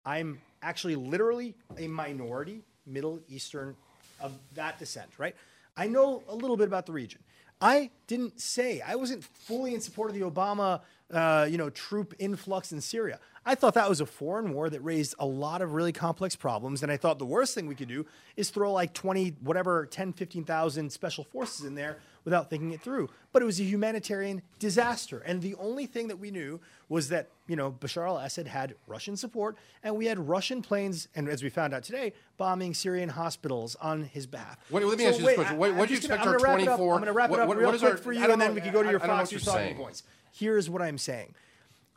I'm 0.04 0.40
actually 0.62 0.96
literally 0.96 1.54
a 1.76 1.88
minority 1.88 2.62
Middle 2.86 3.20
Eastern 3.28 3.76
of 4.20 4.32
that 4.54 4.78
descent, 4.78 5.10
right? 5.18 5.34
I 5.76 5.86
know 5.88 6.22
a 6.28 6.34
little 6.34 6.56
bit 6.56 6.66
about 6.68 6.86
the 6.86 6.92
region. 6.92 7.20
I 7.60 7.90
didn't 8.06 8.40
say 8.40 8.80
I 8.80 8.96
wasn't 8.96 9.24
fully 9.24 9.74
in 9.74 9.80
support 9.80 10.10
of 10.10 10.14
the 10.14 10.22
Obama, 10.22 10.80
uh, 11.12 11.46
you 11.48 11.56
know, 11.56 11.70
troop 11.70 12.14
influx 12.18 12.72
in 12.72 12.80
Syria. 12.80 13.18
I 13.44 13.54
thought 13.54 13.74
that 13.74 13.88
was 13.88 14.00
a 14.00 14.06
foreign 14.06 14.52
war 14.52 14.68
that 14.68 14.80
raised 14.80 15.14
a 15.18 15.26
lot 15.26 15.62
of 15.62 15.72
really 15.72 15.92
complex 15.92 16.34
problems, 16.34 16.82
and 16.82 16.90
I 16.90 16.96
thought 16.96 17.18
the 17.18 17.24
worst 17.24 17.54
thing 17.54 17.66
we 17.66 17.74
could 17.74 17.88
do 17.88 18.04
is 18.36 18.50
throw 18.50 18.72
like 18.72 18.92
20, 18.92 19.36
whatever, 19.40 19.86
10, 19.86 20.12
15,000 20.12 20.90
special 20.90 21.24
forces 21.24 21.64
in 21.64 21.74
there 21.74 21.98
without 22.26 22.50
thinking 22.50 22.72
it 22.72 22.82
through. 22.82 23.08
But 23.32 23.40
it 23.40 23.46
was 23.46 23.58
a 23.58 23.62
humanitarian 23.64 24.42
disaster, 24.58 25.20
and 25.20 25.40
the 25.40 25.54
only 25.54 25.86
thing 25.86 26.08
that 26.08 26.18
we 26.18 26.30
knew 26.30 26.60
was 26.90 27.08
that 27.08 27.28
you 27.46 27.56
know 27.56 27.70
Bashar 27.72 28.06
al-Assad 28.06 28.48
had 28.48 28.74
Russian 28.86 29.16
support, 29.16 29.56
and 29.82 29.96
we 29.96 30.04
had 30.06 30.18
Russian 30.18 30.60
planes, 30.60 31.08
and 31.14 31.28
as 31.28 31.42
we 31.42 31.48
found 31.48 31.72
out 31.72 31.84
today, 31.84 32.12
bombing 32.36 32.74
Syrian 32.74 33.08
hospitals 33.08 33.76
on 33.76 34.02
his 34.02 34.26
behalf. 34.26 34.58
Wait, 34.70 34.84
let 34.84 34.98
me 34.98 35.04
So 35.04 35.10
ask 35.10 35.20
you 35.20 35.26
this 35.26 35.34
question. 35.36 35.56
What- 35.56 35.68
do 35.68 35.72
you 35.74 35.84
gonna- 35.86 35.94
expect 35.96 36.26
our 36.26 36.36
gonna 36.38 36.70
up- 36.72 36.76
24 36.76 36.94
I'm 36.94 37.00
going 37.00 37.06
to 37.06 37.12
wrap 37.12 37.30
it 37.30 37.38
up 37.38 37.48
what- 37.48 37.56
real 37.56 37.70
quick 37.70 37.82
our- 37.82 37.96
for 37.96 38.12
you, 38.12 38.20
and 38.22 38.32
then 38.32 38.38
know- 38.50 38.54
we 38.54 38.60
can 38.60 38.72
go 38.72 38.82
to 38.82 38.90
your 38.90 39.00
Fox 39.00 39.32
News 39.32 39.44
talking 39.44 39.76
points. 39.76 40.02
Here's 40.32 40.68
what 40.68 40.82
I'm 40.82 40.98
saying. 40.98 41.34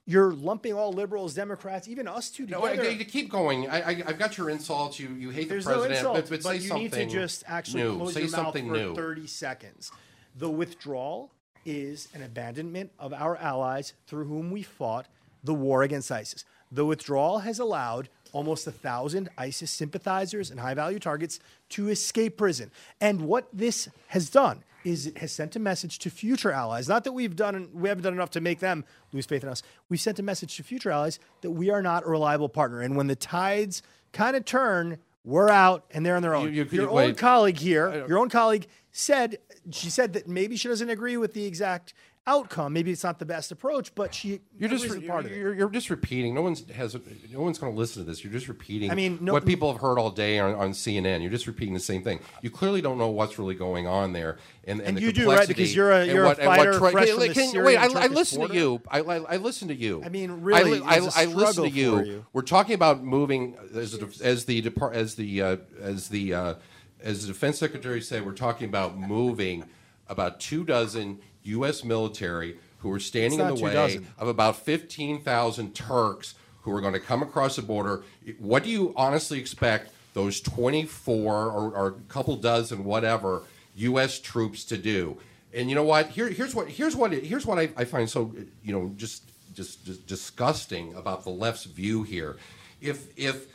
You're 0.05 0.31
lumping 0.33 0.73
all 0.73 0.91
liberals, 0.91 1.35
Democrats, 1.35 1.87
even 1.87 2.07
us 2.07 2.31
two 2.31 2.45
together. 2.45 2.75
No. 2.75 2.83
I, 2.83 2.89
I- 2.89 3.03
keep 3.03 3.29
going. 3.29 3.69
I, 3.69 3.81
I, 3.81 3.89
I've 4.07 4.17
got 4.17 4.37
your 4.39 4.49
insults. 4.49 4.99
You, 4.99 5.09
you 5.09 5.29
hate 5.29 5.49
There's 5.49 5.65
the 5.65 5.75
no 5.75 5.83
insult, 5.83 6.15
but, 6.15 6.29
but, 6.29 6.43
say 6.43 6.55
you 6.55 6.61
something 6.61 6.83
need 6.83 6.91
to 6.91 7.05
just 7.05 7.43
actually 7.47 7.83
new. 7.83 7.97
close 7.97 8.13
say 8.15 8.21
your 8.23 8.31
mouth 8.31 8.53
for 8.53 8.59
new. 8.63 8.95
30 8.95 9.27
seconds. 9.27 9.91
The 10.39 10.49
withdrawal 10.49 11.33
is 11.65 12.07
an 12.13 12.23
abandonment 12.23 12.91
of 12.97 13.11
our 13.11 13.35
allies 13.35 13.93
through 14.07 14.23
whom 14.23 14.51
we 14.51 14.63
fought 14.63 15.05
the 15.43 15.53
war 15.53 15.83
against 15.83 16.09
ISIS. 16.13 16.45
The 16.71 16.85
withdrawal 16.85 17.39
has 17.39 17.59
allowed 17.59 18.07
almost 18.31 18.65
a 18.65 18.71
thousand 18.71 19.27
ISIS 19.37 19.69
sympathizers 19.69 20.49
and 20.49 20.61
high 20.61 20.75
value 20.75 20.97
targets 20.97 21.41
to 21.71 21.89
escape 21.89 22.37
prison. 22.37 22.71
And 23.01 23.23
what 23.23 23.49
this 23.51 23.89
has 24.07 24.29
done 24.29 24.63
is 24.85 25.07
it 25.07 25.17
has 25.17 25.33
sent 25.33 25.57
a 25.57 25.59
message 25.59 25.99
to 25.99 26.09
future 26.09 26.53
allies. 26.53 26.87
Not 26.87 27.03
that 27.03 27.11
we've 27.11 27.35
done 27.35 27.69
we 27.73 27.89
haven't 27.89 28.05
done 28.05 28.13
enough 28.13 28.31
to 28.31 28.39
make 28.39 28.59
them 28.59 28.85
lose 29.11 29.25
faith 29.25 29.43
in 29.43 29.49
us. 29.49 29.61
We've 29.89 29.99
sent 29.99 30.19
a 30.19 30.23
message 30.23 30.55
to 30.55 30.63
future 30.63 30.89
allies 30.89 31.19
that 31.41 31.51
we 31.51 31.69
are 31.69 31.81
not 31.81 32.05
a 32.05 32.09
reliable 32.09 32.47
partner. 32.47 32.79
And 32.79 32.95
when 32.95 33.07
the 33.07 33.15
tides 33.17 33.83
kind 34.13 34.37
of 34.37 34.45
turn, 34.45 34.99
we're 35.23 35.49
out 35.49 35.85
and 35.91 36.05
they're 36.05 36.15
on 36.15 36.21
their 36.21 36.35
own. 36.35 36.53
You- 36.53 36.63
you- 36.63 36.67
Your 36.81 36.89
own 36.89 36.95
wait. 36.95 37.17
colleague 37.17 37.57
here, 37.57 38.05
your 38.07 38.17
own 38.19 38.29
colleague 38.29 38.67
said 38.91 39.37
she 39.71 39.89
said 39.89 40.13
that 40.13 40.27
maybe 40.27 40.55
she 40.55 40.67
doesn't 40.67 40.89
agree 40.89 41.17
with 41.17 41.33
the 41.33 41.45
exact 41.45 41.93
outcome. 42.29 42.73
Maybe 42.73 42.91
it's 42.91 43.03
not 43.03 43.17
the 43.19 43.25
best 43.25 43.51
approach, 43.51 43.93
but 43.95 44.13
she 44.13 44.39
You're 44.57 44.69
just 44.69 44.87
with 44.87 45.05
part 45.07 45.25
of 45.25 45.31
it. 45.31 45.37
you're, 45.37 45.53
you're 45.53 45.69
just 45.69 45.89
repeating. 45.89 46.35
No 46.35 46.41
one's 46.43 46.69
has 46.71 46.95
no 47.31 47.41
one's 47.41 47.57
going 47.57 47.73
to 47.73 47.77
listen 47.77 48.03
to 48.03 48.09
this. 48.09 48.23
You're 48.23 48.31
just 48.31 48.47
repeating. 48.47 48.91
I 48.91 48.95
mean, 48.95 49.17
no- 49.21 49.33
what 49.33 49.45
people 49.45 49.71
have 49.71 49.81
heard 49.81 49.97
all 49.97 50.11
day 50.11 50.37
on, 50.39 50.53
on 50.55 50.71
CNN. 50.71 51.21
You're 51.21 51.31
just 51.31 51.47
repeating 51.47 51.73
the 51.73 51.79
same 51.79 52.03
thing. 52.03 52.19
You 52.41 52.49
clearly 52.51 52.81
don't 52.81 52.97
know 52.97 53.09
what's 53.09 53.39
really 53.39 53.55
going 53.55 53.87
on 53.87 54.13
there, 54.13 54.37
and, 54.65 54.79
and, 54.79 54.97
And 54.97 55.01
you 55.01 55.11
do, 55.11 55.31
right? 55.31 55.47
Because 55.47 55.75
you're 55.75 55.91
a- 55.91 56.05
you're 56.05 56.25
what- 56.25 56.37
what 56.37 56.45
fighter 56.45 56.77
tra- 56.77 56.91
fresh 56.91 57.07
Can- 57.07 57.17
from 57.17 57.27
the 57.27 57.33
can- 57.33 57.63
Wait, 57.65 57.77
I, 57.77 57.85
I 58.03 58.07
listen 58.07 58.47
to 58.47 58.53
you. 58.53 58.81
I, 58.87 58.99
I, 58.99 59.15
I 59.17 59.37
listen 59.37 59.67
to 59.69 59.75
you. 59.75 60.01
I 60.05 60.09
mean, 60.09 60.31
really, 60.41 60.81
I, 60.81 60.97
it's 60.97 61.15
a 61.15 61.19
I, 61.19 61.23
I 61.23 61.25
listen 61.25 61.63
to 61.63 61.69
you. 61.69 62.03
you. 62.03 62.25
We're 62.33 62.41
talking 62.43 62.75
about 62.75 63.03
moving 63.03 63.55
as 63.75 63.93
the 63.97 64.19
as 64.23 64.45
the 64.45 64.61
depart 64.61 64.93
as 64.95 65.15
the 65.15 65.41
uh, 65.41 65.57
as 65.81 66.09
the 66.09 66.33
uh, 66.33 66.53
as 67.01 67.21
the 67.25 67.33
defense 67.33 67.57
secretary 67.57 68.01
said. 68.01 68.25
We're 68.25 68.33
talking 68.33 68.67
about 68.69 68.97
moving 68.97 69.65
about 70.07 70.39
two 70.39 70.63
dozen 70.63 71.19
U.S. 71.43 71.83
military 71.83 72.57
who 72.79 72.91
are 72.91 72.99
standing 72.99 73.39
in 73.39 73.47
the 73.47 73.55
way 73.55 73.73
dozen. 73.73 74.07
of 74.17 74.27
about 74.27 74.57
15,000 74.57 75.75
Turks 75.75 76.35
who 76.61 76.71
are 76.71 76.81
going 76.81 76.93
to 76.93 76.99
come 76.99 77.21
across 77.21 77.55
the 77.55 77.61
border. 77.61 78.03
What 78.37 78.63
do 78.63 78.69
you 78.69 78.93
honestly 78.95 79.39
expect 79.39 79.91
those 80.13 80.41
24 80.41 81.45
or, 81.45 81.71
or 81.71 81.87
a 81.87 81.91
couple 82.11 82.35
dozen, 82.35 82.83
whatever, 82.83 83.43
U.S. 83.75 84.19
troops 84.19 84.63
to 84.65 84.77
do? 84.77 85.17
And 85.53 85.69
you 85.69 85.75
know 85.75 85.83
what? 85.83 86.09
Here, 86.09 86.29
here's 86.29 86.53
what 86.53 86.69
here's 86.69 86.95
what 86.95 87.11
here's 87.11 87.45
what 87.45 87.57
I, 87.57 87.69
I 87.75 87.85
find 87.85 88.07
so 88.07 88.33
you 88.63 88.71
know 88.71 88.93
just, 88.97 89.23
just 89.55 89.83
just 89.83 90.05
disgusting 90.05 90.93
about 90.93 91.23
the 91.23 91.31
left's 91.31 91.63
view 91.63 92.03
here. 92.03 92.37
If 92.81 93.07
if 93.17 93.47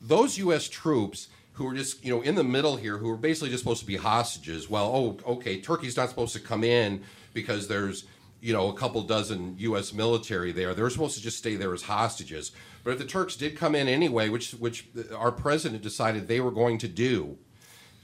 those 0.00 0.38
U.S. 0.38 0.68
troops 0.68 1.28
who 1.54 1.68
are 1.68 1.74
just 1.74 2.02
you 2.02 2.10
know 2.10 2.22
in 2.22 2.36
the 2.36 2.44
middle 2.44 2.76
here, 2.76 2.96
who 2.96 3.10
are 3.10 3.18
basically 3.18 3.50
just 3.50 3.62
supposed 3.62 3.80
to 3.80 3.86
be 3.86 3.96
hostages. 3.96 4.70
Well, 4.70 5.18
oh, 5.26 5.32
okay, 5.32 5.60
Turkey's 5.60 5.96
not 5.96 6.08
supposed 6.08 6.32
to 6.32 6.40
come 6.40 6.64
in 6.64 7.02
because 7.32 7.68
there's 7.68 8.04
you 8.40 8.52
know 8.52 8.68
a 8.68 8.74
couple 8.74 9.02
dozen 9.02 9.56
U.S. 9.58 9.92
military 9.92 10.52
there. 10.52 10.74
They're 10.74 10.90
supposed 10.90 11.16
to 11.16 11.22
just 11.22 11.38
stay 11.38 11.56
there 11.56 11.72
as 11.72 11.82
hostages. 11.82 12.52
But 12.84 12.92
if 12.92 12.98
the 12.98 13.04
Turks 13.04 13.36
did 13.36 13.56
come 13.56 13.74
in 13.74 13.88
anyway, 13.88 14.28
which 14.28 14.52
which 14.52 14.88
our 15.16 15.32
president 15.32 15.82
decided 15.82 16.28
they 16.28 16.40
were 16.40 16.50
going 16.50 16.78
to 16.78 16.88
do, 16.88 17.38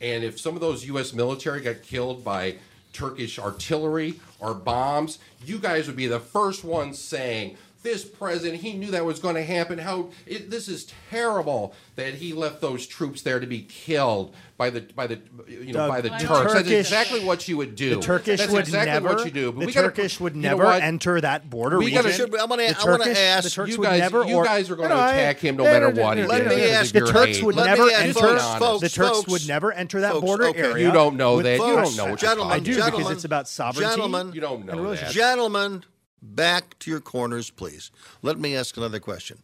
and 0.00 0.24
if 0.24 0.40
some 0.40 0.54
of 0.54 0.60
those 0.60 0.86
U.S. 0.86 1.12
military 1.12 1.60
got 1.60 1.82
killed 1.82 2.24
by 2.24 2.56
Turkish 2.92 3.38
artillery 3.38 4.20
or 4.40 4.54
bombs, 4.54 5.18
you 5.44 5.58
guys 5.58 5.86
would 5.86 5.96
be 5.96 6.06
the 6.06 6.20
first 6.20 6.64
ones 6.64 6.98
saying, 6.98 7.56
"This 7.82 8.04
president, 8.04 8.60
he 8.62 8.72
knew 8.74 8.90
that 8.92 9.04
was 9.04 9.18
going 9.18 9.34
to 9.36 9.44
happen. 9.44 9.78
How 9.78 10.10
it, 10.26 10.50
this 10.50 10.68
is 10.68 10.92
terrible 11.10 11.74
that 11.96 12.14
he 12.14 12.32
left 12.32 12.60
those 12.60 12.86
troops 12.86 13.22
there 13.22 13.40
to 13.40 13.46
be 13.46 13.62
killed 13.62 14.34
by 14.56 14.70
the 14.70 14.80
by 14.94 15.06
the 15.06 15.20
you 15.48 15.66
know 15.72 15.72
Doug, 15.72 15.88
by 15.90 16.00
the 16.00 16.08
the 16.10 16.16
Turks." 16.18 16.28
That's 16.28 16.52
Turkish- 16.54 16.72
exactly 16.72 17.24
what 17.24 17.46
you 17.48 17.56
would 17.56 17.74
do. 17.76 17.96
The 17.96 18.00
Turkish 18.00 18.40
That's 18.40 18.52
would 18.52 18.60
exactly 18.62 18.92
never. 18.92 19.08
what 19.14 19.24
you 19.24 19.30
do. 19.30 19.52
But 19.52 19.60
the 19.60 19.66
we 19.66 19.72
gotta- 19.72 19.88
Turkish 19.88 20.18
would 20.20 20.34
you 20.36 20.42
know 20.42 20.48
never 20.56 20.72
enter 20.72 21.20
that 21.20 21.48
border 21.48 21.78
We 21.78 21.86
region. 21.86 22.02
gotta- 22.02 22.14
Should- 22.14 22.34
I'm 22.36 22.48
gonna- 22.48 22.62
The 22.68 23.18
I 23.18 23.20
ask- 23.20 23.44
The 23.44 23.50
Turks 23.50 23.70
You 23.70 23.78
would 23.78 23.84
guys- 23.84 24.00
never. 24.00 24.24
you 24.24 24.44
guys 24.44 24.70
are 24.70 24.76
No, 24.76 24.88
no, 24.88 24.94
I- 24.96 25.12
attack 25.14 25.38
him 25.40 25.56
no 25.56 25.64
no, 25.64 25.70
matter 25.70 25.92
no, 25.92 26.02
what 26.02 26.16
no, 26.16 26.22
he 26.22 26.28
no, 26.28 26.34
did 26.34 26.44
no, 26.44 26.54
because 26.56 26.92
no, 26.94 26.98
of 27.00 27.06
The 27.06 27.12
Turks 27.12 27.42
would 27.42 27.56
never 27.56 27.90
enter. 27.90 28.78
the 28.80 28.88
Turks 28.92 29.26
would 29.28 29.48
never 29.48 29.72
enter 29.72 30.00
that 30.00 30.14
border 30.20 30.52
area. 30.54 30.86
You 30.86 30.92
don't 30.92 31.16
know 31.16 31.40
that. 31.42 31.52
You 31.52 31.58
don't 31.58 31.96
know 31.96 32.06
what 32.10 32.18
gentlemen, 32.18 32.54
I 32.54 32.58
do 32.58 32.74
because 32.74 33.10
it's 33.10 33.24
about 33.24 33.48
sovereignty. 33.48 34.27
Gentlemen, 34.32 34.66
You 34.66 34.72
don't 34.72 34.82
know 34.84 34.94
that. 34.94 35.10
Gentlemen, 35.12 35.84
back 36.22 36.78
to 36.80 36.90
your 36.90 37.00
corners, 37.00 37.50
please. 37.50 37.90
Let 38.22 38.38
me 38.38 38.56
ask 38.56 38.76
another 38.76 39.00
question. 39.00 39.38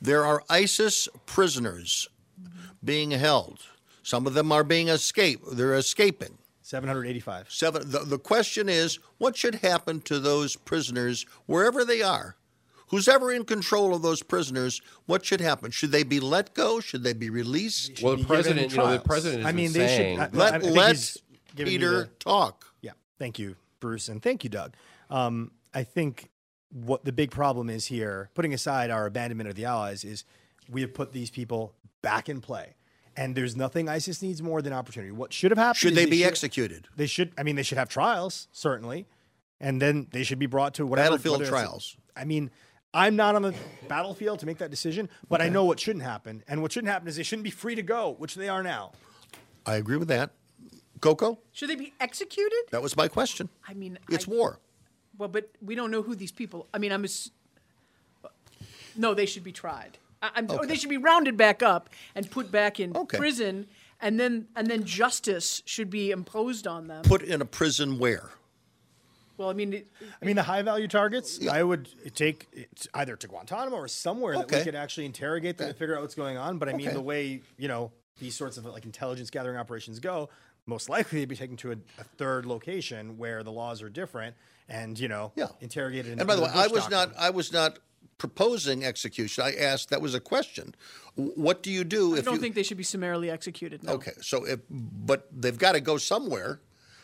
There 0.00 0.24
are 0.24 0.42
ISIS 0.50 1.08
prisoners 1.26 2.08
being 2.84 3.10
held. 3.12 3.60
Some 4.02 4.26
of 4.26 4.34
them 4.34 4.52
are 4.52 4.64
being 4.64 4.88
escaped. 4.88 5.44
They're 5.56 5.74
escaping. 5.74 6.38
785. 6.62 7.50
Seven. 7.50 7.90
The, 7.90 8.00
the 8.00 8.18
question 8.18 8.68
is, 8.68 8.98
what 9.18 9.36
should 9.36 9.56
happen 9.56 10.00
to 10.02 10.18
those 10.18 10.56
prisoners 10.56 11.24
wherever 11.46 11.84
they 11.84 12.02
are? 12.02 12.36
Who's 12.88 13.08
ever 13.08 13.32
in 13.32 13.44
control 13.44 13.94
of 13.94 14.02
those 14.02 14.22
prisoners? 14.22 14.80
What 15.06 15.24
should 15.24 15.40
happen? 15.40 15.70
Should 15.70 15.90
they 15.90 16.02
be 16.02 16.20
let 16.20 16.54
go? 16.54 16.80
Should 16.80 17.02
they 17.02 17.12
be 17.12 17.28
released? 17.30 18.02
Well, 18.02 18.16
the 18.16 18.24
president, 18.24 18.72
you 18.72 18.78
know, 18.78 18.92
the 18.92 18.98
president 19.00 19.42
has 19.42 19.48
I 19.52 19.56
mean, 19.56 19.72
been 19.72 19.82
they 19.82 19.86
saying. 19.88 20.18
should. 20.18 20.34
I- 20.34 20.38
Let 20.38 20.54
I 20.54 20.58
let 20.58 20.90
he's 20.96 21.18
giving 21.54 21.72
me 21.72 21.78
Peter 21.78 21.90
the- 22.04 22.06
talk. 22.18 22.66
Yeah. 22.82 22.92
Thank 23.18 23.38
you, 23.38 23.56
Bruce, 23.84 24.08
and 24.08 24.22
thank 24.22 24.44
you, 24.44 24.48
Doug. 24.48 24.74
Um, 25.10 25.50
I 25.74 25.82
think 25.82 26.30
what 26.70 27.04
the 27.04 27.12
big 27.12 27.30
problem 27.30 27.68
is 27.68 27.84
here, 27.84 28.30
putting 28.32 28.54
aside 28.54 28.90
our 28.90 29.04
abandonment 29.04 29.50
of 29.50 29.56
the 29.56 29.66
allies, 29.66 30.04
is 30.04 30.24
we 30.70 30.80
have 30.80 30.94
put 30.94 31.12
these 31.12 31.28
people 31.28 31.74
back 32.00 32.30
in 32.30 32.40
play. 32.40 32.76
And 33.14 33.36
there's 33.36 33.54
nothing 33.54 33.86
ISIS 33.90 34.22
needs 34.22 34.40
more 34.42 34.62
than 34.62 34.72
opportunity. 34.72 35.12
What 35.12 35.34
should 35.34 35.50
have 35.50 35.58
happened? 35.58 35.76
Should 35.76 35.92
is 35.92 35.96
they 35.96 36.06
be 36.06 36.20
should- 36.20 36.28
executed? 36.28 36.88
They 36.96 37.06
should. 37.06 37.32
I 37.36 37.42
mean, 37.42 37.56
they 37.56 37.62
should 37.62 37.76
have 37.76 37.90
trials 37.90 38.48
certainly, 38.52 39.06
and 39.60 39.82
then 39.82 40.06
they 40.12 40.24
should 40.24 40.38
be 40.38 40.46
brought 40.46 40.72
to 40.74 40.86
whatever 40.86 41.10
Battlefield 41.10 41.40
whether 41.40 41.50
trials. 41.50 41.96
I 42.16 42.24
mean, 42.24 42.50
I'm 42.94 43.16
not 43.16 43.34
on 43.34 43.42
the 43.42 43.54
battlefield 43.86 44.38
to 44.40 44.46
make 44.46 44.58
that 44.58 44.70
decision, 44.70 45.10
but 45.28 45.42
I 45.42 45.50
know 45.50 45.66
what 45.66 45.78
shouldn't 45.78 46.04
happen, 46.06 46.42
and 46.48 46.62
what 46.62 46.72
shouldn't 46.72 46.90
happen 46.90 47.06
is 47.06 47.16
they 47.16 47.22
shouldn't 47.22 47.44
be 47.44 47.50
free 47.50 47.74
to 47.74 47.82
go, 47.82 48.14
which 48.16 48.34
they 48.34 48.48
are 48.48 48.62
now. 48.62 48.92
I 49.66 49.76
agree 49.76 49.98
with 49.98 50.08
that. 50.08 50.30
Coco, 51.04 51.38
Should 51.52 51.68
they 51.68 51.74
be 51.76 51.92
executed? 52.00 52.62
that 52.70 52.82
was 52.82 52.96
my 52.96 53.08
question. 53.08 53.50
I 53.68 53.74
mean, 53.74 53.98
It's 54.10 54.26
I- 54.26 54.30
war. 54.30 54.58
Well, 55.18 55.28
but 55.28 55.50
we 55.60 55.74
don't 55.74 55.90
know 55.90 56.00
who 56.02 56.14
these 56.16 56.32
people. 56.32 56.66
I 56.72 56.78
mean, 56.78 56.90
I'm. 56.92 57.04
Ass- 57.04 57.30
no, 58.96 59.12
they 59.14 59.26
should 59.26 59.44
be 59.44 59.52
tried. 59.52 59.98
I, 60.22 60.30
I'm, 60.36 60.50
Or 60.50 60.66
they 60.66 60.76
should 60.76 60.88
be 60.90 60.96
rounded 60.96 61.36
back 61.36 61.62
up 61.62 61.90
and 62.14 62.28
put 62.30 62.50
back 62.50 62.80
in 62.80 62.92
prison, 63.06 63.66
and 64.00 64.18
then 64.18 64.48
and 64.56 64.66
then 64.66 64.84
justice 64.84 65.62
should 65.66 65.90
be 65.90 66.10
imposed 66.10 66.66
on 66.66 66.86
them. 66.88 67.02
Put 67.04 67.22
in 67.22 67.40
a 67.42 67.44
prison 67.44 67.98
where? 67.98 68.30
Well, 69.36 69.50
I 69.50 69.52
mean, 69.52 69.72
it, 69.74 69.88
I 70.22 70.24
mean, 70.24 70.36
the 70.36 70.42
high 70.44 70.62
value 70.62 70.88
targets, 70.88 71.46
I 71.46 71.62
would 71.62 71.88
take 72.14 72.48
it 72.52 72.86
either 72.94 73.14
to 73.16 73.26
Guantanamo 73.28 73.76
or 73.76 73.88
somewhere 73.88 74.36
that 74.38 74.50
we 74.50 74.62
could 74.62 74.74
actually 74.76 75.06
interrogate 75.06 75.58
them 75.58 75.68
and 75.68 75.76
figure 75.76 75.96
out 75.96 76.02
what's 76.02 76.14
going 76.14 76.38
on. 76.38 76.58
But 76.58 76.68
I 76.68 76.72
mean, 76.72 76.86
Okay. 76.86 76.94
the 76.94 77.02
way 77.02 77.42
you 77.58 77.68
know 77.68 77.92
these 78.18 78.34
sorts 78.34 78.56
of 78.56 78.64
like 78.64 78.84
intelligence 78.84 79.28
gathering 79.30 79.56
operations 79.58 79.98
go, 80.00 80.28
most 80.66 80.88
likely 80.88 81.20
they'd 81.20 81.28
be 81.28 81.36
taken 81.36 81.56
to 81.58 81.72
a, 81.72 81.76
a 81.98 82.04
third 82.16 82.46
location 82.46 83.18
where 83.18 83.42
the 83.42 83.52
laws 83.52 83.82
are 83.82 83.88
different 83.88 84.34
and 84.68 84.98
you 84.98 85.08
know 85.08 85.32
interrogated. 85.60 86.12
in- 86.12 86.18
And 86.20 86.26
by 86.28 86.36
the 86.36 86.42
way, 86.42 86.48
under 86.48 86.58
I 86.60 86.66
was 86.68 86.82
doctrine. 86.86 87.10
not 87.12 87.12
I 87.18 87.30
was 87.30 87.52
not 87.52 87.78
proposing 88.18 88.84
execution. 88.84 89.44
I 89.44 89.54
asked 89.54 89.90
that 89.90 90.00
was 90.00 90.14
a 90.14 90.20
question. 90.20 90.74
What 91.16 91.62
do 91.62 91.70
you 91.70 91.84
do 91.84 92.14
I 92.14 92.18
if 92.18 92.22
I 92.22 92.24
don't 92.26 92.34
you 92.34 92.40
think 92.40 92.54
they 92.54 92.62
should 92.62 92.76
be 92.76 92.84
summarily 92.84 93.30
executed. 93.30 93.82
No. 93.82 93.92
Okay, 93.94 94.12
so 94.20 94.44
if 94.44 94.60
but 94.70 95.28
they've 95.32 95.58
got 95.58 95.72
to 95.72 95.80
go 95.80 95.96
somewhere 95.98 96.60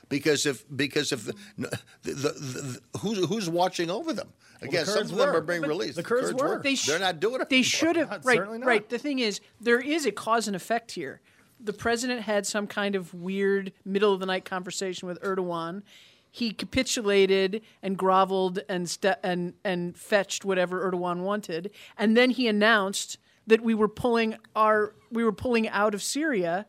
because 0.08 0.46
if 0.46 0.64
because 0.74 1.12
if 1.12 1.26
the, 1.26 1.34
the, 1.58 1.78
the, 2.02 2.12
the, 2.12 2.98
who's 3.00 3.24
who's 3.26 3.48
watching 3.50 3.90
over 3.90 4.12
them? 4.12 4.32
Again, 4.62 4.84
some 4.84 5.02
of 5.02 5.08
them 5.08 5.18
were. 5.18 5.36
are 5.38 5.40
being 5.40 5.62
But 5.62 5.68
released. 5.70 5.96
the 5.96 6.02
Kurds 6.02 6.34
were. 6.34 6.58
They 6.62 6.70
They 6.70 6.74
sh- 6.74 6.90
are 6.90 6.98
not 6.98 7.18
doing 7.18 7.40
it. 7.40 7.48
They 7.48 7.62
should 7.62 7.96
have. 7.96 8.24
Right. 8.26 8.40
Right. 8.62 8.86
The 8.88 8.98
thing 8.98 9.18
is, 9.18 9.40
there 9.58 9.80
is 9.80 10.04
a 10.04 10.12
cause 10.12 10.46
and 10.48 10.54
effect 10.56 10.92
here. 10.92 11.22
The 11.62 11.72
president 11.72 12.22
had 12.22 12.46
some 12.46 12.66
kind 12.66 12.94
of 12.94 13.12
weird 13.12 13.72
middle 13.84 14.12
of 14.12 14.20
the 14.20 14.26
night 14.26 14.44
conversation 14.44 15.06
with 15.06 15.20
Erdogan. 15.20 15.82
He 16.30 16.52
capitulated 16.52 17.62
and 17.82 17.98
groveled 17.98 18.60
and 18.68 18.88
ste- 18.88 19.18
and 19.22 19.54
and 19.64 19.96
fetched 19.96 20.44
whatever 20.44 20.90
Erdogan 20.90 21.22
wanted, 21.22 21.70
and 21.98 22.16
then 22.16 22.30
he 22.30 22.46
announced 22.48 23.18
that 23.46 23.60
we 23.60 23.74
were 23.74 23.88
pulling 23.88 24.36
our 24.54 24.94
we 25.10 25.24
were 25.24 25.32
pulling 25.32 25.68
out 25.68 25.94
of 25.94 26.02
Syria, 26.02 26.66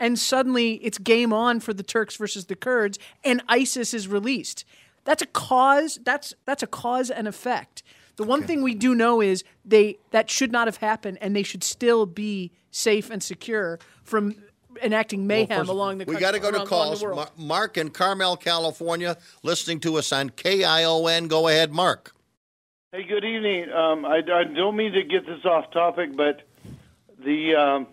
and 0.00 0.18
suddenly 0.18 0.74
it's 0.76 0.98
game 0.98 1.32
on 1.32 1.60
for 1.60 1.72
the 1.72 1.82
Turks 1.82 2.16
versus 2.16 2.46
the 2.46 2.56
Kurds, 2.56 2.98
and 3.22 3.42
ISIS 3.48 3.94
is 3.94 4.08
released. 4.08 4.64
That's 5.04 5.22
a 5.22 5.26
cause. 5.26 5.98
That's 6.02 6.34
that's 6.44 6.62
a 6.62 6.66
cause 6.66 7.10
and 7.10 7.28
effect. 7.28 7.82
The 8.16 8.24
one 8.24 8.42
thing 8.42 8.62
we 8.62 8.74
do 8.74 8.94
know 8.94 9.20
is 9.20 9.44
they 9.64 9.98
that 10.10 10.30
should 10.30 10.52
not 10.52 10.66
have 10.68 10.78
happened, 10.78 11.18
and 11.20 11.36
they 11.36 11.42
should 11.42 11.64
still 11.64 12.06
be 12.06 12.52
safe 12.72 13.10
and 13.10 13.22
secure 13.22 13.78
from 14.02 14.34
enacting 14.82 15.26
mayhem 15.28 15.68
along 15.68 15.98
the. 15.98 16.04
We 16.04 16.14
country- 16.14 16.20
got 16.20 16.30
to 16.32 16.40
go 16.40 16.50
to 16.50 16.56
around- 16.56 16.68
along 16.68 16.90
the 16.94 16.98
calls. 16.98 17.16
Mar- 17.16 17.30
Mark 17.36 17.76
in 17.76 17.90
Carmel, 17.90 18.36
California, 18.36 19.16
listening 19.44 19.78
to 19.80 19.96
us 19.98 20.10
on 20.12 20.30
KION. 20.30 21.28
Go 21.28 21.46
ahead, 21.46 21.72
Mark. 21.72 22.12
Hey, 22.90 23.04
good 23.04 23.24
evening. 23.24 23.70
Um, 23.72 24.04
I, 24.04 24.16
I 24.16 24.44
don't 24.44 24.76
mean 24.76 24.92
to 24.92 25.02
get 25.02 25.24
this 25.24 25.44
off 25.44 25.70
topic, 25.70 26.14
but 26.16 26.42
the 27.24 27.54
um, 27.54 27.86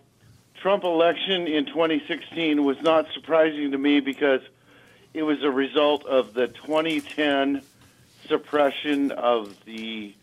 Trump 0.62 0.84
election 0.84 1.48
in 1.48 1.66
2016 1.68 2.64
was 2.66 2.82
not 2.82 3.06
surprising 3.14 3.72
to 3.72 3.78
me 3.78 4.00
because 4.02 4.42
it 5.14 5.24
was 5.24 5.42
a 5.44 5.50
result 5.52 6.06
of 6.06 6.34
the 6.34 6.48
2010 6.48 7.62
suppression 8.28 9.12
of 9.12 9.56
the 9.66 10.14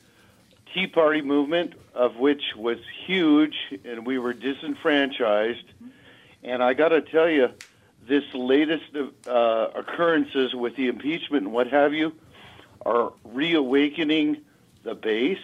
Tea 0.77 0.87
Party 0.87 1.23
movement, 1.23 1.73
of 1.95 2.17
which 2.17 2.43
was 2.55 2.77
huge, 3.07 3.57
and 3.87 4.05
we 4.05 4.19
were 4.19 4.35
disenfranchised. 4.35 5.65
And 6.45 6.63
I 6.63 6.75
got 6.75 6.91
to 6.91 7.01
tell 7.01 7.31
you, 7.31 7.49
this 8.07 8.25
latest 8.35 8.85
uh, 9.27 9.69
occurrences 9.75 10.55
with 10.55 10.77
the 10.77 10.89
impeachment 10.89 11.45
and 11.45 11.53
what 11.55 11.69
have 11.69 11.95
you 11.95 12.13
are 12.85 13.15
reawakening 13.25 14.43
the 14.83 14.95
base. 14.95 15.39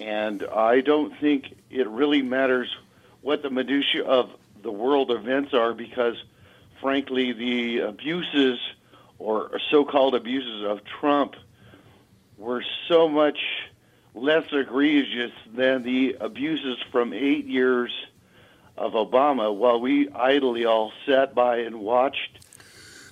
And 0.00 0.42
I 0.42 0.80
don't 0.80 1.16
think 1.20 1.54
it 1.70 1.86
really 1.88 2.20
matters 2.20 2.76
what 3.22 3.42
the 3.42 3.50
minutiae 3.50 4.04
of 4.04 4.30
the 4.62 4.72
world 4.72 5.12
events 5.12 5.54
are 5.54 5.72
because, 5.72 6.16
frankly, 6.80 7.32
the 7.32 7.78
abuses 7.78 8.58
or 9.20 9.60
so-called 9.70 10.16
abuses 10.16 10.64
of 10.64 10.80
Trump 10.84 11.36
were 12.36 12.64
so 12.88 13.08
much 13.08 13.38
less 14.14 14.44
egregious 14.52 15.32
than 15.54 15.82
the 15.82 16.16
abuses 16.20 16.78
from 16.90 17.12
eight 17.12 17.46
years 17.46 17.92
of 18.76 18.92
Obama 18.92 19.54
while 19.54 19.80
we 19.80 20.08
idly 20.10 20.64
all 20.64 20.92
sat 21.06 21.34
by 21.34 21.58
and 21.58 21.80
watched 21.80 22.38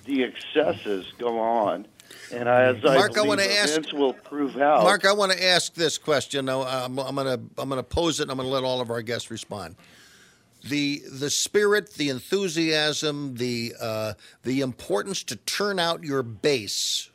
the 0.05 0.23
excesses 0.23 1.05
go 1.17 1.39
on. 1.39 1.87
And 2.31 2.49
as 2.49 2.81
Mark, 2.83 3.17
I 3.17 3.21
I 3.21 3.23
wanna 3.23 3.43
ask- 3.43 3.71
events 3.71 3.93
will 3.93 4.13
prove 4.13 4.57
out. 4.57 4.83
Mark, 4.83 5.05
I 5.05 5.13
want 5.13 5.31
to 5.31 5.43
ask 5.43 5.73
this 5.73 5.97
question. 5.97 6.49
I'm, 6.49 6.97
I'm 6.99 7.15
going 7.15 7.27
to 7.27 7.39
I'm 7.57 7.69
going 7.69 7.79
to 7.79 7.83
pose 7.83 8.19
it. 8.19 8.23
and 8.23 8.31
I'm 8.31 8.37
going 8.37 8.47
to 8.47 8.53
let 8.53 8.63
all 8.63 8.81
of 8.81 8.89
our 8.89 9.01
guests 9.01 9.29
respond. 9.31 9.75
The 10.67 11.01
the 11.11 11.29
spirit, 11.29 11.93
the 11.93 12.09
enthusiasm, 12.09 13.35
the 13.35 13.73
uh, 13.79 14.13
the 14.43 14.61
importance 14.61 15.23
to 15.23 15.35
turn 15.35 15.79
out 15.79 16.03
your 16.03 16.23
base. 16.23 17.09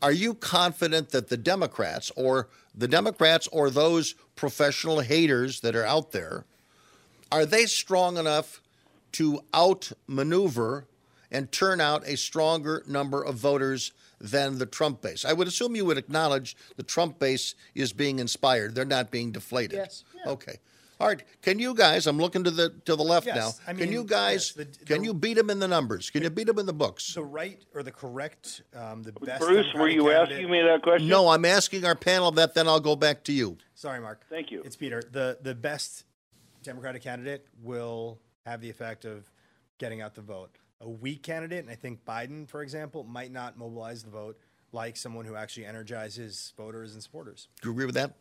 Are 0.00 0.12
you 0.12 0.34
confident 0.34 1.10
that 1.10 1.28
the 1.28 1.36
Democrats 1.36 2.12
or 2.16 2.48
the 2.74 2.88
Democrats 2.88 3.48
or 3.48 3.70
those 3.70 4.14
professional 4.36 5.00
haters 5.00 5.60
that 5.60 5.74
are 5.74 5.84
out 5.84 6.12
there 6.12 6.44
are 7.30 7.44
they 7.44 7.66
strong 7.66 8.16
enough 8.16 8.62
to 9.12 9.40
outmaneuver 9.54 10.86
and 11.30 11.52
turn 11.52 11.80
out 11.80 12.06
a 12.06 12.16
stronger 12.16 12.82
number 12.86 13.22
of 13.22 13.34
voters 13.34 13.92
than 14.18 14.58
the 14.58 14.66
Trump 14.66 15.02
base? 15.02 15.24
I 15.24 15.34
would 15.34 15.46
assume 15.46 15.76
you 15.76 15.84
would 15.84 15.98
acknowledge 15.98 16.56
the 16.76 16.82
Trump 16.82 17.18
base 17.18 17.54
is 17.74 17.92
being 17.92 18.18
inspired. 18.18 18.74
They're 18.74 18.84
not 18.84 19.10
being 19.10 19.32
deflated. 19.32 19.76
Yes. 19.76 20.04
Okay. 20.26 20.56
All 21.00 21.06
right. 21.06 21.22
Can 21.42 21.60
you 21.60 21.74
guys? 21.74 22.06
I'm 22.08 22.18
looking 22.18 22.42
to 22.44 22.50
the 22.50 22.70
to 22.84 22.96
the 22.96 23.04
left 23.04 23.26
Yes, 23.26 23.36
now. 23.36 23.50
I 23.70 23.74
can 23.74 23.92
you 23.92 24.02
guys? 24.04 24.52
yes, 24.56 24.66
the- 24.78 24.84
can 24.84 25.04
you 25.04 25.14
beat 25.14 25.34
them 25.34 25.48
in 25.48 25.60
the 25.60 25.68
numbers? 25.68 26.10
Can 26.10 26.22
you 26.24 26.30
beat 26.30 26.48
them 26.48 26.58
in 26.58 26.66
the 26.66 26.72
books? 26.72 27.14
the 27.14 27.22
right 27.22 27.64
or 27.72 27.82
the 27.84 27.92
correct, 27.92 28.62
um, 28.74 29.04
the 29.04 29.12
best. 29.12 29.40
Bruce, 29.40 29.66
were 29.74 29.88
you 29.88 30.04
candidate- 30.04 30.32
asking 30.38 30.50
me 30.50 30.60
that 30.62 30.82
question? 30.82 31.08
No, 31.08 31.28
I'm 31.28 31.44
asking 31.44 31.84
our 31.84 31.94
panel 31.94 32.32
that. 32.32 32.54
Then 32.54 32.66
I'll 32.66 32.80
go 32.80 32.96
back 32.96 33.22
to 33.24 33.32
you. 33.32 33.58
Sorry, 33.74 34.00
Mark. 34.00 34.24
Thank 34.28 34.50
you. 34.50 34.62
It's 34.64 34.74
Peter. 34.76 35.00
The 35.08 35.38
the 35.40 35.54
best 35.54 36.04
Democratic 36.64 37.02
candidate 37.02 37.46
will 37.62 38.18
have 38.44 38.60
the 38.60 38.68
effect 38.68 39.04
of 39.04 39.30
getting 39.78 40.00
out 40.00 40.14
the 40.16 40.22
vote. 40.22 40.50
A 40.80 40.88
weak 40.88 41.22
candidate, 41.22 41.60
and 41.60 41.70
I 41.70 41.76
think 41.76 42.04
Biden, 42.04 42.48
for 42.48 42.62
example, 42.62 43.04
might 43.04 43.30
not 43.30 43.56
mobilize 43.56 44.02
the 44.02 44.10
vote 44.10 44.36
like 44.72 44.96
someone 44.96 45.24
who 45.26 45.36
actually 45.36 45.64
energizes 45.66 46.52
voters 46.56 46.92
and 46.94 47.02
supporters. 47.02 47.48
Do 47.62 47.68
you 47.68 47.72
agree 47.72 47.86
with 47.86 47.94
that? 47.94 48.14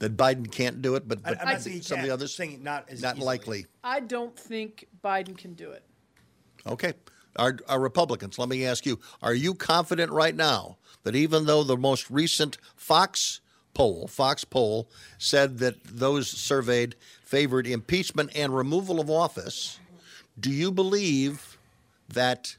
That 0.00 0.16
Biden 0.16 0.50
can't 0.50 0.80
do 0.80 0.94
it, 0.94 1.08
but, 1.08 1.18
I- 1.24 1.30
but 1.30 1.40
I'm 1.40 1.48
not 1.48 1.60
saying 1.62 1.76
he 1.76 1.82
some 1.82 1.98
of 2.00 2.04
the 2.06 2.12
others 2.12 2.34
saying 2.34 2.62
not 2.62 2.88
as 2.88 3.02
not 3.02 3.16
easily. 3.16 3.26
likely. 3.26 3.66
I 3.82 4.00
don't 4.00 4.38
think 4.38 4.86
Biden 5.04 5.36
can 5.36 5.54
do 5.54 5.72
it. 5.72 5.82
Okay. 6.66 6.92
Our, 7.36 7.56
our 7.68 7.80
Republicans, 7.80 8.38
let 8.38 8.48
me 8.48 8.64
ask 8.64 8.84
you, 8.86 8.98
are 9.22 9.34
you 9.34 9.54
confident 9.54 10.10
right 10.12 10.34
now 10.34 10.78
that 11.04 11.14
even 11.16 11.46
though 11.46 11.62
the 11.62 11.76
most 11.76 12.10
recent 12.10 12.58
Fox 12.76 13.40
poll, 13.74 14.06
Fox 14.08 14.44
poll 14.44 14.88
said 15.18 15.58
that 15.58 15.82
those 15.84 16.28
surveyed 16.28 16.96
favored 17.22 17.66
impeachment 17.66 18.30
and 18.34 18.54
removal 18.56 18.98
of 19.00 19.08
office, 19.10 19.78
do 20.38 20.50
you 20.50 20.70
believe 20.72 21.58
that 22.08 22.56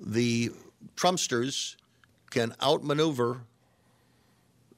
the 0.00 0.50
Trumpsters 0.96 1.76
can 2.30 2.54
outmaneuver 2.62 3.42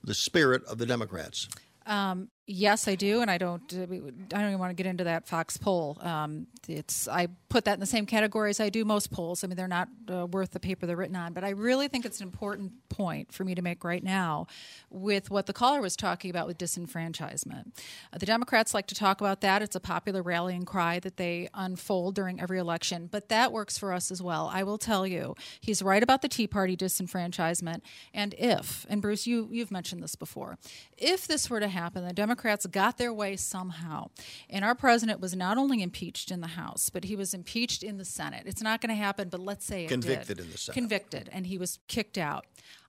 the 0.04 0.14
spirit 0.14 0.62
of 0.64 0.76
the 0.78 0.86
Democrats? 0.86 1.48
Um, 1.86 2.30
Yes, 2.48 2.86
I 2.86 2.94
do, 2.94 3.22
and 3.22 3.30
I 3.30 3.38
don't. 3.38 3.74
uh, 3.74 3.82
I 3.82 3.86
don't 3.86 4.46
even 4.46 4.58
want 4.60 4.70
to 4.70 4.74
get 4.74 4.86
into 4.86 5.02
that 5.02 5.26
Fox 5.26 5.56
poll. 5.56 5.98
Um, 6.00 6.46
it's 6.68 7.08
I 7.08 7.26
put 7.48 7.64
that 7.64 7.74
in 7.74 7.80
the 7.80 7.86
same 7.86 8.06
category 8.06 8.50
as 8.50 8.60
I 8.60 8.68
do 8.68 8.84
most 8.84 9.10
polls. 9.10 9.42
I 9.42 9.48
mean, 9.48 9.56
they're 9.56 9.66
not 9.66 9.88
uh, 10.08 10.26
worth 10.26 10.52
the 10.52 10.60
paper 10.60 10.86
they're 10.86 10.96
written 10.96 11.16
on. 11.16 11.32
But 11.32 11.42
I 11.42 11.50
really 11.50 11.88
think 11.88 12.04
it's 12.04 12.20
an 12.20 12.26
important 12.26 12.88
point 12.88 13.32
for 13.32 13.42
me 13.44 13.56
to 13.56 13.62
make 13.62 13.82
right 13.82 14.02
now, 14.02 14.46
with 14.90 15.28
what 15.28 15.46
the 15.46 15.52
caller 15.52 15.80
was 15.80 15.96
talking 15.96 16.30
about 16.30 16.46
with 16.46 16.56
disenfranchisement. 16.56 17.72
Uh, 18.12 18.18
the 18.18 18.26
Democrats 18.26 18.74
like 18.74 18.86
to 18.86 18.94
talk 18.94 19.20
about 19.20 19.40
that. 19.40 19.60
It's 19.60 19.74
a 19.74 19.80
popular 19.80 20.22
rallying 20.22 20.64
cry 20.64 21.00
that 21.00 21.16
they 21.16 21.48
unfold 21.52 22.14
during 22.14 22.40
every 22.40 22.60
election. 22.60 23.08
But 23.10 23.28
that 23.28 23.50
works 23.50 23.76
for 23.76 23.92
us 23.92 24.12
as 24.12 24.22
well. 24.22 24.48
I 24.54 24.62
will 24.62 24.78
tell 24.78 25.04
you, 25.04 25.34
he's 25.60 25.82
right 25.82 26.02
about 26.02 26.22
the 26.22 26.28
Tea 26.28 26.46
Party 26.46 26.76
disenfranchisement. 26.76 27.80
And 28.14 28.36
if, 28.38 28.86
and 28.88 29.02
Bruce, 29.02 29.26
you 29.26 29.48
you've 29.50 29.72
mentioned 29.72 30.00
this 30.00 30.14
before, 30.14 30.58
if 30.96 31.26
this 31.26 31.50
were 31.50 31.58
to 31.58 31.66
happen, 31.66 32.06
the 32.06 32.12
Democrats 32.12 32.35
got 32.70 32.98
their 32.98 33.12
way 33.12 33.36
somehow, 33.36 34.10
and 34.48 34.64
our 34.64 34.74
president 34.74 35.20
was 35.20 35.34
not 35.34 35.58
only 35.58 35.82
impeached 35.82 36.30
in 36.30 36.40
the 36.40 36.48
House, 36.48 36.90
but 36.90 37.04
he 37.04 37.16
was 37.16 37.34
impeached 37.34 37.82
in 37.82 37.98
the 37.98 38.04
Senate. 38.04 38.44
It's 38.46 38.62
not 38.62 38.80
going 38.80 38.90
to 38.90 38.96
happen, 38.96 39.28
but 39.28 39.40
let's 39.40 39.64
say 39.64 39.84
it 39.84 39.88
Convicted 39.88 40.38
in 40.40 40.50
the 40.50 40.58
Senate. 40.58 40.74
Convicted, 40.74 41.28
and 41.32 41.46
he 41.46 41.58
was 41.58 41.78
kicked 41.88 42.18
out. 42.18 42.46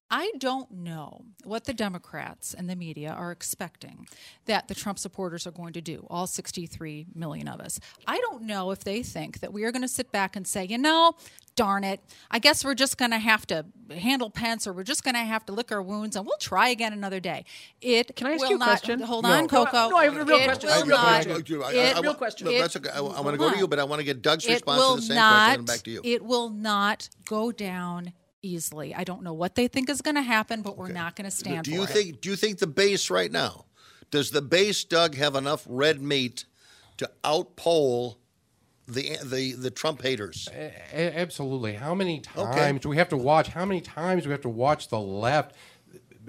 I 0.10 0.32
don't 0.38 0.72
know 0.72 1.26
what 1.44 1.66
the 1.66 1.74
Democrats 1.74 2.54
and 2.54 2.70
the 2.70 2.78
media 2.78 3.12
are 3.12 3.32
expecting 3.32 4.08
that 4.46 4.70
the 4.70 4.76
Trump 4.76 5.00
supporters 5.00 5.46
are 5.46 5.52
going 5.52 5.74
to 5.74 5.82
do, 5.82 6.08
all 6.10 6.28
63 6.28 7.08
million 7.14 7.48
of 7.50 7.60
us. 7.60 7.80
I 8.06 8.18
don't 8.20 8.44
know 8.44 8.72
if 8.72 8.84
they 8.86 9.04
think 9.04 9.42
that 9.42 9.52
we 9.52 9.66
are 9.66 9.72
going 9.72 9.82
to 9.82 9.88
sit 9.88 10.12
back 10.14 10.38
and 10.38 10.48
say, 10.48 10.64
you 10.64 10.78
know, 10.78 11.14
darn 11.58 11.84
it, 11.84 12.00
I 12.32 12.40
guess 12.40 12.64
we're 12.64 12.74
just 12.76 12.98
going 12.98 13.12
to 13.12 13.18
have 13.18 13.46
to 13.48 13.66
handle 13.94 14.30
Pence 14.30 14.66
or 14.66 14.72
we're 14.72 14.84
just 14.84 15.04
going 15.04 15.16
to 15.16 15.20
have 15.22 15.46
to 15.48 15.52
lick 15.52 15.72
our 15.74 15.82
wounds 15.82 16.16
and 16.16 16.26
we'll 16.26 16.38
try 16.38 16.70
again 16.70 16.94
another 16.94 17.20
day. 17.20 17.44
It 17.82 18.16
Can 18.16 18.28
I 18.28 18.34
ask 18.34 18.42
will 18.44 18.50
you 18.52 18.56
a 18.56 18.60
not, 18.60 18.66
question? 18.68 19.00
Hold 19.02 19.24
No. 19.26 19.32
on, 19.32 19.44
No, 19.44 19.48
Coco. 19.50 19.90
no, 19.90 19.98
I 19.98 20.06
have 20.06 20.16
a 20.16 20.24
real 20.24 20.38
It 20.38 20.46
question. 20.46 20.68
will 20.70 20.74
I 20.74 20.78
have 20.78 20.86
a 20.86 20.88
real 20.88 20.98
not- 20.98 21.04
question. 21.26 21.62
I- 21.62 21.66
I- 21.68 21.72
it- 21.74 21.98
I- 21.98 22.00
Real 22.00 22.14
question. 22.14 22.46
No, 22.48 22.58
that's 22.58 22.76
okay. 22.78 22.90
I, 22.90 23.02
want 23.02 23.28
to 23.34 23.38
go 23.38 23.52
to 23.52 23.58
you, 23.58 23.68
but 23.68 23.80
I 23.80 23.84
want 23.84 24.00
to 24.00 24.06
get 24.06 24.22
Doug's 24.22 24.46
It 24.46 24.54
response 24.54 24.82
to 24.82 24.96
the 24.96 25.02
same 25.02 25.16
not, 25.18 25.34
question 25.46 25.60
and 25.60 25.68
back 25.68 25.82
to 25.84 25.92
you. 25.92 26.02
It 26.06 26.24
will 26.24 26.50
not 26.50 27.10
go 27.26 27.52
down 27.52 28.14
easily. 28.44 28.94
I 28.96 29.04
don't 29.04 29.24
know 29.24 29.34
what 29.34 29.56
they 29.56 29.68
think 29.68 29.90
is 29.90 30.02
going 30.02 30.16
to 30.16 30.22
happen, 30.22 30.62
but 30.62 30.78
we're 30.78 30.92
not 30.92 31.16
going 31.16 31.26
to 31.26 31.36
stand 31.36 31.66
do 31.66 31.72
for 31.72 31.76
you 31.78 31.84
it. 31.84 31.90
think? 31.90 32.22
Do 32.22 32.30
you 32.30 32.36
think 32.36 32.60
the 32.60 32.68
base 32.68 33.10
right 33.10 33.32
now? 33.32 33.66
Does 34.12 34.32
the 34.32 34.42
base, 34.42 34.84
Doug, 34.86 35.16
have 35.16 35.36
enough 35.36 35.66
red 35.68 36.02
meat 36.02 36.46
to 36.98 37.10
outpoll 37.24 38.18
the 38.88 39.18
the 39.24 39.54
the 39.54 39.72
Trump 39.72 40.02
haters? 40.02 40.48
A- 40.54 41.18
absolutely. 41.20 41.74
How 41.74 41.94
many 41.94 42.20
times 42.22 42.82
do 42.82 42.90
we 42.90 42.98
have 42.98 43.10
to 43.10 43.18
watch? 43.18 43.50
How 43.50 43.66
many 43.66 43.82
times 43.82 44.24
do 44.24 44.30
we 44.30 44.34
have 44.34 44.42
to 44.42 44.50
watch 44.50 44.88
the 44.88 45.00
left 45.00 45.56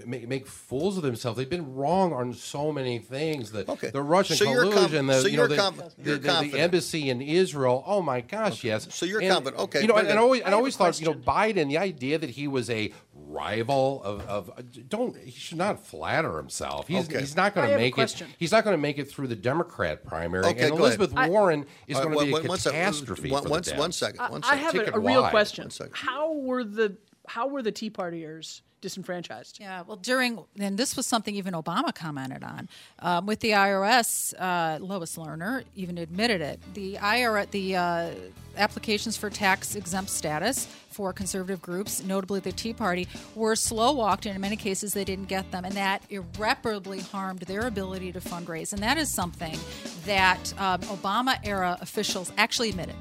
make, 0.06 0.28
make 0.28 0.46
fools 0.46 0.96
of 0.96 1.02
themselves? 1.02 1.36
They've 1.38 1.48
been 1.48 1.74
wrong 1.74 2.12
on 2.12 2.34
so 2.34 2.72
many 2.72 2.98
things. 2.98 3.50
The, 3.52 3.64
the 3.92 4.02
Russian 4.02 4.36
So 4.36 4.44
you're 4.50 4.64
com- 4.64 4.72
collusion, 4.72 5.06
the, 5.06 5.20
so 5.22 5.28
you 5.28 5.36
know, 5.36 5.46
the, 5.46 5.56
com- 5.56 5.82
the, 5.98 6.16
the- 6.16 6.48
the 6.50 6.58
embassy 6.58 7.10
in 7.10 7.20
Israel. 7.20 7.82
Oh 7.86 8.02
my 8.02 8.20
gosh, 8.20 8.64
yes. 8.64 8.88
So 8.94 9.06
you're 9.06 9.20
And, 9.20 9.30
confident. 9.32 9.62
Okay, 9.62 9.82
You 9.82 9.88
know, 9.88 9.96
and, 9.96 10.08
and. 10.08 10.18
I 10.18 10.22
always, 10.22 10.42
and 10.42 10.54
I 10.54 10.56
always 10.56 10.76
thought, 10.76 10.98
you 11.00 11.06
know, 11.06 11.14
Biden, 11.14 11.68
the 11.68 11.78
idea 11.78 12.18
that 12.18 12.30
he 12.30 12.48
was 12.48 12.70
a 12.70 12.92
rival 13.28 14.02
of, 14.02 14.20
of 14.22 14.50
don't 14.88 15.16
he 15.16 15.30
should 15.30 15.58
not 15.58 15.84
flatter 15.84 16.36
himself. 16.36 16.88
He's 16.88 17.04
Okay. 17.08 17.20
he's 17.20 17.36
not 17.36 17.54
going 17.54 17.68
to 17.70 17.76
make 17.76 17.96
it. 17.98 18.22
He's 18.38 18.52
not 18.52 18.64
going 18.64 18.74
to 18.74 18.80
make 18.80 18.98
it 18.98 19.10
through 19.10 19.26
the 19.28 19.36
Democrat 19.36 20.04
primary. 20.04 20.44
Okay, 20.46 20.50
and 20.50 20.58
go 20.58 20.84
ahead. 20.84 20.98
Elizabeth 20.98 21.12
I- 21.16 21.28
Warren 21.28 21.66
is 21.86 21.98
going 21.98 22.18
to 22.18 22.24
be 22.24 22.32
one- 22.32 22.44
a 22.46 22.48
one 22.48 22.58
catastrophe. 22.58 23.30
one- 23.30 23.42
for 23.42 23.48
the 23.48 23.52
one- 23.52 23.62
Dems. 23.62 23.78
one 23.78 23.92
second. 23.92 24.20
I- 24.20 24.30
One 24.30 24.42
I 24.44 24.58
second. 24.60 24.84
have 24.86 24.94
a, 24.94 24.96
a 24.96 25.00
real 25.00 25.28
question. 25.28 25.68
How 25.92 26.32
were 26.32 26.64
the 26.64 26.96
how 27.26 27.46
were 27.48 27.62
the 27.62 27.72
Tea 27.72 27.90
Partiers 27.90 28.62
disenfranchised? 28.80 29.58
Yeah, 29.60 29.82
well, 29.86 29.96
during 29.96 30.44
and 30.58 30.78
this 30.78 30.96
was 30.96 31.06
something 31.06 31.34
even 31.34 31.54
Obama 31.54 31.94
commented 31.94 32.42
on 32.44 32.68
um, 33.00 33.26
with 33.26 33.40
the 33.40 33.50
IRS. 33.50 34.34
Uh, 34.38 34.78
Lois 34.80 35.16
Lerner 35.16 35.64
even 35.74 35.98
admitted 35.98 36.40
it. 36.40 36.60
The 36.74 36.94
IRS, 36.94 37.50
the 37.50 37.76
uh, 37.76 38.10
applications 38.56 39.16
for 39.16 39.30
tax 39.30 39.74
exempt 39.74 40.10
status 40.10 40.66
for 40.90 41.12
conservative 41.12 41.62
groups, 41.62 42.02
notably 42.02 42.40
the 42.40 42.52
Tea 42.52 42.72
Party, 42.72 43.06
were 43.34 43.54
slow 43.54 43.92
walked, 43.92 44.26
and 44.26 44.34
in 44.34 44.40
many 44.40 44.56
cases 44.56 44.92
they 44.92 45.04
didn't 45.04 45.28
get 45.28 45.50
them, 45.52 45.64
and 45.64 45.74
that 45.74 46.02
irreparably 46.10 47.00
harmed 47.00 47.40
their 47.40 47.66
ability 47.66 48.12
to 48.12 48.20
fundraise. 48.20 48.72
And 48.72 48.82
that 48.82 48.98
is 48.98 49.08
something 49.08 49.58
that 50.06 50.52
um, 50.58 50.80
Obama 50.82 51.38
era 51.44 51.78
officials 51.80 52.32
actually 52.36 52.70
admitted. 52.70 52.96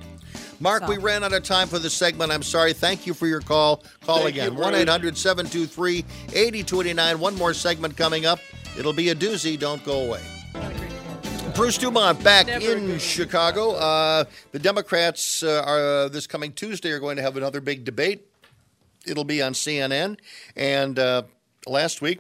Mark, 0.60 0.84
So- 0.84 0.90
we 0.90 0.98
ran 0.98 1.24
out 1.24 1.34
of 1.34 1.44
time 1.44 1.68
for 1.68 1.80
this 1.80 1.94
segment. 1.94 2.32
I'm 2.32 2.44
sorry. 2.44 2.74
Thank 2.74 3.06
you 3.06 3.14
for 3.14 3.28
your 3.28 3.42
call. 3.42 3.84
Call 4.06 4.24
Thank 4.24 4.36
you, 4.36 4.42
again. 4.42 4.56
Bruce. 4.56 4.66
1 4.66 4.76
800 4.76 5.18
723 5.18 6.06
8289. 6.34 7.20
One 7.20 7.36
more 7.36 7.54
segment 7.54 7.96
coming 7.96 8.26
up. 8.26 8.40
It'll 8.78 8.94
be 8.94 9.10
a 9.10 9.16
doozy. 9.16 9.58
Don't 9.60 9.84
go 9.84 10.02
away. 10.06 10.22
Bruce 11.56 11.78
Dumont 11.78 12.24
back 12.24 12.48
in 12.48 13.00
Chicago. 13.00 13.72
Uh, 13.72 14.26
the 14.52 14.60
Democrats 14.60 15.42
uh, 15.42 15.64
are 15.66 15.80
uh, 15.80 16.08
this 16.10 16.28
coming 16.28 16.52
Tuesday 16.54 16.92
are 16.92 17.00
going 17.00 17.16
to 17.16 17.24
have 17.24 17.36
another 17.38 17.62
big 17.62 17.84
debate. 17.84 18.28
It'll 19.08 19.24
be 19.24 19.42
on 19.42 19.54
CNN. 19.54 20.20
And 20.56 21.00
uh, 21.00 21.24
last 21.66 22.02
week 22.02 22.20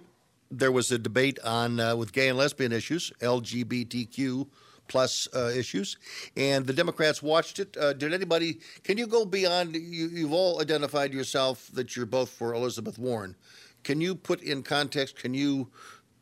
there 0.49 0.71
was 0.71 0.91
a 0.91 0.97
debate 0.97 1.37
on 1.43 1.79
uh, 1.79 1.95
with 1.95 2.13
gay 2.13 2.29
and 2.29 2.37
lesbian 2.37 2.71
issues, 2.71 3.11
LGBTQ 3.21 4.47
plus 4.87 5.27
uh, 5.35 5.51
issues, 5.55 5.97
and 6.35 6.65
the 6.65 6.73
Democrats 6.73 7.21
watched 7.21 7.59
it. 7.59 7.75
Uh, 7.77 7.93
did 7.93 8.13
anybody? 8.13 8.59
Can 8.83 8.97
you 8.97 9.07
go 9.07 9.25
beyond? 9.25 9.75
You, 9.75 10.07
you've 10.07 10.33
all 10.33 10.61
identified 10.61 11.13
yourself 11.13 11.69
that 11.73 11.95
you're 11.95 12.05
both 12.05 12.29
for 12.29 12.53
Elizabeth 12.53 12.97
Warren. 12.97 13.35
Can 13.83 14.01
you 14.01 14.15
put 14.15 14.41
in 14.41 14.63
context? 14.63 15.17
Can 15.17 15.33
you 15.33 15.69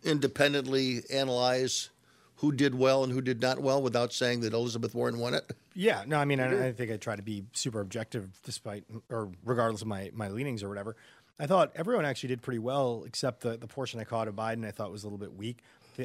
independently 0.04 1.02
analyze 1.12 1.90
who 2.38 2.52
did 2.52 2.76
well 2.76 3.04
and 3.04 3.12
who 3.12 3.22
did 3.22 3.42
not 3.42 3.60
well 3.60 3.82
without 3.82 4.14
saying 4.14 4.42
that 4.42 4.54
Elizabeth 4.54 4.94
Warren 4.94 5.18
won 5.20 5.34
it? 5.34 5.52
Yeah, 5.74 6.04
no, 6.06 6.18
I 6.18 6.26
mean, 6.26 6.40
I, 6.40 6.68
I 6.68 6.72
think 6.74 6.92
I 6.92 6.98
try 6.98 7.16
to 7.16 7.24
be 7.24 7.44
super 7.54 7.82
objective, 7.82 8.30
despite 8.44 8.84
or 9.10 9.32
regardless 9.44 9.82
of 9.82 9.88
my 9.88 10.12
my 10.14 10.30
leanings 10.30 10.64
or 10.64 10.70
whatever. 10.70 10.96
I 11.38 11.48
thought 11.48 11.72
everyone 11.76 12.06
actually 12.06 12.30
did 12.30 12.42
pretty 12.42 12.60
well, 12.60 13.04
except 13.06 13.42
the 13.42 13.58
the 13.58 13.68
portion 13.68 14.00
I 14.00 14.04
caught 14.04 14.28
of 14.28 14.36
Biden. 14.36 14.66
I 14.66 14.72
thought 14.72 14.92
was 14.92 15.04
a 15.04 15.08
little 15.08 15.18
bit 15.18 15.34
weak. 15.34 15.64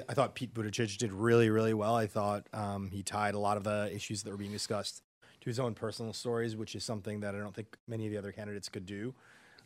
I 0.08 0.14
thought 0.14 0.34
Pete 0.34 0.54
Buttigieg 0.54 0.96
did 0.98 1.12
really, 1.12 1.50
really 1.50 1.74
well. 1.74 1.94
I 1.94 2.06
thought 2.06 2.46
um, 2.52 2.90
he 2.90 3.02
tied 3.02 3.34
a 3.34 3.38
lot 3.38 3.56
of 3.56 3.64
the 3.64 3.90
issues 3.94 4.22
that 4.22 4.30
were 4.30 4.36
being 4.36 4.52
discussed 4.52 5.02
to 5.40 5.50
his 5.50 5.58
own 5.58 5.74
personal 5.74 6.12
stories, 6.12 6.56
which 6.56 6.74
is 6.74 6.84
something 6.84 7.20
that 7.20 7.34
I 7.34 7.38
don't 7.38 7.54
think 7.54 7.76
many 7.88 8.06
of 8.06 8.12
the 8.12 8.18
other 8.18 8.32
candidates 8.32 8.68
could 8.68 8.86
do. 8.86 9.14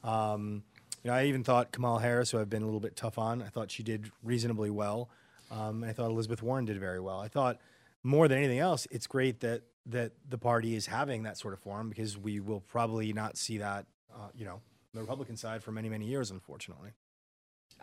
Um, 0.03 0.63
you 1.03 1.11
know, 1.11 1.17
I 1.17 1.25
even 1.25 1.45
thought 1.45 1.73
Kamala 1.73 2.01
Harris, 2.01 2.31
who 2.31 2.39
I've 2.39 2.49
been 2.49 2.63
a 2.63 2.67
little 2.67 2.81
bit 2.81 2.97
tough 2.97 3.19
on, 3.19 3.43
I 3.43 3.49
thought 3.49 3.71
she 3.71 3.83
did 3.83 4.11
reasonably 4.23 4.71
well. 4.71 5.11
Um, 5.51 5.83
and 5.83 5.91
I 5.91 5.93
thought 5.93 6.11
Elizabeth 6.11 6.43
Warren 6.43 6.65
did 6.65 6.79
very 6.79 7.01
well. 7.01 7.21
I 7.21 7.29
thought 7.29 7.59
more 8.03 8.29
than 8.29 8.39
anything 8.39 8.59
else, 8.59 8.87
it's 8.91 9.07
great 9.07 9.41
that 9.41 9.63
that 9.87 10.13
the 10.31 10.39
party 10.39 10.75
is 10.75 10.87
having 10.87 11.25
that 11.25 11.37
sort 11.37 11.53
of 11.53 11.61
forum 11.61 11.91
because 11.91 12.17
we 12.17 12.41
will 12.41 12.61
probably 12.61 13.13
not 13.13 13.37
see 13.37 13.59
that, 13.59 13.85
uh, 14.15 14.29
you 14.35 14.47
know, 14.47 14.63
the 14.95 15.01
Republican 15.01 15.37
side 15.37 15.63
for 15.63 15.73
many, 15.73 15.91
many 15.91 16.07
years, 16.07 16.31
unfortunately. 16.31 16.91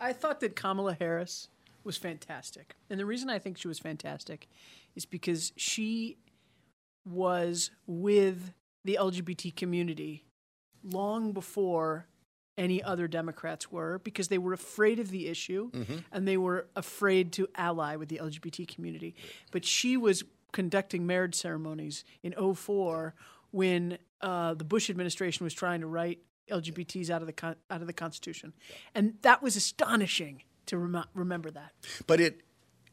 I 0.00 0.12
thought 0.12 0.40
that 0.40 0.56
Kamala 0.56 0.94
Harris 0.94 1.46
was 1.84 1.96
fantastic. 1.96 2.74
And 2.90 2.98
the 3.00 3.06
reason 3.06 3.28
I 3.30 3.38
think 3.38 3.58
she 3.58 3.68
was 3.68 3.78
fantastic 3.78 4.48
is 4.94 5.04
because 5.06 5.52
she 5.56 6.18
was 7.08 7.70
with 7.86 8.52
the 8.84 8.98
LGBT 9.00 9.54
community 9.56 10.24
long 10.84 11.32
before 11.32 12.06
any 12.58 12.82
other 12.82 13.08
Democrats 13.08 13.72
were 13.72 13.98
because 14.00 14.28
they 14.28 14.38
were 14.38 14.52
afraid 14.52 14.98
of 14.98 15.10
the 15.10 15.26
issue 15.28 15.70
Mhm. 15.70 16.04
and 16.12 16.28
they 16.28 16.36
were 16.36 16.68
afraid 16.76 17.32
to 17.32 17.48
ally 17.54 17.96
with 17.96 18.08
the 18.08 18.18
LGBT 18.20 18.66
community. 18.66 19.14
But 19.50 19.64
she 19.64 19.96
was 19.96 20.22
conducting 20.52 21.06
marriage 21.06 21.34
ceremonies 21.34 22.04
in 22.22 22.34
04 22.34 23.14
when 23.52 23.98
uh, 24.20 24.54
the 24.54 24.64
Bush 24.64 24.88
administration 24.90 25.44
was 25.44 25.54
trying 25.54 25.80
to 25.80 25.86
write 25.86 26.20
LGBTs 26.50 27.08
out 27.10 27.22
of 27.22 27.26
the 27.26 27.32
con- 27.32 27.56
out 27.70 27.80
of 27.80 27.86
the 27.86 27.92
Constitution, 27.92 28.52
and 28.94 29.14
that 29.22 29.42
was 29.42 29.56
astonishing 29.56 30.42
to 30.66 30.78
rem- 30.78 31.04
remember 31.14 31.50
that. 31.50 31.72
But 32.06 32.20
it, 32.20 32.40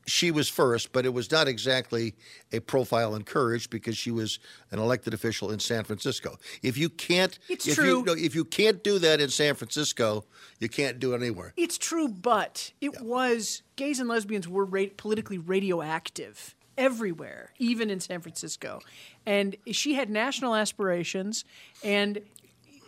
she 0.05 0.31
was 0.31 0.49
first, 0.49 0.91
but 0.91 1.05
it 1.05 1.13
was 1.13 1.31
not 1.31 1.47
exactly 1.47 2.15
a 2.51 2.59
profile 2.59 3.15
encouraged 3.15 3.69
because 3.69 3.95
she 3.95 4.11
was 4.11 4.39
an 4.71 4.79
elected 4.79 5.13
official 5.13 5.51
in 5.51 5.59
San 5.59 5.83
Francisco. 5.83 6.37
If 6.63 6.77
you 6.77 6.89
can't, 6.89 7.37
It's 7.47 7.67
if 7.67 7.75
true. 7.75 7.99
You, 7.99 8.05
no, 8.05 8.13
if 8.13 8.35
you 8.35 8.43
can't 8.43 8.83
do 8.83 8.99
that 8.99 9.21
in 9.21 9.29
San 9.29 9.55
Francisco, 9.55 10.25
you 10.59 10.69
can't 10.69 10.99
do 10.99 11.13
it 11.13 11.17
anywhere. 11.21 11.53
It's 11.57 11.77
true, 11.77 12.07
but 12.07 12.71
it 12.81 13.01
was 13.01 13.61
gays 13.75 13.99
and 13.99 14.09
lesbians 14.09 14.47
were 14.47 14.65
ra- 14.65 14.85
politically 14.97 15.37
radioactive 15.37 16.55
everywhere, 16.77 17.53
even 17.59 17.89
in 17.89 17.99
San 17.99 18.21
Francisco. 18.21 18.79
And 19.25 19.55
she 19.71 19.93
had 19.93 20.09
national 20.09 20.55
aspirations, 20.55 21.45
and 21.83 22.19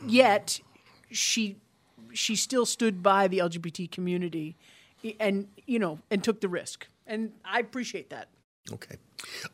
yet 0.08 0.60
she 1.12 1.58
she 2.14 2.36
still 2.36 2.66
stood 2.66 3.02
by 3.04 3.28
the 3.28 3.40
LGBT 3.40 3.92
community, 3.92 4.56
and 5.20 5.48
you 5.66 5.80
know, 5.80 6.00
and 6.10 6.24
took 6.24 6.42
the 6.42 6.48
risk. 6.50 6.88
And 7.08 7.32
I 7.44 7.60
appreciate 7.60 8.10
that. 8.12 8.30
Okay. 8.72 8.96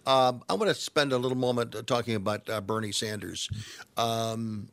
Um, 0.06 0.44
I 0.50 0.54
want 0.54 0.70
to 0.70 0.74
spend 0.76 1.14
a 1.14 1.18
little 1.18 1.38
moment 1.38 1.76
uh, 1.76 1.82
talking 1.82 2.16
about 2.16 2.50
uh, 2.50 2.62
Bernie 2.62 2.92
Sanders. 2.92 3.50
Um, 3.96 4.70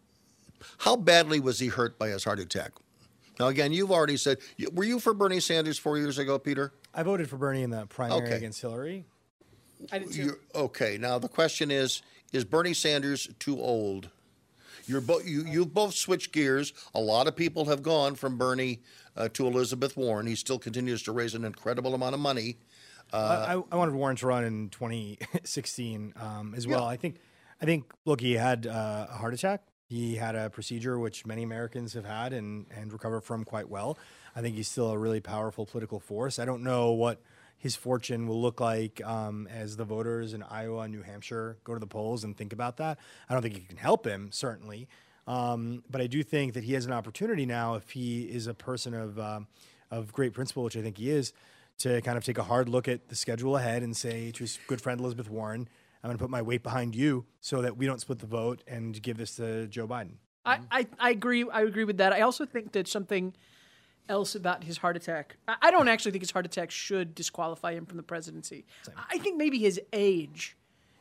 how 0.78 0.96
badly 0.96 1.40
was 1.40 1.58
he 1.58 1.68
hurt 1.68 1.98
by 1.98 2.08
his 2.08 2.24
heart 2.24 2.40
attack? 2.40 2.72
Now, 3.38 3.48
again, 3.48 3.72
you've 3.72 3.90
already 3.90 4.16
said, 4.16 4.38
were 4.72 4.84
you 4.84 5.00
for 5.00 5.14
Bernie 5.14 5.40
Sanders 5.40 5.78
four 5.78 5.98
years 5.98 6.18
ago, 6.18 6.38
Peter? 6.38 6.72
I 6.94 7.02
voted 7.02 7.28
for 7.28 7.36
Bernie 7.36 7.62
in 7.62 7.70
the 7.70 7.86
primary 7.86 8.26
Okay. 8.26 8.36
against 8.36 8.60
Hillary. 8.60 9.04
I 9.90 9.98
did 9.98 10.12
too. 10.12 10.22
You're, 10.22 10.38
okay, 10.54 10.98
now 10.98 11.18
the 11.18 11.28
question 11.28 11.70
is: 11.70 12.02
Is 12.32 12.44
Bernie 12.44 12.74
Sanders 12.74 13.28
too 13.38 13.60
old? 13.60 14.08
You're 14.86 15.00
both 15.00 15.26
you 15.26 15.44
you've 15.46 15.72
both 15.72 15.94
switched 15.94 16.32
gears. 16.32 16.72
A 16.94 17.00
lot 17.00 17.26
of 17.26 17.36
people 17.36 17.66
have 17.66 17.82
gone 17.82 18.14
from 18.14 18.36
Bernie 18.36 18.80
uh, 19.16 19.28
to 19.34 19.46
Elizabeth 19.46 19.96
Warren. 19.96 20.26
He 20.26 20.34
still 20.34 20.58
continues 20.58 21.02
to 21.04 21.12
raise 21.12 21.34
an 21.34 21.44
incredible 21.44 21.94
amount 21.94 22.14
of 22.14 22.20
money. 22.20 22.58
Uh, 23.12 23.62
I, 23.70 23.74
I 23.74 23.76
wanted 23.76 23.94
Warren 23.94 24.16
to 24.16 24.26
run 24.26 24.44
in 24.44 24.68
2016 24.70 26.14
um, 26.16 26.54
as 26.56 26.66
well. 26.66 26.80
Yeah. 26.80 26.86
I 26.86 26.96
think, 26.96 27.16
I 27.60 27.64
think. 27.64 27.92
Look, 28.04 28.20
he 28.20 28.32
had 28.32 28.66
uh, 28.66 29.06
a 29.10 29.14
heart 29.14 29.34
attack. 29.34 29.62
He 29.86 30.16
had 30.16 30.34
a 30.34 30.50
procedure 30.50 30.98
which 30.98 31.26
many 31.26 31.42
Americans 31.42 31.92
have 31.92 32.06
had 32.06 32.32
and 32.32 32.66
and 32.74 32.92
recovered 32.92 33.20
from 33.20 33.44
quite 33.44 33.68
well. 33.68 33.98
I 34.34 34.40
think 34.40 34.56
he's 34.56 34.68
still 34.68 34.90
a 34.90 34.98
really 34.98 35.20
powerful 35.20 35.66
political 35.66 36.00
force. 36.00 36.38
I 36.38 36.44
don't 36.44 36.62
know 36.62 36.92
what 36.92 37.20
his 37.64 37.74
fortune 37.76 38.28
will 38.28 38.42
look 38.42 38.60
like 38.60 39.00
um, 39.06 39.48
as 39.50 39.74
the 39.78 39.86
voters 39.86 40.34
in 40.34 40.42
Iowa 40.42 40.80
and 40.80 40.92
New 40.92 41.00
Hampshire 41.00 41.56
go 41.64 41.72
to 41.72 41.80
the 41.80 41.86
polls 41.86 42.22
and 42.22 42.36
think 42.36 42.52
about 42.52 42.76
that. 42.76 42.98
I 43.26 43.32
don't 43.32 43.42
think 43.42 43.56
it 43.56 43.66
can 43.66 43.78
help 43.78 44.06
him 44.06 44.28
certainly, 44.32 44.86
um, 45.26 45.82
but 45.90 46.02
I 46.02 46.06
do 46.06 46.22
think 46.22 46.52
that 46.52 46.64
he 46.64 46.74
has 46.74 46.84
an 46.84 46.92
opportunity 46.92 47.46
now 47.46 47.76
if 47.76 47.88
he 47.88 48.24
is 48.24 48.48
a 48.48 48.52
person 48.52 48.92
of 48.92 49.18
um, 49.18 49.46
of 49.90 50.12
great 50.12 50.34
principle, 50.34 50.62
which 50.62 50.76
I 50.76 50.82
think 50.82 50.98
he 50.98 51.08
is, 51.08 51.32
to 51.78 52.02
kind 52.02 52.18
of 52.18 52.24
take 52.24 52.36
a 52.36 52.42
hard 52.42 52.68
look 52.68 52.86
at 52.86 53.08
the 53.08 53.16
schedule 53.16 53.56
ahead 53.56 53.82
and 53.82 53.96
say 53.96 54.30
to 54.32 54.40
his 54.40 54.58
good 54.66 54.82
friend 54.82 55.00
Elizabeth 55.00 55.30
Warren, 55.30 55.66
I'm 56.02 56.08
going 56.08 56.18
to 56.18 56.22
put 56.22 56.30
my 56.30 56.42
weight 56.42 56.62
behind 56.62 56.94
you 56.94 57.24
so 57.40 57.62
that 57.62 57.78
we 57.78 57.86
don't 57.86 57.98
split 57.98 58.18
the 58.18 58.26
vote 58.26 58.62
and 58.68 59.00
give 59.00 59.16
this 59.16 59.36
to 59.36 59.68
Joe 59.68 59.88
Biden. 59.88 60.16
I, 60.44 60.60
I, 60.70 60.86
I 61.00 61.10
agree. 61.12 61.48
I 61.50 61.62
agree 61.62 61.84
with 61.84 61.96
that. 61.96 62.12
I 62.12 62.20
also 62.20 62.44
think 62.44 62.72
that 62.72 62.88
something 62.88 63.32
else 64.08 64.34
about 64.34 64.64
his 64.64 64.78
heart 64.78 64.96
attack. 64.96 65.36
I, 65.48 65.70
don't 65.70 65.88
actually 65.88 66.12
think 66.12 66.22
his 66.22 66.30
heart 66.30 66.46
attack 66.46 66.70
should 66.70 67.14
disqualify 67.14 67.72
him 67.72 67.86
from 67.86 67.96
the 67.96 68.02
presidency. 68.02 68.64
I 69.10 69.18
think 69.18 69.36
maybe 69.36 69.58
his 69.58 69.80
age 69.92 70.56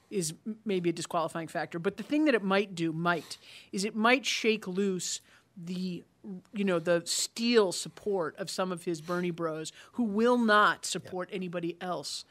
is 0.09 0.33
maybe 0.65 0.89
a 0.89 0.93
disqualifying 0.93 1.47
factor. 1.47 1.79
But 1.79 1.97
the 1.97 2.03
thing 2.03 2.25
that 2.25 2.35
it 2.35 2.43
might 2.43 2.75
do, 2.75 2.93
might, 2.93 3.37
is 3.71 3.83
it 3.83 3.95
might 3.95 4.25
shake 4.25 4.67
loose 4.67 5.21
the 5.55 6.03
you 6.53 6.63
know 6.63 6.79
the 6.79 7.01
steel 7.05 7.71
support 7.71 8.35
of 8.37 8.49
some 8.49 8.71
of 8.71 8.85
his 8.85 9.01
Bernie 9.01 9.29
Bros 9.29 9.71
who 9.93 10.03
will 10.03 10.37
not 10.37 10.85
support 10.85 11.29
anybody 11.33 11.75
else 11.81 12.23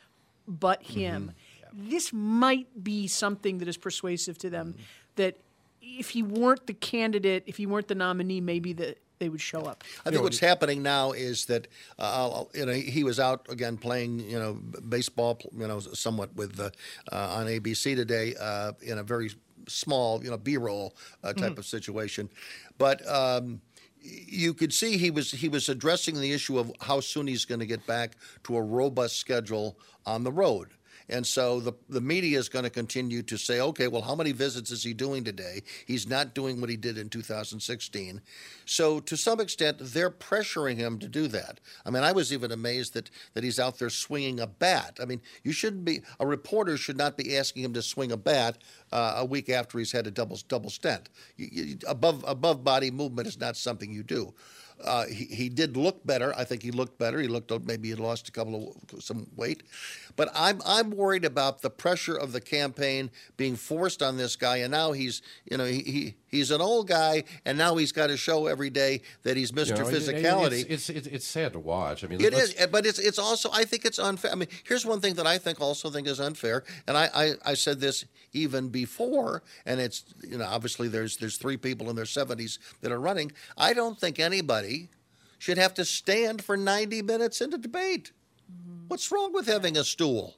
but 0.49 0.83
mm-hmm. 0.83 0.99
him. 0.99 1.33
This 1.73 2.13
might 2.13 2.83
be 2.83 3.07
something 3.07 3.59
that 3.59 3.69
is 3.69 3.77
persuasive 3.77 4.39
to 4.39 4.51
them 4.51 4.73
mm-hmm. 4.73 4.83
that 5.17 5.39
if 5.81 6.11
he 6.11 6.23
weren't 6.23 6.67
the 6.67 6.75
candidate, 6.75 7.45
if 7.47 7.57
he 7.57 7.67
weren't 7.67 7.89
the 7.89 7.95
nominee, 7.95 8.41
maybe 8.41 8.73
that 8.75 8.99
they 9.23 9.29
would 9.29 9.41
show 9.41 9.63
up. 9.63 9.85
I 10.05 10.11
think 10.11 10.23
what's 10.25 10.41
happening 10.41 10.83
now 10.83 11.13
is 11.13 11.47
that 11.47 11.69
uh, 11.99 12.43
you 12.55 12.67
know 12.67 12.73
he 12.73 13.05
was 13.05 13.21
out 13.21 13.47
again 13.49 13.77
playing 13.77 14.19
you 14.19 14.39
know 14.39 14.55
baseball 14.89 15.39
you 15.57 15.69
know 15.69 15.79
somewhat 15.79 16.35
with 16.35 16.59
uh, 16.59 16.71
uh, 17.13 17.37
on 17.39 17.47
ABC 17.47 17.95
today 17.95 18.35
uh, 18.41 18.73
in 18.83 18.99
a 18.99 19.05
very 19.05 19.31
small 19.69 20.23
you 20.25 20.31
know 20.31 20.37
B-roll 20.37 20.97
uh, 21.23 21.33
type 21.33 21.53
Mhm. 21.55 21.59
of 21.59 21.67
situation, 21.67 22.29
but. 22.79 22.99
Um, 23.09 23.61
you 24.05 24.53
could 24.53 24.73
see 24.73 24.97
he 24.97 25.13
was 25.13 25.31
he 25.31 25.49
was 25.49 25.69
addressing 25.69 26.17
the 26.21 26.33
issue 26.33 26.59
of 26.59 26.73
how 26.81 26.99
soon 26.99 27.29
he's 27.29 27.45
going 27.45 27.61
to 27.61 27.67
get 27.67 27.87
back 27.87 28.17
to 28.43 28.57
a 28.57 28.61
robust 28.61 29.15
schedule 29.21 29.79
on 30.05 30.25
the 30.25 30.33
road. 30.33 30.71
And 31.13 31.27
so 31.27 31.61
the 31.61 31.75
the 31.91 32.01
media 32.01 32.39
is 32.39 32.49
going 32.49 32.65
to 32.65 32.71
continue 32.71 33.23
to 33.23 33.37
say, 33.37 33.61
okay, 33.61 33.87
well, 33.87 34.01
how 34.03 34.15
many 34.15 34.33
visits 34.33 34.71
is 34.71 34.83
he 34.83 34.95
doing 34.95 35.25
today? 35.25 35.63
He's 35.87 36.09
not 36.09 36.35
doing 36.35 36.61
what 36.61 36.71
he 36.71 36.77
did 36.77 36.97
in 36.97 37.11
2016. 37.11 38.21
So 38.65 38.99
to 39.01 39.17
some 39.17 39.39
extent, 39.39 39.77
they're 39.81 40.11
pressuring 40.11 40.77
him 40.77 40.99
to 41.01 41.09
do 41.09 41.29
that. 41.29 41.61
I 41.85 41.91
mean, 41.91 42.03
I 42.03 42.13
was 42.13 42.33
even 42.33 42.51
amazed 42.51 42.95
that 42.95 43.11
that 43.35 43.45
he's 43.45 43.61
out 43.61 43.79
there 43.79 43.91
swinging 43.91 44.41
a 44.41 44.47
bat. 44.47 44.99
I 45.03 45.05
mean, 45.05 45.21
you 45.45 45.53
shouldn't 45.53 45.85
be 45.85 46.01
a 46.19 46.27
reporter 46.27 46.77
should 46.79 46.97
not 46.97 47.17
be 47.19 47.37
asking 47.37 47.65
him 47.65 47.75
to 47.75 47.83
swing 47.83 48.13
a 48.13 48.17
bat 48.17 48.59
uh, 48.91 49.15
a 49.19 49.25
week 49.25 49.51
after 49.51 49.79
he's 49.79 49.93
had 49.93 50.07
a 50.07 50.11
double 50.11 50.39
double 50.49 50.71
stent. 50.71 51.11
You, 51.37 51.49
you, 51.53 51.79
above 51.87 52.25
above 52.27 52.65
body 52.65 52.91
movement 52.91 53.29
is 53.29 53.39
not 53.39 53.57
something 53.57 53.93
you 53.93 54.03
do. 54.03 54.33
Uh, 54.83 55.07
he, 55.07 55.25
he 55.25 55.49
did 55.49 55.77
look 55.77 56.05
better. 56.07 56.35
I 56.37 56.45
think 56.45 56.63
he 56.63 56.71
looked 56.71 56.99
better. 56.99 57.21
He 57.21 57.29
looked 57.29 57.51
maybe 57.67 57.89
he 57.89 57.95
lost 57.95 58.29
a 58.29 58.33
couple 58.33 58.77
of 58.93 59.03
some 59.03 59.27
weight, 59.37 59.63
but 60.17 60.29
I'm 60.35 60.61
I'm 60.65 60.91
worried 60.91 61.25
about 61.25 61.63
the 61.63 61.71
pressure 61.71 62.17
of 62.17 62.33
the 62.33 62.41
campaign 62.41 63.11
being 63.37 63.57
forced 63.57 64.03
on 64.03 64.17
this 64.17 64.37
guy. 64.37 64.59
And 64.59 64.73
now 64.73 64.93
he's 64.93 65.23
you 65.51 65.57
know 65.57 65.65
he, 65.65 65.81
he 65.81 66.15
he's 66.33 66.51
an 66.51 66.61
old 66.61 66.89
guy, 66.89 67.23
and 67.45 67.57
now 67.57 67.77
he's 67.77 67.93
got 67.93 68.09
to 68.09 68.17
show 68.17 68.47
every 68.49 68.71
day 68.71 69.03
that 69.23 69.37
he's 69.37 69.53
Mr. 69.53 69.69
You 69.69 69.75
know, 69.85 69.89
it- 69.89 69.95
it- 69.95 70.03
Physicality. 70.25 70.67
It's, 70.69 70.91
it's, 70.91 71.07
it's 71.07 71.27
sad 71.27 71.53
to 71.53 71.61
watch. 71.61 72.03
I 72.03 72.09
mean, 72.09 72.21
it 72.21 72.35
is, 72.35 72.55
but 72.73 72.85
it's 72.85 72.99
it's 72.99 73.19
also 73.21 73.51
I 73.53 73.63
think 73.65 73.85
it's 73.85 74.01
unfair. 74.01 74.33
I 74.33 74.35
mean, 74.35 74.49
here's 74.65 74.85
one 74.85 75.01
thing 75.01 75.15
that 75.15 75.27
I 75.29 75.39
think 75.39 75.61
also 75.61 75.91
think 75.91 76.09
is 76.09 76.19
unfair, 76.19 76.65
and 76.89 76.97
I, 76.97 77.09
I, 77.15 77.33
I 77.45 77.55
said 77.55 77.79
this 77.79 78.05
even 78.33 78.71
before, 78.71 79.43
and 79.67 79.79
it's 79.81 80.05
you 80.29 80.39
know 80.39 80.47
obviously 80.47 80.89
there's 80.89 81.19
there's 81.19 81.37
three 81.37 81.57
people 81.57 81.89
in 81.91 81.95
their 81.97 82.07
70s 82.07 82.59
that 82.81 82.91
are 82.91 83.01
running. 83.01 83.31
I 83.57 83.75
don't 83.75 83.99
think 84.01 84.19
anybody 84.19 84.89
should 85.39 85.59
have 85.59 85.75
to 85.75 85.85
stand 85.85 86.43
for 86.43 86.57
90 86.57 87.03
minutes 87.03 87.41
in 87.41 87.53
a 87.53 87.59
debate. 87.59 88.13
Mm-hmm. 88.51 88.85
What's 88.89 89.11
wrong 89.13 89.33
with 89.33 89.47
having 89.47 89.77
a 89.77 89.85
stool? 89.85 90.37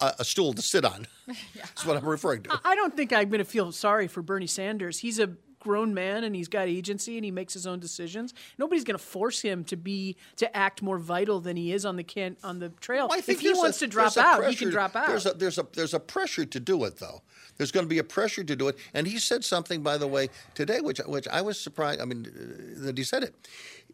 Right. 0.00 0.14
A, 0.18 0.22
a 0.22 0.24
stool 0.24 0.52
to 0.54 0.62
sit 0.62 0.84
on. 0.84 1.06
That's 1.56 1.84
what 1.86 1.96
I'm 1.96 2.04
referring 2.04 2.42
to. 2.44 2.52
I- 2.52 2.72
I 2.72 2.74
don't 2.74 2.96
think 2.96 3.12
I'm 3.12 3.28
going 3.28 3.38
to 3.38 3.44
feel 3.44 3.72
sorry 3.72 4.06
for 4.08 4.22
Bernie 4.22 4.46
Sanders. 4.46 4.98
He's 4.98 5.18
a 5.18 5.30
grown 5.58 5.92
man 5.94 6.22
and 6.22 6.36
he's 6.36 6.46
got 6.46 6.68
agency 6.68 7.16
and 7.18 7.24
he 7.24 7.30
makes 7.32 7.52
his 7.52 7.66
own 7.66 7.80
decisions. 7.80 8.32
Nobody's 8.56 8.84
going 8.84 8.98
to 8.98 9.02
force 9.04 9.40
him 9.40 9.64
to 9.64 9.76
be 9.76 10.16
to 10.36 10.56
act 10.56 10.80
more 10.80 10.98
vital 10.98 11.40
than 11.40 11.56
he 11.56 11.72
is 11.72 11.84
on 11.84 11.96
the 11.96 12.04
can 12.04 12.36
on 12.44 12.60
the 12.60 12.68
trail. 12.68 13.08
I 13.10 13.20
think 13.20 13.38
if 13.38 13.40
he 13.40 13.48
there's 13.48 13.58
a- 13.58 13.60
wants 13.62 13.78
to 13.80 13.86
drop 13.88 14.14
there's 14.14 14.24
a 14.24 14.28
out, 14.28 14.48
he 14.48 14.54
can 14.54 14.70
drop 14.70 14.94
out. 14.94 15.08
There's 15.08 15.26
a 15.26 15.32
there's 15.32 15.58
a 15.58 15.66
there's 15.72 15.94
a 15.94 15.98
pressure 16.00 16.44
to 16.44 16.60
do 16.60 16.84
it 16.84 16.98
though. 16.98 17.22
There's 17.56 17.72
going 17.72 17.84
to 17.84 17.88
be 17.90 17.98
a 17.98 18.04
pressure 18.04 18.44
to 18.44 18.54
do 18.54 18.68
it, 18.68 18.76
and 18.94 19.06
he 19.08 19.18
said 19.18 19.42
something 19.44 19.82
by 19.82 19.96
the 19.98 20.06
way 20.06 20.28
today, 20.54 20.80
which 20.80 20.98
which 21.06 21.26
I 21.28 21.40
was 21.42 21.58
surprised. 21.58 22.00
I 22.00 22.04
mean, 22.04 22.26
uh, 22.28 22.84
that 22.84 22.98
he 22.98 23.02
said 23.02 23.22
it. 23.24 23.34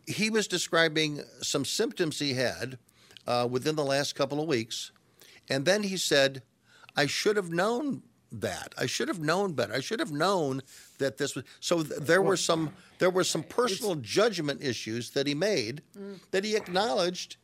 He 0.06 0.28
was 0.30 0.46
describing 0.48 1.20
some 1.42 1.64
symptoms 1.64 2.18
he 2.18 2.34
had 2.34 2.76
uh, 3.26 3.46
within 3.50 3.76
the 3.76 3.84
last 3.84 4.14
couple 4.14 4.40
of 4.42 4.48
weeks, 4.48 4.90
and 5.48 5.64
then 5.64 5.82
he 5.82 5.96
said, 5.96 6.42
"I 6.96 7.06
should 7.06 7.36
have 7.36 7.50
known." 7.50 8.02
That 8.34 8.72
I 8.78 8.86
should 8.86 9.08
have 9.08 9.20
known 9.20 9.52
better. 9.52 9.74
I 9.74 9.80
should 9.80 10.00
have 10.00 10.10
known 10.10 10.62
that 10.96 11.18
this 11.18 11.34
was 11.34 11.44
so. 11.60 11.82
Th- 11.82 12.00
there 12.00 12.22
were 12.22 12.38
some 12.38 12.72
there 12.98 13.10
were 13.10 13.24
some 13.24 13.42
personal 13.42 13.94
judgment 13.96 14.62
issues 14.62 15.10
that 15.10 15.26
he 15.26 15.34
made 15.34 15.82
mm. 15.94 16.18
that 16.30 16.42
he 16.42 16.56
acknowledged 16.56 17.36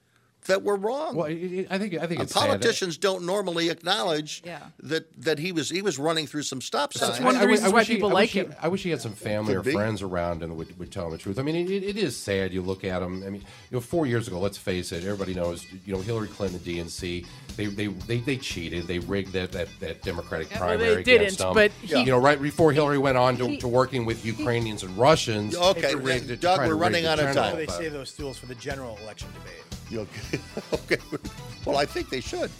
that 0.48 0.62
were 0.62 0.76
wrong. 0.76 1.14
Well, 1.16 1.26
it, 1.26 1.34
it, 1.36 1.66
I 1.70 1.78
think 1.78 1.94
I 1.94 2.06
think 2.06 2.20
Uh, 2.20 2.24
it's 2.24 2.34
sad. 2.34 2.46
politicians 2.48 2.98
don't 2.98 3.24
normally 3.24 3.70
acknowledge 3.70 4.42
Yeah. 4.44 4.58
that 4.80 5.06
that 5.22 5.38
he 5.38 5.52
was 5.52 5.70
he 5.70 5.80
was 5.80 5.98
running 5.98 6.26
through 6.26 6.42
some 6.42 6.60
stop 6.60 6.92
signs. 6.92 7.20
I- 7.20 7.42
I 7.42 7.46
wish- 7.46 7.60
I 7.62 7.68
wish 7.68 7.86
he- 7.88 8.00
I 8.02 8.04
wish 8.04 8.12
like 8.12 8.30
he- 8.30 8.38
him. 8.40 8.54
I 8.60 8.68
wish 8.68 8.82
he 8.82 8.90
had 8.90 9.00
some 9.00 9.12
family 9.14 9.54
Could 9.54 9.60
or 9.60 9.62
be. 9.62 9.72
friends 9.72 10.02
around 10.02 10.42
and 10.42 10.56
would, 10.56 10.78
would 10.78 10.90
tell 10.90 11.06
him 11.06 11.12
the 11.12 11.18
truth. 11.18 11.38
I 11.38 11.42
mean, 11.42 11.54
it, 11.56 11.70
it 11.82 11.96
is 11.96 12.16
sad. 12.16 12.52
You 12.52 12.60
look 12.62 12.84
at 12.84 13.00
him. 13.02 13.22
I 13.24 13.30
mean, 13.30 13.40
you 13.70 13.76
know, 13.76 13.80
four 13.80 14.06
years 14.06 14.26
ago, 14.28 14.38
let's 14.40 14.58
face 14.58 14.92
it, 14.92 15.04
everybody 15.04 15.32
knows. 15.34 15.64
You 15.86 15.94
know, 15.94 16.00
Hillary 16.00 16.28
Clinton, 16.28 16.60
the 16.62 16.78
DNC, 16.78 17.24
they 17.56 17.66
they 17.66 17.86
they, 17.86 18.18
they 18.18 18.36
cheated. 18.36 18.86
They 18.86 18.98
rigged 18.98 19.32
that 19.32 19.52
that, 19.52 19.68
that 19.80 20.02
Democratic 20.02 20.50
Yeah, 20.50 20.60
well, 20.60 20.68
they 20.70 20.76
primary 20.84 21.02
didn't, 21.04 21.20
against 21.22 21.38
them. 21.38 21.54
but 21.54 21.70
he- 21.82 21.98
you 22.00 22.06
know, 22.06 22.18
right 22.18 22.40
before 22.40 22.72
Hillary 22.72 22.98
went 22.98 23.16
on 23.18 23.36
to, 23.36 23.46
He- 23.48 23.56
to 23.58 23.68
working 23.68 24.04
with 24.04 24.24
Ukrainians 24.24 24.82
and 24.82 24.96
Russians. 24.96 25.54
Okay, 25.56 25.90
to 25.92 25.96
rig- 25.98 26.26
to 26.28 26.36
Doug, 26.36 26.66
we're 26.66 26.74
running 26.74 27.04
out 27.06 27.18
of 27.18 27.26
general, 27.34 27.50
time. 27.50 27.56
They 27.56 27.66
save 27.66 27.92
those 27.92 28.08
stools 28.10 28.38
for 28.38 28.46
the 28.46 28.54
general 28.56 28.98
election 29.02 29.28
debate. 29.34 29.62
You 29.90 30.00
Okay. 30.00 30.37
okay. 30.72 30.98
Well, 31.64 31.76
I 31.76 31.84
think 31.86 32.08
they 32.08 32.20
should. 32.20 32.50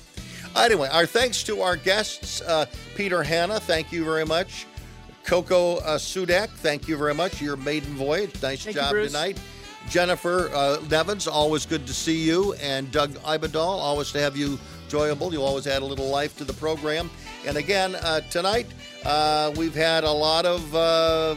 Anyway, 0.57 0.89
our 0.91 1.07
thanks 1.07 1.43
to 1.45 1.61
our 1.61 1.77
guests, 1.77 2.41
uh, 2.43 2.67
Peter 2.95 3.23
Hanna. 3.23 3.61
Thank 3.61 3.93
you 3.93 4.05
very 4.05 4.25
much. 4.25 4.67
Coco 5.25 5.77
uh, 5.77 5.99
Sudak, 5.99 6.49
thank 6.49 6.89
you 6.89 6.97
very 6.97 7.15
much. 7.15 7.43
Your 7.43 7.57
maiden 7.57 7.95
voyage. 7.95 8.43
Nice 8.43 8.65
Thank 8.65 8.77
job 8.77 8.91
Bruce. 8.93 9.13
tonight. 9.13 9.39
Jennifer 9.89 10.51
uh, 10.55 10.79
Nevins, 10.91 11.27
always 11.27 11.67
good 11.67 11.87
to 11.87 11.93
see 11.95 12.19
you. 12.19 12.55
And 12.55 12.91
Doug 12.91 13.11
Ibendahl, 13.19 13.57
always 13.57 14.11
to 14.13 14.21
have 14.21 14.37
you 14.37 14.59
enjoyable. 14.85 15.33
You 15.33 15.43
always 15.43 15.67
add 15.67 15.83
a 15.83 15.85
little 15.85 16.09
life 16.09 16.37
to 16.39 16.45
the 16.45 16.55
program. 16.55 17.11
And 17.47 17.59
again, 17.59 17.95
uh, 17.97 18.21
tonight, 18.31 18.67
uh, 19.05 19.53
we've 19.57 19.75
had 19.75 20.05
a 20.05 20.11
lot 20.11 20.47
of 20.47 20.75
uh, 20.75 21.37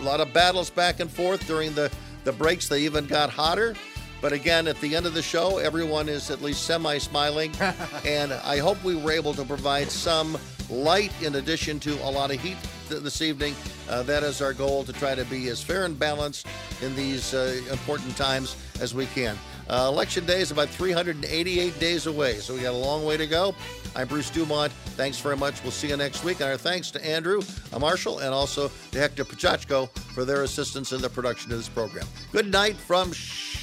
a 0.00 0.02
lot 0.02 0.20
of 0.20 0.32
battles 0.32 0.68
back 0.70 1.00
and 1.00 1.10
forth 1.10 1.46
during 1.46 1.74
the, 1.74 1.90
the 2.24 2.32
breaks. 2.32 2.68
They 2.68 2.80
even 2.82 3.06
got 3.06 3.30
hotter. 3.30 3.74
But 4.20 4.32
again, 4.32 4.66
at 4.66 4.80
the 4.80 4.96
end 4.96 5.06
of 5.06 5.14
the 5.14 5.22
show, 5.22 5.58
everyone 5.58 6.08
is 6.08 6.30
at 6.30 6.42
least 6.42 6.64
semi 6.64 6.98
smiling. 6.98 7.52
and 8.06 8.32
I 8.32 8.58
hope 8.58 8.82
we 8.82 8.94
were 8.94 9.12
able 9.12 9.34
to 9.34 9.44
provide 9.44 9.90
some 9.90 10.38
light 10.70 11.12
in 11.22 11.36
addition 11.36 11.78
to 11.80 11.94
a 12.02 12.10
lot 12.10 12.30
of 12.30 12.40
heat 12.40 12.56
th- 12.88 13.02
this 13.02 13.22
evening. 13.22 13.54
Uh, 13.88 14.02
that 14.02 14.22
is 14.22 14.42
our 14.42 14.52
goal 14.52 14.84
to 14.84 14.92
try 14.92 15.14
to 15.14 15.24
be 15.26 15.48
as 15.48 15.62
fair 15.62 15.84
and 15.84 15.98
balanced 15.98 16.46
in 16.82 16.94
these 16.96 17.34
uh, 17.34 17.60
important 17.70 18.16
times 18.16 18.56
as 18.80 18.94
we 18.94 19.06
can. 19.06 19.38
Uh, 19.68 19.88
election 19.92 20.24
day 20.24 20.40
is 20.40 20.52
about 20.52 20.68
388 20.68 21.78
days 21.80 22.06
away, 22.06 22.34
so 22.34 22.54
we 22.54 22.60
got 22.60 22.72
a 22.72 22.76
long 22.76 23.04
way 23.04 23.16
to 23.16 23.26
go. 23.26 23.54
I'm 23.96 24.06
Bruce 24.06 24.30
Dumont. 24.30 24.72
Thanks 24.96 25.18
very 25.18 25.36
much. 25.36 25.62
We'll 25.62 25.72
see 25.72 25.88
you 25.88 25.96
next 25.96 26.22
week. 26.22 26.40
And 26.40 26.50
our 26.50 26.56
thanks 26.56 26.90
to 26.92 27.04
Andrew 27.04 27.42
Marshall 27.78 28.20
and 28.20 28.32
also 28.32 28.70
to 28.92 28.98
Hector 28.98 29.24
Pachachko 29.24 29.88
for 30.14 30.24
their 30.24 30.42
assistance 30.42 30.92
in 30.92 31.00
the 31.00 31.08
production 31.08 31.50
of 31.50 31.58
this 31.58 31.68
program. 31.68 32.06
Good 32.30 32.52
night 32.52 32.76
from 32.76 33.12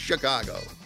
Chicago. 0.03 0.82